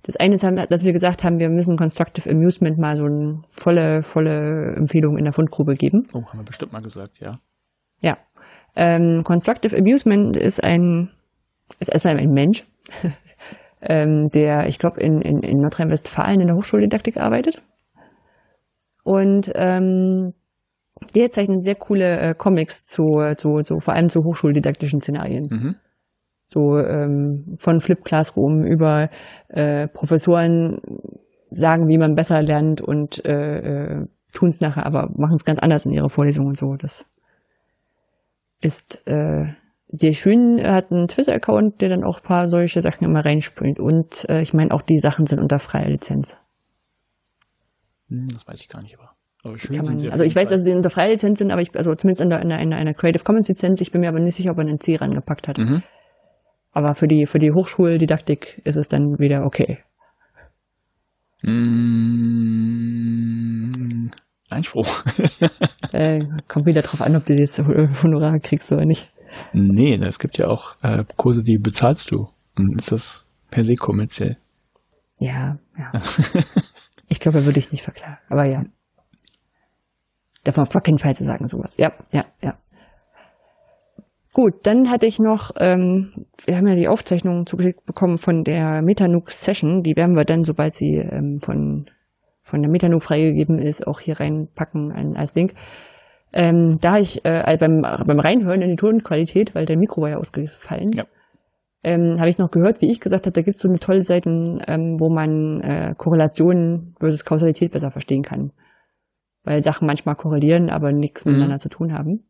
Das 0.02 0.16
eine 0.16 0.34
ist, 0.34 0.44
dass 0.44 0.84
wir 0.84 0.92
gesagt 0.92 1.24
haben, 1.24 1.38
wir 1.38 1.48
müssen 1.48 1.78
Constructive 1.78 2.30
Amusement 2.30 2.76
mal 2.78 2.96
so 2.96 3.04
eine 3.06 3.42
volle, 3.52 4.02
volle 4.02 4.74
Empfehlung 4.76 5.16
in 5.16 5.24
der 5.24 5.32
Fundgrube 5.32 5.74
geben. 5.76 6.08
Oh, 6.12 6.26
haben 6.26 6.40
wir 6.40 6.44
bestimmt 6.44 6.72
mal 6.72 6.82
gesagt, 6.82 7.20
ja. 7.20 7.38
Ja. 8.00 8.18
Ähm, 8.76 9.24
Constructive 9.24 9.76
Amusement 9.76 10.36
ist 10.36 10.62
ein, 10.62 11.10
ist 11.80 11.88
erstmal 11.88 12.18
ein 12.18 12.32
Mensch, 12.32 12.66
ähm, 13.80 14.28
der, 14.28 14.66
ich 14.66 14.78
glaube, 14.78 15.00
in, 15.00 15.22
in, 15.22 15.42
in 15.42 15.60
Nordrhein-Westfalen 15.60 16.40
in 16.40 16.48
der 16.48 16.56
Hochschuldidaktik 16.56 17.16
arbeitet. 17.16 17.62
Und 19.04 19.52
ähm, 19.54 20.34
der 21.14 21.28
zeichnet 21.28 21.62
sehr 21.62 21.74
coole 21.74 22.18
äh, 22.18 22.34
Comics 22.34 22.86
zu, 22.86 23.22
zu, 23.36 23.62
zu, 23.62 23.80
vor 23.80 23.94
allem 23.94 24.08
zu 24.08 24.24
hochschuldidaktischen 24.24 25.00
Szenarien. 25.00 25.46
Mhm. 25.50 25.76
So 26.48 26.78
ähm, 26.78 27.56
von 27.58 27.80
Flip 27.80 28.02
Classroom 28.02 28.64
über 28.64 29.10
äh, 29.48 29.88
Professoren 29.88 30.80
sagen, 31.50 31.88
wie 31.88 31.98
man 31.98 32.14
besser 32.14 32.42
lernt 32.42 32.80
und 32.80 33.24
äh, 33.24 33.58
äh, 33.58 34.06
tun 34.32 34.48
es 34.48 34.60
nachher, 34.60 34.86
aber 34.86 35.10
machen 35.16 35.34
es 35.34 35.44
ganz 35.44 35.58
anders 35.58 35.86
in 35.86 35.92
ihrer 35.92 36.08
Vorlesung 36.08 36.46
und 36.46 36.56
so. 36.56 36.74
Das 36.76 37.08
ist 38.60 39.06
äh, 39.06 39.46
sehr 39.88 40.12
schön. 40.12 40.58
Er 40.58 40.74
hat 40.74 40.90
einen 40.90 41.08
Twitter-Account, 41.08 41.80
der 41.80 41.90
dann 41.90 42.04
auch 42.04 42.20
ein 42.20 42.26
paar 42.26 42.48
solche 42.48 42.80
Sachen 42.82 43.04
immer 43.04 43.24
reinspringt. 43.24 43.78
Und 43.78 44.28
äh, 44.28 44.42
ich 44.42 44.54
meine, 44.54 44.72
auch 44.72 44.82
die 44.82 44.98
Sachen 44.98 45.26
sind 45.26 45.40
unter 45.40 45.58
freier 45.58 45.88
Lizenz. 45.88 46.36
Hm, 48.08 48.28
das 48.28 48.46
weiß 48.46 48.60
ich 48.60 48.68
gar 48.68 48.82
nicht, 48.82 48.98
aber. 48.98 49.12
aber 49.42 49.58
schön 49.58 49.76
man, 49.76 49.86
sind 49.86 50.00
sie 50.00 50.10
also 50.10 50.24
ich 50.24 50.34
weiß, 50.34 50.48
dass 50.48 50.62
sie 50.62 50.72
unter 50.72 50.90
freier 50.90 51.10
Lizenz 51.10 51.38
sind, 51.38 51.50
aber 51.50 51.62
ich, 51.62 51.74
also 51.76 51.94
zumindest 51.94 52.20
in 52.22 52.32
einer, 52.32 52.60
in 52.60 52.72
einer 52.72 52.94
Creative 52.94 53.24
Commons 53.24 53.48
Lizenz, 53.48 53.80
ich 53.80 53.92
bin 53.92 54.00
mir 54.00 54.08
aber 54.08 54.20
nicht 54.20 54.36
sicher, 54.36 54.50
ob 54.50 54.58
er 54.58 54.62
einen 54.62 54.80
C 54.80 54.96
rangepackt 54.96 55.48
hat. 55.48 55.58
Mhm. 55.58 55.82
Aber 56.72 56.94
für 56.94 57.08
die, 57.08 57.26
für 57.26 57.38
die 57.38 57.52
Hochschuldidaktik 57.52 58.60
ist 58.64 58.76
es 58.76 58.88
dann 58.88 59.18
wieder 59.18 59.44
okay. 59.46 59.78
Mmh, 61.42 62.94
Einspruch. 64.48 65.04
äh, 65.92 66.24
kommt 66.48 66.66
wieder 66.66 66.82
drauf 66.82 67.00
an, 67.00 67.14
ob 67.16 67.26
du 67.26 67.34
jetzt 67.34 67.58
Honorar 67.58 68.40
kriegst 68.40 68.72
oder 68.72 68.84
nicht. 68.84 69.10
Nee, 69.52 69.94
es 69.96 70.18
gibt 70.18 70.38
ja 70.38 70.48
auch 70.48 70.76
äh, 70.82 71.04
Kurse, 71.16 71.42
die 71.42 71.58
bezahlst 71.58 72.10
du. 72.10 72.28
Und 72.56 72.76
ist 72.76 72.92
das 72.92 73.28
per 73.50 73.64
se 73.64 73.74
kommerziell. 73.74 74.36
Ja, 75.18 75.58
ja. 75.76 75.92
ich 77.08 77.20
glaube, 77.20 77.38
er 77.38 77.44
würde 77.44 77.58
ich 77.58 77.72
nicht 77.72 77.82
verklagen. 77.82 78.18
Aber 78.28 78.44
ja. 78.44 78.64
Darf 80.44 80.56
man 80.56 80.66
auf 80.66 80.82
keinen 80.82 80.98
Fall 80.98 81.14
zu 81.14 81.24
sagen, 81.24 81.46
sowas. 81.46 81.76
Ja, 81.76 81.92
ja, 82.10 82.24
ja. 82.42 82.58
Gut, 84.32 84.66
dann 84.66 84.90
hatte 84.90 85.06
ich 85.06 85.20
noch, 85.20 85.52
ähm, 85.60 86.26
wir 86.44 86.56
haben 86.56 86.66
ja 86.66 86.74
die 86.74 86.88
Aufzeichnung 86.88 87.46
zugeschickt 87.46 87.86
bekommen 87.86 88.18
von 88.18 88.42
der 88.42 88.82
Metanook 88.82 89.30
Session. 89.30 89.84
Die 89.84 89.96
werden 89.96 90.16
wir 90.16 90.24
dann, 90.24 90.42
sobald 90.42 90.74
sie 90.74 90.96
ähm, 90.96 91.40
von, 91.40 91.86
von 92.40 92.60
der 92.60 92.70
Metanook 92.70 93.04
freigegeben 93.04 93.60
ist, 93.60 93.86
auch 93.86 94.00
hier 94.00 94.18
reinpacken 94.18 94.90
ein, 94.90 95.16
als 95.16 95.36
Link. 95.36 95.54
Ähm, 96.32 96.80
da 96.80 96.98
ich 96.98 97.24
äh, 97.24 97.56
beim, 97.60 97.82
beim 97.82 98.18
Reinhören 98.18 98.60
in 98.60 98.70
die 98.70 98.76
Tonqualität, 98.76 99.54
weil 99.54 99.66
der 99.66 99.76
Mikro 99.76 100.02
war 100.02 100.10
ja 100.10 100.16
ausgefallen, 100.16 100.88
ja. 100.92 101.04
Ähm, 101.84 102.16
habe 102.18 102.30
ich 102.30 102.38
noch 102.38 102.50
gehört, 102.50 102.80
wie 102.80 102.90
ich 102.90 103.00
gesagt 103.00 103.26
habe, 103.26 103.32
da 103.32 103.42
gibt 103.42 103.56
es 103.56 103.62
so 103.62 103.68
eine 103.68 103.78
tolle 103.78 104.02
Seiten, 104.02 104.60
ähm, 104.66 104.96
wo 104.98 105.10
man 105.10 105.60
äh, 105.60 105.94
Korrelationen 105.96 106.94
versus 106.98 107.24
Kausalität 107.24 107.72
besser 107.72 107.90
verstehen 107.90 108.22
kann. 108.22 108.52
Weil 109.44 109.62
Sachen 109.62 109.86
manchmal 109.86 110.16
korrelieren, 110.16 110.70
aber 110.70 110.92
nichts 110.92 111.24
mhm. 111.24 111.32
miteinander 111.32 111.58
zu 111.58 111.68
tun 111.68 111.92
haben. 111.92 112.24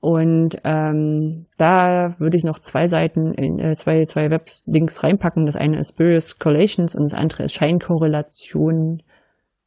Und 0.00 0.60
ähm, 0.64 1.46
da 1.56 2.16
würde 2.18 2.36
ich 2.36 2.44
noch 2.44 2.58
zwei 2.58 2.88
Seiten, 2.88 3.32
in, 3.32 3.58
äh, 3.58 3.74
zwei, 3.74 4.04
zwei 4.04 4.28
Weblinks 4.28 5.02
reinpacken. 5.02 5.46
Das 5.46 5.56
eine 5.56 5.78
ist 5.78 5.92
Spurious 5.92 6.38
Correlations 6.38 6.94
und 6.94 7.04
das 7.04 7.14
andere 7.14 7.44
ist 7.44 7.54
Scheinkorrelation 7.54 9.02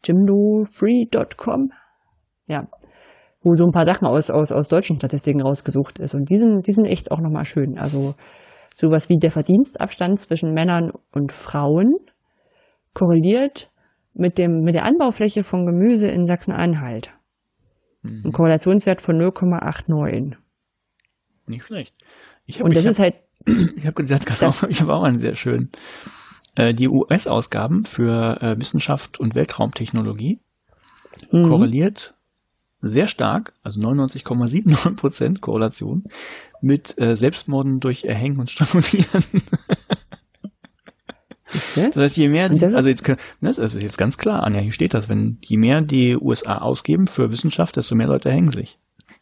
jimdofree.com. 0.03 1.71
Ja, 2.45 2.67
wo 3.41 3.55
so 3.55 3.65
ein 3.65 3.71
paar 3.71 3.87
Sachen 3.87 4.07
aus, 4.07 4.29
aus, 4.29 4.51
aus 4.51 4.67
deutschen 4.67 4.97
Statistiken 4.97 5.41
rausgesucht 5.41 5.99
ist. 5.99 6.13
Und 6.13 6.29
die 6.29 6.37
sind, 6.37 6.67
die 6.67 6.73
sind 6.73 6.85
echt 6.85 7.11
auch 7.11 7.19
nochmal 7.19 7.45
schön. 7.45 7.79
Also 7.79 8.13
sowas 8.77 9.09
wie 9.09 9.17
der 9.17 9.31
Verdienstabstand 9.31 10.21
zwischen 10.21 10.53
Männern 10.53 10.91
und 11.11 11.31
Frauen 11.31 11.95
korreliert 12.93 13.71
mit 14.13 14.37
dem, 14.37 14.61
mit 14.61 14.75
der 14.75 14.85
Anbaufläche 14.85 15.43
von 15.43 15.65
Gemüse 15.65 16.07
in 16.07 16.25
Sachsen-Anhalt. 16.25 17.11
Mhm. 18.03 18.23
Ein 18.25 18.31
Korrelationswert 18.31 19.01
von 19.01 19.19
0,89. 19.19 20.35
Nicht 21.47 21.63
schlecht. 21.63 21.95
Ich 22.45 22.59
hab, 22.59 22.65
Und 22.65 22.75
das 22.75 22.85
ist 22.85 22.99
hab, 22.99 23.03
halt. 23.03 23.15
Ich 23.77 23.85
habe 23.85 23.93
gesagt, 23.93 24.43
auch, 24.43 24.63
ich 24.63 24.81
habe 24.81 24.93
auch 24.93 25.03
einen 25.03 25.19
sehr 25.19 25.33
schönen. 25.33 25.71
Äh, 26.55 26.73
die 26.73 26.87
US-Ausgaben 26.87 27.85
für 27.85 28.41
äh, 28.41 28.59
Wissenschaft 28.59 29.19
und 29.19 29.33
Weltraumtechnologie 29.35 30.39
mhm. 31.31 31.43
korreliert 31.43 32.15
sehr 32.81 33.07
stark, 33.07 33.53
also 33.63 33.79
99,79% 33.81 35.39
Korrelation 35.39 36.03
mit 36.61 36.99
äh, 36.99 37.15
Selbstmorden 37.15 37.79
durch 37.79 38.03
Erhängen 38.03 38.39
und 38.39 38.49
Strangulieren. 38.49 39.23
Das 41.75 41.95
heißt, 41.95 42.17
je 42.17 42.27
mehr, 42.27 42.49
die, 42.49 42.61
also 42.61 42.89
jetzt, 42.89 43.07
das 43.41 43.57
ist 43.57 43.81
jetzt 43.81 43.97
ganz 43.97 44.17
klar, 44.17 44.43
Anja, 44.43 44.59
hier 44.59 44.73
steht 44.73 44.93
das, 44.93 45.07
wenn 45.07 45.37
je 45.41 45.57
mehr 45.57 45.81
die 45.81 46.17
USA 46.17 46.57
ausgeben 46.57 47.07
für 47.07 47.31
Wissenschaft, 47.31 47.77
desto 47.77 47.95
mehr 47.95 48.07
Leute 48.07 48.29
hängen 48.29 48.51
sich. 48.51 48.77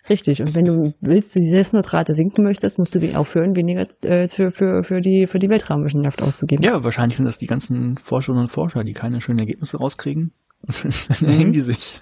Richtig. 0.09 0.41
Und 0.41 0.53
wenn 0.53 0.65
du 0.65 0.93
willst, 1.01 1.33
die 1.35 1.47
Selbstmordrate 1.47 2.13
sinken 2.13 2.43
möchtest, 2.43 2.77
musst 2.77 2.95
du 2.95 3.17
aufhören, 3.17 3.55
weniger 3.55 3.87
äh, 4.03 4.27
für, 4.27 4.51
für, 4.51 4.83
für, 4.83 5.01
die, 5.01 5.25
für 5.25 5.39
die 5.39 5.49
Weltraumwissenschaft 5.49 6.21
auszugeben. 6.21 6.63
Ja, 6.63 6.83
wahrscheinlich 6.83 7.17
sind 7.17 7.25
das 7.25 7.37
die 7.37 7.47
ganzen 7.47 7.97
Forscherinnen 7.97 8.43
und 8.43 8.49
Forscher, 8.49 8.83
die 8.83 8.93
keine 8.93 9.21
schönen 9.21 9.39
Ergebnisse 9.39 9.77
rauskriegen. 9.77 10.31
Dann 10.67 11.29
mhm. 11.29 11.37
hängen 11.37 11.53
die 11.53 11.61
sich. 11.61 11.99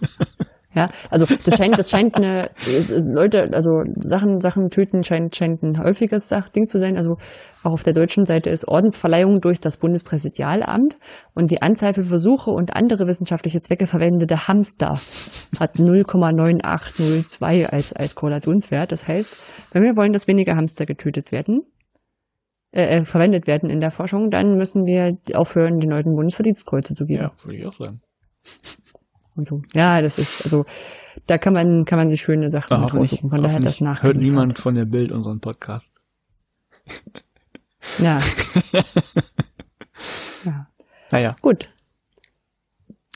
Ja, 0.76 0.90
also 1.12 1.26
das 1.26 1.58
scheint, 1.58 1.78
das 1.78 1.92
scheint 1.92 2.16
eine 2.16 2.50
Leute, 2.90 3.46
also 3.54 3.84
Sachen, 3.96 4.42
Sachen 4.42 4.70
töten 4.72 5.04
scheint, 5.04 5.36
scheint 5.36 5.62
ein 5.62 5.78
häufiges 5.78 6.34
Ding 6.56 6.68
zu 6.68 6.80
sein. 6.80 6.98
Also 6.98 7.18
auch 7.64 7.74
auf 7.74 7.84
der 7.84 7.94
deutschen 7.94 8.26
Seite 8.26 8.50
ist 8.50 8.68
Ordensverleihung 8.68 9.40
durch 9.40 9.60
das 9.60 9.78
Bundespräsidialamt 9.78 10.98
und 11.36 11.52
die 11.52 11.62
Anzahl 11.62 11.94
für 11.94 12.04
Versuche 12.04 12.50
und 12.50 12.76
andere 12.76 13.08
wissenschaftliche 13.08 13.62
Zwecke 13.62 13.86
verwendete 13.88 14.48
Hamster 14.48 15.00
hat 15.60 15.76
0,9802 15.76 17.68
als, 17.68 17.94
als 17.94 18.16
Korrelationswert. 18.16 18.92
Das 18.92 19.08
heißt, 19.08 19.38
wenn 19.72 19.84
wir 19.84 19.96
wollen, 19.96 20.12
dass 20.12 20.28
weniger 20.28 20.56
Hamster 20.56 20.86
getötet 20.86 21.32
werden, 21.32 21.62
äh, 22.72 22.98
äh 22.98 23.04
verwendet 23.06 23.46
werden 23.46 23.70
in 23.70 23.80
der 23.80 23.92
Forschung, 23.92 24.32
dann 24.32 24.58
müssen 24.58 24.86
wir 24.86 25.18
aufhören, 25.36 25.80
den 25.80 25.92
Leuten 25.92 26.16
Bundesverdienstkreuze 26.16 26.96
zu 26.96 27.06
geben. 27.06 27.24
Ja, 27.24 27.32
würde 27.44 27.58
ich 27.60 27.68
auch 27.68 27.74
sagen 27.74 28.02
und 29.36 29.48
so. 29.48 29.62
Ja, 29.74 30.02
das 30.02 30.18
ist, 30.18 30.44
also 30.44 30.66
da 31.28 31.38
kann 31.38 31.54
man, 31.54 31.86
kann 31.86 32.00
man 32.00 32.10
sich 32.10 32.22
schöne 32.22 32.52
Sachen 32.52 32.74
Ach, 32.74 32.94
raussuchen. 32.94 33.30
Von 33.30 33.44
daher 33.44 33.60
das 33.60 33.82
nach. 33.82 34.04
Hört 34.04 34.18
niemand 34.18 34.60
von 34.60 34.76
der 34.76 34.86
Bild 34.86 35.12
unseren 35.12 35.40
Podcast. 35.40 35.98
Ja. 38.00 38.20
ja. 40.44 40.68
Naja. 41.12 41.36
Gut. 41.42 41.70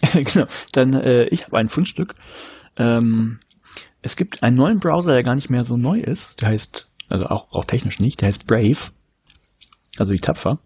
genau. 0.13 0.47
Dann, 0.71 0.93
äh, 0.93 1.25
ich 1.25 1.45
habe 1.45 1.57
ein 1.57 1.69
Fundstück. 1.69 2.15
Ähm, 2.77 3.39
es 4.01 4.15
gibt 4.15 4.43
einen 4.43 4.55
neuen 4.55 4.79
Browser, 4.79 5.11
der 5.11 5.23
gar 5.23 5.35
nicht 5.35 5.49
mehr 5.49 5.65
so 5.65 5.77
neu 5.77 5.99
ist. 5.99 6.41
Der 6.41 6.49
heißt, 6.49 6.89
also 7.09 7.25
auch, 7.27 7.51
auch 7.53 7.65
technisch 7.65 7.99
nicht, 7.99 8.21
der 8.21 8.27
heißt 8.27 8.45
Brave. 8.45 8.77
Also 9.97 10.13
wie 10.13 10.19
tapfer. 10.19 10.59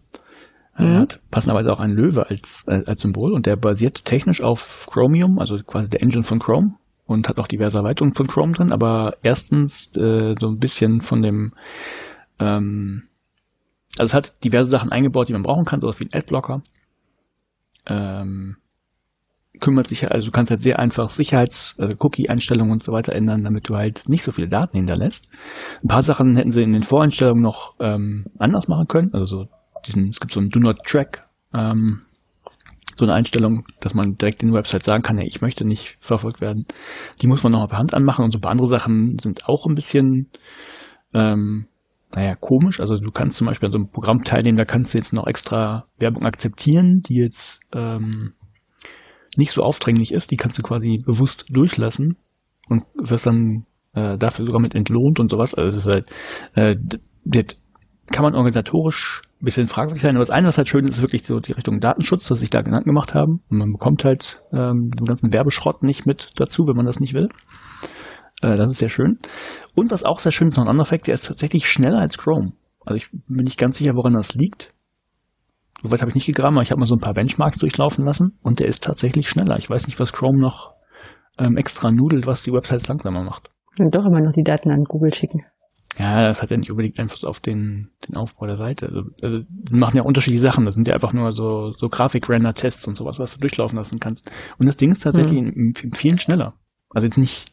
Er 0.74 0.84
mhm. 0.84 0.98
hat 0.98 1.20
passenderweise 1.30 1.72
auch 1.72 1.80
ein 1.80 1.92
Löwe 1.92 2.28
als, 2.28 2.64
als, 2.66 2.86
als 2.86 3.02
Symbol 3.02 3.32
und 3.32 3.46
der 3.46 3.56
basiert 3.56 4.04
technisch 4.04 4.42
auf 4.42 4.86
Chromium, 4.90 5.38
also 5.38 5.58
quasi 5.58 5.90
der 5.90 6.02
Engine 6.02 6.22
von 6.22 6.38
Chrome 6.38 6.74
und 7.06 7.28
hat 7.28 7.38
auch 7.38 7.46
diverse 7.46 7.78
Erweiterungen 7.78 8.14
von 8.14 8.26
Chrome 8.26 8.52
drin, 8.52 8.72
aber 8.72 9.16
erstens 9.22 9.94
äh, 9.96 10.34
so 10.40 10.48
ein 10.48 10.58
bisschen 10.58 11.00
von 11.00 11.22
dem, 11.22 11.52
ähm, 12.38 13.04
also 13.98 14.06
es 14.06 14.14
hat 14.14 14.42
diverse 14.44 14.70
Sachen 14.70 14.90
eingebaut, 14.90 15.28
die 15.28 15.34
man 15.34 15.42
brauchen 15.42 15.66
kann, 15.66 15.80
sowas 15.80 16.00
wie 16.00 16.04
ein 16.04 16.18
Adblocker. 16.18 16.62
Ähm, 17.84 18.56
kümmert 19.60 19.88
sich, 19.88 20.10
also 20.10 20.26
du 20.26 20.32
kannst 20.32 20.50
halt 20.50 20.62
sehr 20.62 20.78
einfach 20.78 21.10
Sicherheits-, 21.10 21.78
also 21.78 21.94
Cookie-Einstellungen 21.98 22.72
und 22.72 22.82
so 22.82 22.92
weiter 22.92 23.12
ändern, 23.12 23.44
damit 23.44 23.68
du 23.68 23.76
halt 23.76 24.08
nicht 24.08 24.22
so 24.22 24.32
viele 24.32 24.48
Daten 24.48 24.76
hinterlässt. 24.76 25.30
Ein 25.84 25.88
paar 25.88 26.02
Sachen 26.02 26.36
hätten 26.36 26.50
sie 26.50 26.62
in 26.62 26.72
den 26.72 26.82
Voreinstellungen 26.82 27.42
noch 27.42 27.74
ähm, 27.78 28.26
anders 28.38 28.68
machen 28.68 28.88
können, 28.88 29.12
also 29.12 29.26
so 29.26 29.48
diesen, 29.86 30.08
es 30.08 30.20
gibt 30.20 30.32
so 30.32 30.40
ein 30.40 30.50
Do 30.50 30.60
Not 30.60 30.84
Track, 30.84 31.26
ähm, 31.54 32.02
so 32.96 33.04
eine 33.04 33.14
Einstellung, 33.14 33.66
dass 33.80 33.94
man 33.94 34.18
direkt 34.18 34.42
in 34.42 34.52
Website 34.52 34.82
sagen 34.84 35.02
kann, 35.02 35.18
ja, 35.18 35.24
ich 35.24 35.40
möchte 35.40 35.64
nicht 35.64 35.96
verfolgt 36.00 36.40
werden. 36.40 36.66
Die 37.20 37.26
muss 37.26 37.42
man 37.42 37.52
noch 37.52 37.60
mal 37.60 37.68
per 37.68 37.78
Hand 37.78 37.94
anmachen 37.94 38.24
und 38.24 38.32
so 38.32 38.38
ein 38.38 38.42
paar 38.42 38.50
andere 38.50 38.66
Sachen 38.66 39.18
sind 39.18 39.48
auch 39.48 39.66
ein 39.66 39.74
bisschen, 39.74 40.30
ähm, 41.14 41.66
naja, 42.14 42.34
komisch. 42.34 42.80
Also 42.80 42.98
du 42.98 43.10
kannst 43.10 43.38
zum 43.38 43.46
Beispiel 43.46 43.66
an 43.66 43.72
so 43.72 43.78
einem 43.78 43.88
Programm 43.88 44.24
teilnehmen, 44.24 44.58
da 44.58 44.64
kannst 44.64 44.92
du 44.92 44.98
jetzt 44.98 45.12
noch 45.12 45.26
extra 45.26 45.86
Werbung 45.98 46.24
akzeptieren, 46.26 47.02
die 47.02 47.16
jetzt 47.16 47.60
ähm, 47.72 48.34
nicht 49.36 49.52
so 49.52 49.62
aufdringlich 49.62 50.12
ist. 50.12 50.30
Die 50.30 50.36
kannst 50.36 50.58
du 50.58 50.62
quasi 50.62 50.98
bewusst 50.98 51.46
durchlassen 51.48 52.16
und 52.68 52.84
wirst 52.94 53.26
dann 53.26 53.64
äh, 53.94 54.18
dafür 54.18 54.46
sogar 54.46 54.60
mit 54.60 54.74
entlohnt 54.74 55.20
und 55.20 55.30
sowas. 55.30 55.54
Also 55.54 55.68
es 55.68 55.86
ist 55.86 55.90
halt, 55.90 56.10
äh, 56.54 56.76
das 57.24 57.56
kann 58.12 58.22
man 58.22 58.34
organisatorisch 58.34 59.22
ein 59.40 59.44
bisschen 59.44 59.66
fragwürdig 59.66 60.02
sein. 60.02 60.12
Aber 60.14 60.20
das 60.20 60.30
eine, 60.30 60.46
was 60.46 60.56
halt 60.56 60.68
schön 60.68 60.86
ist, 60.86 60.96
ist 60.96 61.02
wirklich 61.02 61.26
so 61.26 61.40
die 61.40 61.52
Richtung 61.52 61.80
Datenschutz, 61.80 62.28
dass 62.28 62.40
sich 62.40 62.50
da 62.50 62.62
Gedanken 62.62 62.90
gemacht 62.90 63.14
haben. 63.14 63.42
Und 63.50 63.58
man 63.58 63.72
bekommt 63.72 64.04
halt 64.04 64.44
ähm, 64.52 64.90
den 64.90 65.04
ganzen 65.04 65.32
Werbeschrott 65.32 65.82
nicht 65.82 66.06
mit 66.06 66.30
dazu, 66.36 66.66
wenn 66.66 66.76
man 66.76 66.86
das 66.86 67.00
nicht 67.00 67.14
will. 67.14 67.28
Äh, 68.42 68.56
das 68.56 68.70
ist 68.70 68.78
sehr 68.78 68.88
schön. 68.88 69.18
Und 69.74 69.90
was 69.90 70.04
auch 70.04 70.20
sehr 70.20 70.32
schön 70.32 70.48
ist, 70.48 70.56
noch 70.56 70.64
ein 70.64 70.70
anderer 70.70 70.86
Effekt, 70.86 71.08
der 71.08 71.14
ist 71.14 71.26
tatsächlich 71.26 71.68
schneller 71.68 71.98
als 71.98 72.18
Chrome. 72.18 72.52
Also 72.84 72.96
ich 72.96 73.10
bin 73.10 73.44
nicht 73.44 73.58
ganz 73.58 73.78
sicher, 73.78 73.94
woran 73.94 74.14
das 74.14 74.34
liegt. 74.34 74.72
Soweit 75.82 76.00
habe 76.00 76.10
ich 76.10 76.14
nicht 76.14 76.26
gegraben, 76.26 76.56
aber 76.56 76.62
ich 76.62 76.70
habe 76.70 76.78
mal 76.78 76.86
so 76.86 76.94
ein 76.94 77.00
paar 77.00 77.14
Benchmarks 77.14 77.58
durchlaufen 77.58 78.04
lassen 78.04 78.38
und 78.42 78.60
der 78.60 78.68
ist 78.68 78.84
tatsächlich 78.84 79.28
schneller. 79.28 79.58
Ich 79.58 79.68
weiß 79.68 79.86
nicht, 79.86 79.98
was 79.98 80.12
Chrome 80.12 80.38
noch 80.38 80.74
ähm, 81.38 81.56
extra 81.56 81.90
nudelt, 81.90 82.26
was 82.26 82.42
die 82.42 82.52
Websites 82.52 82.86
langsamer 82.86 83.24
macht. 83.24 83.50
Und 83.78 83.94
doch 83.94 84.04
immer 84.04 84.20
noch 84.20 84.32
die 84.32 84.44
Daten 84.44 84.70
an 84.70 84.84
Google 84.84 85.12
schicken. 85.12 85.44
Ja, 85.98 86.22
das 86.22 86.40
hat 86.40 86.50
ja 86.50 86.56
nicht 86.56 86.70
unbedingt 86.70 86.98
Einfluss 86.98 87.24
auf 87.24 87.40
den, 87.40 87.90
den 88.08 88.16
Aufbau 88.16 88.46
der 88.46 88.56
Seite. 88.56 88.86
Also, 88.86 89.02
also, 89.20 89.44
die 89.48 89.74
machen 89.74 89.96
ja 89.96 90.02
unterschiedliche 90.02 90.42
Sachen. 90.42 90.64
Das 90.64 90.74
sind 90.74 90.88
ja 90.88 90.94
einfach 90.94 91.12
nur 91.12 91.32
so, 91.32 91.74
so 91.76 91.88
Grafik-Render-Tests 91.88 92.86
und 92.88 92.96
sowas, 92.96 93.18
was 93.18 93.34
du 93.34 93.40
durchlaufen 93.40 93.76
lassen 93.76 94.00
kannst. 94.00 94.30
Und 94.58 94.66
das 94.66 94.76
Ding 94.76 94.90
ist 94.90 95.02
tatsächlich 95.02 95.40
mhm. 95.40 95.48
in, 95.48 95.74
in 95.74 95.92
vielen 95.92 96.18
schneller. 96.18 96.54
Also 96.88 97.06
jetzt 97.06 97.18
nicht, 97.18 97.52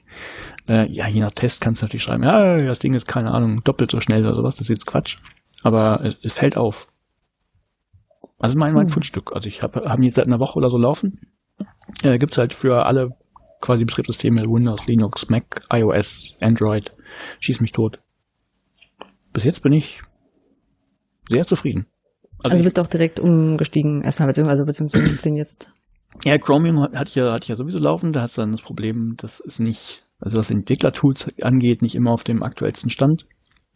äh, 0.68 0.90
ja, 0.90 1.08
je 1.08 1.22
nach 1.22 1.32
Test 1.32 1.62
kannst 1.62 1.82
du 1.82 1.86
natürlich 1.86 2.04
schreiben, 2.04 2.24
ja, 2.24 2.58
das 2.58 2.80
Ding 2.80 2.94
ist, 2.94 3.08
keine 3.08 3.32
Ahnung, 3.32 3.64
doppelt 3.64 3.92
so 3.92 4.02
schnell 4.02 4.26
oder 4.26 4.36
sowas, 4.36 4.56
das 4.56 4.66
ist 4.66 4.70
jetzt 4.70 4.86
Quatsch. 4.86 5.18
Aber 5.64 6.02
es, 6.04 6.18
es 6.24 6.34
fällt 6.34 6.56
auf. 6.56 6.88
Also 8.38 8.58
mein, 8.58 8.74
mein 8.74 8.86
mhm. 8.86 8.92
Fundstück. 8.92 9.34
Also 9.34 9.48
ich 9.50 9.64
habe 9.64 9.82
hab 9.90 10.02
jetzt 10.02 10.16
seit 10.16 10.28
einer 10.28 10.40
Woche 10.40 10.58
oder 10.58 10.70
so 10.70 10.78
laufen. 10.78 11.20
Äh, 12.04 12.18
gibt's 12.20 12.38
halt 12.38 12.54
für 12.54 12.86
alle 12.86 13.18
quasi 13.60 13.84
Betriebssysteme, 13.84 14.44
Windows, 14.44 14.88
Linux, 14.88 15.30
Mac, 15.30 15.62
iOS, 15.72 16.38
Android. 16.40 16.94
Schieß 17.42 17.60
mich 17.60 17.74
tot 17.74 18.00
bis 19.34 19.44
jetzt 19.44 19.62
bin 19.62 19.74
ich 19.74 20.02
sehr 21.30 21.46
zufrieden. 21.46 21.86
Also, 22.40 22.52
also 22.52 22.64
bist 22.64 22.78
du 22.78 22.82
auch 22.82 22.88
direkt 22.88 23.20
umgestiegen, 23.20 24.02
erstmal, 24.02 24.28
beziehungsweise, 24.28 24.64
beziehungsweise 24.66 25.18
den 25.24 25.36
jetzt. 25.36 25.74
Ja, 26.24 26.38
Chromium 26.38 26.82
hatte 26.82 27.10
ich 27.10 27.16
ja, 27.16 27.32
hatte 27.32 27.44
ich 27.44 27.50
ja 27.50 27.56
sowieso 27.56 27.78
laufen, 27.80 28.14
da 28.14 28.22
hast 28.22 28.38
du 28.38 28.42
dann 28.42 28.52
das 28.52 28.62
Problem, 28.62 29.16
das 29.18 29.40
ist 29.40 29.60
nicht, 29.60 30.04
also 30.20 30.38
was 30.38 30.50
Entwicklertools 30.50 31.28
angeht, 31.42 31.82
nicht 31.82 31.96
immer 31.96 32.12
auf 32.12 32.24
dem 32.24 32.42
aktuellsten 32.42 32.90
Stand. 32.90 33.26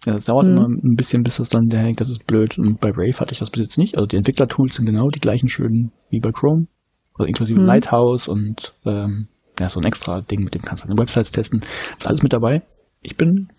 Ja, 0.05 0.13
das 0.13 0.25
dauert 0.25 0.45
hm. 0.45 0.51
immer 0.51 0.67
ein 0.67 0.95
bisschen, 0.95 1.23
bis 1.23 1.37
das 1.37 1.49
dann 1.49 1.67
der 1.67 1.79
hängt, 1.79 2.01
das 2.01 2.09
ist 2.09 2.25
blöd. 2.27 2.57
Und 2.57 2.79
bei 2.79 2.91
Brave 2.91 3.19
hatte 3.19 3.33
ich 3.33 3.39
das 3.39 3.51
bis 3.51 3.61
jetzt 3.61 3.77
nicht. 3.77 3.95
Also 3.95 4.05
die 4.05 4.17
Entwicklertools 4.17 4.75
sind 4.75 4.85
genau 4.85 5.09
die 5.09 5.19
gleichen 5.19 5.47
schönen 5.47 5.91
wie 6.09 6.19
bei 6.19 6.31
Chrome. 6.31 6.67
Also 7.13 7.27
inklusive 7.27 7.59
hm. 7.59 7.65
Lighthouse 7.65 8.27
und 8.27 8.73
ähm, 8.85 9.27
ja, 9.59 9.69
so 9.69 9.79
ein 9.79 9.85
extra 9.85 10.21
Ding, 10.21 10.43
mit 10.43 10.55
dem 10.55 10.61
kannst 10.61 10.83
du 10.83 10.87
deine 10.87 10.99
Websites 10.99 11.31
testen. 11.31 11.63
Ist 11.97 12.07
alles 12.07 12.23
mit 12.23 12.33
dabei. 12.33 12.63
Ich 13.01 13.15
bin 13.15 13.49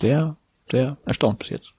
sehr 0.00 0.36
sehr 0.70 0.98
erstaunt 1.04 1.38
bis 1.38 1.50
jetzt. 1.50 1.74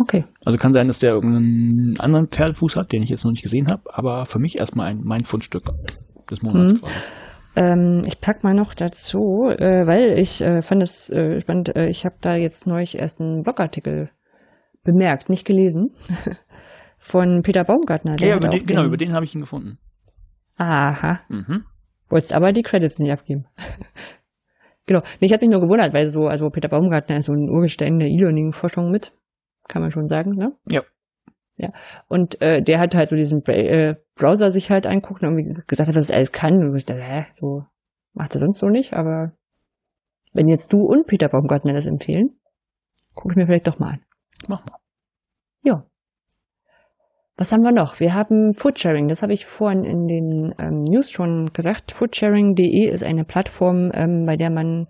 Okay. 0.00 0.24
Also 0.44 0.58
kann 0.58 0.72
sein, 0.72 0.86
dass 0.86 0.98
der 0.98 1.12
irgendeinen 1.12 1.98
anderen 1.98 2.28
Pferdefuß 2.28 2.76
hat, 2.76 2.92
den 2.92 3.02
ich 3.02 3.10
jetzt 3.10 3.24
noch 3.24 3.32
nicht 3.32 3.42
gesehen 3.42 3.68
habe, 3.68 3.82
aber 3.92 4.26
für 4.26 4.38
mich 4.38 4.58
erstmal 4.58 4.86
ein, 4.86 5.00
mein 5.02 5.24
Fundstück 5.24 5.64
des 6.30 6.42
Monats 6.42 6.82
mhm. 6.82 6.88
Ähm, 7.56 8.02
ich 8.06 8.20
pack 8.20 8.44
mal 8.44 8.54
noch 8.54 8.72
dazu, 8.72 9.48
äh, 9.48 9.84
weil 9.84 10.16
ich 10.16 10.40
äh, 10.40 10.62
fand 10.62 10.80
es 10.80 11.10
äh, 11.10 11.40
spannend, 11.40 11.74
ich 11.74 12.04
habe 12.04 12.14
da 12.20 12.36
jetzt 12.36 12.68
neulich 12.68 12.96
erst 12.96 13.20
einen 13.20 13.42
Blogartikel 13.42 14.10
bemerkt, 14.84 15.28
nicht 15.28 15.44
gelesen, 15.44 15.90
von 16.98 17.42
Peter 17.42 17.64
Baumgartner. 17.64 18.16
Ja, 18.20 18.36
über 18.36 18.48
den, 18.48 18.64
genau, 18.64 18.84
über 18.84 18.96
den 18.96 19.12
habe 19.12 19.24
ich 19.24 19.34
ihn 19.34 19.40
gefunden. 19.40 19.78
Aha. 20.56 21.20
Mhm. 21.28 21.64
Wolltest 22.08 22.32
aber 22.32 22.52
die 22.52 22.62
Credits 22.62 22.98
nicht 23.00 23.12
abgeben. 23.12 23.46
Genau. 24.88 25.02
Nee, 25.20 25.26
ich 25.26 25.32
habe 25.32 25.44
mich 25.44 25.52
nur 25.52 25.60
gewundert, 25.60 25.92
weil 25.94 26.08
so, 26.08 26.26
also 26.26 26.48
Peter 26.48 26.68
Baumgartner 26.68 27.18
ist 27.18 27.26
so 27.26 27.34
ein 27.34 27.50
Urgestein 27.50 27.98
der 27.98 28.08
E-Learning-Forschung 28.08 28.90
mit, 28.90 29.12
kann 29.68 29.82
man 29.82 29.90
schon 29.90 30.08
sagen, 30.08 30.32
ne? 30.32 30.56
Ja. 30.66 30.82
Ja. 31.58 31.72
Und 32.08 32.40
äh, 32.40 32.62
der 32.62 32.80
hat 32.80 32.94
halt 32.94 33.10
so 33.10 33.16
diesen 33.16 33.42
Bra 33.42 33.52
äh, 33.52 33.96
Browser 34.14 34.50
sich 34.50 34.70
halt 34.70 34.86
anguckt 34.86 35.22
und 35.22 35.38
irgendwie 35.38 35.60
gesagt 35.66 35.88
hat, 35.88 35.96
was 35.96 36.08
er 36.08 36.16
alles 36.16 36.32
kann. 36.32 36.54
Und 36.54 36.76
ich 36.76 36.86
dachte, 36.86 37.02
hä, 37.02 37.26
so 37.34 37.64
macht 38.14 38.34
er 38.34 38.38
sonst 38.38 38.58
so 38.58 38.68
nicht, 38.68 38.94
aber 38.94 39.32
wenn 40.32 40.48
jetzt 40.48 40.72
du 40.72 40.80
und 40.80 41.06
Peter 41.06 41.28
Baumgartner 41.28 41.74
das 41.74 41.86
empfehlen, 41.86 42.38
gucke 43.14 43.32
ich 43.32 43.36
mir 43.36 43.46
vielleicht 43.46 43.66
doch 43.66 43.78
mal 43.78 43.94
an. 43.94 44.00
Mach 44.48 44.64
mal. 44.64 44.78
Was 47.38 47.52
haben 47.52 47.62
wir 47.62 47.70
noch? 47.70 48.00
Wir 48.00 48.14
haben 48.14 48.52
Foodsharing. 48.52 49.06
Das 49.06 49.22
habe 49.22 49.32
ich 49.32 49.46
vorhin 49.46 49.84
in 49.84 50.08
den 50.08 50.54
ähm, 50.58 50.82
News 50.82 51.08
schon 51.08 51.46
gesagt. 51.52 51.92
Foodsharing.de 51.92 52.88
ist 52.88 53.04
eine 53.04 53.24
Plattform, 53.24 53.92
ähm, 53.94 54.26
bei 54.26 54.36
der 54.36 54.50
man, 54.50 54.88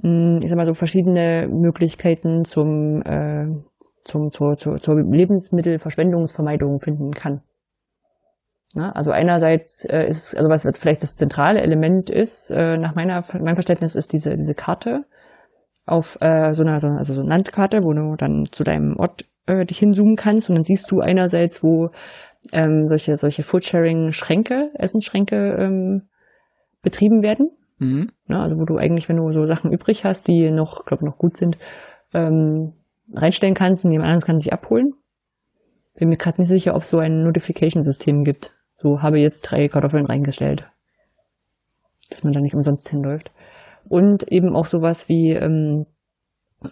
mh, 0.00 0.02
hm, 0.02 0.38
ich 0.44 0.48
sag 0.48 0.56
mal 0.56 0.64
so, 0.64 0.74
verschiedene 0.74 1.48
Möglichkeiten 1.50 2.44
zum, 2.44 3.02
äh, 3.02 3.48
zum, 4.04 4.30
zur, 4.30 4.56
zur, 4.56 4.76
zur 4.76 5.02
Lebensmittelverschwendungsvermeidung 5.02 6.78
finden 6.78 7.14
kann. 7.14 7.42
Na, 8.74 8.92
also 8.92 9.10
einerseits 9.10 9.84
äh, 9.84 10.06
ist, 10.06 10.36
also 10.36 10.48
was 10.48 10.64
vielleicht 10.78 11.02
das 11.02 11.16
zentrale 11.16 11.60
Element 11.62 12.10
ist, 12.10 12.50
äh, 12.52 12.76
nach 12.78 12.94
meiner, 12.94 13.24
meinem 13.32 13.56
Verständnis 13.56 13.96
ist 13.96 14.12
diese, 14.12 14.36
diese 14.36 14.54
Karte 14.54 15.04
auf 15.84 16.16
äh, 16.20 16.54
so 16.54 16.62
einer, 16.62 16.78
so, 16.78 16.86
also 16.86 17.12
so 17.12 17.22
eine 17.22 17.28
Landkarte, 17.28 17.82
wo 17.82 17.92
du 17.92 18.14
dann 18.16 18.46
zu 18.52 18.62
deinem 18.62 18.96
Ort 18.98 19.24
äh, 19.46 19.64
dich 19.64 19.78
hinzoomen 19.78 20.16
kannst 20.16 20.48
und 20.48 20.56
dann 20.56 20.62
siehst 20.62 20.90
du 20.90 21.00
einerseits, 21.00 21.62
wo 21.62 21.90
ähm, 22.52 22.86
solche, 22.86 23.16
solche 23.16 23.42
Foodsharing-Schränke, 23.42 24.70
Essensschränke 24.74 25.56
ähm, 25.58 26.08
betrieben 26.82 27.22
werden. 27.22 27.50
Mhm. 27.78 28.10
Ja, 28.28 28.42
also 28.42 28.58
wo 28.58 28.64
du 28.64 28.76
eigentlich, 28.76 29.08
wenn 29.08 29.16
du 29.16 29.32
so 29.32 29.44
Sachen 29.44 29.72
übrig 29.72 30.04
hast, 30.04 30.28
die 30.28 30.50
noch, 30.50 30.84
glaube 30.84 31.04
noch 31.04 31.18
gut 31.18 31.36
sind, 31.36 31.58
ähm, 32.12 32.74
reinstellen 33.12 33.54
kannst 33.54 33.84
und 33.84 33.92
jemand 33.92 34.08
anderes 34.08 34.26
kann 34.26 34.38
sich 34.38 34.52
abholen. 34.52 34.94
Bin 35.94 36.08
mir 36.08 36.16
gerade 36.16 36.40
nicht 36.40 36.48
sicher, 36.48 36.74
ob 36.74 36.82
es 36.82 36.90
so 36.90 36.98
ein 36.98 37.22
Notification-System 37.22 38.24
gibt. 38.24 38.54
So, 38.78 39.02
habe 39.02 39.20
jetzt 39.20 39.42
drei 39.42 39.68
Kartoffeln 39.68 40.06
reingestellt. 40.06 40.68
dass 42.10 42.24
man 42.24 42.32
da 42.32 42.40
nicht 42.40 42.54
umsonst 42.54 42.88
hinläuft. 42.88 43.30
Und 43.88 44.30
eben 44.30 44.54
auch 44.54 44.66
sowas 44.66 45.08
wie, 45.08 45.30
ähm, 45.30 45.86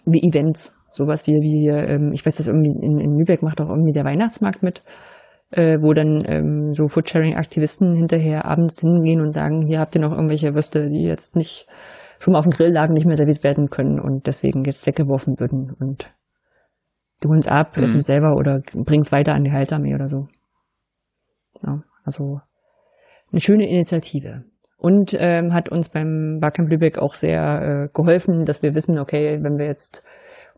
wie 0.05 0.22
Events, 0.22 0.76
sowas 0.93 1.27
wie, 1.27 1.33
wie 1.33 1.69
ähm, 1.69 2.12
ich 2.12 2.25
weiß, 2.25 2.37
dass 2.37 2.49
irgendwie 2.49 2.71
in, 2.71 2.99
in 2.99 3.19
Lübeck 3.19 3.43
macht 3.43 3.61
auch 3.61 3.69
irgendwie 3.69 3.93
der 3.93 4.05
Weihnachtsmarkt 4.05 4.62
mit, 4.62 4.83
äh, 5.51 5.79
wo 5.81 5.93
dann 5.93 6.23
ähm, 6.27 6.75
so 6.75 6.89
Foodsharing-Aktivisten 6.89 7.95
hinterher 7.95 8.45
abends 8.45 8.81
hingehen 8.81 9.21
und 9.21 9.33
sagen, 9.33 9.67
hier 9.67 9.81
habt 9.81 9.95
ihr 9.95 10.01
noch 10.01 10.12
irgendwelche 10.12 10.55
Würste, 10.55 10.89
die 10.89 11.03
jetzt 11.03 11.37
nicht 11.37 11.67
schon 12.19 12.33
mal 12.33 12.39
auf 12.39 12.45
dem 12.45 12.53
Grill 12.53 12.73
lagen, 12.73 12.95
nicht 12.95 13.07
mehr 13.07 13.17
serviert 13.17 13.43
werden 13.43 13.71
können 13.71 13.99
und 13.99 14.27
deswegen 14.27 14.65
jetzt 14.65 14.87
weggeworfen 14.87 15.41
würden 15.41 15.75
und 15.79 16.12
die 17.23 17.29
holen 17.29 17.41
es 17.41 17.49
ab, 17.49 17.77
mhm. 17.77 17.83
essen 17.83 18.01
es 18.01 18.07
selber 18.07 18.37
oder 18.37 18.61
bringen 18.75 19.03
es 19.03 19.12
weiter 19.12 19.35
an 19.35 19.45
die 19.45 19.53
Heilsarmee 19.53 19.95
oder 19.95 20.07
so. 20.07 20.29
Ja, 21.62 21.83
also 22.05 22.41
eine 23.31 23.41
schöne 23.41 23.69
Initiative. 23.69 24.45
Und 24.77 25.15
ähm, 25.19 25.53
hat 25.53 25.69
uns 25.69 25.91
beim 25.91 26.39
Barcamp 26.41 26.71
Lübeck 26.71 26.99
auch 26.99 27.15
sehr 27.15 27.61
äh, 27.62 27.89
geholfen, 27.93 28.47
dass 28.47 28.62
wir 28.62 28.75
wissen, 28.75 28.99
okay, 28.99 29.39
wenn 29.43 29.59
wir 29.59 29.67
jetzt 29.67 30.03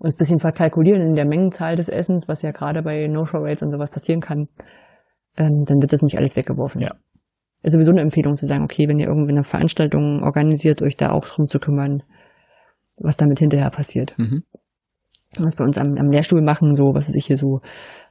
uns 0.03 0.15
ein 0.15 0.19
bisschen 0.19 0.41
verkalkulieren 0.41 1.01
in 1.01 1.15
der 1.15 1.25
Mengenzahl 1.25 1.77
des 1.77 1.89
Essens, 1.89 2.29
was 2.29 2.43
ja 2.43 2.51
gerade 2.51 2.83
bei 2.83 3.07
No-Show-Rates 3.07 3.63
und 3.63 3.71
sowas 3.71 3.91
passieren 3.91 4.21
kann, 4.21 4.49
ähm, 5.37 5.65
dann 5.65 5.81
wird 5.81 5.93
das 5.93 6.03
nicht 6.03 6.19
alles 6.19 6.37
weggeworfen. 6.37 6.81
Ja. 6.81 6.97
Ist 7.63 7.75
sowieso 7.75 7.93
eine 7.93 8.01
Empfehlung 8.01 8.37
zu 8.37 8.47
sagen, 8.47 8.65
okay, 8.65 8.89
wenn 8.89 8.99
ihr 8.99 9.07
irgendwie 9.07 9.31
eine 9.31 9.45
Veranstaltung 9.45 10.25
organisiert, 10.25 10.83
euch 10.83 10.97
da 10.97 11.11
auch 11.11 11.25
drum 11.25 11.47
zu 11.47 11.61
kümmern, 11.61 12.03
was 13.01 13.17
damit 13.17 13.39
hinterher 13.39 13.71
passiert. 13.71 14.19
Mhm. 14.19 14.43
Was 15.39 15.59
wir 15.59 15.65
uns 15.65 15.79
am, 15.79 15.97
am 15.97 16.11
Lehrstuhl 16.11 16.43
machen, 16.43 16.75
so, 16.75 16.95
was 16.95 17.09
weiß 17.09 17.15
ich 17.15 17.27
hier 17.27 17.37
so, 17.37 17.61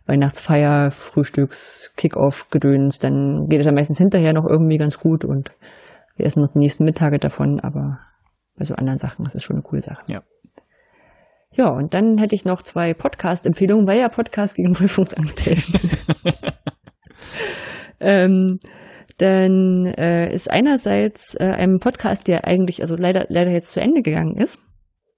Weihnachtsfeier, 0.05 0.89
Frühstücks, 0.89 1.93
Kickoff, 1.97 2.49
Gedöns, 2.49 2.99
dann 2.99 3.47
geht 3.49 3.59
es 3.59 3.65
ja 3.65 3.71
meistens 3.73 3.97
hinterher 3.97 4.33
noch 4.33 4.47
irgendwie 4.49 4.77
ganz 4.77 4.97
gut 4.97 5.25
und 5.25 5.51
wir 6.15 6.25
essen 6.25 6.41
noch 6.41 6.53
die 6.53 6.59
nächsten 6.59 6.85
Mittage 6.85 7.19
davon, 7.19 7.59
aber 7.59 7.99
bei 8.57 8.63
so 8.63 8.75
anderen 8.75 8.97
Sachen, 8.97 9.23
das 9.25 9.35
ist 9.35 9.43
schon 9.43 9.57
eine 9.57 9.63
coole 9.63 9.81
Sache. 9.81 10.01
Ja. 10.07 10.23
Ja, 11.53 11.69
und 11.69 11.93
dann 11.93 12.17
hätte 12.17 12.33
ich 12.33 12.45
noch 12.45 12.61
zwei 12.61 12.93
Podcast-Empfehlungen, 12.93 13.85
weil 13.85 13.99
ja 13.99 14.07
Podcast 14.07 14.55
gegen 14.55 14.73
Prüfungsangst 14.73 15.45
helfen. 15.45 15.79
ähm, 17.99 18.59
dann 19.17 19.85
äh, 19.85 20.33
ist 20.33 20.49
einerseits 20.49 21.35
äh, 21.35 21.43
ein 21.43 21.79
Podcast, 21.79 22.27
der 22.27 22.47
eigentlich, 22.47 22.81
also 22.81 22.95
leider, 22.95 23.25
leider 23.27 23.51
jetzt 23.51 23.71
zu 23.71 23.81
Ende 23.81 24.01
gegangen 24.01 24.37
ist, 24.37 24.59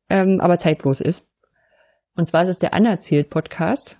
ähm, 0.09 0.39
aber 0.41 0.57
zeitlos 0.57 1.01
ist. 1.01 1.23
Und 2.15 2.25
zwar 2.25 2.43
ist 2.43 2.49
es 2.49 2.59
der 2.59 2.73
Anerzählt 2.73 3.29
Podcast. 3.29 3.99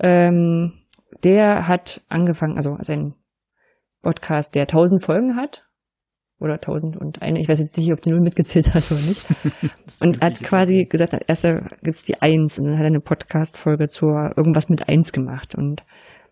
Ähm, 0.00 0.72
der 1.22 1.68
hat 1.68 2.02
angefangen, 2.08 2.56
also 2.56 2.76
ein 2.86 3.14
Podcast, 4.02 4.56
der 4.56 4.66
tausend 4.66 5.04
Folgen 5.04 5.36
hat. 5.36 5.64
Oder 6.42 6.58
tausend 6.58 6.96
und 6.96 7.22
eine. 7.22 7.38
Ich 7.38 7.48
weiß 7.48 7.60
jetzt 7.60 7.76
nicht, 7.76 7.92
ob 7.92 8.00
die 8.00 8.10
Null 8.10 8.20
mitgezählt 8.20 8.74
hat 8.74 8.90
oder 8.90 9.00
nicht. 9.00 9.24
und 10.00 10.20
hat 10.20 10.42
quasi 10.42 10.86
gesagt, 10.86 11.16
erst 11.28 11.46
gibt's 11.84 12.02
die 12.02 12.20
Eins 12.20 12.58
und 12.58 12.64
dann 12.64 12.74
hat 12.74 12.82
er 12.82 12.88
eine 12.88 12.98
Podcast-Folge 12.98 13.86
zur 13.88 14.32
irgendwas 14.36 14.68
mit 14.68 14.88
Eins 14.88 15.12
gemacht 15.12 15.54
und 15.54 15.84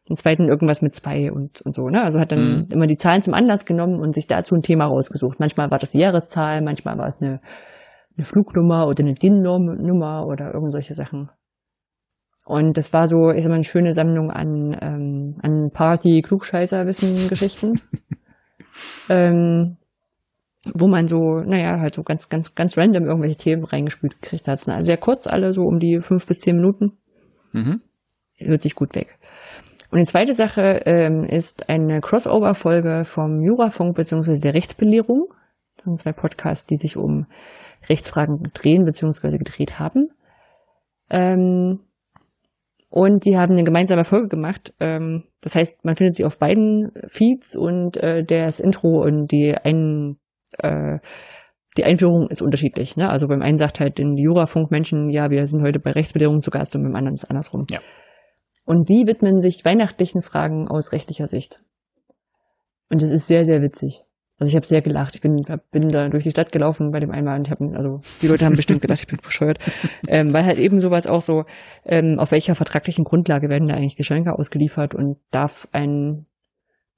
den 0.09 0.17
zweiten 0.17 0.49
irgendwas 0.49 0.83
mit 0.83 0.97
zwei 0.97 1.31
und, 1.31 1.63
und 1.63 1.77
so, 1.77 1.89
ne? 1.89 2.03
Also 2.03 2.19
hat 2.19 2.33
dann 2.33 2.63
mhm. 2.63 2.67
immer 2.71 2.89
die 2.89 2.97
Zahlen 2.97 3.23
zum 3.23 3.35
Anlass 3.35 3.65
genommen 3.65 4.01
und 4.01 4.13
sich 4.13 4.27
dazu 4.27 4.57
ein 4.57 4.63
Thema 4.63 4.87
rausgesucht. 4.87 5.39
Manchmal 5.39 5.71
war 5.71 5.79
das 5.79 5.93
die 5.93 6.01
Jahreszahl, 6.01 6.61
manchmal 6.61 6.99
war 6.99 7.07
es 7.07 7.23
eine, 7.23 7.41
eine 8.17 8.25
Flugnummer 8.25 8.89
oder 8.89 9.05
eine 9.05 9.15
DIN-Nummer 9.15 10.27
oder 10.27 10.53
irgend 10.53 10.73
solche 10.73 10.95
Sachen. 10.95 11.31
Und 12.45 12.79
das 12.79 12.93
war 12.93 13.07
so, 13.07 13.31
ich 13.31 13.45
sag 13.45 13.51
mal, 13.51 13.57
eine 13.57 13.63
schöne 13.63 13.95
Sammlung 13.95 14.33
an, 14.33 14.77
ähm, 14.81 15.37
an 15.41 15.71
Party-Klugscheißer-Wissen-Geschichten. 15.73 17.81
ähm, 19.09 19.77
wo 20.65 20.89
man 20.89 21.09
so, 21.09 21.41
naja, 21.41 21.81
halt 21.81 21.95
so 21.95 22.03
ganz, 22.03 22.29
ganz, 22.29 22.55
ganz 22.55 22.77
random 22.77 23.07
irgendwelche 23.07 23.37
Themen 23.37 23.65
reingespült 23.65 24.21
gekriegt 24.21 24.49
hat. 24.49 24.69
Also 24.69 24.85
sehr 24.85 24.97
kurz, 24.99 25.27
alle 25.27 25.53
so 25.53 25.63
um 25.63 25.81
die 25.81 26.01
fünf 26.01 26.27
bis 26.27 26.41
zehn 26.41 26.57
Minuten. 26.57 26.99
Mhm. 27.53 27.81
Hört 28.37 28.61
sich 28.61 28.75
gut 28.75 28.95
weg. 28.95 29.19
Und 29.91 29.99
die 29.99 30.05
zweite 30.05 30.35
Sache 30.35 30.83
ähm, 30.87 31.25
ist 31.25 31.69
eine 31.69 32.01
Crossover-Folge 32.01 33.05
vom 33.05 33.43
Jurafunk 33.43 33.97
beziehungsweise 33.97 34.41
der 34.41 34.55
Rechtsbelehrung. 34.55 35.35
Das 35.77 35.85
sind 35.87 35.99
zwei 35.99 36.13
Podcasts, 36.13 36.67
die 36.67 36.77
sich 36.77 36.97
um 36.97 37.27
Rechtsfragen 37.89 38.51
drehen 38.55 38.85
beziehungsweise 38.85 39.39
gedreht 39.39 39.79
haben. 39.79 40.11
Ähm, 41.09 41.81
und 42.89 43.25
die 43.25 43.37
haben 43.37 43.53
eine 43.53 43.65
gemeinsame 43.65 44.05
Folge 44.05 44.29
gemacht. 44.29 44.75
Ähm, 44.81 45.25
das 45.41 45.55
heißt, 45.55 45.85
man 45.85 45.97
findet 45.97 46.17
sie 46.17 46.25
auf 46.25 46.39
beiden 46.39 46.93
Feeds 47.09 47.57
und 47.57 47.97
äh, 47.97 48.25
das 48.25 48.61
Intro 48.61 49.03
und 49.03 49.29
die 49.29 49.57
ein, 49.57 50.19
äh, 50.63 50.99
die 51.77 51.85
Einführung 51.85 52.29
ist 52.29 52.43
unterschiedlich. 52.43 52.97
Ne? 52.97 53.09
Also 53.09 53.29
beim 53.29 53.43
einen 53.43 53.57
sagt 53.57 53.81
halt 53.81 53.99
den 53.99 54.17
Jurafunk-Menschen, 54.17 55.11
ja, 55.11 55.31
wir 55.31 55.47
sind 55.47 55.63
heute 55.63 55.79
bei 55.79 55.93
Rechtsbelehrung 55.93 56.41
zu 56.41 56.51
Gast 56.51 56.75
und 56.75 56.83
beim 56.83 56.97
anderen 56.97 57.15
ist 57.15 57.25
es 57.25 57.31
andersrum. 57.31 57.65
Ja. 57.71 57.79
Und 58.65 58.89
die 58.89 59.07
widmen 59.07 59.41
sich 59.41 59.65
weihnachtlichen 59.65 60.23
Fragen 60.23 60.69
aus 60.69 60.93
rechtlicher 60.93 61.27
Sicht. 61.27 61.61
Und 62.89 63.03
das 63.03 63.11
ist 63.11 63.27
sehr, 63.27 63.45
sehr 63.45 63.63
witzig. 63.63 64.03
Also 64.39 64.49
ich 64.51 64.57
habe 64.57 64.67
sehr 64.67 64.81
gelacht. 64.81 65.15
Ich 65.15 65.21
bin, 65.21 65.43
bin 65.71 65.89
da 65.89 66.09
durch 66.09 66.25
die 66.25 66.31
Stadt 66.31 66.51
gelaufen 66.51 66.91
bei 66.93 66.99
dem 66.99 67.11
einmal 67.11 67.39
und 67.39 67.47
ich 67.47 67.51
habe, 67.51 67.77
also 67.77 68.01
die 68.23 68.27
Leute 68.27 68.47
haben 68.47 68.57
bestimmt 68.57 68.81
gedacht, 68.81 69.01
ich 69.01 69.07
bin 69.07 69.19
bescheuert, 69.23 69.59
ähm, 70.09 70.33
weil 70.33 70.47
halt 70.47 70.59
eben 70.59 70.81
sowas 70.81 71.07
auch 71.07 71.21
so, 71.21 71.45
ähm, 71.85 72.19
auf 72.19 72.33
welcher 72.33 72.55
vertraglichen 72.55 73.05
Grundlage 73.05 73.49
werden 73.51 73.69
da 73.69 73.75
eigentlich 73.75 73.97
Geschenke 73.97 74.37
ausgeliefert 74.37 74.95
und 74.95 75.19
darf 75.31 75.69
ein, 75.73 76.27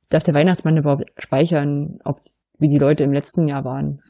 darf 0.09 0.23
der 0.23 0.35
Weihnachtsmann 0.35 0.77
überhaupt 0.77 1.11
speichern, 1.19 1.99
ob 2.05 2.21
wie 2.59 2.69
die 2.69 2.79
Leute 2.79 3.05
im 3.05 3.13
letzten 3.13 3.49
Jahr 3.49 3.65
waren, 3.65 4.03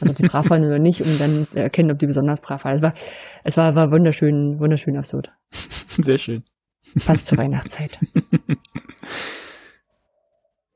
also 0.00 0.10
ob 0.10 0.16
die 0.16 0.24
brav 0.24 0.50
waren 0.50 0.64
oder 0.64 0.78
nicht, 0.78 1.02
um 1.02 1.18
dann 1.18 1.46
erkennen, 1.54 1.90
ob 1.90 1.98
die 1.98 2.06
besonders 2.06 2.40
brav 2.40 2.64
waren. 2.64 2.74
Es 2.74 2.82
war, 2.82 2.94
es 3.44 3.56
war, 3.56 3.74
war 3.74 3.90
wunderschön, 3.90 4.58
wunderschön 4.58 4.96
absurd. 4.96 5.30
Sehr 5.50 6.18
schön. 6.18 6.44
Passt 7.06 7.26
zur 7.26 7.38
Weihnachtszeit. 7.38 7.98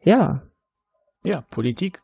ja. 0.03 0.43
Ja, 1.25 1.41
Politik. 1.51 2.03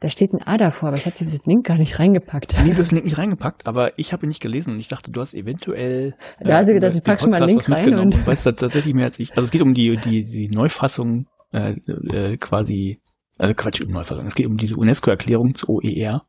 Da 0.00 0.10
steht 0.10 0.34
ein 0.34 0.42
A 0.42 0.58
davor, 0.58 0.88
aber 0.88 0.98
ich 0.98 1.06
habe 1.06 1.16
dieses 1.16 1.46
Link 1.46 1.64
gar 1.64 1.78
nicht 1.78 1.98
reingepackt. 1.98 2.56
Nee, 2.62 2.74
du 2.74 2.78
hast 2.78 2.90
den 2.90 2.96
Link 2.96 3.06
nicht 3.06 3.16
reingepackt, 3.16 3.66
aber 3.66 3.98
ich 3.98 4.12
habe 4.12 4.26
ihn 4.26 4.28
nicht 4.28 4.42
gelesen 4.42 4.74
und 4.74 4.80
ich 4.80 4.88
dachte, 4.88 5.10
du 5.10 5.20
hast 5.20 5.32
eventuell. 5.32 6.14
Da 6.40 6.58
hast 6.58 6.66
du 6.66 6.74
gedacht, 6.74 6.94
ich 6.94 7.02
pack 7.02 7.20
schon 7.20 7.30
mal 7.30 7.38
einen 7.38 7.48
Link 7.48 7.70
rein 7.70 7.94
und. 7.94 8.14
Du 8.14 8.26
weißt 8.26 8.44
tatsächlich 8.44 8.92
mehr 8.92 9.06
als 9.06 9.18
ich. 9.18 9.30
Also 9.30 9.42
es 9.42 9.50
geht 9.50 9.62
um 9.62 9.72
die, 9.72 9.96
die, 9.96 10.24
die 10.24 10.48
Neufassung 10.48 11.26
äh, 11.52 11.70
äh, 11.70 12.36
quasi, 12.36 13.00
also 13.38 13.54
Quatsch, 13.54 13.80
um 13.80 13.90
Neufassung. 13.90 14.26
Es 14.26 14.34
geht 14.34 14.46
um 14.46 14.56
diese 14.56 14.76
UNESCO-Erklärung 14.76 15.54
zu 15.54 15.68
OER. 15.68 16.24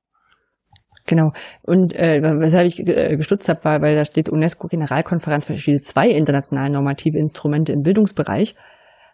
Genau. 1.06 1.34
Und 1.62 1.94
äh, 1.94 2.22
weshalb 2.40 2.68
ich 2.68 2.80
äh, 2.80 3.16
gestutzt 3.16 3.48
habe, 3.48 3.64
war, 3.64 3.82
weil 3.82 3.96
da 3.96 4.06
steht 4.06 4.30
UNESCO-Generalkonferenz 4.30 5.46
verschiedene 5.46 5.82
zwei 5.82 6.10
internationale 6.10 6.72
normative 6.72 7.20
Instrumente 7.20 7.72
im 7.74 7.84
Bildungsbereich. 7.84 8.56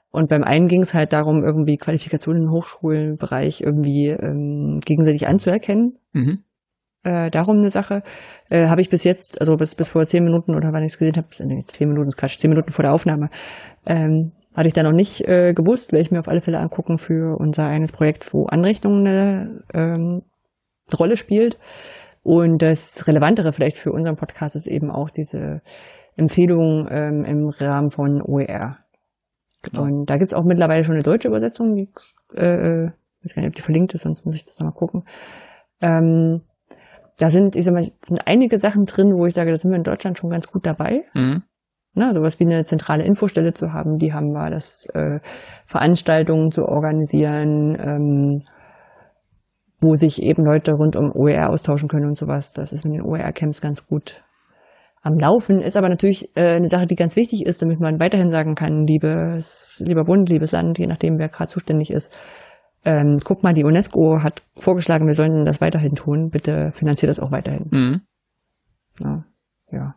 Und 0.09 0.29
beim 0.29 0.43
einen 0.43 0.67
ging 0.67 0.81
es 0.81 0.93
halt 0.93 1.13
darum, 1.13 1.43
irgendwie 1.43 1.77
Qualifikationen 1.77 2.43
im 2.43 2.51
Hochschulbereich 2.51 3.61
irgendwie 3.61 4.07
ähm, 4.07 4.79
gegenseitig 4.83 5.27
anzuerkennen. 5.27 5.97
Mhm. 6.13 6.43
Äh, 7.03 7.31
darum 7.31 7.57
eine 7.57 7.69
Sache. 7.69 8.03
Äh, 8.49 8.67
habe 8.67 8.81
ich 8.81 8.89
bis 8.89 9.03
jetzt, 9.03 9.39
also 9.41 9.55
bis, 9.57 9.75
bis 9.75 9.87
vor 9.87 10.05
zehn 10.05 10.23
Minuten 10.23 10.55
oder 10.55 10.71
wann 10.71 10.83
ich 10.83 10.93
es 10.93 10.99
gesehen 10.99 11.15
habe, 11.15 11.27
nee, 11.39 11.63
zehn 11.65 11.89
Minuten 11.89 12.09
ist 12.09 12.17
Quatsch, 12.17 12.37
zehn 12.37 12.51
Minuten 12.51 12.71
vor 12.71 12.83
der 12.83 12.93
Aufnahme, 12.93 13.29
ähm, 13.85 14.33
hatte 14.53 14.67
ich 14.67 14.73
da 14.73 14.83
noch 14.83 14.91
nicht 14.91 15.27
äh, 15.27 15.53
gewusst, 15.53 15.91
werde 15.91 16.01
ich 16.01 16.11
mir 16.11 16.19
auf 16.19 16.27
alle 16.27 16.41
Fälle 16.41 16.59
angucken 16.59 16.97
für 16.97 17.37
unser 17.37 17.67
eines 17.67 17.91
Projekt, 17.91 18.33
wo 18.33 18.45
Anrechnung 18.45 18.99
eine 18.99 19.63
ähm, 19.73 20.23
Rolle 20.97 21.17
spielt. 21.17 21.57
Und 22.23 22.61
das 22.61 23.07
Relevantere 23.07 23.53
vielleicht 23.53 23.77
für 23.77 23.91
unseren 23.91 24.15
Podcast 24.15 24.55
ist 24.55 24.67
eben 24.67 24.91
auch 24.91 25.09
diese 25.09 25.61
Empfehlung 26.15 26.87
ähm, 26.91 27.25
im 27.25 27.49
Rahmen 27.49 27.89
von 27.89 28.21
OER. 28.21 28.77
Genau. 29.63 29.83
Und 29.83 30.05
da 30.07 30.17
gibt's 30.17 30.33
auch 30.33 30.43
mittlerweile 30.43 30.83
schon 30.83 30.95
eine 30.95 31.03
deutsche 31.03 31.27
Übersetzung, 31.27 31.75
die, 31.75 31.89
äh, 32.35 32.85
ich 32.85 32.91
weiß 33.23 33.35
gar 33.35 33.41
nicht, 33.41 33.49
ob 33.49 33.55
die 33.55 33.61
verlinkt 33.61 33.93
ist, 33.93 34.01
sonst 34.01 34.25
muss 34.25 34.35
ich 34.35 34.45
das 34.45 34.59
nochmal 34.59 34.73
gucken. 34.73 35.05
Ähm, 35.79 36.41
da 37.17 37.29
sind, 37.29 37.55
ich 37.55 37.65
sag 37.65 37.73
mal, 37.73 37.83
sind 37.83 38.27
einige 38.27 38.57
Sachen 38.57 38.85
drin, 38.85 39.15
wo 39.15 39.25
ich 39.25 39.33
sage, 39.33 39.51
da 39.51 39.57
sind 39.57 39.71
wir 39.71 39.77
in 39.77 39.83
Deutschland 39.83 40.17
schon 40.17 40.31
ganz 40.31 40.47
gut 40.47 40.65
dabei. 40.65 41.05
Mhm. 41.13 41.43
Na, 41.93 42.13
sowas 42.13 42.39
wie 42.39 42.45
eine 42.45 42.63
zentrale 42.63 43.03
Infostelle 43.03 43.53
zu 43.53 43.73
haben, 43.73 43.97
die 43.97 44.13
haben 44.13 44.31
wir, 44.31 44.49
das 44.49 44.85
äh, 44.93 45.19
Veranstaltungen 45.65 46.51
zu 46.51 46.63
organisieren, 46.63 47.77
ähm, 47.79 48.41
wo 49.81 49.95
sich 49.95 50.21
eben 50.21 50.45
Leute 50.45 50.73
rund 50.73 50.95
um 50.95 51.11
OER 51.13 51.49
austauschen 51.49 51.89
können 51.89 52.05
und 52.05 52.17
sowas. 52.17 52.53
Das 52.53 52.71
ist 52.71 52.85
mit 52.85 52.93
den 52.93 53.01
OER-Camps 53.01 53.59
ganz 53.59 53.85
gut 53.87 54.23
am 55.01 55.17
Laufen. 55.17 55.59
Ist 55.59 55.75
aber 55.75 55.89
natürlich 55.89 56.29
äh, 56.35 56.55
eine 56.55 56.69
Sache, 56.69 56.85
die 56.85 56.95
ganz 56.95 57.15
wichtig 57.15 57.45
ist, 57.45 57.61
damit 57.61 57.79
man 57.79 57.99
weiterhin 57.99 58.29
sagen 58.29 58.55
kann, 58.55 58.85
liebes, 58.85 59.81
lieber 59.85 60.05
Bund, 60.05 60.29
liebes 60.29 60.51
Land, 60.51 60.77
je 60.79 60.87
nachdem, 60.87 61.17
wer 61.17 61.29
gerade 61.29 61.49
zuständig 61.49 61.91
ist, 61.91 62.13
ähm, 62.83 63.17
guck 63.23 63.43
mal, 63.43 63.53
die 63.53 63.63
UNESCO 63.63 64.23
hat 64.23 64.43
vorgeschlagen, 64.57 65.07
wir 65.07 65.13
sollen 65.13 65.45
das 65.45 65.61
weiterhin 65.61 65.95
tun. 65.95 66.29
Bitte 66.29 66.71
finanziert 66.73 67.09
das 67.09 67.19
auch 67.19 67.31
weiterhin. 67.31 67.67
Mhm. 67.69 68.01
Ja, 68.99 69.25
ja. 69.71 69.95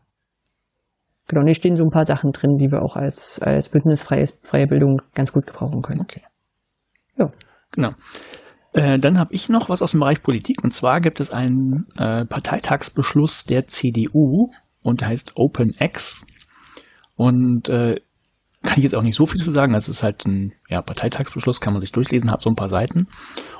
Genau, 1.26 1.40
und 1.40 1.46
hier 1.46 1.54
stehen 1.54 1.76
so 1.76 1.84
ein 1.84 1.90
paar 1.90 2.04
Sachen 2.04 2.32
drin, 2.32 2.58
die 2.58 2.70
wir 2.70 2.82
auch 2.82 2.96
als, 2.96 3.38
als 3.40 3.68
bündnisfreie 3.68 4.26
freie 4.42 4.66
Bildung 4.66 5.00
ganz 5.14 5.32
gut 5.32 5.46
gebrauchen 5.46 5.82
können. 5.82 6.02
Okay. 6.02 6.22
Ja. 7.16 7.32
Genau. 7.72 7.94
Äh, 8.72 8.98
dann 8.98 9.18
habe 9.18 9.32
ich 9.32 9.48
noch 9.48 9.68
was 9.68 9.82
aus 9.82 9.92
dem 9.92 10.00
Bereich 10.00 10.22
Politik 10.22 10.62
und 10.62 10.74
zwar 10.74 11.00
gibt 11.00 11.20
es 11.20 11.30
einen 11.30 11.86
äh, 11.96 12.24
Parteitagsbeschluss 12.24 13.44
der 13.44 13.68
CDU 13.68 14.50
und 14.82 15.00
der 15.00 15.08
heißt 15.08 15.32
OpenX 15.36 16.26
und 17.16 17.68
äh, 17.68 18.00
kann 18.62 18.78
ich 18.78 18.84
jetzt 18.84 18.94
auch 18.94 19.02
nicht 19.02 19.16
so 19.16 19.26
viel 19.26 19.42
zu 19.42 19.52
sagen. 19.52 19.72
Das 19.74 19.88
ist 19.88 20.02
halt 20.02 20.24
ein 20.26 20.54
ja, 20.68 20.82
Parteitagsbeschluss, 20.82 21.60
kann 21.60 21.74
man 21.74 21.82
sich 21.82 21.92
durchlesen, 21.92 22.30
hat 22.30 22.42
so 22.42 22.50
ein 22.50 22.56
paar 22.56 22.70
Seiten. 22.70 23.08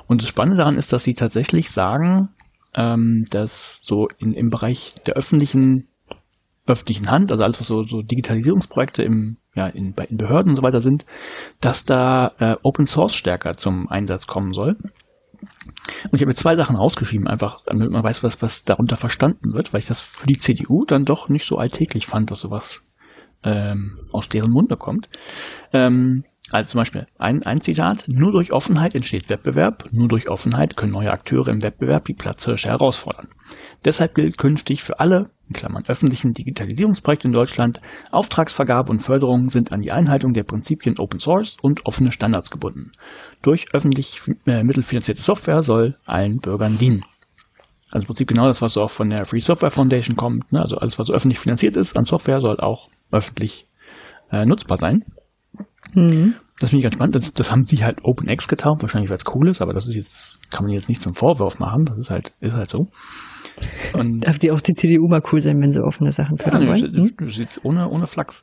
Und 0.07 0.21
das 0.21 0.29
Spannende 0.29 0.57
daran 0.57 0.77
ist, 0.77 0.91
dass 0.93 1.03
sie 1.03 1.13
tatsächlich 1.13 1.69
sagen, 1.69 2.29
ähm, 2.73 3.25
dass 3.29 3.81
so 3.83 4.09
in, 4.17 4.33
im 4.33 4.49
Bereich 4.49 4.95
der 5.05 5.13
öffentlichen 5.13 5.87
öffentlichen 6.67 7.11
Hand, 7.11 7.31
also 7.31 7.43
alles 7.43 7.59
was 7.59 7.67
so, 7.67 7.83
so 7.83 8.01
Digitalisierungsprojekte 8.01 9.03
im 9.03 9.37
ja 9.55 9.67
in, 9.67 9.93
in 9.93 10.17
Behörden 10.17 10.51
und 10.51 10.55
so 10.55 10.63
weiter 10.63 10.81
sind, 10.81 11.05
dass 11.61 11.85
da 11.85 12.33
äh, 12.39 12.55
Open 12.63 12.87
Source 12.87 13.15
stärker 13.15 13.57
zum 13.57 13.89
Einsatz 13.89 14.27
kommen 14.27 14.53
soll. 14.53 14.75
Und 15.39 16.13
ich 16.13 16.21
habe 16.21 16.27
mir 16.27 16.35
zwei 16.35 16.55
Sachen 16.55 16.75
rausgeschrieben, 16.75 17.27
einfach 17.27 17.61
damit 17.65 17.91
man 17.91 18.03
weiß, 18.03 18.23
was 18.23 18.41
was 18.41 18.63
darunter 18.63 18.97
verstanden 18.97 19.53
wird, 19.53 19.73
weil 19.73 19.79
ich 19.79 19.85
das 19.85 20.01
für 20.01 20.27
die 20.27 20.37
CDU 20.37 20.85
dann 20.85 21.05
doch 21.05 21.29
nicht 21.29 21.45
so 21.45 21.57
alltäglich 21.57 22.07
fand, 22.07 22.31
dass 22.31 22.39
sowas 22.39 22.85
ähm, 23.43 23.97
aus 24.11 24.27
deren 24.29 24.51
Munde 24.51 24.75
kommt. 24.75 25.09
Ähm, 25.71 26.25
also 26.55 26.71
zum 26.71 26.79
Beispiel 26.79 27.07
ein, 27.17 27.43
ein 27.43 27.61
Zitat, 27.61 28.05
nur 28.07 28.31
durch 28.31 28.53
Offenheit 28.53 28.95
entsteht 28.95 29.29
Wettbewerb, 29.29 29.89
nur 29.91 30.07
durch 30.07 30.29
Offenheit 30.29 30.77
können 30.77 30.93
neue 30.93 31.11
Akteure 31.11 31.49
im 31.49 31.61
Wettbewerb 31.61 32.05
die 32.05 32.13
Platzhirsche 32.13 32.69
herausfordern. 32.69 33.27
Deshalb 33.83 34.15
gilt 34.15 34.37
künftig 34.37 34.81
für 34.81 34.99
alle, 34.99 35.29
in 35.49 35.53
Klammern 35.53 35.83
öffentlichen 35.87 36.33
Digitalisierungsprojekte 36.33 37.27
in 37.27 37.33
Deutschland, 37.33 37.79
Auftragsvergabe 38.11 38.89
und 38.89 38.99
Förderung 38.99 39.49
sind 39.49 39.71
an 39.71 39.81
die 39.81 39.91
Einhaltung 39.91 40.33
der 40.33 40.43
Prinzipien 40.43 40.97
Open 40.97 41.19
Source 41.19 41.57
und 41.61 41.85
offene 41.85 42.11
Standards 42.11 42.51
gebunden. 42.51 42.93
Durch 43.41 43.73
öffentlich 43.73 44.21
äh, 44.47 44.63
mittelfinanzierte 44.63 45.21
Software 45.21 45.61
soll 45.61 45.97
allen 46.05 46.39
Bürgern 46.39 46.77
dienen. 46.77 47.03
Also 47.91 48.03
im 48.03 48.07
Prinzip 48.07 48.29
genau 48.29 48.47
das, 48.47 48.61
was 48.61 48.77
auch 48.77 48.91
von 48.91 49.09
der 49.09 49.25
Free 49.25 49.41
Software 49.41 49.71
Foundation 49.71 50.15
kommt. 50.15 50.51
Ne? 50.51 50.61
Also 50.61 50.77
alles, 50.77 50.97
was 50.97 51.11
öffentlich 51.11 51.39
finanziert 51.39 51.75
ist 51.75 51.95
an 51.95 52.05
Software, 52.05 52.41
soll 52.41 52.59
auch 52.59 52.89
öffentlich 53.11 53.67
äh, 54.31 54.45
nutzbar 54.45 54.77
sein. 54.77 55.03
Mhm. 55.93 56.35
Das 56.59 56.69
finde 56.69 56.79
ich 56.79 56.83
ganz 56.83 56.95
spannend. 56.95 57.15
Das, 57.15 57.33
das 57.33 57.51
haben 57.51 57.65
sie 57.65 57.83
halt 57.83 57.99
OpenX 58.03 58.47
getauft, 58.47 58.81
wahrscheinlich 58.81 59.09
weil 59.09 59.17
es 59.17 59.35
cool 59.35 59.49
ist, 59.49 59.61
aber 59.61 59.73
das 59.73 59.87
ist 59.87 59.95
jetzt, 59.95 60.39
kann 60.51 60.63
man 60.63 60.73
jetzt 60.73 60.87
nicht 60.87 61.01
zum 61.01 61.13
Vorwurf 61.13 61.59
machen. 61.59 61.85
Das 61.85 61.97
ist 61.97 62.09
halt, 62.09 62.33
ist 62.39 62.55
halt 62.55 62.69
so. 62.69 62.87
Und 63.93 64.21
Darf 64.25 64.39
die 64.39 64.51
auch 64.51 64.61
die 64.61 64.73
CDU 64.73 65.07
mal 65.07 65.21
cool 65.31 65.41
sein, 65.41 65.61
wenn 65.61 65.73
sie 65.73 65.83
offene 65.83 66.11
Sachen 66.11 66.37
fördern 66.37 66.63
ja, 66.63 66.67
wollen? 66.69 67.11
Hm? 67.19 67.27
Ist 67.27 67.37
jetzt 67.37 67.65
ohne, 67.65 67.89
ohne 67.89 68.07
Flachs. 68.07 68.41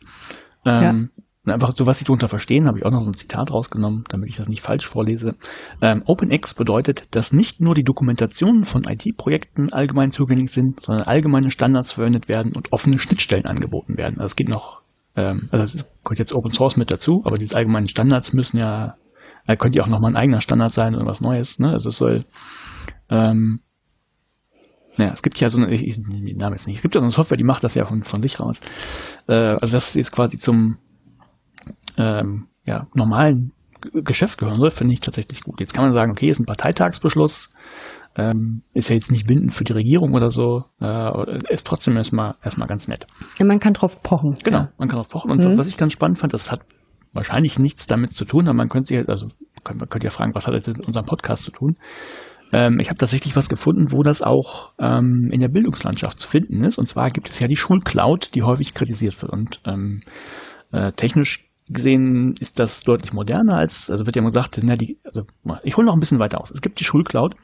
Ähm, 0.66 1.10
ja. 1.47 1.55
einfach 1.55 1.72
so, 1.74 1.86
was 1.86 1.98
sie 1.98 2.05
darunter 2.05 2.28
verstehen, 2.28 2.66
habe 2.66 2.78
ich 2.78 2.84
auch 2.84 2.90
noch 2.90 3.02
so 3.02 3.10
ein 3.10 3.14
Zitat 3.14 3.51
rausgenommen, 3.51 4.05
damit 4.10 4.28
ich 4.28 4.36
das 4.36 4.47
nicht 4.47 4.60
falsch 4.60 4.86
vorlese. 4.86 5.36
Ähm, 5.80 6.02
OpenX 6.05 6.52
bedeutet, 6.52 7.06
dass 7.12 7.32
nicht 7.32 7.62
nur 7.62 7.74
die 7.74 7.82
Dokumentationen 7.82 8.66
von 8.66 8.84
IT-Projekten 8.84 9.72
allgemein 9.72 10.10
zugänglich 10.10 10.51
sind, 10.51 10.82
sondern 10.82 11.06
allgemeine 11.06 11.51
Standards 11.51 11.93
verwendet 11.93 12.28
werden 12.28 12.52
und 12.52 12.74
offene 12.74 12.98
Schnittstellen 12.98 13.47
angeboten 13.47 13.97
werden. 13.97 14.18
Also 14.18 14.26
es 14.26 14.36
geht 14.36 14.51
noch 14.51 14.81
ähm, 15.16 15.48
also 15.51 15.64
es 15.64 15.94
kommt 16.02 16.18
jetzt 16.18 16.34
Open 16.34 16.51
Source 16.51 16.76
mit 16.76 16.90
dazu, 16.90 17.22
aber 17.24 17.39
diese 17.39 17.56
allgemeinen 17.56 17.89
Standards 17.89 18.32
müssen 18.32 18.59
ja, 18.59 18.97
äh, 19.47 19.56
könnte 19.56 19.78
ja 19.78 19.84
auch 19.84 19.89
nochmal 19.89 20.12
ein 20.12 20.16
eigener 20.16 20.40
Standard 20.40 20.74
sein 20.74 20.94
oder 20.94 21.06
was 21.06 21.20
Neues, 21.20 21.59
ne? 21.59 21.70
Also 21.70 21.90
es 21.90 21.97
soll, 21.97 22.24
ähm, 23.09 23.60
naja, 24.97 25.12
es 25.12 25.22
gibt 25.22 25.40
ja 25.40 25.51
so 25.51 25.59
eine, 25.59 25.72
ich, 25.72 25.86
ich 25.86 25.97
den 25.97 26.36
Namen 26.36 26.55
jetzt 26.55 26.66
nicht, 26.66 26.76
es 26.76 26.82
gibt 26.82 26.94
ja 26.94 27.01
so 27.01 27.05
eine 27.05 27.12
Software, 27.12 27.36
die 27.36 27.44
macht 27.44 27.64
das 27.64 27.74
ja 27.74 27.84
von, 27.84 28.05
von 28.05 28.22
sich 28.22 28.40
raus. 28.40 28.60
Äh, 29.26 29.34
also 29.34 29.76
das 29.76 29.97
ist 29.97 30.12
quasi 30.12 30.39
zum 30.39 30.78
ähm, 31.97 32.48
ja, 32.64 32.86
normalen 32.94 33.52
Geschäft 33.93 34.39
gehören 34.39 34.59
soll, 34.59 34.70
finde 34.70 34.94
ich 34.94 35.01
tatsächlich 35.01 35.43
gut. 35.43 35.60
Jetzt 35.60 35.74
kann 35.74 35.84
man 35.84 35.94
sagen, 35.94 36.12
okay, 36.12 36.30
ist 36.30 36.39
ein 36.39 36.47
Parteitagsbeschluss, 36.47 37.52
ähm, 38.16 38.62
ist 38.74 38.89
ja 38.89 38.94
jetzt 38.94 39.10
nicht 39.10 39.26
bindend 39.26 39.55
für 39.55 39.64
die 39.64 39.72
Regierung 39.72 40.14
oder 40.14 40.30
so, 40.30 40.64
äh, 40.80 41.52
ist 41.52 41.66
trotzdem 41.66 41.97
erstmal 41.97 42.34
erstmal 42.43 42.68
ganz 42.68 42.89
nett. 42.89 43.06
Ja, 43.39 43.44
man 43.44 43.60
kann 43.60 43.72
drauf 43.72 44.02
pochen. 44.02 44.34
Genau, 44.43 44.59
ja. 44.59 44.72
man 44.78 44.89
kann 44.89 44.97
drauf 44.97 45.09
pochen. 45.09 45.30
Und 45.30 45.43
mhm. 45.43 45.59
was 45.59 45.66
ich 45.66 45.76
ganz 45.76 45.93
spannend 45.93 46.18
fand, 46.18 46.32
das 46.32 46.51
hat 46.52 46.60
wahrscheinlich 47.12 47.59
nichts 47.59 47.86
damit 47.86 48.12
zu 48.12 48.24
tun, 48.24 48.47
aber 48.47 48.56
man 48.56 48.68
könnte 48.68 48.89
sich 48.89 48.97
halt, 48.97 49.09
also 49.09 49.28
man 49.64 49.89
könnte 49.89 50.06
ja 50.06 50.10
fragen, 50.10 50.34
was 50.34 50.47
hat 50.47 50.55
das 50.55 50.66
mit 50.66 50.86
unserem 50.86 51.06
Podcast 51.06 51.44
zu 51.44 51.51
tun? 51.51 51.76
Ähm, 52.52 52.80
ich 52.80 52.89
habe 52.89 52.98
tatsächlich 52.98 53.34
was 53.34 53.48
gefunden, 53.48 53.93
wo 53.93 54.02
das 54.02 54.22
auch 54.22 54.72
ähm, 54.78 55.30
in 55.32 55.40
der 55.40 55.48
Bildungslandschaft 55.48 56.20
zu 56.20 56.28
finden 56.28 56.62
ist. 56.64 56.78
Und 56.78 56.89
zwar 56.89 57.10
gibt 57.10 57.28
es 57.30 57.39
ja 57.39 57.48
die 57.48 57.56
Schulcloud, 57.56 58.34
die 58.34 58.43
häufig 58.43 58.74
kritisiert 58.74 59.20
wird. 59.22 59.32
Und 59.32 59.60
ähm, 59.64 60.02
äh, 60.70 60.93
technisch 60.93 61.48
gesehen 61.68 62.34
ist 62.39 62.59
das 62.59 62.82
deutlich 62.82 63.12
moderner 63.12 63.56
als, 63.56 63.90
also 63.90 64.05
wird 64.05 64.16
ja 64.16 64.20
immer 64.20 64.30
gesagt, 64.30 64.60
na, 64.62 64.76
die, 64.76 64.98
also 65.05 65.26
ich 65.62 65.76
hole 65.76 65.86
noch 65.86 65.94
ein 65.94 66.01
bisschen 66.01 66.18
weiter 66.18 66.40
aus. 66.40 66.51
Es 66.51 66.60
gibt 66.60 66.80
die 66.80 66.84
Schulcloud, 66.84 67.34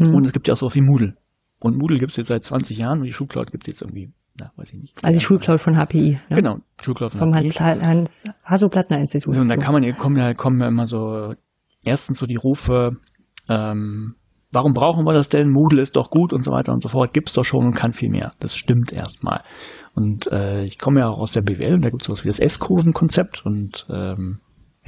Mhm. 0.00 0.14
Und 0.14 0.26
es 0.26 0.32
gibt 0.32 0.48
ja 0.48 0.54
auch 0.54 0.58
so 0.58 0.74
wie 0.74 0.80
Moodle. 0.80 1.16
Und 1.60 1.76
Moodle 1.76 1.98
gibt 1.98 2.12
es 2.12 2.16
jetzt 2.16 2.28
seit 2.28 2.44
20 2.44 2.78
Jahren 2.78 3.00
und 3.00 3.04
die 3.04 3.12
Schulcloud 3.12 3.50
gibt 3.50 3.64
es 3.64 3.74
jetzt 3.74 3.82
irgendwie, 3.82 4.10
na, 4.38 4.50
weiß 4.56 4.72
ich 4.72 4.80
nicht. 4.80 5.04
Also 5.04 5.18
die 5.18 5.24
Schulcloud 5.24 5.60
von 5.60 5.76
HPI. 5.76 6.18
Ne? 6.30 6.36
Genau, 6.36 6.58
Schulcloud 6.80 7.12
von 7.12 7.20
Vom 7.20 7.34
HPI. 7.34 7.50
Vom 7.52 7.82
Hans 7.82 8.24
Hasso-Plattner-Institut. 8.44 9.34
So, 9.34 9.40
und 9.40 9.48
da 9.48 9.56
kann 9.56 9.74
man, 9.74 9.96
kommen 9.96 10.16
ja, 10.16 10.32
kommen 10.32 10.60
ja 10.60 10.68
immer 10.68 10.86
so, 10.86 11.34
erstens 11.84 12.18
so 12.18 12.26
die 12.26 12.36
Rufe, 12.36 12.96
ähm, 13.48 14.14
warum 14.52 14.72
brauchen 14.72 15.04
wir 15.04 15.12
das 15.12 15.28
denn? 15.28 15.50
Moodle 15.50 15.82
ist 15.82 15.96
doch 15.96 16.10
gut 16.10 16.32
und 16.32 16.44
so 16.44 16.50
weiter 16.50 16.72
und 16.72 16.82
so 16.82 16.88
fort. 16.88 17.12
Gibt's 17.12 17.32
doch 17.32 17.44
schon 17.44 17.66
und 17.66 17.74
kann 17.74 17.92
viel 17.92 18.10
mehr. 18.10 18.32
Das 18.40 18.56
stimmt 18.56 18.92
erstmal. 18.92 19.42
Und 19.94 20.30
äh, 20.32 20.64
ich 20.64 20.78
komme 20.78 21.00
ja 21.00 21.08
auch 21.08 21.18
aus 21.18 21.32
der 21.32 21.42
BWL 21.42 21.74
und 21.74 21.84
da 21.84 21.90
gibt 21.90 22.02
es 22.02 22.06
sowas 22.06 22.24
wie 22.24 22.28
das 22.28 22.38
S-Kurven-Konzept 22.38 23.44
und 23.44 23.86
ähm, 23.90 24.40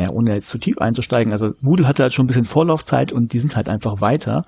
ja, 0.03 0.11
ohne 0.11 0.35
jetzt 0.35 0.49
zu 0.49 0.59
tief 0.59 0.79
einzusteigen, 0.79 1.33
also 1.33 1.53
Moodle 1.61 1.87
hatte 1.89 2.03
halt 2.03 2.13
schon 2.13 2.25
ein 2.25 2.29
bisschen 2.29 2.45
Vorlaufzeit 2.45 3.13
und 3.13 3.33
die 3.33 3.39
sind 3.39 3.57
halt 3.57 3.69
einfach 3.69 4.01
weiter. 4.01 4.45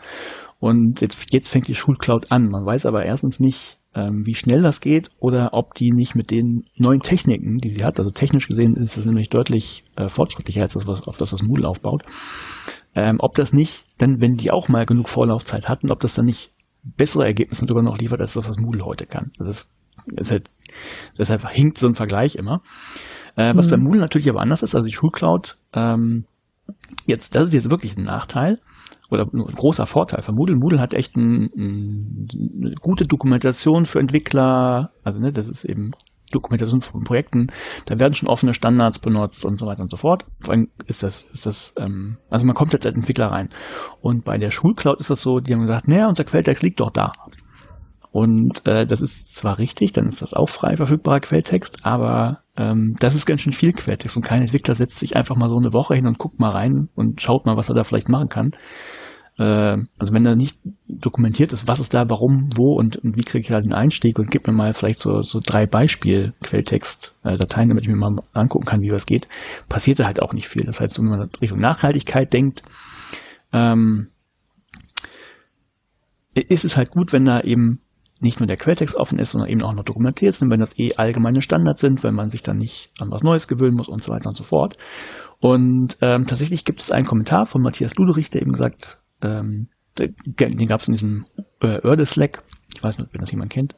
Und 0.61 1.01
jetzt, 1.01 1.33
jetzt 1.33 1.49
fängt 1.49 1.69
die 1.69 1.75
Schulcloud 1.75 2.31
an. 2.33 2.49
Man 2.49 2.65
weiß 2.65 2.87
aber 2.87 3.05
erstens 3.05 3.39
nicht, 3.39 3.79
ähm, 3.95 4.27
wie 4.27 4.35
schnell 4.35 4.63
das 4.63 4.81
geht 4.81 5.11
oder 5.19 5.51
ob 5.53 5.75
die 5.75 5.93
nicht 5.93 6.15
mit 6.15 6.31
den 6.31 6.65
neuen 6.77 7.01
Techniken, 7.01 7.59
die 7.59 7.71
sie 7.71 7.85
hat, 7.85 7.99
also 7.99 8.11
technisch 8.11 8.49
gesehen 8.49 8.75
ist 8.75 8.97
es 8.97 9.07
nämlich 9.07 9.29
deutlich 9.29 9.85
äh, 9.97 10.09
fortschrittlicher 10.09 10.63
als 10.63 10.75
das, 10.75 10.87
was, 10.87 11.07
auf 11.07 11.17
das 11.17 11.31
das 11.31 11.43
Moodle 11.43 11.69
aufbaut, 11.69 12.03
ähm, 12.95 13.17
ob 13.21 13.35
das 13.37 13.53
nicht, 13.53 13.85
dann, 13.99 14.21
wenn 14.21 14.37
die 14.37 14.51
auch 14.51 14.69
mal 14.69 14.87
genug 14.87 15.09
Vorlaufzeit 15.09 15.69
hatten, 15.69 15.91
ob 15.91 16.01
das 16.01 16.15
dann 16.15 16.25
nicht 16.25 16.51
bessere 16.83 17.25
Ergebnisse 17.25 17.67
sogar 17.67 17.83
noch 17.83 17.99
liefert, 17.99 18.21
als 18.21 18.35
das, 18.35 18.49
was 18.49 18.59
Moodle 18.59 18.85
heute 18.85 19.07
kann. 19.07 19.31
Das 19.39 19.47
ist, 19.47 19.73
ist 20.17 20.31
halt, 20.31 20.51
deshalb 21.19 21.49
hinkt 21.51 21.79
so 21.79 21.87
ein 21.87 21.95
Vergleich 21.95 22.37
immer. 22.37 22.63
Äh, 23.37 23.55
was 23.55 23.67
mhm. 23.67 23.71
bei 23.71 23.77
Moodle 23.79 24.01
natürlich 24.01 24.29
aber 24.29 24.41
anders 24.41 24.63
ist, 24.63 24.75
also 24.75 24.87
die 24.87 24.93
Schulcloud, 24.93 25.57
ähm, 25.73 26.25
jetzt, 27.07 27.35
das 27.35 27.45
ist 27.45 27.55
jetzt 27.55 27.71
wirklich 27.71 27.97
ein 27.97 28.05
Nachteil 28.05 28.61
oder 29.11 29.29
ein 29.33 29.55
großer 29.55 29.87
Vorteil 29.87 30.23
von 30.23 30.35
Moodle. 30.35 30.57
Moodle 30.57 30.81
hat 30.81 30.95
echt 30.95 31.17
ein, 31.17 31.51
ein, 31.57 32.29
eine 32.33 32.75
gute 32.77 33.07
Dokumentation 33.07 33.87
für 33.87 34.01
Entwickler, 34.01 34.91
also 35.03 35.19
ne, 35.21 35.33
das 35.33 35.49
ist 35.49 35.65
eben 35.65 35.93
Dokumentation 36.31 36.81
von 36.81 37.05
Projekten, 37.05 37.49
da 37.87 37.99
werden 37.99 38.15
schon 38.15 38.29
offene 38.29 38.55
Standards 38.55 38.99
benutzt 38.99 39.45
und 39.45 39.59
so 39.59 39.67
weiter 39.67 39.83
und 39.83 39.91
so 39.91 39.97
fort. 39.97 40.25
Vor 40.41 40.55
allem 40.55 40.69
ist 40.87 41.03
das, 41.03 41.25
ist 41.25 41.47
das, 41.47 41.75
ähm, 41.77 42.17
also 42.31 42.47
man 42.47 42.55
kommt 42.55 42.73
jetzt 42.73 42.87
als 42.87 42.95
Entwickler 42.95 43.27
rein. 43.27 43.51
Und 44.01 44.25
bei 44.25 44.39
der 44.39 44.51
Schulcloud 44.51 45.01
ist 45.01 45.11
das 45.11 45.21
so, 45.21 45.41
die 45.41 45.53
haben 45.53 45.67
gesagt, 45.67 45.87
naja, 45.87 46.09
unser 46.09 46.25
Quelltext 46.25 46.63
liegt 46.63 46.81
doch 46.81 46.91
da. 46.91 47.13
Und 48.11 48.67
äh, 48.67 48.87
das 48.87 49.01
ist 49.01 49.35
zwar 49.35 49.59
richtig, 49.59 49.93
dann 49.93 50.07
ist 50.07 50.23
das 50.23 50.35
auch 50.35 50.49
frei 50.49 50.77
verfügbarer 50.77 51.21
Quelltext, 51.21 51.85
aber 51.85 52.44
ähm, 52.57 52.97
das 53.01 53.15
ist 53.15 53.27
ganz 53.27 53.41
schön 53.41 53.53
viel 53.53 53.73
Quelltext 53.73 54.17
und 54.17 54.23
kein 54.23 54.43
Entwickler 54.43 54.75
setzt 54.75 54.99
sich 54.99 55.17
einfach 55.17 55.37
mal 55.37 55.49
so 55.49 55.59
eine 55.59 55.73
Woche 55.73 55.95
hin 55.95 56.07
und 56.07 56.19
guckt 56.19 56.39
mal 56.39 56.51
rein 56.51 56.89
und 56.95 57.21
schaut 57.21 57.47
mal, 57.47 57.57
was 57.57 57.69
er 57.69 57.75
da 57.75 57.85
vielleicht 57.85 58.09
machen 58.09 58.29
kann. 58.29 58.53
Äh, 59.39 59.79
also 59.99 60.13
wenn 60.13 60.23
da 60.23 60.37
nicht 60.37 60.59
dokumentiert 60.89 61.53
ist, 61.53 61.67
was 61.67 61.81
ist 61.81 61.95
da, 61.95 62.09
warum, 62.09 62.51
wo 62.55 62.75
und, 62.75 62.97
und 62.97 63.17
wie 63.17 63.25
kriege 63.25 63.45
ich 63.45 63.51
halt 63.51 63.65
den 63.65 63.75
Einstieg 63.75 64.19
und 64.19 64.31
gib 64.31 64.47
mir 64.47 64.53
mal 64.53 64.75
vielleicht 64.75 65.01
so, 65.01 65.23
so 65.23 65.41
drei 65.45 65.67
Beispiel-Quelltext-Dateien, 65.67 67.69
damit 67.69 67.85
ich 67.85 67.91
mir 67.91 67.97
mal 67.97 68.23
angucken 68.33 68.67
kann, 68.67 68.83
wie 68.83 68.89
das 68.89 69.07
geht, 69.07 69.29
passiert 69.69 69.99
da 69.99 70.07
halt 70.07 70.23
auch 70.23 70.33
nicht 70.33 70.49
viel. 70.49 70.65
Das 70.65 70.81
heißt, 70.81 70.99
wenn 70.99 71.07
man 71.07 71.31
Richtung 71.41 71.59
Nachhaltigkeit 71.59 72.33
denkt, 72.33 72.63
ähm, 73.53 74.09
ist 76.35 76.65
es 76.65 76.77
halt 76.77 76.91
gut, 76.91 77.13
wenn 77.13 77.25
da 77.25 77.41
eben 77.41 77.81
nicht 78.21 78.41
nur 78.41 78.47
der 78.47 78.57
Quelltext 78.57 78.95
offen 78.95 79.19
ist, 79.19 79.31
sondern 79.31 79.51
eben 79.51 79.63
auch 79.63 79.73
noch 79.73 79.85
dokumentiert 79.85 80.35
sind, 80.35 80.51
wenn 80.51 80.61
das 80.61 80.79
eh 80.79 80.95
allgemeine 80.97 81.43
Standards 81.43 81.81
sind, 81.81 82.03
wenn 82.03 82.15
man 82.15 82.31
sich 82.31 82.43
dann 82.43 82.59
nicht 82.59 82.91
an 83.01 83.11
was 83.11 83.23
Neues 83.23 83.49
gewöhnen 83.49 83.77
muss 83.77 83.89
und 83.89 84.03
so 84.03 84.13
weiter 84.13 84.29
und 84.29 84.37
so 84.37 84.45
fort. 84.45 84.77
Und 85.41 85.97
ähm, 86.01 86.27
tatsächlich 86.27 86.65
gibt 86.65 86.81
es 86.81 86.91
einen 86.91 87.07
Kommentar 87.07 87.47
von 87.47 87.61
Matthias 87.63 87.95
Luderich, 87.97 88.31
der 88.31 88.43
eben 88.43 88.53
gesagt, 88.53 88.99
ähm, 89.21 89.69
den 89.97 90.67
gab 90.67 90.81
es 90.81 90.89
in 90.89 90.95
diesem 90.95 91.25
äh, 91.61 91.87
Erde-Slack, 91.87 92.43
ich 92.75 92.83
weiß 92.83 92.99
nicht, 92.99 93.13
wenn 93.13 93.21
das 93.21 93.31
jemand 93.31 93.53
kennt. 93.53 93.75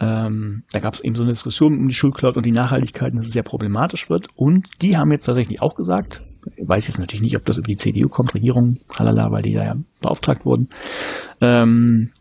Ähm, 0.00 0.62
da 0.70 0.78
gab 0.78 0.94
es 0.94 1.00
eben 1.00 1.16
so 1.16 1.22
eine 1.22 1.32
Diskussion 1.32 1.76
um 1.76 1.88
die 1.88 1.94
Schulcloud 1.94 2.36
und 2.36 2.46
die 2.46 2.52
Nachhaltigkeit, 2.52 3.12
dass 3.14 3.26
es 3.26 3.32
sehr 3.32 3.42
problematisch 3.42 4.08
wird. 4.08 4.28
Und 4.36 4.68
die 4.80 4.96
haben 4.96 5.10
jetzt 5.10 5.26
tatsächlich 5.26 5.60
auch 5.60 5.74
gesagt, 5.74 6.22
ich 6.56 6.68
weiß 6.68 6.86
jetzt 6.86 6.98
natürlich 6.98 7.22
nicht, 7.22 7.36
ob 7.36 7.44
das 7.44 7.58
über 7.58 7.66
die 7.66 7.76
CDU 7.76 8.08
kommt, 8.08 8.34
Regierung, 8.34 8.78
halala, 8.94 9.30
weil 9.32 9.42
die 9.42 9.54
da 9.54 9.64
ja 9.64 9.76
beauftragt 10.00 10.44
wurden, 10.44 10.68
ähm, 11.40 12.12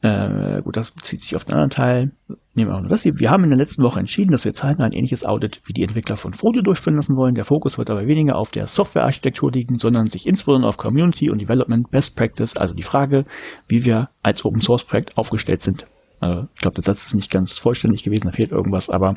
äh, 0.00 0.62
gut, 0.62 0.76
das 0.76 0.92
bezieht 0.92 1.22
sich 1.22 1.34
auf 1.34 1.44
den 1.44 1.54
anderen 1.54 1.70
Teil. 1.70 2.12
Nehmen 2.54 2.70
wir 2.70 2.76
auch 2.76 2.88
das 2.88 3.02
hier. 3.02 3.18
Wir 3.18 3.30
haben 3.30 3.42
in 3.42 3.50
der 3.50 3.58
letzten 3.58 3.82
Woche 3.82 3.98
entschieden, 3.98 4.30
dass 4.30 4.44
wir 4.44 4.54
zeitnah 4.54 4.84
ein 4.84 4.92
ähnliches 4.92 5.24
Audit 5.24 5.60
wie 5.64 5.72
die 5.72 5.82
Entwickler 5.82 6.16
von 6.16 6.34
Fodio 6.34 6.62
durchführen 6.62 6.94
lassen 6.96 7.16
wollen. 7.16 7.34
Der 7.34 7.44
Fokus 7.44 7.78
wird 7.78 7.88
dabei 7.88 8.06
weniger 8.06 8.36
auf 8.36 8.52
der 8.52 8.68
Softwarearchitektur 8.68 9.50
liegen, 9.50 9.78
sondern 9.78 10.08
sich 10.08 10.26
insbesondere 10.26 10.68
auf 10.68 10.76
Community 10.76 11.30
und 11.30 11.40
Development 11.40 11.90
Best 11.90 12.16
Practice, 12.16 12.56
also 12.56 12.74
die 12.74 12.84
Frage, 12.84 13.24
wie 13.66 13.84
wir 13.84 14.10
als 14.22 14.44
Open 14.44 14.60
Source 14.60 14.84
Projekt 14.84 15.18
aufgestellt 15.18 15.62
sind. 15.62 15.86
Äh, 16.20 16.42
ich 16.54 16.60
glaube, 16.60 16.76
der 16.76 16.84
Satz 16.84 17.06
ist 17.06 17.14
nicht 17.14 17.30
ganz 17.30 17.58
vollständig 17.58 18.04
gewesen, 18.04 18.26
da 18.26 18.32
fehlt 18.32 18.52
irgendwas, 18.52 18.90
aber 18.90 19.16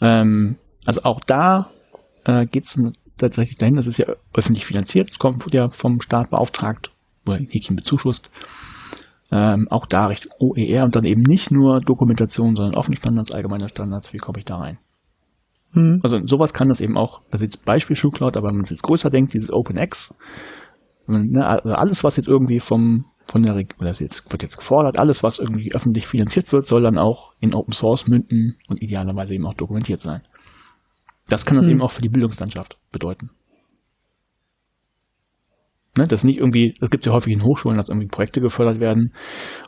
ähm, 0.00 0.56
also 0.84 1.02
auch 1.02 1.20
da 1.20 1.70
äh, 2.24 2.46
geht 2.46 2.66
es 2.66 2.80
tatsächlich 3.16 3.58
dahin, 3.58 3.74
das 3.74 3.88
ist 3.88 3.98
ja 3.98 4.06
öffentlich 4.32 4.64
finanziert, 4.64 5.10
es 5.10 5.18
kommt 5.18 5.44
ja 5.52 5.70
vom 5.70 6.00
Staat 6.00 6.30
beauftragt 6.30 6.92
oder 7.26 7.38
Häkchen 7.38 7.74
bezuschusst. 7.74 8.30
Ähm, 9.30 9.68
auch 9.68 9.86
da 9.86 10.06
Richtung 10.06 10.32
OER 10.38 10.84
und 10.84 10.96
dann 10.96 11.04
eben 11.04 11.22
nicht 11.22 11.50
nur 11.50 11.80
Dokumentation, 11.80 12.56
sondern 12.56 12.74
offene 12.74 12.96
Standards, 12.96 13.30
allgemeine 13.30 13.68
Standards. 13.68 14.12
Wie 14.14 14.18
komme 14.18 14.38
ich 14.38 14.46
da 14.46 14.56
rein? 14.56 14.78
Mhm. 15.72 16.00
Also 16.02 16.24
sowas 16.24 16.54
kann 16.54 16.68
das 16.68 16.80
eben 16.80 16.96
auch, 16.96 17.22
ist 17.30 17.42
jetzt 17.42 17.64
Beispiel 17.64 17.96
SchuhCloud, 17.96 18.36
aber 18.36 18.48
wenn 18.48 18.56
man 18.56 18.64
es 18.64 18.70
jetzt 18.70 18.82
größer 18.82 19.10
denkt, 19.10 19.34
dieses 19.34 19.52
OpenX, 19.52 20.14
ne, 21.06 21.46
also 21.46 21.70
alles, 21.70 22.04
was 22.04 22.16
jetzt 22.16 22.28
irgendwie 22.28 22.60
vom, 22.60 23.04
von 23.26 23.42
der, 23.42 23.54
oder 23.54 23.66
das 23.80 24.00
jetzt, 24.00 24.32
wird 24.32 24.42
jetzt 24.42 24.56
gefordert, 24.56 24.98
alles, 24.98 25.22
was 25.22 25.38
irgendwie 25.38 25.74
öffentlich 25.74 26.06
finanziert 26.06 26.52
wird, 26.52 26.66
soll 26.66 26.82
dann 26.82 26.98
auch 26.98 27.34
in 27.40 27.54
Open 27.54 27.74
Source 27.74 28.08
münden 28.08 28.56
und 28.68 28.82
idealerweise 28.82 29.34
eben 29.34 29.46
auch 29.46 29.54
dokumentiert 29.54 30.00
sein. 30.00 30.22
Das 31.28 31.44
kann 31.44 31.56
das 31.56 31.66
mhm. 31.66 31.72
eben 31.72 31.82
auch 31.82 31.90
für 31.90 32.02
die 32.02 32.08
Bildungslandschaft 32.08 32.78
bedeuten. 32.90 33.30
Ne, 35.98 36.06
das 36.06 36.22
nicht 36.22 36.38
irgendwie, 36.38 36.76
das 36.78 36.90
gibt 36.90 37.04
es 37.04 37.10
ja 37.10 37.12
häufig 37.12 37.32
in 37.32 37.42
Hochschulen, 37.42 37.76
dass 37.76 37.88
irgendwie 37.88 38.06
Projekte 38.06 38.40
gefördert 38.40 38.78
werden 38.78 39.14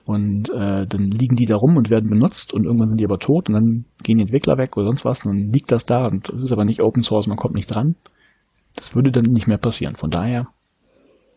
und 0.05 0.48
äh, 0.51 0.86
dann 0.86 1.11
liegen 1.11 1.35
die 1.35 1.44
da 1.44 1.57
rum 1.57 1.77
und 1.77 1.90
werden 1.90 2.09
benutzt 2.09 2.55
und 2.55 2.66
irgendwann 2.66 2.90
sind 2.90 3.01
die 3.01 3.05
aber 3.05 3.19
tot 3.19 3.48
und 3.48 3.55
dann 3.55 3.85
gehen 4.05 4.19
die 4.19 4.23
Entwickler 4.23 4.57
weg 4.57 4.77
oder 4.77 4.86
sonst 4.86 5.05
was 5.05 5.27
und 5.27 5.32
dann 5.32 5.52
liegt 5.52 5.73
das 5.73 5.86
da 5.86 6.07
und 6.07 6.32
das 6.32 6.44
ist 6.44 6.52
aber 6.52 6.65
nicht 6.65 6.82
Open 6.82 7.02
Source, 7.02 7.27
man 7.27 7.36
kommt 7.36 7.57
nicht 7.57 7.66
dran. 7.66 7.97
Das 8.77 8.94
würde 8.94 9.11
dann 9.11 9.24
nicht 9.24 9.48
mehr 9.48 9.59
passieren. 9.59 9.97
Von 9.97 10.11
daher, 10.11 10.47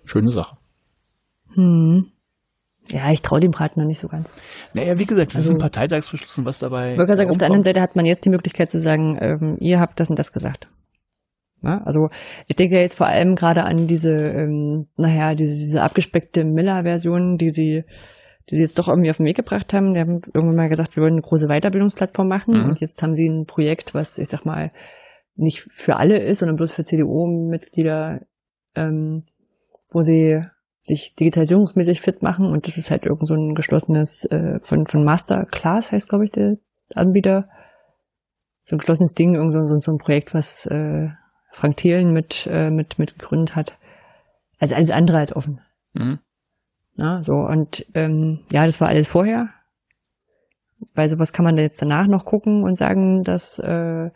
schöne 0.06 0.32
Sache. 0.32 0.58
Hm. 1.56 2.12
Ja, 2.92 3.10
ich 3.10 3.24
traue 3.24 3.40
dem 3.40 3.54
Rat 3.54 3.76
noch 3.76 3.86
nicht 3.86 3.98
so 3.98 4.10
ganz. 4.10 4.36
Naja, 4.76 5.00
wie 5.00 5.08
gesagt, 5.08 5.32
das 5.32 5.38
also, 5.38 5.54
ist 5.54 5.56
ein 5.56 5.60
Parteitagsbeschluss 5.60 6.38
und 6.38 6.46
was 6.46 6.60
dabei. 6.60 6.92
Ich 6.92 6.98
sagen, 7.00 7.32
auf 7.32 7.38
der 7.38 7.48
anderen 7.48 7.64
Seite 7.64 7.82
hat 7.82 7.96
man 7.96 8.06
jetzt 8.06 8.26
die 8.26 8.30
Möglichkeit 8.30 8.70
zu 8.70 8.80
sagen, 8.80 9.18
ähm, 9.20 9.58
ihr 9.60 9.80
habt 9.80 10.00
das 10.00 10.12
und 10.12 10.20
das 10.20 10.32
gesagt. 10.32 10.70
Ne? 11.64 11.82
Also 11.86 12.10
ich 12.48 12.56
denke 12.56 12.80
jetzt 12.80 12.98
vor 12.98 13.08
allem 13.08 13.36
gerade 13.36 13.64
an 13.64 13.88
diese, 13.88 14.12
ähm, 14.12 14.88
naja, 14.98 15.34
diese, 15.34 15.56
diese 15.58 15.82
abgespeckte 15.82 16.44
Miller-Version, 16.44 17.38
die 17.38 17.50
sie, 17.50 17.84
die 18.50 18.56
sie 18.56 18.62
jetzt 18.62 18.78
doch 18.78 18.88
irgendwie 18.88 19.10
auf 19.10 19.18
den 19.18 19.26
Weg 19.26 19.38
gebracht 19.38 19.74
haben. 19.74 19.94
Die 19.94 20.00
haben 20.00 20.22
irgendwann 20.34 20.58
mal 20.58 20.70
gesagt, 20.70 20.96
wir 20.96 21.04
wollen 21.04 21.14
eine 21.14 21.22
große 21.22 21.48
Weiterbildungsplattform 21.48 22.28
machen 22.28 22.62
mhm. 22.62 22.70
und 22.70 22.82
jetzt 22.82 23.02
haben 23.02 23.16
sie 23.16 23.28
ein 23.28 23.46
Projekt, 23.46 23.94
was 23.94 24.18
ich 24.18 24.28
sag 24.28 24.46
mal 24.46 24.72
nicht 25.36 25.62
für 25.72 25.96
alle 25.96 26.22
ist, 26.22 26.40
sondern 26.40 26.58
bloß 26.58 26.72
für 26.72 26.84
CDU-Mitglieder, 26.84 28.22
ähm, 28.76 29.24
wo 29.90 30.02
sie 30.02 30.42
sich 30.82 31.16
digitalisierungsmäßig 31.16 32.02
fit 32.02 32.22
machen 32.22 32.48
und 32.48 32.68
das 32.68 32.78
ist 32.78 32.92
halt 32.92 33.06
irgend 33.06 33.26
so 33.26 33.36
ein 33.36 33.56
geschlossenes 33.56 34.26
äh, 34.26 34.60
von 34.64 34.86
von 34.86 35.06
Masterclass 35.06 35.94
heißt 35.94 36.10
glaube 36.10 36.26
ich 36.26 36.32
der 36.32 36.58
Anbieter 36.94 37.48
so 38.66 38.76
ein 38.76 38.80
geschlossenes 38.80 39.14
Ding 39.14 39.36
irgend 39.36 39.54
so, 39.54 39.80
so 39.80 39.92
ein 39.92 39.98
Projekt 39.98 40.34
was 40.34 40.66
äh, 40.66 41.08
Frank 41.54 41.78
Thielen 41.78 42.14
mit, 42.14 42.48
äh, 42.52 42.72
mit, 42.72 42.98
mit 42.98 43.18
gegründet 43.20 43.56
hat. 43.56 43.78
Also 44.60 44.76
alles 44.76 44.90
andere 44.90 45.20
als 45.20 45.36
offen. 45.36 45.62
Mhm. 45.94 46.20
Na, 46.96 47.22
so, 47.24 47.36
und 47.36 47.86
ähm, 47.94 48.40
ja, 48.52 48.66
das 48.66 48.82
war 48.82 48.88
alles 48.90 49.08
vorher. 49.08 49.50
Weil 50.96 51.10
sowas 51.10 51.32
kann 51.32 51.46
man 51.46 51.58
jetzt 51.58 51.82
danach 51.82 52.08
noch 52.08 52.26
gucken 52.26 52.64
und 52.64 52.76
sagen, 52.76 53.24
dass 53.24 53.60
äh, 53.60 54.10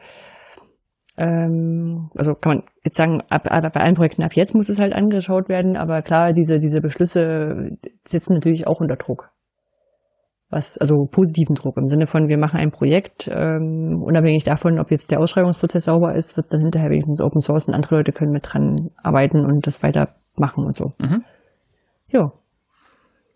ähm, 1.16 2.10
also 2.16 2.36
kann 2.36 2.58
man 2.58 2.64
jetzt 2.84 2.98
sagen, 2.98 3.22
ab, 3.30 3.52
ab, 3.52 3.74
bei 3.74 3.82
allen 3.82 3.96
Projekten 3.96 4.24
ab 4.24 4.34
jetzt 4.34 4.54
muss 4.54 4.70
es 4.70 4.80
halt 4.80 4.94
angeschaut 4.94 5.48
werden, 5.48 5.78
aber 5.78 6.02
klar, 6.02 6.34
diese, 6.34 6.60
diese 6.60 6.82
Beschlüsse 6.82 7.78
setzen 8.08 8.34
natürlich 8.34 8.68
auch 8.68 8.82
unter 8.82 8.96
Druck 8.96 9.32
was, 10.50 10.78
also 10.78 11.06
positiven 11.06 11.56
Druck 11.56 11.78
im 11.78 11.90
Sinne 11.90 12.08
von, 12.08 12.30
wir 12.30 12.38
machen 12.38 12.60
ein 12.60 12.72
Projekt, 12.72 13.30
ähm, 13.32 14.02
unabhängig 14.02 14.46
davon, 14.46 14.80
ob 14.80 14.92
jetzt 14.92 15.12
der 15.12 15.20
Ausschreibungsprozess 15.20 15.86
sauber 15.86 16.16
ist, 16.16 16.38
wird 16.38 16.46
es 16.46 16.50
dann 16.50 16.62
hinterher 16.62 16.90
wenigstens 16.90 17.22
Open 17.22 17.42
Source 17.42 17.68
und 17.68 17.74
andere 17.74 17.96
Leute 17.98 18.14
können 18.14 18.32
mit 18.32 18.52
dran 18.52 18.92
arbeiten 19.04 19.46
und 19.46 19.68
das 19.68 19.84
weitermachen 19.84 20.66
und 20.66 20.78
so. 20.78 20.94
Mhm. 21.00 21.24
Ja. 22.10 22.32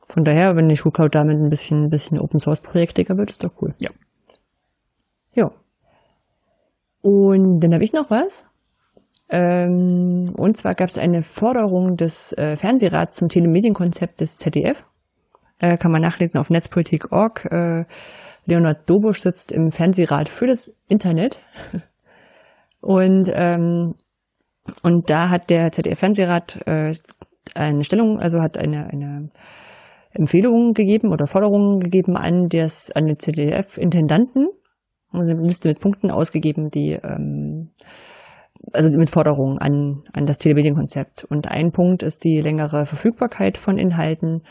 Von 0.08 0.24
daher, 0.24 0.56
wenn 0.56 0.70
die 0.70 0.76
Schulcloud 0.76 1.14
damit 1.14 1.38
ein 1.38 1.50
bisschen, 1.50 1.86
ein 1.86 1.90
bisschen 1.90 2.20
Open 2.20 2.40
Source 2.40 2.62
projektiger 2.62 3.18
wird, 3.18 3.30
ist 3.30 3.44
doch 3.44 3.52
cool. 3.62 3.74
Ja. 3.80 3.90
Ja. 5.34 5.52
Und 7.02 7.60
dann 7.62 7.74
habe 7.74 7.84
ich 7.84 7.94
noch 7.94 8.10
was. 8.10 8.46
Ähm, 9.30 10.34
und 10.38 10.58
zwar 10.58 10.76
gab 10.76 10.90
es 10.90 10.98
eine 10.98 11.22
Forderung 11.22 11.96
des 11.96 12.34
äh, 12.34 12.58
Fernsehrats 12.58 13.16
zum 13.16 13.30
Telemedienkonzept 13.30 14.20
des 14.20 14.38
ZDF 14.38 14.86
äh, 15.62 15.78
kann 15.78 15.92
man 15.92 16.02
nachlesen 16.02 16.40
auf 16.40 16.50
netzpolitik.org. 16.50 17.46
Äh, 17.52 17.86
Leonard 18.46 18.90
Dobusch 18.90 19.22
sitzt 19.22 19.52
im 19.52 19.72
Fernsehrat 19.72 20.28
für 20.28 20.48
das 20.48 20.74
Internet. 20.88 21.40
Und, 22.82 23.30
ähm, 23.32 23.94
und 24.82 25.10
da 25.12 25.30
hat 25.30 25.52
der 25.52 25.72
ZDF-Fernsehrat 25.72 26.62
äh, 26.66 26.94
eine 27.54 27.84
Stellung, 27.84 28.20
also 28.20 28.42
hat 28.42 28.58
eine, 28.58 28.88
eine 28.88 29.30
Empfehlung 30.14 30.74
gegeben 30.74 31.12
oder 31.12 31.28
Forderungen 31.28 31.80
gegeben 31.80 32.18
an, 32.18 32.48
das, 32.50 32.90
an 32.90 33.06
den 33.06 33.20
ZDF-Intendanten. 33.20 34.48
Also 35.12 35.30
eine 35.30 35.44
Liste 35.44 35.70
mit 35.70 35.80
Punkten 35.80 36.10
ausgegeben, 36.10 36.72
die 36.72 36.94
ähm, 36.94 37.70
also 38.74 38.90
mit 38.98 39.12
Forderungen 39.12 39.60
an, 39.60 40.04
an 40.14 40.26
das 40.26 40.40
Telemedienkonzept. 40.40 41.24
Und 41.24 41.50
ein 41.50 41.72
Punkt 41.72 42.02
ist 42.02 42.24
die 42.24 42.38
längere 42.38 42.88
Verfügbarkeit 42.88 43.58
von 43.58 43.78
Inhalten 43.78 44.42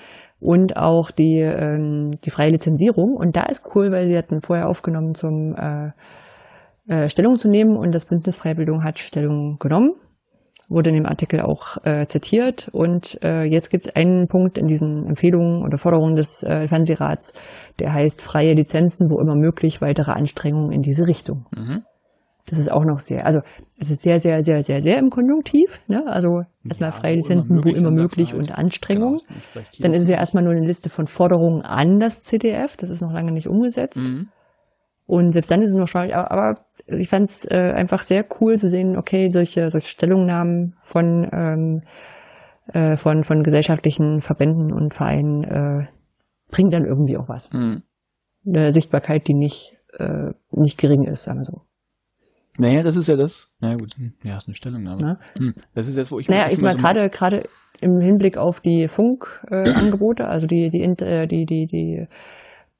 und 0.40 0.76
auch 0.76 1.10
die, 1.10 1.38
ähm, 1.38 2.12
die 2.24 2.30
freie 2.30 2.50
Lizenzierung. 2.50 3.14
Und 3.14 3.36
da 3.36 3.44
ist 3.44 3.62
cool, 3.74 3.92
weil 3.92 4.08
sie 4.08 4.16
hatten 4.16 4.40
vorher 4.40 4.68
aufgenommen, 4.68 5.14
zum 5.14 5.54
äh, 5.54 5.90
äh, 6.88 7.08
Stellung 7.08 7.36
zu 7.36 7.48
nehmen 7.48 7.76
und 7.76 7.94
das 7.94 8.06
Bündnis 8.06 8.36
Freie 8.36 8.54
Bildung 8.54 8.82
hat 8.82 8.98
Stellung 8.98 9.58
genommen. 9.58 9.94
Wurde 10.68 10.90
in 10.90 10.96
dem 10.96 11.06
Artikel 11.06 11.40
auch 11.40 11.78
äh, 11.84 12.06
zitiert. 12.06 12.68
Und 12.72 13.18
äh, 13.22 13.42
jetzt 13.42 13.70
gibt 13.70 13.86
es 13.86 13.96
einen 13.96 14.28
Punkt 14.28 14.56
in 14.56 14.66
diesen 14.66 15.04
Empfehlungen 15.06 15.64
oder 15.64 15.78
Forderungen 15.78 16.14
des 16.14 16.44
äh, 16.44 16.68
Fernsehrats, 16.68 17.32
der 17.80 17.92
heißt 17.92 18.22
freie 18.22 18.54
Lizenzen, 18.54 19.10
wo 19.10 19.20
immer 19.20 19.34
möglich, 19.34 19.82
weitere 19.82 20.12
Anstrengungen 20.12 20.70
in 20.70 20.82
diese 20.82 21.06
Richtung. 21.06 21.46
Mhm. 21.56 21.82
Das 22.50 22.58
ist 22.58 22.70
auch 22.70 22.84
noch 22.84 22.98
sehr, 22.98 23.24
also 23.24 23.40
es 23.78 23.90
ist 23.90 24.02
sehr, 24.02 24.18
sehr, 24.18 24.42
sehr, 24.42 24.60
sehr, 24.62 24.80
sehr 24.80 24.98
im 24.98 25.10
Konjunktiv. 25.10 25.80
Ne? 25.86 26.04
Also 26.06 26.42
erstmal 26.64 26.90
ja, 26.90 26.96
freie 26.96 27.14
Lizenzen, 27.16 27.64
wo 27.64 27.70
immer 27.70 27.92
möglich, 27.92 28.34
und 28.34 28.50
Anstrengung. 28.50 29.20
Genau, 29.54 29.66
Dann 29.78 29.94
ist 29.94 30.02
es 30.02 30.08
ja 30.08 30.16
erstmal 30.16 30.42
nur 30.42 30.52
eine 30.52 30.66
Liste 30.66 30.90
von 30.90 31.06
Forderungen 31.06 31.62
an 31.62 32.00
das 32.00 32.22
CDF. 32.22 32.76
Das 32.76 32.90
ist 32.90 33.00
noch 33.00 33.12
lange 33.12 33.32
nicht 33.32 33.46
umgesetzt. 33.46 34.08
Mhm. 34.08 34.28
Und 35.06 35.32
selbst 35.32 35.50
dann 35.50 35.62
ist 35.62 35.70
es 35.70 35.76
noch 35.76 35.88
schon, 35.88 36.12
aber 36.12 36.66
ich 36.86 37.08
fand 37.08 37.30
es 37.30 37.44
äh, 37.50 37.72
einfach 37.74 38.02
sehr 38.02 38.24
cool 38.40 38.56
zu 38.58 38.68
sehen, 38.68 38.96
okay, 38.96 39.30
solche, 39.32 39.70
solche 39.70 39.88
Stellungnahmen 39.88 40.76
von, 40.82 41.28
ähm, 41.32 41.80
äh, 42.72 42.96
von, 42.96 43.24
von 43.24 43.42
gesellschaftlichen 43.42 44.20
Verbänden 44.20 44.72
und 44.72 44.94
Vereinen 44.94 45.44
äh, 45.44 45.86
bringen 46.50 46.70
dann 46.70 46.84
irgendwie 46.84 47.16
auch 47.16 47.28
was. 47.28 47.52
Mhm. 47.52 47.82
Eine 48.46 48.70
Sichtbarkeit, 48.70 49.26
die 49.26 49.34
nicht, 49.34 49.76
äh, 49.98 50.32
nicht 50.52 50.78
gering 50.78 51.04
ist, 51.04 51.24
sagen 51.24 51.40
wir 51.40 51.44
so. 51.44 51.62
Naja, 52.58 52.82
das 52.82 52.96
ist 52.96 53.08
ja 53.08 53.16
das. 53.16 53.50
Na 53.60 53.74
gut, 53.74 53.94
hm, 53.96 54.14
ja, 54.24 54.36
ist 54.36 54.48
eine 54.48 54.56
Stellungnahme. 54.56 55.18
Hm, 55.36 55.54
das 55.74 55.88
ist 55.88 55.96
das, 55.96 56.10
wo 56.10 56.18
ich. 56.18 56.28
Naja, 56.28 56.50
ich 56.50 56.60
mal 56.60 56.76
gerade 56.76 57.08
gerade 57.08 57.48
im 57.80 58.00
Hinblick 58.00 58.36
auf 58.36 58.60
die 58.60 58.88
Funkangebote, 58.88 60.22
äh, 60.24 60.26
also 60.28 60.46
die 60.46 60.68
die 60.68 60.82
äh, 60.82 61.26
die 61.26 61.46
die 61.46 61.66
die 61.66 62.06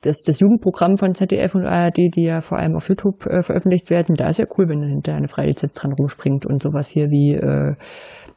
das, 0.02 0.22
das 0.22 0.40
Jugendprogramm 0.40 0.96
von 0.96 1.14
ZDF 1.14 1.54
und 1.54 1.66
ARD, 1.66 1.98
die 2.14 2.24
ja 2.24 2.40
vor 2.40 2.58
allem 2.58 2.74
auf 2.74 2.88
YouTube 2.88 3.26
äh, 3.26 3.42
veröffentlicht 3.42 3.90
werden, 3.90 4.14
da 4.14 4.28
ist 4.28 4.38
ja 4.38 4.46
cool, 4.56 4.68
wenn 4.68 4.82
hinter 4.82 5.14
eine 5.14 5.28
freie 5.28 5.48
Lizenz 5.48 5.74
dran 5.74 5.92
rumspringt 5.92 6.46
und 6.46 6.62
sowas 6.62 6.88
hier 6.88 7.10
wie 7.10 7.34
äh, 7.34 7.76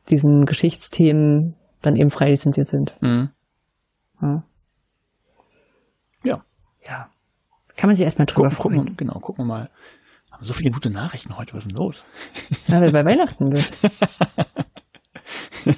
diesen 0.09 0.45
Geschichtsthemen 0.45 1.55
dann 1.81 1.95
eben 1.95 2.09
frei 2.09 2.31
lizenziert 2.31 2.67
sind. 2.67 2.95
Mhm. 3.01 3.29
Ja. 4.21 4.43
ja. 6.23 6.43
Ja. 6.85 7.07
Kann 7.77 7.87
man 7.87 7.95
sich 7.95 8.03
erstmal 8.03 8.25
drüber 8.25 8.49
gucken, 8.49 8.61
freuen. 8.61 8.77
Gucken, 8.79 8.97
genau, 8.97 9.19
gucken 9.19 9.45
wir 9.45 9.47
mal, 9.47 9.69
so 10.43 10.53
viele 10.53 10.71
gute 10.71 10.89
Nachrichten 10.89 11.37
heute, 11.37 11.53
was 11.53 11.65
ist 11.65 11.71
denn 11.71 11.77
los? 11.77 12.05
Ja, 12.67 12.81
weil 12.81 12.91
bei 12.91 13.05
Weihnachten 13.05 13.51
wird. 13.51 13.71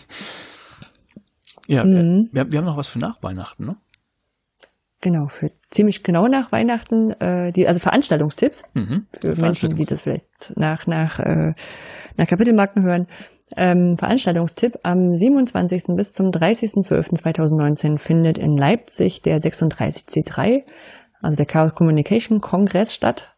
ja, 1.68 1.84
mhm. 1.84 2.30
wir, 2.32 2.52
wir, 2.52 2.60
haben 2.60 2.66
noch 2.66 2.78
was 2.78 2.88
für 2.88 3.00
nach 3.00 3.22
Weihnachten, 3.24 3.66
ne? 3.66 3.78
Genau, 5.02 5.28
für 5.28 5.52
ziemlich 5.70 6.04
genau 6.04 6.28
nach 6.28 6.52
Weihnachten, 6.52 7.12
äh, 7.12 7.52
die, 7.52 7.68
also 7.68 7.80
Veranstaltungstipps 7.80 8.64
mhm. 8.74 9.06
für 9.22 9.36
Menschen, 9.36 9.76
die 9.76 9.86
das 9.86 10.02
vielleicht 10.02 10.54
nach, 10.56 10.88
nach, 10.88 11.20
äh, 11.20 11.54
nach 12.18 12.28
Kapitelmarken 12.28 12.84
hören. 12.84 13.08
Ähm, 13.56 13.98
Veranstaltungstipp 13.98 14.80
am 14.82 15.14
27. 15.14 15.96
bis 15.96 16.14
zum 16.14 16.32
30.12.2019 16.32 18.00
findet 18.00 18.40
in 18.40 18.58
Leipzig 18.58 19.22
der 19.22 19.40
36C3 19.40 20.64
also 21.26 21.38
der 21.38 21.46
Chaos 21.46 21.74
Communication 21.74 22.40
Kongress 22.40 22.94
statt. 22.94 23.35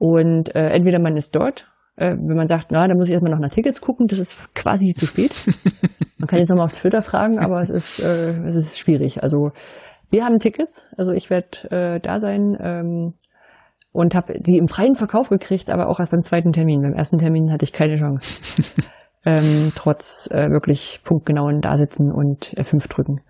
Und 0.00 0.54
äh, 0.54 0.70
entweder 0.70 0.98
man 0.98 1.18
ist 1.18 1.36
dort, 1.36 1.70
äh, 1.96 2.16
wenn 2.18 2.34
man 2.34 2.46
sagt, 2.46 2.68
na, 2.70 2.88
da 2.88 2.94
muss 2.94 3.08
ich 3.08 3.12
erstmal 3.12 3.32
noch 3.32 3.38
nach 3.38 3.50
Tickets 3.50 3.82
gucken, 3.82 4.06
das 4.06 4.18
ist 4.18 4.54
quasi 4.54 4.94
zu 4.94 5.04
spät. 5.04 5.32
man 6.18 6.26
kann 6.26 6.38
jetzt 6.38 6.48
nochmal 6.48 6.64
auf 6.64 6.72
Twitter 6.72 7.02
fragen, 7.02 7.38
aber 7.38 7.60
es 7.60 7.68
ist, 7.68 8.00
äh, 8.00 8.32
es 8.44 8.54
ist 8.54 8.78
schwierig. 8.78 9.22
Also 9.22 9.52
wir 10.08 10.24
haben 10.24 10.38
Tickets, 10.38 10.88
also 10.96 11.12
ich 11.12 11.28
werde 11.28 11.70
äh, 11.70 12.00
da 12.00 12.18
sein 12.18 12.56
ähm, 12.58 13.12
und 13.92 14.14
habe 14.14 14.40
die 14.40 14.56
im 14.56 14.68
freien 14.68 14.94
Verkauf 14.94 15.28
gekriegt, 15.28 15.68
aber 15.68 15.90
auch 15.90 16.00
erst 16.00 16.12
beim 16.12 16.22
zweiten 16.22 16.52
Termin. 16.52 16.80
Beim 16.80 16.94
ersten 16.94 17.18
Termin 17.18 17.52
hatte 17.52 17.64
ich 17.64 17.74
keine 17.74 17.96
Chance. 17.96 18.40
ähm, 19.26 19.72
trotz 19.74 20.30
äh, 20.30 20.50
wirklich 20.50 21.02
punktgenauen 21.04 21.60
Dasitzen 21.60 22.10
und 22.10 22.54
F5 22.56 22.88
drücken. 22.88 23.20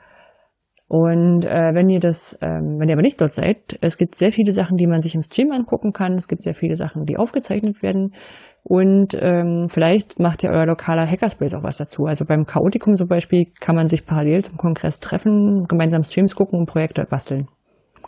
Und 0.90 1.44
äh, 1.44 1.72
wenn 1.72 1.88
ihr 1.88 2.00
das, 2.00 2.36
ähm, 2.42 2.80
wenn 2.80 2.88
ihr 2.88 2.96
aber 2.96 3.02
nicht 3.02 3.20
dort 3.20 3.32
seid, 3.32 3.78
es 3.80 3.96
gibt 3.96 4.16
sehr 4.16 4.32
viele 4.32 4.52
Sachen, 4.52 4.76
die 4.76 4.88
man 4.88 4.98
sich 4.98 5.14
im 5.14 5.22
Stream 5.22 5.52
angucken 5.52 5.92
kann. 5.92 6.14
Es 6.14 6.26
gibt 6.26 6.42
sehr 6.42 6.52
viele 6.52 6.74
Sachen, 6.74 7.06
die 7.06 7.16
aufgezeichnet 7.16 7.80
werden. 7.80 8.16
Und 8.64 9.16
ähm, 9.16 9.68
vielleicht 9.68 10.18
macht 10.18 10.42
ja 10.42 10.50
euer 10.50 10.66
lokaler 10.66 11.06
Hackerspace 11.06 11.54
auch 11.54 11.62
was 11.62 11.76
dazu. 11.76 12.06
Also 12.06 12.24
beim 12.24 12.44
Chaotikum 12.44 12.96
zum 12.96 13.06
Beispiel 13.06 13.52
kann 13.60 13.76
man 13.76 13.86
sich 13.86 14.04
parallel 14.04 14.44
zum 14.44 14.56
Kongress 14.56 14.98
treffen, 14.98 15.68
gemeinsam 15.68 16.02
Streams 16.02 16.34
gucken 16.34 16.58
und 16.58 16.66
Projekte 16.66 17.04
basteln. 17.08 17.46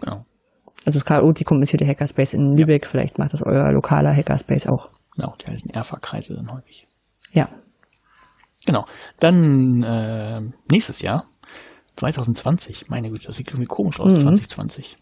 Genau. 0.00 0.24
Also 0.84 0.98
das 0.98 1.04
Chaotikum 1.04 1.62
ist 1.62 1.70
hier 1.70 1.78
der 1.78 1.86
Hackerspace 1.86 2.34
in 2.34 2.56
Lübeck. 2.56 2.82
Ja. 2.86 2.90
Vielleicht 2.90 3.16
macht 3.16 3.32
das 3.32 3.44
euer 3.44 3.70
lokaler 3.70 4.12
Hackerspace 4.12 4.66
auch. 4.66 4.90
Genau, 5.14 5.36
die 5.40 5.52
heißen 5.52 5.70
Erfa-Kreise 5.70 6.34
dann 6.34 6.52
häufig. 6.52 6.88
Ja. 7.30 7.48
Genau. 8.66 8.86
Dann 9.20 9.84
äh, 9.84 10.40
nächstes 10.68 11.00
Jahr, 11.00 11.28
2020, 11.96 12.88
meine 12.88 13.10
Güte, 13.10 13.26
das 13.26 13.36
sieht 13.36 13.48
irgendwie 13.48 13.66
komisch 13.66 14.00
aus, 14.00 14.12
mhm. 14.12 14.18
2020, 14.18 14.96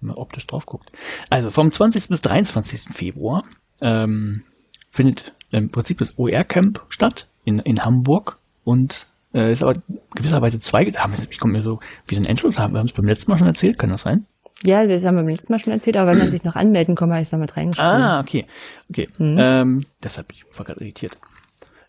wenn 0.00 0.08
man 0.08 0.16
optisch 0.16 0.46
drauf 0.46 0.66
guckt. 0.66 0.90
Also 1.30 1.50
vom 1.50 1.70
20. 1.70 2.08
bis 2.08 2.22
23. 2.22 2.88
Februar 2.92 3.44
ähm, 3.80 4.42
findet 4.90 5.34
im 5.50 5.70
Prinzip 5.70 5.98
das 5.98 6.18
OER-Camp 6.18 6.82
statt 6.88 7.28
in, 7.44 7.58
in 7.60 7.84
Hamburg 7.84 8.38
und 8.64 9.06
äh, 9.32 9.52
ist 9.52 9.62
aber 9.62 9.82
gewisserweise 10.14 10.60
zweigeteilt. 10.60 11.28
Ich 11.30 11.38
komme 11.38 11.54
mir 11.54 11.62
so 11.62 11.80
wie 12.06 12.16
ein 12.16 12.26
Endschluss, 12.26 12.58
haben 12.58 12.74
wir 12.74 12.80
uns 12.80 12.92
beim 12.92 13.06
letzten 13.06 13.30
Mal 13.30 13.38
schon 13.38 13.48
erzählt, 13.48 13.78
kann 13.78 13.90
das 13.90 14.02
sein? 14.02 14.26
Ja, 14.64 14.86
das 14.86 15.04
haben 15.04 15.16
wir 15.16 15.22
beim 15.22 15.28
letzten 15.28 15.52
Mal 15.52 15.58
schon 15.58 15.72
erzählt, 15.72 15.96
aber 15.96 16.12
wenn 16.12 16.18
man 16.18 16.30
sich 16.30 16.44
noch 16.44 16.56
anmelden 16.56 16.94
kann, 16.94 17.10
habe 17.10 17.20
ich 17.20 17.28
es 17.28 17.32
noch 17.32 17.40
mit 17.40 17.56
reingeschrieben. 17.56 17.90
Ah, 17.90 18.20
okay. 18.20 18.46
Okay. 18.88 19.08
Mhm. 19.18 19.36
Ähm, 19.38 19.86
deshalb 20.02 20.28
bin 20.28 20.38
ich 20.38 20.56
gerade 20.56 20.80
irritiert. 20.80 21.18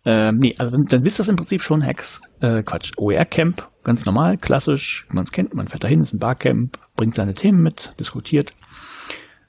Ähm, 0.05 0.37
nee, 0.37 0.55
also 0.57 0.71
dann, 0.77 0.85
dann 0.85 1.03
ihr 1.03 1.11
das 1.17 1.27
im 1.27 1.35
Prinzip 1.35 1.63
schon, 1.63 1.83
Hacks, 1.83 2.21
äh, 2.39 2.61
Quatsch, 2.61 2.91
OER-Camp, 2.97 3.67
ganz 3.83 4.05
normal, 4.05 4.37
klassisch, 4.37 5.07
man 5.09 5.23
es 5.23 5.31
kennt, 5.31 5.53
man 5.55 5.67
fährt 5.67 5.83
dahin, 5.83 6.01
ist 6.01 6.13
ein 6.13 6.19
Barcamp, 6.19 6.77
bringt 6.95 7.15
seine 7.15 7.33
Themen 7.33 7.61
mit, 7.63 7.95
diskutiert 7.99 8.53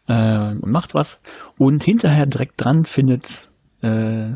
äh, 0.08 0.52
und 0.52 0.70
macht 0.70 0.94
was. 0.94 1.20
Und 1.58 1.84
hinterher 1.84 2.24
direkt 2.24 2.54
dran 2.56 2.86
findet 2.86 3.50
äh, 3.82 4.30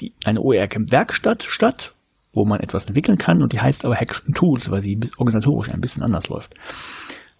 die, 0.00 0.14
eine 0.24 0.40
OER-Camp-Werkstatt 0.40 1.44
statt, 1.44 1.94
wo 2.32 2.44
man 2.44 2.60
etwas 2.60 2.86
entwickeln 2.86 3.18
kann 3.18 3.42
und 3.42 3.52
die 3.52 3.60
heißt 3.60 3.84
aber 3.84 3.94
Hacks 3.94 4.26
and 4.26 4.36
Tools, 4.36 4.70
weil 4.70 4.82
sie 4.82 4.98
organisatorisch 5.16 5.70
ein 5.70 5.80
bisschen 5.80 6.02
anders 6.02 6.28
läuft. 6.28 6.54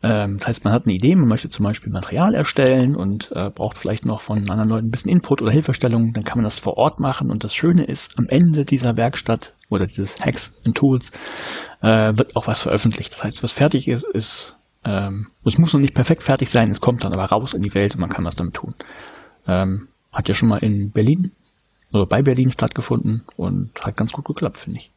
Ähm, 0.03 0.39
das 0.39 0.49
heißt, 0.49 0.65
man 0.65 0.73
hat 0.73 0.85
eine 0.85 0.95
Idee, 0.95 1.15
man 1.15 1.29
möchte 1.29 1.49
zum 1.49 1.65
Beispiel 1.65 1.93
Material 1.93 2.35
erstellen 2.35 2.97
und 2.97 3.31
äh, 3.35 3.51
braucht 3.51 3.79
vielleicht 3.79 4.05
noch 4.05 4.21
von 4.21 4.39
anderen 4.51 4.69
Leuten 4.69 4.87
ein 4.87 4.91
bisschen 4.91 5.11
Input 5.11 5.43
oder 5.43 5.53
Hilfestellung, 5.53 6.13
dann 6.13 6.25
kann 6.25 6.39
man 6.39 6.45
das 6.45 6.59
vor 6.59 6.77
Ort 6.77 6.99
machen 6.99 7.31
und 7.31 7.45
das 7.45 7.55
Schöne 7.55 7.85
ist, 7.85 8.19
am 8.19 8.29
Ende 8.29 8.65
dieser 8.65 8.97
Werkstatt 8.97 9.55
oder 9.69 9.87
dieses 9.87 10.21
Hacks 10.21 10.61
and 10.65 10.77
Tools 10.77 11.13
äh, 11.83 12.17
wird 12.17 12.35
auch 12.35 12.49
was 12.49 12.61
veröffentlicht. 12.61 13.13
Das 13.13 13.23
heißt, 13.23 13.43
was 13.43 13.53
fertig 13.53 13.87
ist, 13.87 14.05
ist, 14.05 14.57
ähm, 14.85 15.29
es 15.45 15.59
muss 15.59 15.73
noch 15.73 15.81
nicht 15.81 15.95
perfekt 15.95 16.25
fertig 16.25 16.51
sein, 16.51 16.71
es 16.71 16.81
kommt 16.81 17.05
dann 17.05 17.13
aber 17.13 17.25
raus 17.27 17.55
in 17.55 17.63
die 17.63 17.75
Welt 17.75 17.95
und 17.95 18.01
man 18.01 18.11
kann 18.11 18.25
was 18.25 18.35
damit 18.35 18.55
tun. 18.55 18.75
Ähm, 19.47 19.89
hat 20.13 20.29
ja 20.29 20.35
schon 20.35 20.49
mal 20.49 20.59
in 20.59 20.91
Berlin 20.91 21.31
oder 21.93 22.07
bei 22.07 22.23
Berlin 22.23 22.51
stattgefunden 22.51 23.23
und 23.37 23.71
hat 23.81 23.97
ganz 23.97 24.13
gut 24.13 24.25
geklappt, 24.25 24.59
finde 24.59 24.81
ich. 24.81 24.91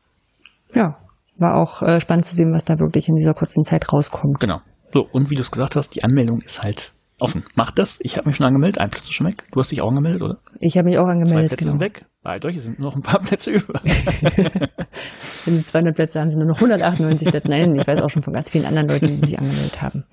Ja, 0.74 0.98
war 1.38 1.56
auch 1.62 1.82
äh, 1.84 2.00
spannend 2.00 2.26
zu 2.26 2.36
sehen, 2.36 2.54
was 2.54 2.66
da 2.66 2.80
wirklich 2.80 3.08
in 3.08 3.16
dieser 3.16 3.34
kurzen 3.34 3.64
Zeit 3.64 3.92
rauskommt. 3.92 4.40
Genau. 4.40 4.62
So, 4.96 5.06
und 5.12 5.30
wie 5.30 5.36
du 5.36 5.42
es 5.42 5.52
gesagt 5.52 5.76
hast, 5.76 5.90
die 5.90 6.06
Anmeldung 6.06 6.40
ist 6.40 6.64
halt 6.64 6.94
offen. 7.20 7.44
Mach 7.54 7.72
das. 7.72 8.00
Ich 8.02 8.16
habe 8.16 8.30
mich 8.30 8.38
schon 8.38 8.46
angemeldet. 8.46 8.78
Ein 8.78 8.92
Platz 8.92 9.04
ist 9.04 9.12
schon 9.12 9.28
weg. 9.28 9.44
Du 9.52 9.60
hast 9.60 9.70
dich 9.70 9.82
auch 9.82 9.90
angemeldet, 9.90 10.22
oder? 10.22 10.38
Ich 10.62 10.78
habe 10.78 10.88
mich 10.88 10.98
auch 10.98 11.08
angemeldet. 11.08 11.32
Zwei 11.34 11.48
Plätze 11.48 11.58
genau. 11.58 11.72
sind 11.72 11.80
weg. 11.82 12.06
Bei 12.24 12.42
euch 12.42 12.62
sind 12.62 12.80
noch 12.80 12.96
ein 12.96 13.02
paar 13.02 13.20
Plätze 13.22 13.52
über. 13.52 13.74
Wenn 15.44 15.58
die 15.58 15.66
200 15.66 15.94
Plätze 15.94 16.22
haben, 16.22 16.30
sind 16.30 16.40
nur 16.40 16.48
noch 16.48 16.56
198 16.56 17.28
Plätze. 17.28 17.50
Nein, 17.50 17.76
ich 17.76 17.86
weiß 17.86 18.02
auch 18.04 18.10
schon 18.10 18.24
von 18.24 18.32
ganz 18.32 18.50
vielen 18.50 18.64
anderen 18.64 18.88
Leuten, 18.88 19.08
die 19.08 19.18
sich 19.18 19.38
angemeldet 19.38 19.82
haben. 19.82 20.06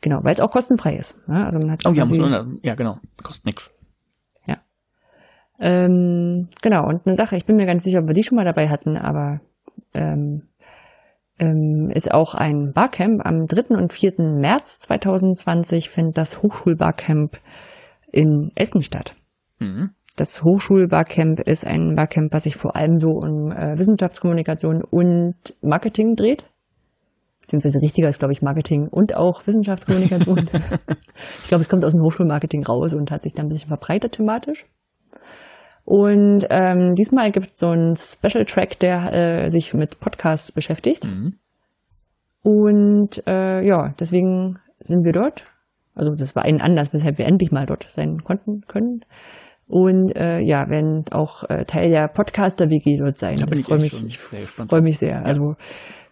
Genau, 0.00 0.24
weil 0.24 0.32
es 0.32 0.40
auch 0.40 0.50
kostenfrei 0.50 0.96
ist. 0.96 1.28
Ne? 1.28 1.44
Also 1.44 1.58
man 1.58 1.70
hat 1.70 1.84
oh, 1.84 1.92
ja, 1.92 2.06
muss, 2.06 2.18
ja, 2.62 2.76
genau. 2.76 2.98
Kostet 3.22 3.44
nix. 3.44 3.70
Ja. 4.46 4.56
Ähm, 5.60 6.48
genau, 6.62 6.88
und 6.88 7.06
eine 7.06 7.14
Sache, 7.14 7.36
ich 7.36 7.44
bin 7.44 7.56
mir 7.56 7.66
ganz 7.66 7.84
sicher, 7.84 7.98
ob 7.98 8.06
wir 8.06 8.14
die 8.14 8.24
schon 8.24 8.36
mal 8.36 8.46
dabei 8.46 8.70
hatten, 8.70 8.96
aber 8.96 9.42
ähm, 9.92 10.44
ähm, 11.38 11.90
ist 11.92 12.12
auch 12.12 12.34
ein 12.34 12.72
Barcamp. 12.72 13.24
Am 13.24 13.46
3. 13.46 13.76
und 13.76 13.92
4. 13.92 14.14
März 14.18 14.78
2020 14.80 15.90
findet 15.90 16.18
das 16.18 16.42
Hochschulbarcamp 16.42 17.38
in 18.10 18.50
Essen 18.54 18.82
statt. 18.82 19.14
Mhm. 19.58 19.90
Das 20.16 20.42
Hochschulbarcamp 20.42 21.40
ist 21.40 21.66
ein 21.66 21.94
Barcamp, 21.94 22.32
was 22.32 22.44
sich 22.44 22.56
vor 22.56 22.74
allem 22.74 22.98
so 22.98 23.10
um 23.10 23.52
äh, 23.52 23.78
Wissenschaftskommunikation 23.78 24.82
und 24.82 25.34
Marketing 25.60 26.16
dreht. 26.16 26.46
Beziehungsweise 27.42 27.80
richtiger 27.80 28.08
ist, 28.08 28.18
glaube 28.18 28.32
ich, 28.32 28.42
Marketing 28.42 28.88
und 28.88 29.14
auch 29.14 29.46
Wissenschaftskommunikation. 29.46 30.48
ich 31.42 31.48
glaube, 31.48 31.62
es 31.62 31.68
kommt 31.68 31.84
aus 31.84 31.92
dem 31.92 32.02
Hochschulmarketing 32.02 32.64
raus 32.64 32.94
und 32.94 33.10
hat 33.10 33.22
sich 33.22 33.34
dann 33.34 33.46
ein 33.46 33.48
bisschen 33.50 33.68
verbreitet 33.68 34.12
thematisch. 34.12 34.66
Und 35.86 36.44
ähm, 36.50 36.96
diesmal 36.96 37.30
gibt 37.30 37.52
es 37.52 37.60
so 37.60 37.68
einen 37.68 37.94
Special 37.94 38.44
Track, 38.44 38.80
der 38.80 39.12
äh, 39.44 39.48
sich 39.50 39.72
mit 39.72 40.00
Podcasts 40.00 40.50
beschäftigt. 40.50 41.04
Mhm. 41.04 41.34
Und 42.42 43.22
äh, 43.28 43.64
ja, 43.64 43.94
deswegen 44.00 44.58
sind 44.80 45.04
wir 45.04 45.12
dort. 45.12 45.46
Also 45.94 46.16
das 46.16 46.34
war 46.34 46.44
ein 46.44 46.60
Anlass, 46.60 46.92
weshalb 46.92 47.18
wir 47.18 47.26
endlich 47.26 47.52
mal 47.52 47.66
dort 47.66 47.86
sein 47.88 48.24
konnten 48.24 48.62
können. 48.66 49.04
Und 49.68 50.16
äh, 50.16 50.40
ja, 50.40 50.68
werden 50.68 51.04
auch 51.12 51.44
äh, 51.48 51.64
Teil 51.64 51.90
der 51.90 52.08
Podcaster-WG 52.08 52.98
dort 52.98 53.16
sein. 53.16 53.36
Da 53.36 53.46
bin 53.46 53.60
ich 53.60 53.66
freue 53.66 53.78
mich, 53.78 54.04
ich 54.04 54.18
freue 54.18 54.82
mich 54.82 54.98
sehr. 54.98 55.10
Ja. 55.10 55.22
Also 55.22 55.54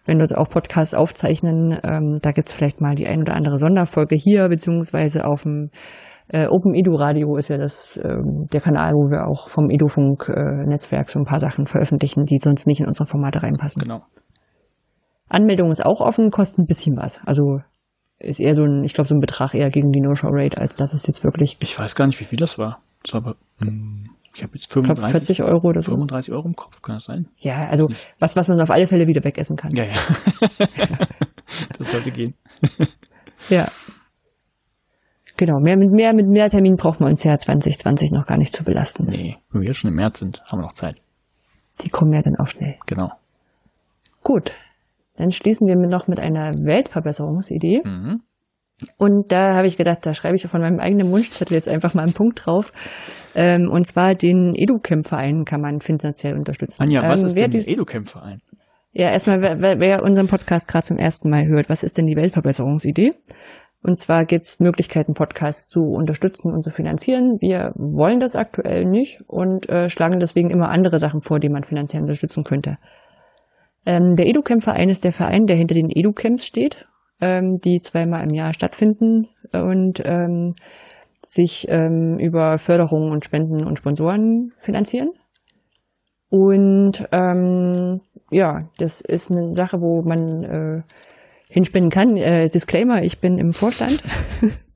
wenn 0.05 0.19
dort 0.19 0.37
auch 0.37 0.47
Podcasts 0.47 0.93
aufzeichnen, 0.93 1.77
ähm, 1.83 2.15
da 2.21 2.31
gibt's 2.31 2.53
vielleicht 2.53 2.79
mal 2.79 2.95
die 2.95 3.07
ein 3.07 3.19
oder 3.19 3.35
andere 3.35 3.57
Sonderfolge 3.57 4.15
hier, 4.15 4.47
beziehungsweise 4.47 5.25
auf 5.25 5.43
dem 5.43 5.69
äh, 6.27 6.47
Open 6.47 6.73
Edu 6.73 6.95
Radio 6.95 7.37
ist 7.37 7.49
ja 7.49 7.57
das 7.57 7.99
ähm, 8.03 8.47
der 8.51 8.61
Kanal, 8.61 8.93
wo 8.93 9.09
wir 9.09 9.27
auch 9.27 9.49
vom 9.49 9.69
Edufunk 9.69 10.27
äh, 10.29 10.77
so 11.07 11.19
ein 11.19 11.25
paar 11.25 11.39
Sachen 11.39 11.67
veröffentlichen, 11.67 12.25
die 12.25 12.37
sonst 12.37 12.67
nicht 12.67 12.81
in 12.81 12.87
unsere 12.87 13.05
Formate 13.05 13.43
reinpassen. 13.43 13.81
Genau. 13.81 14.03
Anmeldung 15.29 15.71
ist 15.71 15.85
auch 15.85 16.01
offen, 16.01 16.31
kostet 16.31 16.59
ein 16.59 16.65
bisschen 16.65 16.97
was. 16.97 17.19
Also 17.25 17.59
ist 18.19 18.39
eher 18.39 18.55
so 18.55 18.63
ein, 18.63 18.83
ich 18.83 18.93
glaube, 18.93 19.07
so 19.07 19.15
ein 19.15 19.19
Betrag 19.19 19.53
eher 19.53 19.69
gegen 19.69 19.91
die 19.91 20.01
No-Show-Rate, 20.01 20.57
als 20.57 20.77
dass 20.77 20.93
es 20.93 21.05
jetzt 21.05 21.23
wirklich. 21.23 21.57
Ich 21.59 21.77
weiß 21.77 21.95
gar 21.95 22.07
nicht, 22.07 22.19
wie 22.19 22.25
viel 22.25 22.39
das 22.39 22.57
war. 22.57 22.79
Das 23.03 23.13
war 23.13 23.21
aber, 23.21 23.35
hm, 23.59 24.09
ich 24.33 24.43
habe 24.43 24.53
jetzt 24.55 24.71
35, 24.71 24.99
glaub, 24.99 25.11
40 25.11 25.43
Euro 25.43 25.67
oder 25.67 25.81
so. 25.81 25.91
35 25.91 26.33
Euro 26.33 26.47
im 26.47 26.55
Kopf, 26.55 26.81
kann 26.81 26.95
das 26.95 27.05
sein? 27.05 27.27
Ja, 27.37 27.67
also 27.67 27.89
was, 28.19 28.35
was 28.35 28.47
man 28.47 28.59
auf 28.61 28.69
alle 28.69 28.87
Fälle 28.87 29.07
wieder 29.07 29.23
wegessen 29.23 29.57
kann. 29.57 29.71
Ja, 29.75 29.83
ja. 29.83 29.95
das 31.77 31.91
sollte 31.91 32.11
gehen. 32.11 32.35
ja. 33.49 33.67
Genau, 35.37 35.59
mehr, 35.59 35.75
mit 35.75 35.91
mehr, 35.91 36.13
mit 36.13 36.27
mehr 36.27 36.49
Terminen 36.49 36.77
braucht 36.77 36.99
man 36.99 37.11
uns 37.11 37.23
ja 37.23 37.37
2020 37.37 38.11
noch 38.11 38.25
gar 38.25 38.37
nicht 38.37 38.53
zu 38.53 38.63
belasten. 38.63 39.05
Nee, 39.05 39.37
wenn 39.51 39.61
wir 39.61 39.67
jetzt 39.67 39.77
schon 39.77 39.89
im 39.89 39.95
März 39.95 40.19
sind, 40.19 40.41
haben 40.49 40.59
wir 40.59 40.63
noch 40.63 40.73
Zeit. 40.73 41.01
Die 41.81 41.89
kommen 41.89 42.13
ja 42.13 42.21
dann 42.21 42.35
auch 42.39 42.47
schnell. 42.47 42.75
Genau. 42.85 43.11
Gut. 44.23 44.53
Dann 45.17 45.31
schließen 45.31 45.67
wir 45.67 45.75
noch 45.75 46.07
mit 46.07 46.19
einer 46.19 46.53
Weltverbesserungsidee. 46.53 47.81
Mhm. 47.83 48.21
Und 48.97 49.31
da 49.31 49.55
habe 49.55 49.67
ich 49.67 49.77
gedacht, 49.77 49.99
da 50.05 50.13
schreibe 50.13 50.35
ich 50.35 50.47
von 50.47 50.61
meinem 50.61 50.79
eigenen 50.79 51.09
Wunschzettel 51.11 51.55
jetzt 51.55 51.69
einfach 51.69 51.93
mal 51.93 52.03
einen 52.03 52.13
Punkt 52.13 52.45
drauf. 52.45 52.73
Ähm, 53.33 53.69
und 53.69 53.87
zwar 53.87 54.15
den 54.15 54.53
EduCamp-Verein 54.55 55.45
kann 55.45 55.61
man 55.61 55.79
finanziell 55.79 56.35
unterstützen. 56.35 56.83
Anja, 56.83 57.03
was 57.03 57.21
ähm, 57.21 57.27
ist 57.27 57.37
denn 57.37 57.51
der 57.51 57.67
EduCamp-Verein? 57.67 58.41
Ja, 58.91 59.11
erstmal, 59.11 59.41
wer, 59.41 59.79
wer 59.79 60.03
unseren 60.03 60.27
Podcast 60.27 60.69
gerade 60.69 60.85
zum 60.85 60.97
ersten 60.97 61.29
Mal 61.29 61.45
hört, 61.47 61.69
was 61.69 61.83
ist 61.83 61.97
denn 61.97 62.07
die 62.07 62.15
Weltverbesserungsidee? 62.15 63.11
Und 63.81 63.97
zwar 63.97 64.25
gibt 64.25 64.45
es 64.45 64.59
Möglichkeiten, 64.59 65.13
Podcasts 65.13 65.69
zu 65.69 65.83
unterstützen 65.91 66.51
und 66.51 66.63
zu 66.63 66.71
finanzieren. 66.71 67.39
Wir 67.39 67.71
wollen 67.75 68.19
das 68.19 68.35
aktuell 68.35 68.85
nicht 68.85 69.21
und 69.27 69.69
äh, 69.69 69.89
schlagen 69.89 70.19
deswegen 70.19 70.49
immer 70.49 70.69
andere 70.69 70.97
Sachen 70.97 71.21
vor, 71.21 71.39
die 71.39 71.49
man 71.49 71.63
finanziell 71.63 72.01
unterstützen 72.01 72.43
könnte. 72.43 72.77
Ähm, 73.85 74.15
der 74.15 74.27
EduCamp-Verein 74.27 74.89
ist 74.89 75.03
der 75.03 75.11
Verein, 75.11 75.45
der 75.45 75.55
hinter 75.55 75.75
den 75.75 75.91
EduCamps 75.91 76.45
steht, 76.45 76.87
ähm, 77.21 77.59
die 77.59 77.79
zweimal 77.79 78.23
im 78.23 78.33
Jahr 78.33 78.53
stattfinden 78.53 79.29
und 79.51 80.01
ähm, 80.03 80.55
sich 81.23 81.67
ähm, 81.69 82.17
über 82.19 82.57
Förderungen 82.57 83.11
und 83.11 83.25
Spenden 83.25 83.65
und 83.65 83.77
Sponsoren 83.77 84.53
finanzieren. 84.57 85.11
Und 86.29 87.07
ähm, 87.11 88.01
ja, 88.31 88.67
das 88.77 89.01
ist 89.01 89.31
eine 89.31 89.45
Sache, 89.45 89.79
wo 89.81 90.01
man 90.01 90.43
äh, 90.43 90.83
hinspenden 91.47 91.91
kann. 91.91 92.17
Äh, 92.17 92.49
Disclaimer, 92.49 93.03
ich 93.03 93.19
bin 93.19 93.37
im 93.37 93.53
Vorstand 93.53 94.03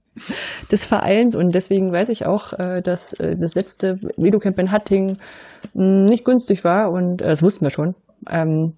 des 0.71 0.85
Vereins 0.85 1.35
und 1.35 1.53
deswegen 1.53 1.91
weiß 1.91 2.09
ich 2.09 2.25
auch, 2.25 2.53
äh, 2.53 2.81
dass 2.81 3.13
äh, 3.13 3.35
das 3.37 3.55
letzte 3.55 3.99
Videocamp 4.17 4.57
in 4.59 4.71
Hatting 4.71 5.17
hm, 5.73 6.05
nicht 6.05 6.25
günstig 6.25 6.63
war 6.63 6.91
und 6.91 7.21
äh, 7.21 7.27
das 7.27 7.43
wussten 7.43 7.65
wir 7.65 7.69
schon. 7.69 7.95
Ähm, 8.29 8.73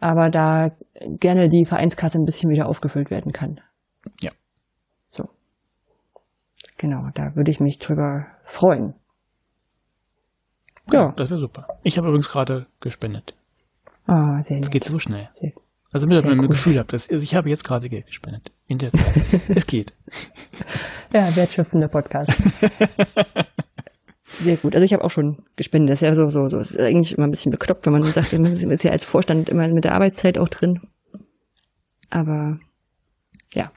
aber 0.00 0.30
da 0.30 0.70
gerne 1.00 1.48
die 1.48 1.64
Vereinskasse 1.64 2.18
ein 2.18 2.24
bisschen 2.24 2.50
wieder 2.50 2.68
aufgefüllt 2.68 3.10
werden 3.10 3.32
kann. 3.32 3.60
Ja. 4.20 4.30
So. 5.08 5.28
Genau, 6.76 7.08
da 7.14 7.34
würde 7.34 7.50
ich 7.50 7.60
mich 7.60 7.78
drüber 7.78 8.26
freuen. 8.44 8.94
Ja. 10.92 11.06
ja 11.06 11.12
das 11.16 11.30
wäre 11.30 11.40
super. 11.40 11.66
Ich 11.82 11.98
habe 11.98 12.08
übrigens 12.08 12.30
gerade 12.30 12.66
gespendet. 12.80 13.34
Ah, 14.06 14.40
sehr 14.40 14.56
nett. 14.56 14.64
Das 14.64 14.70
geht 14.70 14.84
so 14.84 14.98
schnell. 14.98 15.28
Sehr, 15.34 15.52
also 15.90 16.06
damit 16.06 16.24
ihr 16.24 16.30
ein 16.30 16.48
Gefühl 16.48 16.78
habt, 16.78 16.92
dass, 16.92 17.08
also 17.08 17.22
ich 17.22 17.34
habe 17.34 17.48
jetzt 17.48 17.64
gerade 17.64 17.88
Geld 17.88 18.06
gespendet. 18.06 18.52
In 18.66 18.78
der 18.78 18.92
Zeit. 18.92 19.24
es 19.48 19.66
geht. 19.66 19.94
Ja, 21.12 21.34
wertschöpfender 21.34 21.88
Podcast. 21.88 22.30
Sehr 24.40 24.56
gut. 24.58 24.74
Also 24.74 24.84
ich 24.84 24.92
habe 24.92 25.02
auch 25.02 25.10
schon 25.10 25.44
gespendet. 25.56 25.92
Das 25.92 25.98
ist 26.02 26.06
ja 26.06 26.12
so, 26.12 26.28
so, 26.28 26.46
so. 26.48 26.58
Das 26.58 26.72
ist 26.72 26.78
eigentlich 26.78 27.16
immer 27.16 27.26
ein 27.26 27.30
bisschen 27.30 27.50
bekloppt, 27.50 27.86
wenn 27.86 27.94
man 27.94 28.02
sagt, 28.04 28.32
man 28.34 28.52
ist 28.52 28.84
ja 28.84 28.90
als 28.90 29.04
Vorstand 29.04 29.48
immer 29.48 29.66
mit 29.68 29.84
der 29.84 29.94
Arbeitszeit 29.94 30.36
auch 30.36 30.48
drin. 30.48 30.82
Aber 32.10 32.58
ja. 33.52 33.72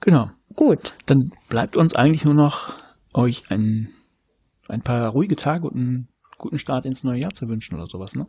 Genau. 0.00 0.30
Gut. 0.54 0.94
Dann 1.06 1.32
bleibt 1.48 1.76
uns 1.76 1.96
eigentlich 1.96 2.24
nur 2.24 2.34
noch 2.34 2.74
euch 3.12 3.50
ein, 3.50 3.88
ein 4.68 4.82
paar 4.82 5.10
ruhige 5.10 5.34
Tage 5.34 5.66
und 5.68 5.76
einen 5.76 6.08
guten 6.38 6.58
Start 6.58 6.86
ins 6.86 7.02
neue 7.02 7.20
Jahr 7.20 7.34
zu 7.34 7.48
wünschen 7.48 7.74
oder 7.74 7.88
sowas, 7.88 8.14
ne? 8.14 8.26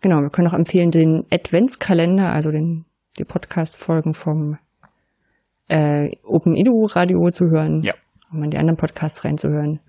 Genau, 0.00 0.20
wir 0.22 0.30
können 0.30 0.48
auch 0.48 0.54
empfehlen, 0.54 0.90
den 0.90 1.26
Adventskalender, 1.30 2.32
also 2.32 2.50
den, 2.50 2.86
die 3.18 3.24
Podcast-Folgen 3.24 4.14
vom 4.14 4.58
äh, 5.68 6.16
Open 6.24 6.56
Edu 6.56 6.86
Radio 6.86 7.30
zu 7.30 7.50
hören. 7.50 7.82
Ja. 7.82 7.94
Um 8.32 8.42
in 8.44 8.50
die 8.50 8.58
anderen 8.58 8.76
Podcasts 8.76 9.24
reinzuhören. 9.24 9.80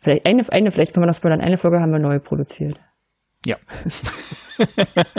Vielleicht 0.00 0.26
eine, 0.26 0.44
eine, 0.50 0.70
vielleicht 0.70 0.94
können 0.94 1.04
wir 1.04 1.08
noch 1.08 1.16
spoilern, 1.16 1.40
eine 1.40 1.58
Folge 1.58 1.80
haben 1.80 1.92
wir 1.92 1.98
neu 1.98 2.18
produziert. 2.18 2.80
Ja. 3.44 3.56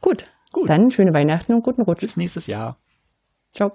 Gut. 0.00 0.30
Gut. 0.52 0.68
Dann 0.68 0.90
schöne 0.90 1.12
Weihnachten 1.12 1.54
und 1.54 1.62
guten 1.62 1.82
Rutsch. 1.82 2.00
Bis 2.00 2.16
nächstes 2.16 2.46
Jahr. 2.46 2.78
Ciao. 3.52 3.72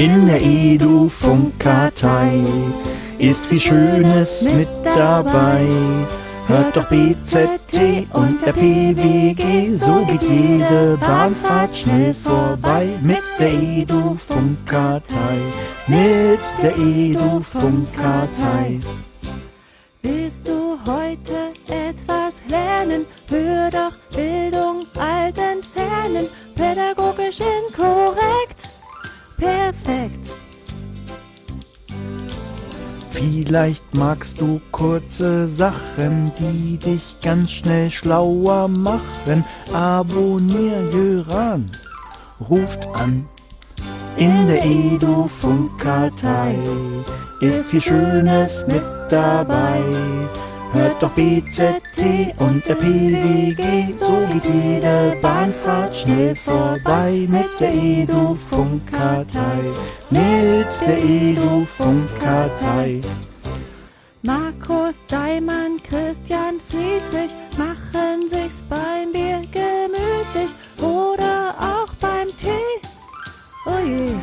In 0.00 0.28
der 0.28 0.40
Edu-Funkkartei 0.40 2.42
ist 3.18 3.44
viel 3.44 3.60
Schönes 3.60 4.44
mit 4.44 4.66
dabei. 4.82 5.66
Hört 6.46 6.74
doch 6.74 6.88
BZT 6.88 8.06
und 8.14 8.40
der 8.40 8.54
PWG, 8.54 9.76
so 9.76 10.02
geht 10.06 10.22
jede 10.22 10.96
Bahnfahrt 10.98 11.76
schnell 11.76 12.14
vorbei. 12.14 12.88
Mit 13.02 13.20
der 13.38 13.52
Edu-Funkkartei, 13.52 15.36
mit 15.86 16.40
der 16.62 16.78
Edu-Funkkartei. 16.78 18.78
Willst 20.00 20.48
du 20.48 20.78
heute 20.86 21.52
etwas 21.68 22.32
lernen? 22.48 23.04
Hör 23.28 23.70
doch 23.70 23.92
Bildung 24.16 24.86
alt 24.98 25.36
entfernen, 25.36 26.26
pädagogisch 26.56 27.40
inkorrekt 27.40 28.19
perfekt. 29.40 30.30
Vielleicht 33.10 33.94
magst 33.94 34.40
du 34.40 34.60
kurze 34.70 35.48
Sachen, 35.48 36.30
die 36.38 36.78
dich 36.78 37.16
ganz 37.20 37.50
schnell 37.50 37.90
schlauer 37.90 38.68
machen. 38.68 39.44
Abonnier 39.72 40.88
Jöran, 40.90 41.70
ruft 42.48 42.86
an. 42.94 43.28
In 44.16 44.46
der 44.46 44.64
Edu-Funkkartei 44.64 46.54
ist 47.40 47.66
viel 47.70 47.80
Schönes 47.80 48.64
mit 48.68 48.82
dabei. 49.10 49.80
Hört 50.72 51.02
doch 51.02 51.10
BZT 51.10 52.32
und 52.38 52.64
der 52.64 52.76
PWG, 52.76 53.92
so 53.98 54.24
geht 54.32 54.44
jede 54.44 55.18
Bahnfahrt 55.20 55.96
schnell 55.96 56.36
vorbei 56.36 57.26
mit 57.28 57.58
der 57.58 57.74
Edu-Funkkartei, 57.74 59.72
mit 60.10 60.68
der 60.86 60.98
Edu-Funkkartei. 60.98 63.00
Markus 64.22 65.04
Daimann, 65.08 65.82
Christian 65.82 66.60
Friedrich 66.68 67.32
machen 67.58 68.28
sich's 68.28 68.62
beim 68.68 69.10
Bier 69.12 69.42
gemütlich 69.50 70.50
oder 70.78 71.56
auch 71.58 71.92
beim 71.94 72.28
Tee. 72.36 72.80
Oh 73.66 73.80
je. 73.84 74.14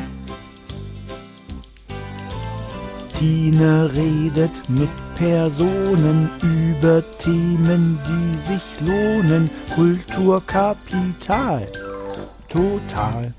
Tine 3.18 3.90
redet 3.94 4.62
mit 4.68 4.88
Personen 5.16 6.30
über 6.40 7.02
Themen, 7.18 7.98
die 8.06 8.52
sich 8.52 8.80
lohnen. 8.80 9.50
Kulturkapital, 9.74 11.66
total. 12.48 13.34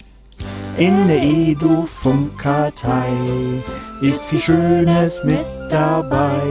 In 0.78 1.08
der 1.08 1.24
Edu-Funkkartei 1.24 3.08
ist 4.02 4.22
viel 4.26 4.42
Schönes 4.42 5.24
mit 5.24 5.46
dabei. 5.70 6.42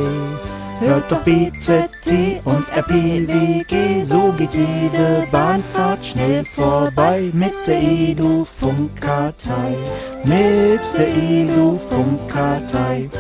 Hört 0.81 1.11
doch 1.11 1.25
BZT 1.25 2.41
und 2.45 2.69
RPWG, 2.69 4.05
so 4.05 4.33
geht 4.39 4.55
jede 4.55 5.27
Bahnfahrt 5.33 6.05
schnell 6.05 6.45
vorbei 6.45 7.31
mit 7.33 7.53
der 7.67 7.83
Edu-Funkkartei, 7.83 9.77
mit 10.25 10.81
der 10.97 11.09
Edu-Funkkartei. 11.09 13.11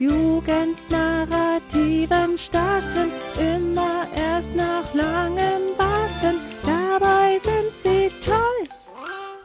Jugendnarrativen 0.00 2.36
starten 2.36 3.12
immer 3.38 4.08
erst 4.16 4.56
nach 4.56 4.92
langem 4.92 5.78
Warten, 5.78 6.40
dabei 6.64 7.38
sind 7.44 7.72
sie 7.84 8.10
toll. 8.24 8.66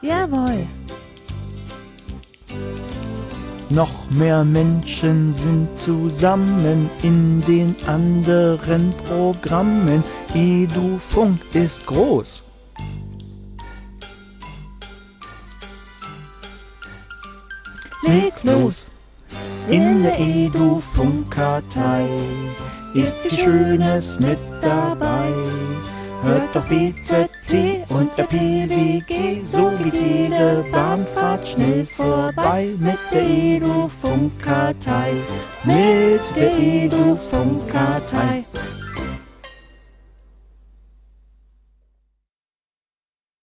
Jawohl. 0.02 0.66
Noch 3.68 4.10
mehr 4.10 4.44
Menschen 4.44 5.34
sind 5.34 5.76
zusammen 5.76 6.88
in 7.02 7.44
den 7.46 7.74
anderen 7.86 8.94
Programmen. 9.08 10.04
Edufunk 10.34 11.40
ist 11.52 11.84
groß. 11.84 12.44
Leg 18.02 18.34
los! 18.44 18.86
In 19.68 20.04
der 20.04 20.20
Edufunk-Kartei 20.20 22.06
ist 22.94 23.16
viel 23.16 23.36
Schönes 23.36 24.20
mit 24.20 24.38
dabei. 24.62 25.32
Hört 26.22 26.54
doch 26.54 26.64
BZT 26.64 27.90
und 27.90 28.16
der 28.16 28.24
PWG, 28.24 29.46
so 29.46 29.70
geht 29.82 29.94
jede 29.94 30.64
Bahnfahrt 30.72 31.46
schnell 31.46 31.86
vorbei 31.86 32.70
mit 32.78 32.98
der 33.12 33.22
Edu-Funkkartei, 33.22 35.12
mit 35.64 36.20
der 36.36 36.58
Edu-Funkkartei. 36.58 38.44